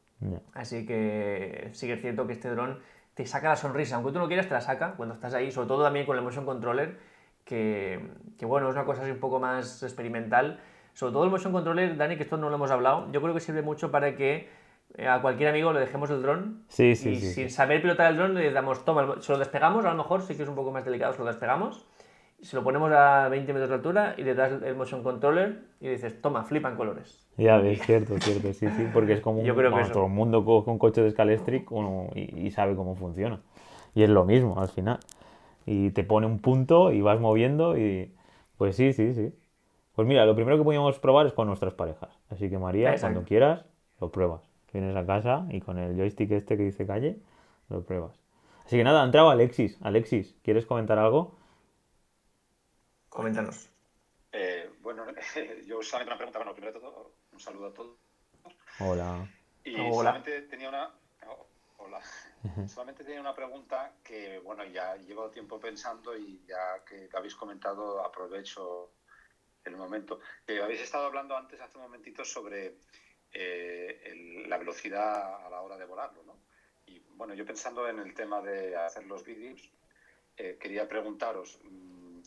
Así 0.54 0.86
que 0.86 1.70
sí 1.74 1.88
que 1.88 1.94
es 1.94 2.02
cierto 2.02 2.26
que 2.26 2.34
este 2.34 2.50
dron 2.50 2.80
te 3.14 3.26
saca 3.26 3.50
la 3.50 3.56
sonrisa, 3.56 3.96
aunque 3.96 4.12
tú 4.12 4.20
no 4.20 4.28
quieras, 4.28 4.48
te 4.48 4.54
la 4.54 4.62
saca 4.62 4.94
cuando 4.96 5.16
estás 5.16 5.34
ahí, 5.34 5.52
sobre 5.52 5.68
todo 5.68 5.84
también 5.84 6.06
con 6.06 6.18
el 6.18 6.24
motion 6.24 6.46
controller, 6.46 6.98
que, 7.44 8.12
que 8.38 8.46
bueno, 8.46 8.70
es 8.70 8.76
una 8.76 8.86
cosa 8.86 9.04
así 9.04 9.12
un 9.12 9.20
poco 9.20 9.40
más 9.40 9.84
experimental. 9.84 10.60
Sobre 10.94 11.14
todo 11.14 11.26
el 11.26 11.30
motion 11.30 11.52
controller, 11.52 11.98
Dani, 11.98 12.16
que 12.16 12.24
esto 12.24 12.38
no 12.38 12.50
lo 12.50 12.56
hemos 12.56 12.72
hablado, 12.72 13.12
yo 13.12 13.22
creo 13.22 13.34
que 13.34 13.40
sirve 13.40 13.62
mucho 13.62 13.92
para 13.92 14.16
que 14.16 14.50
a 15.08 15.22
cualquier 15.22 15.50
amigo 15.50 15.74
le 15.74 15.80
dejemos 15.82 16.10
el 16.10 16.22
dron 16.22 16.64
Sí, 16.68 16.96
sí, 16.96 17.12
y 17.12 17.16
sí, 17.16 17.34
sin 17.34 17.50
saber 17.50 17.82
pilotar 17.82 18.12
el 18.12 18.18
dron 18.18 18.34
le 18.36 18.52
damos, 18.52 18.86
toma, 18.86 19.16
se 19.22 19.32
lo 19.32 19.38
despegamos, 19.40 19.86
a 19.86 19.92
lo 19.92 19.98
mejor 19.98 20.22
sí 20.22 20.36
que 20.36 20.44
es 20.44 20.50
un 20.50 20.56
poco 20.56 20.72
más 20.72 20.86
delicado, 20.86 21.14
se 21.14 21.20
lo 21.20 21.26
despegamos, 21.26 21.86
se 22.42 22.56
lo 22.56 22.64
ponemos 22.64 22.92
a 22.92 23.28
20 23.30 23.54
metros 23.54 23.70
de 23.70 23.76
altura 23.76 24.16
y 24.18 24.24
le 24.24 24.36
das 24.36 24.52
el 24.64 24.76
motion 24.76 25.04
controller 25.04 25.62
y 25.82 25.86
le 25.86 25.92
dices, 25.92 26.22
toma, 26.22 26.44
flipan 26.44 26.76
colores. 26.76 27.20
Ya 27.38 27.58
ves, 27.58 27.82
cierto, 27.86 28.18
cierto, 28.20 28.54
sí, 28.54 28.68
sí, 28.78 28.84
porque 28.94 29.14
es 29.14 29.22
como 29.22 29.40
un, 29.42 29.46
Yo 29.46 29.56
creo 29.56 29.74
que 29.74 29.82
eso. 29.82 29.94
todo 29.94 30.06
el 30.06 30.12
mundo 30.12 30.46
co- 30.46 30.64
con, 30.64 30.78
coche 30.80 31.02
de 31.02 31.12
Scalestric 31.12 31.72
uno, 31.72 32.08
y, 32.16 32.48
y 32.48 32.52
sabe 32.52 32.76
cómo 32.76 32.96
funciona. 32.96 33.42
Y 33.94 34.04
es 34.04 34.10
lo 34.10 34.26
mismo 34.26 34.60
al 34.60 34.70
final. 34.70 35.00
Y 35.66 35.92
te 35.92 36.04
pone 36.04 36.28
un 36.28 36.40
punto 36.40 36.92
y 36.92 37.02
vas 37.02 37.20
moviendo 37.20 37.78
y 37.78 38.14
pues 38.58 38.76
sí, 38.76 38.94
sí, 38.94 39.14
sí. 39.14 39.34
Pues 39.96 40.08
mira, 40.08 40.26
lo 40.26 40.36
primero 40.36 40.58
que 40.58 40.64
podíamos 40.64 41.00
probar 41.00 41.28
es 41.28 41.34
con 41.34 41.48
nuestras 41.48 41.74
parejas. 41.74 42.20
Así 42.30 42.50
que 42.50 42.58
María, 42.58 42.92
Exacto. 42.92 43.14
cuando 43.16 43.28
quieras, 43.28 43.66
lo 44.00 44.12
pruebas. 44.12 44.42
Vienes 44.76 44.98
a 44.98 45.06
casa 45.06 45.46
y 45.52 45.62
con 45.62 45.78
el 45.78 45.96
joystick 45.96 46.30
este 46.32 46.58
que 46.58 46.64
dice 46.64 46.86
calle, 46.86 47.18
lo 47.70 47.86
pruebas. 47.86 48.20
Así 48.66 48.76
que 48.76 48.84
nada, 48.84 49.02
ha 49.02 49.06
entrado 49.06 49.30
Alexis. 49.30 49.78
Alexis, 49.82 50.36
¿quieres 50.44 50.66
comentar 50.66 51.00
algo? 51.00 51.34
Coméntanos. 53.08 53.70
Eh, 54.34 54.70
bueno, 54.82 55.06
yo 55.66 55.82
solamente 55.82 56.10
una 56.12 56.18
pregunta. 56.18 56.40
Bueno, 56.40 56.54
primero 56.54 56.74
de 56.74 56.80
todo, 56.82 57.12
un 57.32 57.40
saludo 57.40 57.68
a 57.68 57.74
todos. 57.74 57.98
Hola. 58.82 59.26
Y 59.64 59.76
Hola. 59.76 59.94
solamente 59.94 60.42
tenía 60.42 60.68
una. 60.68 60.92
oh, 61.26 61.48
hola. 61.78 62.02
Solamente 62.68 63.06
tenía 63.06 63.22
una 63.22 63.34
pregunta 63.34 63.94
que, 64.04 64.40
bueno, 64.40 64.66
ya 64.66 64.98
llevo 64.98 65.30
tiempo 65.30 65.58
pensando 65.58 66.18
y 66.18 66.44
ya 66.46 66.84
que 66.86 67.08
habéis 67.16 67.36
comentado, 67.36 68.04
aprovecho 68.06 68.92
el 69.64 69.78
momento. 69.78 70.20
Que 70.46 70.62
habéis 70.62 70.82
estado 70.82 71.06
hablando 71.06 71.38
antes, 71.38 71.62
hace 71.62 71.78
un 71.78 71.86
momentito, 71.86 72.26
sobre 72.26 72.76
eh, 73.38 74.02
el- 74.06 74.50
la 74.50 74.58
velocidad 74.58 75.46
a 75.46 75.50
la 75.50 75.62
hora 75.62 75.78
de 75.78 75.86
volarlo, 75.86 76.24
¿no? 76.24 76.38
Y 76.86 77.00
bueno, 77.18 77.34
yo 77.34 77.46
pensando 77.46 77.88
en 77.90 78.00
el 78.00 78.14
tema 78.14 78.42
de 78.42 78.76
hacer 78.78 79.04
los 79.06 79.24
vídeos, 79.26 79.70
eh, 80.38 80.58
quería 80.60 80.88
preguntaros, 80.88 81.60
mm, 81.64 82.20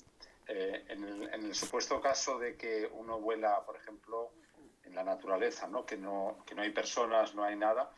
eh, 0.48 0.84
en, 0.88 1.04
el, 1.04 1.22
en 1.34 1.44
el 1.46 1.54
supuesto 1.54 2.00
caso 2.00 2.38
de 2.38 2.56
que 2.56 2.86
uno 2.92 3.18
vuela, 3.20 3.64
por 3.64 3.76
ejemplo, 3.76 4.32
en 4.84 4.94
la 4.94 5.02
naturaleza, 5.02 5.66
¿no? 5.66 5.86
Que, 5.86 5.96
no, 5.96 6.42
que 6.46 6.54
no 6.54 6.62
hay 6.62 6.70
personas, 6.70 7.34
no 7.34 7.42
hay 7.42 7.56
nada, 7.56 7.90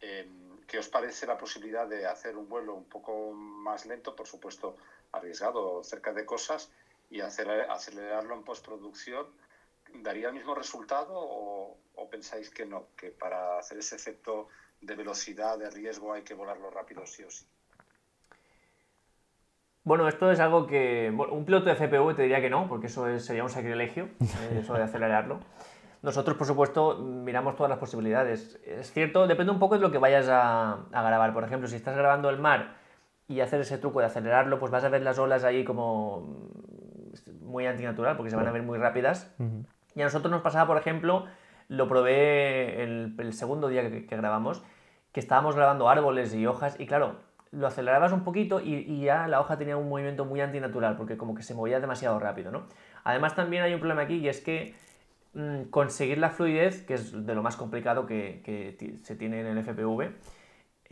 eh, 0.00 0.28
¿qué 0.68 0.78
os 0.78 0.88
parece 0.88 1.26
la 1.26 1.38
posibilidad 1.38 1.88
de 1.88 2.06
hacer 2.06 2.36
un 2.36 2.48
vuelo 2.48 2.74
un 2.74 2.88
poco 2.88 3.32
más 3.32 3.86
lento, 3.86 4.14
por 4.14 4.26
supuesto 4.28 4.76
arriesgado, 5.12 5.82
cerca 5.82 6.12
de 6.12 6.24
cosas, 6.24 6.70
y 7.10 7.20
hacer, 7.20 7.48
acelerarlo 7.70 8.34
en 8.34 8.44
postproducción? 8.44 9.26
¿Daría 9.94 10.28
el 10.28 10.34
mismo 10.34 10.54
resultado 10.54 11.12
o, 11.14 11.78
o 11.94 12.08
pensáis 12.10 12.50
que 12.50 12.64
no? 12.66 12.86
Que 12.96 13.10
para 13.10 13.58
hacer 13.58 13.78
ese 13.78 13.96
efecto 13.96 14.48
de 14.80 14.94
velocidad, 14.96 15.58
de 15.58 15.70
riesgo, 15.70 16.12
hay 16.12 16.22
que 16.22 16.34
volarlo 16.34 16.70
rápido 16.70 17.06
sí 17.06 17.22
o 17.22 17.30
sí. 17.30 17.44
Bueno, 19.84 20.06
esto 20.08 20.30
es 20.30 20.38
algo 20.40 20.66
que. 20.66 21.10
bueno, 21.14 21.32
un 21.34 21.44
piloto 21.44 21.68
de 21.68 21.76
CPU 21.76 22.14
te 22.14 22.22
diría 22.22 22.40
que 22.40 22.50
no, 22.50 22.68
porque 22.68 22.86
eso 22.86 23.08
es- 23.08 23.24
sería 23.24 23.42
un 23.42 23.50
sacrilegio, 23.50 24.04
eh, 24.20 24.58
eso 24.60 24.74
de 24.74 24.82
acelerarlo. 24.82 25.40
Nosotros, 26.02 26.36
por 26.36 26.46
supuesto, 26.46 26.96
miramos 26.98 27.54
todas 27.56 27.70
las 27.70 27.78
posibilidades. 27.78 28.60
Es 28.64 28.92
cierto, 28.92 29.26
depende 29.28 29.52
un 29.52 29.58
poco 29.60 29.74
de 29.76 29.80
lo 29.80 29.92
que 29.92 29.98
vayas 29.98 30.28
a, 30.28 30.72
a 30.92 31.02
grabar. 31.02 31.32
Por 31.32 31.44
ejemplo, 31.44 31.68
si 31.68 31.76
estás 31.76 31.96
grabando 31.96 32.28
el 32.30 32.38
mar 32.38 32.76
y 33.28 33.40
hacer 33.40 33.60
ese 33.60 33.78
truco 33.78 34.00
de 34.00 34.06
acelerarlo, 34.06 34.58
pues 34.58 34.72
vas 34.72 34.82
a 34.82 34.88
ver 34.88 35.02
las 35.02 35.18
olas 35.20 35.44
ahí 35.44 35.64
como 35.64 36.50
muy 37.40 37.66
antinatural, 37.66 38.16
porque 38.16 38.30
se 38.30 38.36
van 38.36 38.48
a 38.48 38.52
ver 38.52 38.62
muy 38.62 38.78
rápidas. 38.78 39.32
Y 39.94 40.00
a 40.00 40.04
nosotros 40.04 40.30
nos 40.30 40.42
pasaba, 40.42 40.66
por 40.66 40.78
ejemplo, 40.78 41.26
lo 41.68 41.88
probé 41.88 42.82
el, 42.82 43.32
segundo 43.32 43.68
día 43.68 43.82
que, 43.90 44.16
grabamos, 44.16 44.62
que 45.12 45.20
estábamos 45.20 45.56
grabando 45.56 45.88
árboles 45.88 46.34
y 46.34 46.46
hojas, 46.46 46.78
y 46.78 46.86
claro, 46.86 47.16
lo 47.50 47.66
acelerabas 47.66 48.12
un 48.12 48.24
poquito 48.24 48.60
y, 48.60 49.00
ya 49.00 49.28
la 49.28 49.40
hoja 49.40 49.58
tenía 49.58 49.76
un 49.76 49.88
movimiento 49.88 50.24
muy 50.24 50.40
antinatural, 50.40 50.96
porque 50.96 51.16
como 51.16 51.34
que 51.34 51.42
se 51.42 51.54
movía 51.54 51.80
demasiado 51.80 52.18
rápido, 52.18 52.50
¿no? 52.50 52.66
Además 53.04 53.34
también 53.34 53.62
hay 53.62 53.74
un 53.74 53.80
problema 53.80 54.02
aquí 54.02 54.16
y 54.16 54.28
es 54.28 54.40
que 54.40 54.74
mm, 55.34 55.64
conseguir 55.64 56.18
la 56.18 56.30
fluidez, 56.30 56.82
que 56.82 56.94
es 56.94 57.26
de 57.26 57.34
lo 57.34 57.42
más 57.42 57.56
complicado 57.56 58.06
que, 58.06 58.76
se 59.02 59.16
tiene 59.16 59.40
en 59.40 59.46
el 59.46 59.58
FPV, 59.58 60.12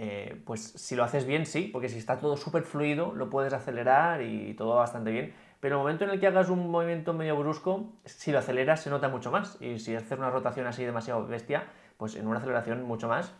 eh, 0.02 0.40
pues 0.46 0.62
si 0.62 0.96
lo 0.96 1.04
haces 1.04 1.26
bien, 1.26 1.44
sí, 1.44 1.68
porque 1.70 1.90
si 1.90 1.98
está 1.98 2.18
todo 2.18 2.36
súper 2.38 2.62
fluido, 2.62 3.14
lo 3.14 3.28
puedes 3.28 3.52
acelerar 3.52 4.22
y 4.22 4.54
todo 4.54 4.76
bastante 4.76 5.10
bien. 5.10 5.34
Pero 5.60 5.76
el 5.76 5.80
momento 5.80 6.04
en 6.04 6.10
el 6.10 6.20
que 6.20 6.26
hagas 6.26 6.48
un 6.48 6.70
movimiento 6.70 7.12
medio 7.12 7.36
brusco, 7.36 7.92
si 8.06 8.32
lo 8.32 8.38
aceleras 8.38 8.80
se 8.82 8.90
nota 8.90 9.08
mucho 9.08 9.30
más. 9.30 9.60
Y 9.60 9.78
si 9.78 9.94
haces 9.94 10.18
una 10.18 10.30
rotación 10.30 10.66
así 10.66 10.84
demasiado 10.84 11.26
bestia, 11.26 11.64
pues 11.98 12.16
en 12.16 12.26
una 12.26 12.38
aceleración 12.38 12.82
mucho 12.82 13.08
más. 13.08 13.34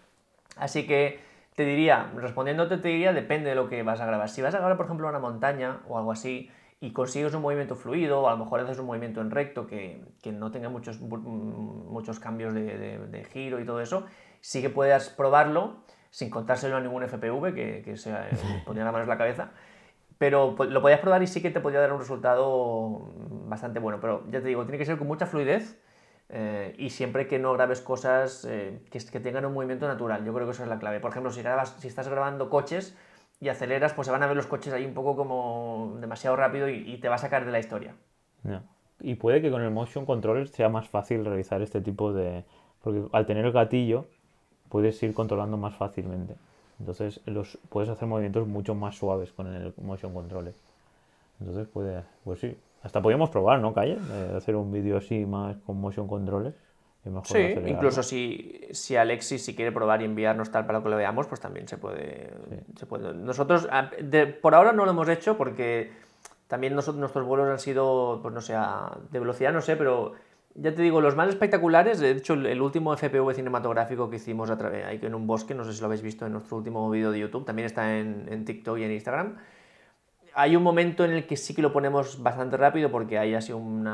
Así 0.57 0.87
que 0.87 1.21
te 1.57 1.65
diría, 1.65 2.11
respondiéndote, 2.17 2.77
te 2.79 2.89
diría, 2.89 3.13
depende 3.13 3.51
de 3.51 3.57
lo 3.57 3.69
que 3.69 3.83
vas 3.83 4.01
a 4.01 4.07
grabar. 4.07 4.29
Si 4.29 4.43
vas 4.43 4.55
a 4.55 4.59
grabar, 4.59 4.77
por 4.77 4.87
ejemplo, 4.87 5.09
una 5.09 5.19
montaña 5.19 5.81
o 5.89 5.97
algo 5.99 6.13
así, 6.13 6.51
y 6.83 6.93
consigues 6.93 7.35
un 7.35 7.43
movimiento 7.43 7.75
fluido, 7.75 8.21
o 8.23 8.29
a 8.29 8.33
lo 8.33 8.39
mejor 8.45 8.61
haces 8.61 8.79
un 8.79 8.87
movimiento 8.87 9.21
en 9.21 9.31
recto 9.31 9.67
que, 9.67 10.03
que 10.23 10.33
no 10.33 10.51
tenga 10.51 10.69
muchos, 10.71 11.01
mm, 11.01 11.07
muchos 11.91 12.21
cambios 12.21 12.55
de, 12.55 12.79
de- 12.79 12.99
de 13.07 13.25
giro 13.25 13.61
y 13.61 13.65
todo 13.67 13.81
eso, 13.81 14.07
sí 14.41 14.63
que 14.63 14.71
puedas 14.71 15.11
probarlo 15.11 15.77
sin 16.11 16.31
contárselo 16.31 16.77
a 16.77 16.81
ningún 16.81 17.03
FPV 17.03 17.55
que, 17.55 17.83
que 17.85 17.97
se 17.97 18.11
eh, 18.13 18.17
ponía 18.65 18.85
la 18.85 18.93
mano 18.93 19.05
en 19.05 19.11
la 19.11 19.19
cabeza. 19.19 19.51
Pero 20.21 20.55
po- 20.55 20.67
lo 20.67 20.83
podías 20.83 21.01
probar 21.01 21.23
y 21.23 21.27
sí 21.27 21.41
que 21.41 21.51
te 21.51 21.61
podía 21.61 21.81
dar 21.81 21.95
un 21.95 21.99
resultado 21.99 23.09
bastante 23.49 23.81
bueno. 23.81 24.01
Pero 24.03 24.23
ya 24.31 24.43
te 24.43 24.49
digo, 24.49 24.65
tiene 24.65 24.77
que 24.77 24.85
ser 24.85 24.99
con 24.99 25.07
mucha 25.07 25.25
fluidez 25.25 25.81
eh, 26.29 26.75
y 26.77 26.91
siempre 26.91 27.27
que 27.27 27.39
no 27.39 27.55
grabes 27.55 27.81
cosas 27.81 28.45
eh, 28.45 28.83
que, 28.91 28.99
que 28.99 29.19
tengan 29.21 29.47
un 29.47 29.55
movimiento 29.55 29.89
natural. 29.89 30.23
Yo 30.23 30.35
creo 30.35 30.47
que 30.47 30.53
eso 30.53 30.63
es 30.63 30.69
la 30.69 30.79
clave. 30.79 31.01
Por 31.01 31.11
ejemplo, 31.11 31.33
si, 31.33 31.41
grabas, 31.41 31.75
si 31.79 31.89
estás 31.89 32.07
grabando 32.07 32.51
coches 32.51 32.95
y 33.41 33.49
aceleras, 33.49 33.95
pues 33.95 34.05
se 34.05 34.13
van 34.13 34.23
a 34.23 34.27
ver 34.27 34.37
los 34.37 34.47
coches 34.47 34.75
ahí 34.75 34.85
un 34.85 34.93
poco 34.93 35.17
como 35.17 35.97
demasiado 36.03 36.37
rápido 36.37 36.69
y, 36.69 36.75
y 36.75 36.99
te 36.99 37.09
va 37.09 37.15
a 37.15 37.19
sacar 37.19 37.47
de 37.47 37.53
la 37.53 37.59
historia. 37.59 37.95
Ya. 38.45 38.63
Y 39.01 39.15
puede 39.15 39.41
que 39.41 39.51
con 39.51 39.63
el 39.63 39.71
motion 39.71 40.05
controller 40.05 40.49
sea 40.49 40.69
más 40.69 40.87
fácil 40.87 41.25
realizar 41.25 41.63
este 41.63 41.81
tipo 41.81 42.13
de... 42.13 42.45
Porque 42.83 43.05
al 43.13 43.25
tener 43.25 43.47
el 43.47 43.53
gatillo 43.53 44.05
puedes 44.69 45.03
ir 45.03 45.15
controlando 45.15 45.57
más 45.57 45.75
fácilmente. 45.75 46.37
Entonces 46.81 47.21
los, 47.27 47.59
puedes 47.69 47.89
hacer 47.91 48.09
movimientos 48.09 48.49
mucho 48.49 48.75
más 48.75 48.97
suaves 48.97 49.33
con 49.33 49.47
el 49.47 49.73
motion 49.83 50.13
controller. 50.13 50.55
Entonces 51.39 51.69
puede... 51.69 52.03
Pues 52.25 52.41
sí. 52.41 52.57
Hasta 52.83 53.03
podríamos 53.03 53.29
probar, 53.31 53.61
¿no, 53.61 53.75
Calle? 53.75 53.99
Eh, 54.11 54.33
hacer 54.37 54.57
un 54.57 54.73
vídeo 54.73 54.97
así 54.97 55.27
más 55.27 55.57
con 55.59 55.79
motion 55.79 56.09
controller. 56.09 56.55
mejor 57.05 57.27
Sí, 57.27 57.55
incluso 57.67 58.03
si, 58.03 58.63
si 58.73 58.97
Alexis 58.97 59.45
si 59.45 59.55
quiere 59.55 59.71
probar 59.71 60.01
y 60.01 60.07
enviarnos 60.07 60.51
tal 60.51 60.65
para 60.67 60.83
que 60.83 60.89
lo 60.89 60.97
veamos, 60.97 61.27
pues 61.27 61.41
también 61.41 61.69
se 61.69 61.77
puede. 61.77 62.33
Se 62.77 62.87
puede. 62.87 63.13
Nosotros, 63.13 63.69
de- 64.03 64.27
por 64.27 64.55
ahora 64.55 64.73
no 64.73 64.87
lo 64.87 64.93
hemos 64.93 65.09
hecho 65.11 65.37
porque 65.37 65.93
también 66.49 66.75
nosotros, 66.75 66.99
nuestros 66.99 67.27
vuelos 67.27 67.49
han 67.49 67.59
sido, 67.59 68.21
pues 68.23 68.35
no 68.35 68.41
sé, 68.41 68.55
de 69.11 69.19
velocidad 69.21 69.53
no 69.53 69.61
sé, 69.61 69.77
pero 69.77 70.13
ya 70.55 70.75
te 70.75 70.83
digo, 70.83 71.01
los 71.01 71.17
más 71.17 71.29
espectaculares, 71.29 72.01
de 72.01 72.11
hecho 72.11 72.35
el, 72.35 72.61
último 72.61 72.93
FPV 72.97 73.35
cinematográfico 73.35 74.11
que 74.11 74.17
hicimos 74.17 74.51
a 74.51 74.59
través, 74.59 74.85
ahí 74.85 74.99
en 75.03 75.15
un 75.15 75.27
bosque, 75.27 75.55
no 75.55 75.65
sé 75.65 75.73
si 75.73 75.81
lo 75.81 75.87
habéis 75.87 76.03
visto 76.03 76.27
en 76.27 76.33
nuestro 76.33 76.57
último 76.57 76.89
vídeo 76.91 77.13
de 77.13 77.21
YouTube, 77.21 77.45
también 77.45 77.67
está 77.67 77.97
en, 77.97 78.27
en 78.31 78.45
TikTok 78.45 78.79
y 78.79 78.85
en 78.85 78.93
Instagram. 78.93 79.37
Hay 80.35 80.57
un 80.57 80.63
momento 80.63 81.05
en 81.05 81.13
el 81.13 81.27
que 81.27 81.37
sí 81.37 81.55
que 81.55 81.63
lo 81.63 81.73
ponemos 81.73 82.23
bastante 82.23 82.57
rápido 82.57 82.91
porque 82.91 83.19
hay 83.19 83.35
así 83.35 83.53
un 83.53 83.89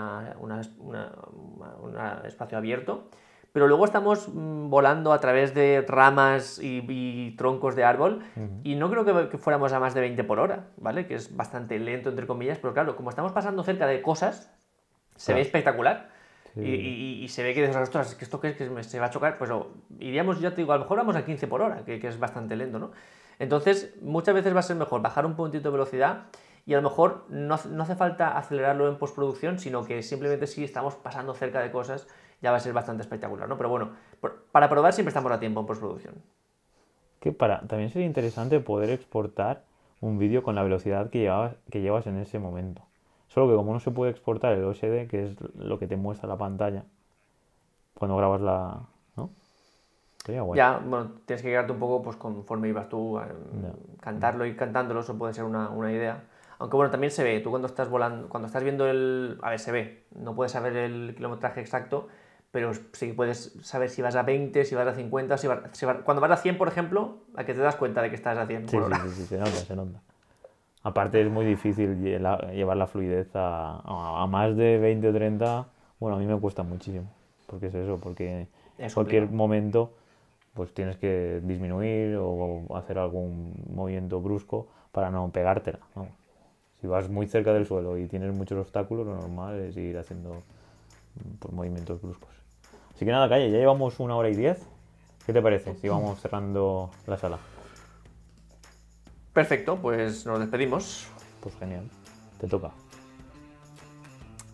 espacio 2.24 2.58
abierto. 2.58 3.08
Pero 3.52 3.68
luego 3.68 3.86
estamos 3.86 4.28
mm, 4.28 4.68
volando 4.68 5.14
a 5.14 5.18
través 5.18 5.54
de 5.54 5.82
ramas 5.88 6.58
y, 6.58 6.84
y 6.86 7.36
troncos 7.36 7.74
de 7.74 7.84
árbol 7.84 8.22
y 8.64 8.74
no 8.74 8.90
creo 8.90 9.06
que, 9.06 9.30
que 9.30 9.38
fuéramos 9.38 9.72
a 9.72 9.80
más 9.80 9.94
de 9.94 10.02
20 10.02 10.24
por 10.24 10.40
hora, 10.40 10.66
¿vale? 10.76 11.06
Que 11.06 11.14
es 11.14 11.34
bastante 11.34 11.78
lento, 11.78 12.10
entre 12.10 12.26
comillas, 12.26 12.58
pero 12.58 12.74
claro, 12.74 12.96
como 12.96 13.08
estamos 13.08 13.32
pasando 13.32 13.62
cerca 13.64 13.86
de 13.86 14.02
cosas, 14.02 14.54
se 15.14 15.32
ve 15.32 15.36
Claro. 15.38 15.46
espectacular. 15.46 16.15
Sí. 16.56 16.62
Y, 16.62 16.72
y- 17.20 17.24
y 17.24 17.28
se 17.28 17.42
ve 17.42 17.52
que 17.52 17.60
dices, 17.60 17.76
ostras, 17.76 18.14
¿que 18.14 18.24
esto 18.24 18.40
qué 18.40 18.48
es? 18.48 18.56
que 18.56 18.68
me- 18.70 18.82
se 18.82 18.98
va 18.98 19.06
a 19.06 19.10
chocar? 19.10 19.36
Pues 19.36 19.50
iríamos, 20.00 20.40
ya 20.40 20.50
te 20.50 20.56
digo, 20.62 20.72
a 20.72 20.76
lo 20.76 20.82
mejor 20.84 20.96
vamos 20.96 21.14
a 21.14 21.24
15 21.24 21.46
por 21.46 21.60
hora, 21.60 21.84
que, 21.84 22.00
que 22.00 22.08
es 22.08 22.18
bastante 22.18 22.56
lento, 22.56 22.78
¿no? 22.78 22.92
Entonces, 23.38 23.94
muchas 24.00 24.34
veces 24.34 24.54
va 24.54 24.60
a 24.60 24.62
ser 24.62 24.76
mejor 24.76 25.02
bajar 25.02 25.26
un 25.26 25.36
puntito 25.36 25.68
de 25.68 25.72
velocidad 25.72 26.22
y 26.64 26.72
a 26.72 26.78
lo 26.78 26.88
mejor 26.88 27.26
no, 27.28 27.54
hace- 27.54 27.68
no 27.68 27.82
hace 27.82 27.94
falta 27.94 28.38
acelerarlo 28.38 28.88
en 28.88 28.96
postproducción, 28.96 29.58
sino 29.58 29.84
que 29.84 30.02
simplemente 30.02 30.46
si 30.46 30.64
estamos 30.64 30.94
pasando 30.94 31.34
cerca 31.34 31.60
de 31.60 31.70
cosas 31.70 32.08
ya 32.40 32.50
va 32.50 32.56
a 32.56 32.60
ser 32.60 32.72
bastante 32.72 33.02
espectacular, 33.02 33.48
¿no? 33.48 33.56
Pero 33.58 33.68
bueno, 33.68 33.90
por- 34.20 34.44
para 34.50 34.70
probar 34.70 34.94
siempre 34.94 35.10
estamos 35.10 35.30
a 35.32 35.38
tiempo 35.38 35.60
en 35.60 35.66
postproducción. 35.66 36.14
Que 37.20 37.32
para, 37.32 37.60
también 37.66 37.90
sería 37.90 38.06
interesante 38.06 38.60
poder 38.60 38.88
exportar 38.90 39.64
un 40.00 40.18
vídeo 40.18 40.42
con 40.42 40.54
la 40.54 40.62
velocidad 40.62 41.10
que 41.10 41.18
llevas, 41.20 41.54
que 41.70 41.80
llevas 41.82 42.06
en 42.06 42.16
ese 42.18 42.38
momento. 42.38 42.82
Solo 43.36 43.48
que 43.48 43.54
como 43.56 43.74
no 43.74 43.80
se 43.80 43.90
puede 43.90 44.12
exportar 44.12 44.54
el 44.54 44.64
OSD, 44.64 45.08
que 45.08 45.24
es 45.26 45.36
lo 45.56 45.78
que 45.78 45.86
te 45.86 45.98
muestra 45.98 46.26
la 46.26 46.38
pantalla, 46.38 46.84
cuando 47.92 48.16
grabas 48.16 48.40
la... 48.40 48.80
¿No? 49.14 49.28
Sería 50.24 50.40
guay. 50.40 50.56
Ya, 50.56 50.78
bueno, 50.78 51.10
tienes 51.26 51.42
que 51.42 51.50
quedarte 51.50 51.70
un 51.72 51.78
poco 51.78 52.00
pues 52.02 52.16
conforme 52.16 52.68
ibas 52.68 52.88
tú, 52.88 53.18
eh, 53.18 53.24
Ya. 53.62 53.74
cantarlo 54.00 54.46
y 54.46 54.56
cantándolo, 54.56 55.00
eso 55.00 55.18
puede 55.18 55.34
ser 55.34 55.44
una, 55.44 55.68
una 55.68 55.92
idea. 55.92 56.24
Aunque 56.58 56.76
bueno, 56.76 56.90
también 56.90 57.10
se 57.10 57.24
ve, 57.24 57.40
tú 57.40 57.50
cuando 57.50 57.68
estás 57.68 57.90
volando, 57.90 58.30
cuando 58.30 58.46
estás 58.46 58.62
viendo 58.62 58.88
el... 58.88 59.38
A 59.42 59.50
ver, 59.50 59.58
se 59.58 59.70
ve, 59.70 60.06
no 60.14 60.34
puedes 60.34 60.52
saber 60.52 60.74
el 60.74 61.14
kilometraje 61.14 61.60
exacto, 61.60 62.08
pero 62.50 62.72
sí 62.94 63.12
puedes 63.12 63.52
saber 63.60 63.90
si 63.90 64.00
vas 64.00 64.16
a 64.16 64.22
20, 64.22 64.64
si 64.64 64.74
vas 64.74 64.86
a 64.86 64.94
50, 64.94 65.36
si 65.36 65.46
vas, 65.46 65.58
si 65.72 65.84
vas- 65.84 65.98
Cuando 66.06 66.22
vas 66.22 66.30
a 66.30 66.36
100, 66.38 66.56
por 66.56 66.68
ejemplo, 66.68 67.18
a 67.34 67.44
que 67.44 67.52
te 67.52 67.60
das 67.60 67.76
cuenta 67.76 68.00
de 68.00 68.08
que 68.08 68.16
estás 68.16 68.38
a 68.38 68.46
100 68.46 68.66
Sí, 68.66 68.76
por 68.78 68.84
sí, 68.84 68.86
hora. 68.94 68.96
sí, 69.02 69.10
sí, 69.10 69.26
se 69.26 69.36
nota, 69.36 69.50
se 69.50 69.76
nota. 69.76 70.00
Aparte 70.86 71.20
es 71.20 71.28
muy 71.28 71.44
difícil 71.44 72.00
llevar 72.00 72.76
la 72.76 72.86
fluidez 72.86 73.28
a, 73.34 73.80
a- 74.22 74.26
más 74.28 74.56
de 74.56 74.78
20 74.78 75.08
o 75.08 75.12
30. 75.12 75.66
Bueno, 75.98 76.16
a 76.16 76.20
mí 76.20 76.26
me 76.26 76.38
cuesta 76.38 76.62
muchísimo. 76.62 77.06
Porque 77.48 77.66
es 77.66 77.74
eso, 77.74 77.98
porque 78.02 78.46
en 78.78 78.90
cualquier 78.94 79.28
momento 79.30 79.90
pues 80.54 80.72
tienes 80.72 80.96
que 80.96 81.40
disminuir 81.42 82.16
o 82.20 82.64
hacer 82.76 82.98
algún 82.98 83.52
movimiento 83.74 84.20
brusco 84.20 84.68
para 84.92 85.10
no 85.10 85.28
pegártela. 85.30 85.80
vamos. 85.94 86.12
Si 86.80 86.86
vas 86.86 87.08
muy 87.10 87.26
cerca 87.26 87.52
del 87.52 87.66
suelo 87.66 87.98
y 87.98 88.06
tienes 88.06 88.32
muchos 88.32 88.58
obstáculos, 88.58 89.06
lo 89.06 89.16
normal 89.16 89.58
es 89.60 89.76
ir 89.76 89.98
haciendo 89.98 90.30
mm, 90.34 91.34
pues, 91.40 91.52
movimientos 91.52 92.00
bruscos. 92.00 92.30
Así 92.94 93.04
que 93.04 93.10
nada, 93.10 93.28
calle, 93.28 93.50
ya 93.50 93.58
llevamos 93.58 93.98
una 94.00 94.16
hora 94.16 94.28
y 94.30 94.36
diez. 94.36 94.64
¿Qué 95.26 95.32
te 95.32 95.42
parece 95.42 95.74
si 95.74 95.88
vamos 95.88 96.20
cerrando 96.20 96.90
la 97.06 97.16
sala? 97.18 97.38
Perfecto, 99.36 99.76
pues 99.76 100.24
nos 100.24 100.38
despedimos. 100.38 101.08
Pues 101.42 101.54
genial. 101.56 101.82
Te 102.40 102.46
toca. 102.46 102.70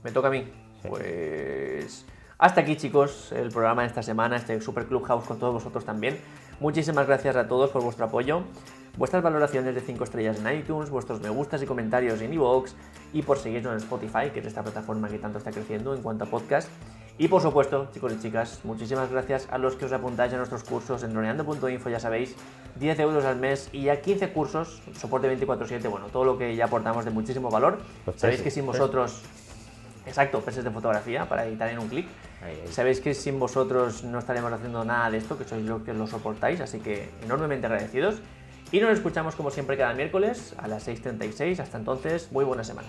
Me 0.02 0.10
toca 0.10 0.26
a 0.26 0.30
mí. 0.32 0.52
Sí. 0.82 0.88
Pues 0.88 2.04
hasta 2.36 2.62
aquí, 2.62 2.74
chicos, 2.74 3.30
el 3.30 3.52
programa 3.52 3.82
de 3.82 3.88
esta 3.88 4.02
semana, 4.02 4.34
este 4.34 4.60
Super 4.60 4.86
Clubhouse 4.86 5.22
con 5.22 5.38
todos 5.38 5.54
vosotros 5.54 5.84
también. 5.84 6.18
Muchísimas 6.58 7.06
gracias 7.06 7.36
a 7.36 7.46
todos 7.46 7.70
por 7.70 7.84
vuestro 7.84 8.06
apoyo, 8.06 8.42
vuestras 8.96 9.22
valoraciones 9.22 9.72
de 9.76 9.82
5 9.82 10.02
estrellas 10.02 10.40
en 10.44 10.58
iTunes, 10.58 10.90
vuestros 10.90 11.20
me 11.20 11.28
gustas 11.28 11.62
y 11.62 11.66
comentarios 11.66 12.20
en 12.20 12.32
iVoox 12.32 12.72
y 13.12 13.22
por 13.22 13.38
seguirnos 13.38 13.74
en 13.74 13.78
Spotify, 13.78 14.30
que 14.34 14.40
es 14.40 14.46
esta 14.46 14.64
plataforma 14.64 15.08
que 15.08 15.20
tanto 15.20 15.38
está 15.38 15.52
creciendo 15.52 15.94
en 15.94 16.02
cuanto 16.02 16.24
a 16.24 16.26
podcast. 16.26 16.68
Y 17.22 17.28
por 17.28 17.40
supuesto, 17.40 17.88
chicos 17.94 18.12
y 18.14 18.18
chicas, 18.18 18.58
muchísimas 18.64 19.08
gracias 19.08 19.46
a 19.52 19.56
los 19.56 19.76
que 19.76 19.84
os 19.84 19.92
apuntáis 19.92 20.32
a 20.32 20.38
nuestros 20.38 20.64
cursos 20.64 21.04
en 21.04 21.12
droneando.info, 21.12 21.88
ya 21.88 22.00
sabéis, 22.00 22.34
10 22.80 22.98
euros 22.98 23.24
al 23.24 23.36
mes 23.36 23.68
y 23.70 23.82
ya 23.82 24.00
15 24.00 24.30
cursos, 24.32 24.82
soporte 24.98 25.28
24/7, 25.28 25.88
bueno, 25.88 26.06
todo 26.06 26.24
lo 26.24 26.36
que 26.36 26.56
ya 26.56 26.64
aportamos 26.64 27.04
de 27.04 27.12
muchísimo 27.12 27.48
valor. 27.48 27.78
Los 28.06 28.16
Sabéis 28.16 28.40
precios, 28.40 28.42
que 28.42 28.50
sin 28.50 28.66
vosotros... 28.66 29.22
Exacto, 30.04 30.40
presets 30.40 30.64
de 30.64 30.72
fotografía 30.72 31.28
para 31.28 31.46
editar 31.46 31.68
en 31.68 31.78
un 31.78 31.88
clic. 31.88 32.08
Sabéis 32.72 33.00
que 33.00 33.14
sin 33.14 33.38
vosotros 33.38 34.02
no 34.02 34.18
estaremos 34.18 34.52
haciendo 34.52 34.84
nada 34.84 35.08
de 35.08 35.18
esto, 35.18 35.38
que 35.38 35.44
sois 35.44 35.64
los 35.64 35.82
que 35.82 35.94
lo 35.94 36.08
soportáis, 36.08 36.60
así 36.60 36.80
que 36.80 37.08
enormemente 37.22 37.66
agradecidos. 37.66 38.16
Y 38.72 38.80
nos 38.80 38.90
escuchamos 38.94 39.36
como 39.36 39.52
siempre 39.52 39.76
cada 39.76 39.94
miércoles 39.94 40.56
a 40.58 40.66
las 40.66 40.88
6.36. 40.88 41.60
Hasta 41.60 41.78
entonces, 41.78 42.32
muy 42.32 42.44
buena 42.44 42.64
semana. 42.64 42.88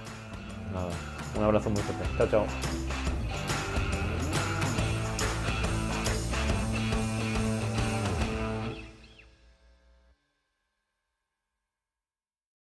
Nada. 0.73 0.89
Un 1.37 1.43
abrazo 1.43 1.69
muy 1.69 1.83
fuerte. 1.83 2.03
Chao, 2.17 2.27
chao. 2.27 3.12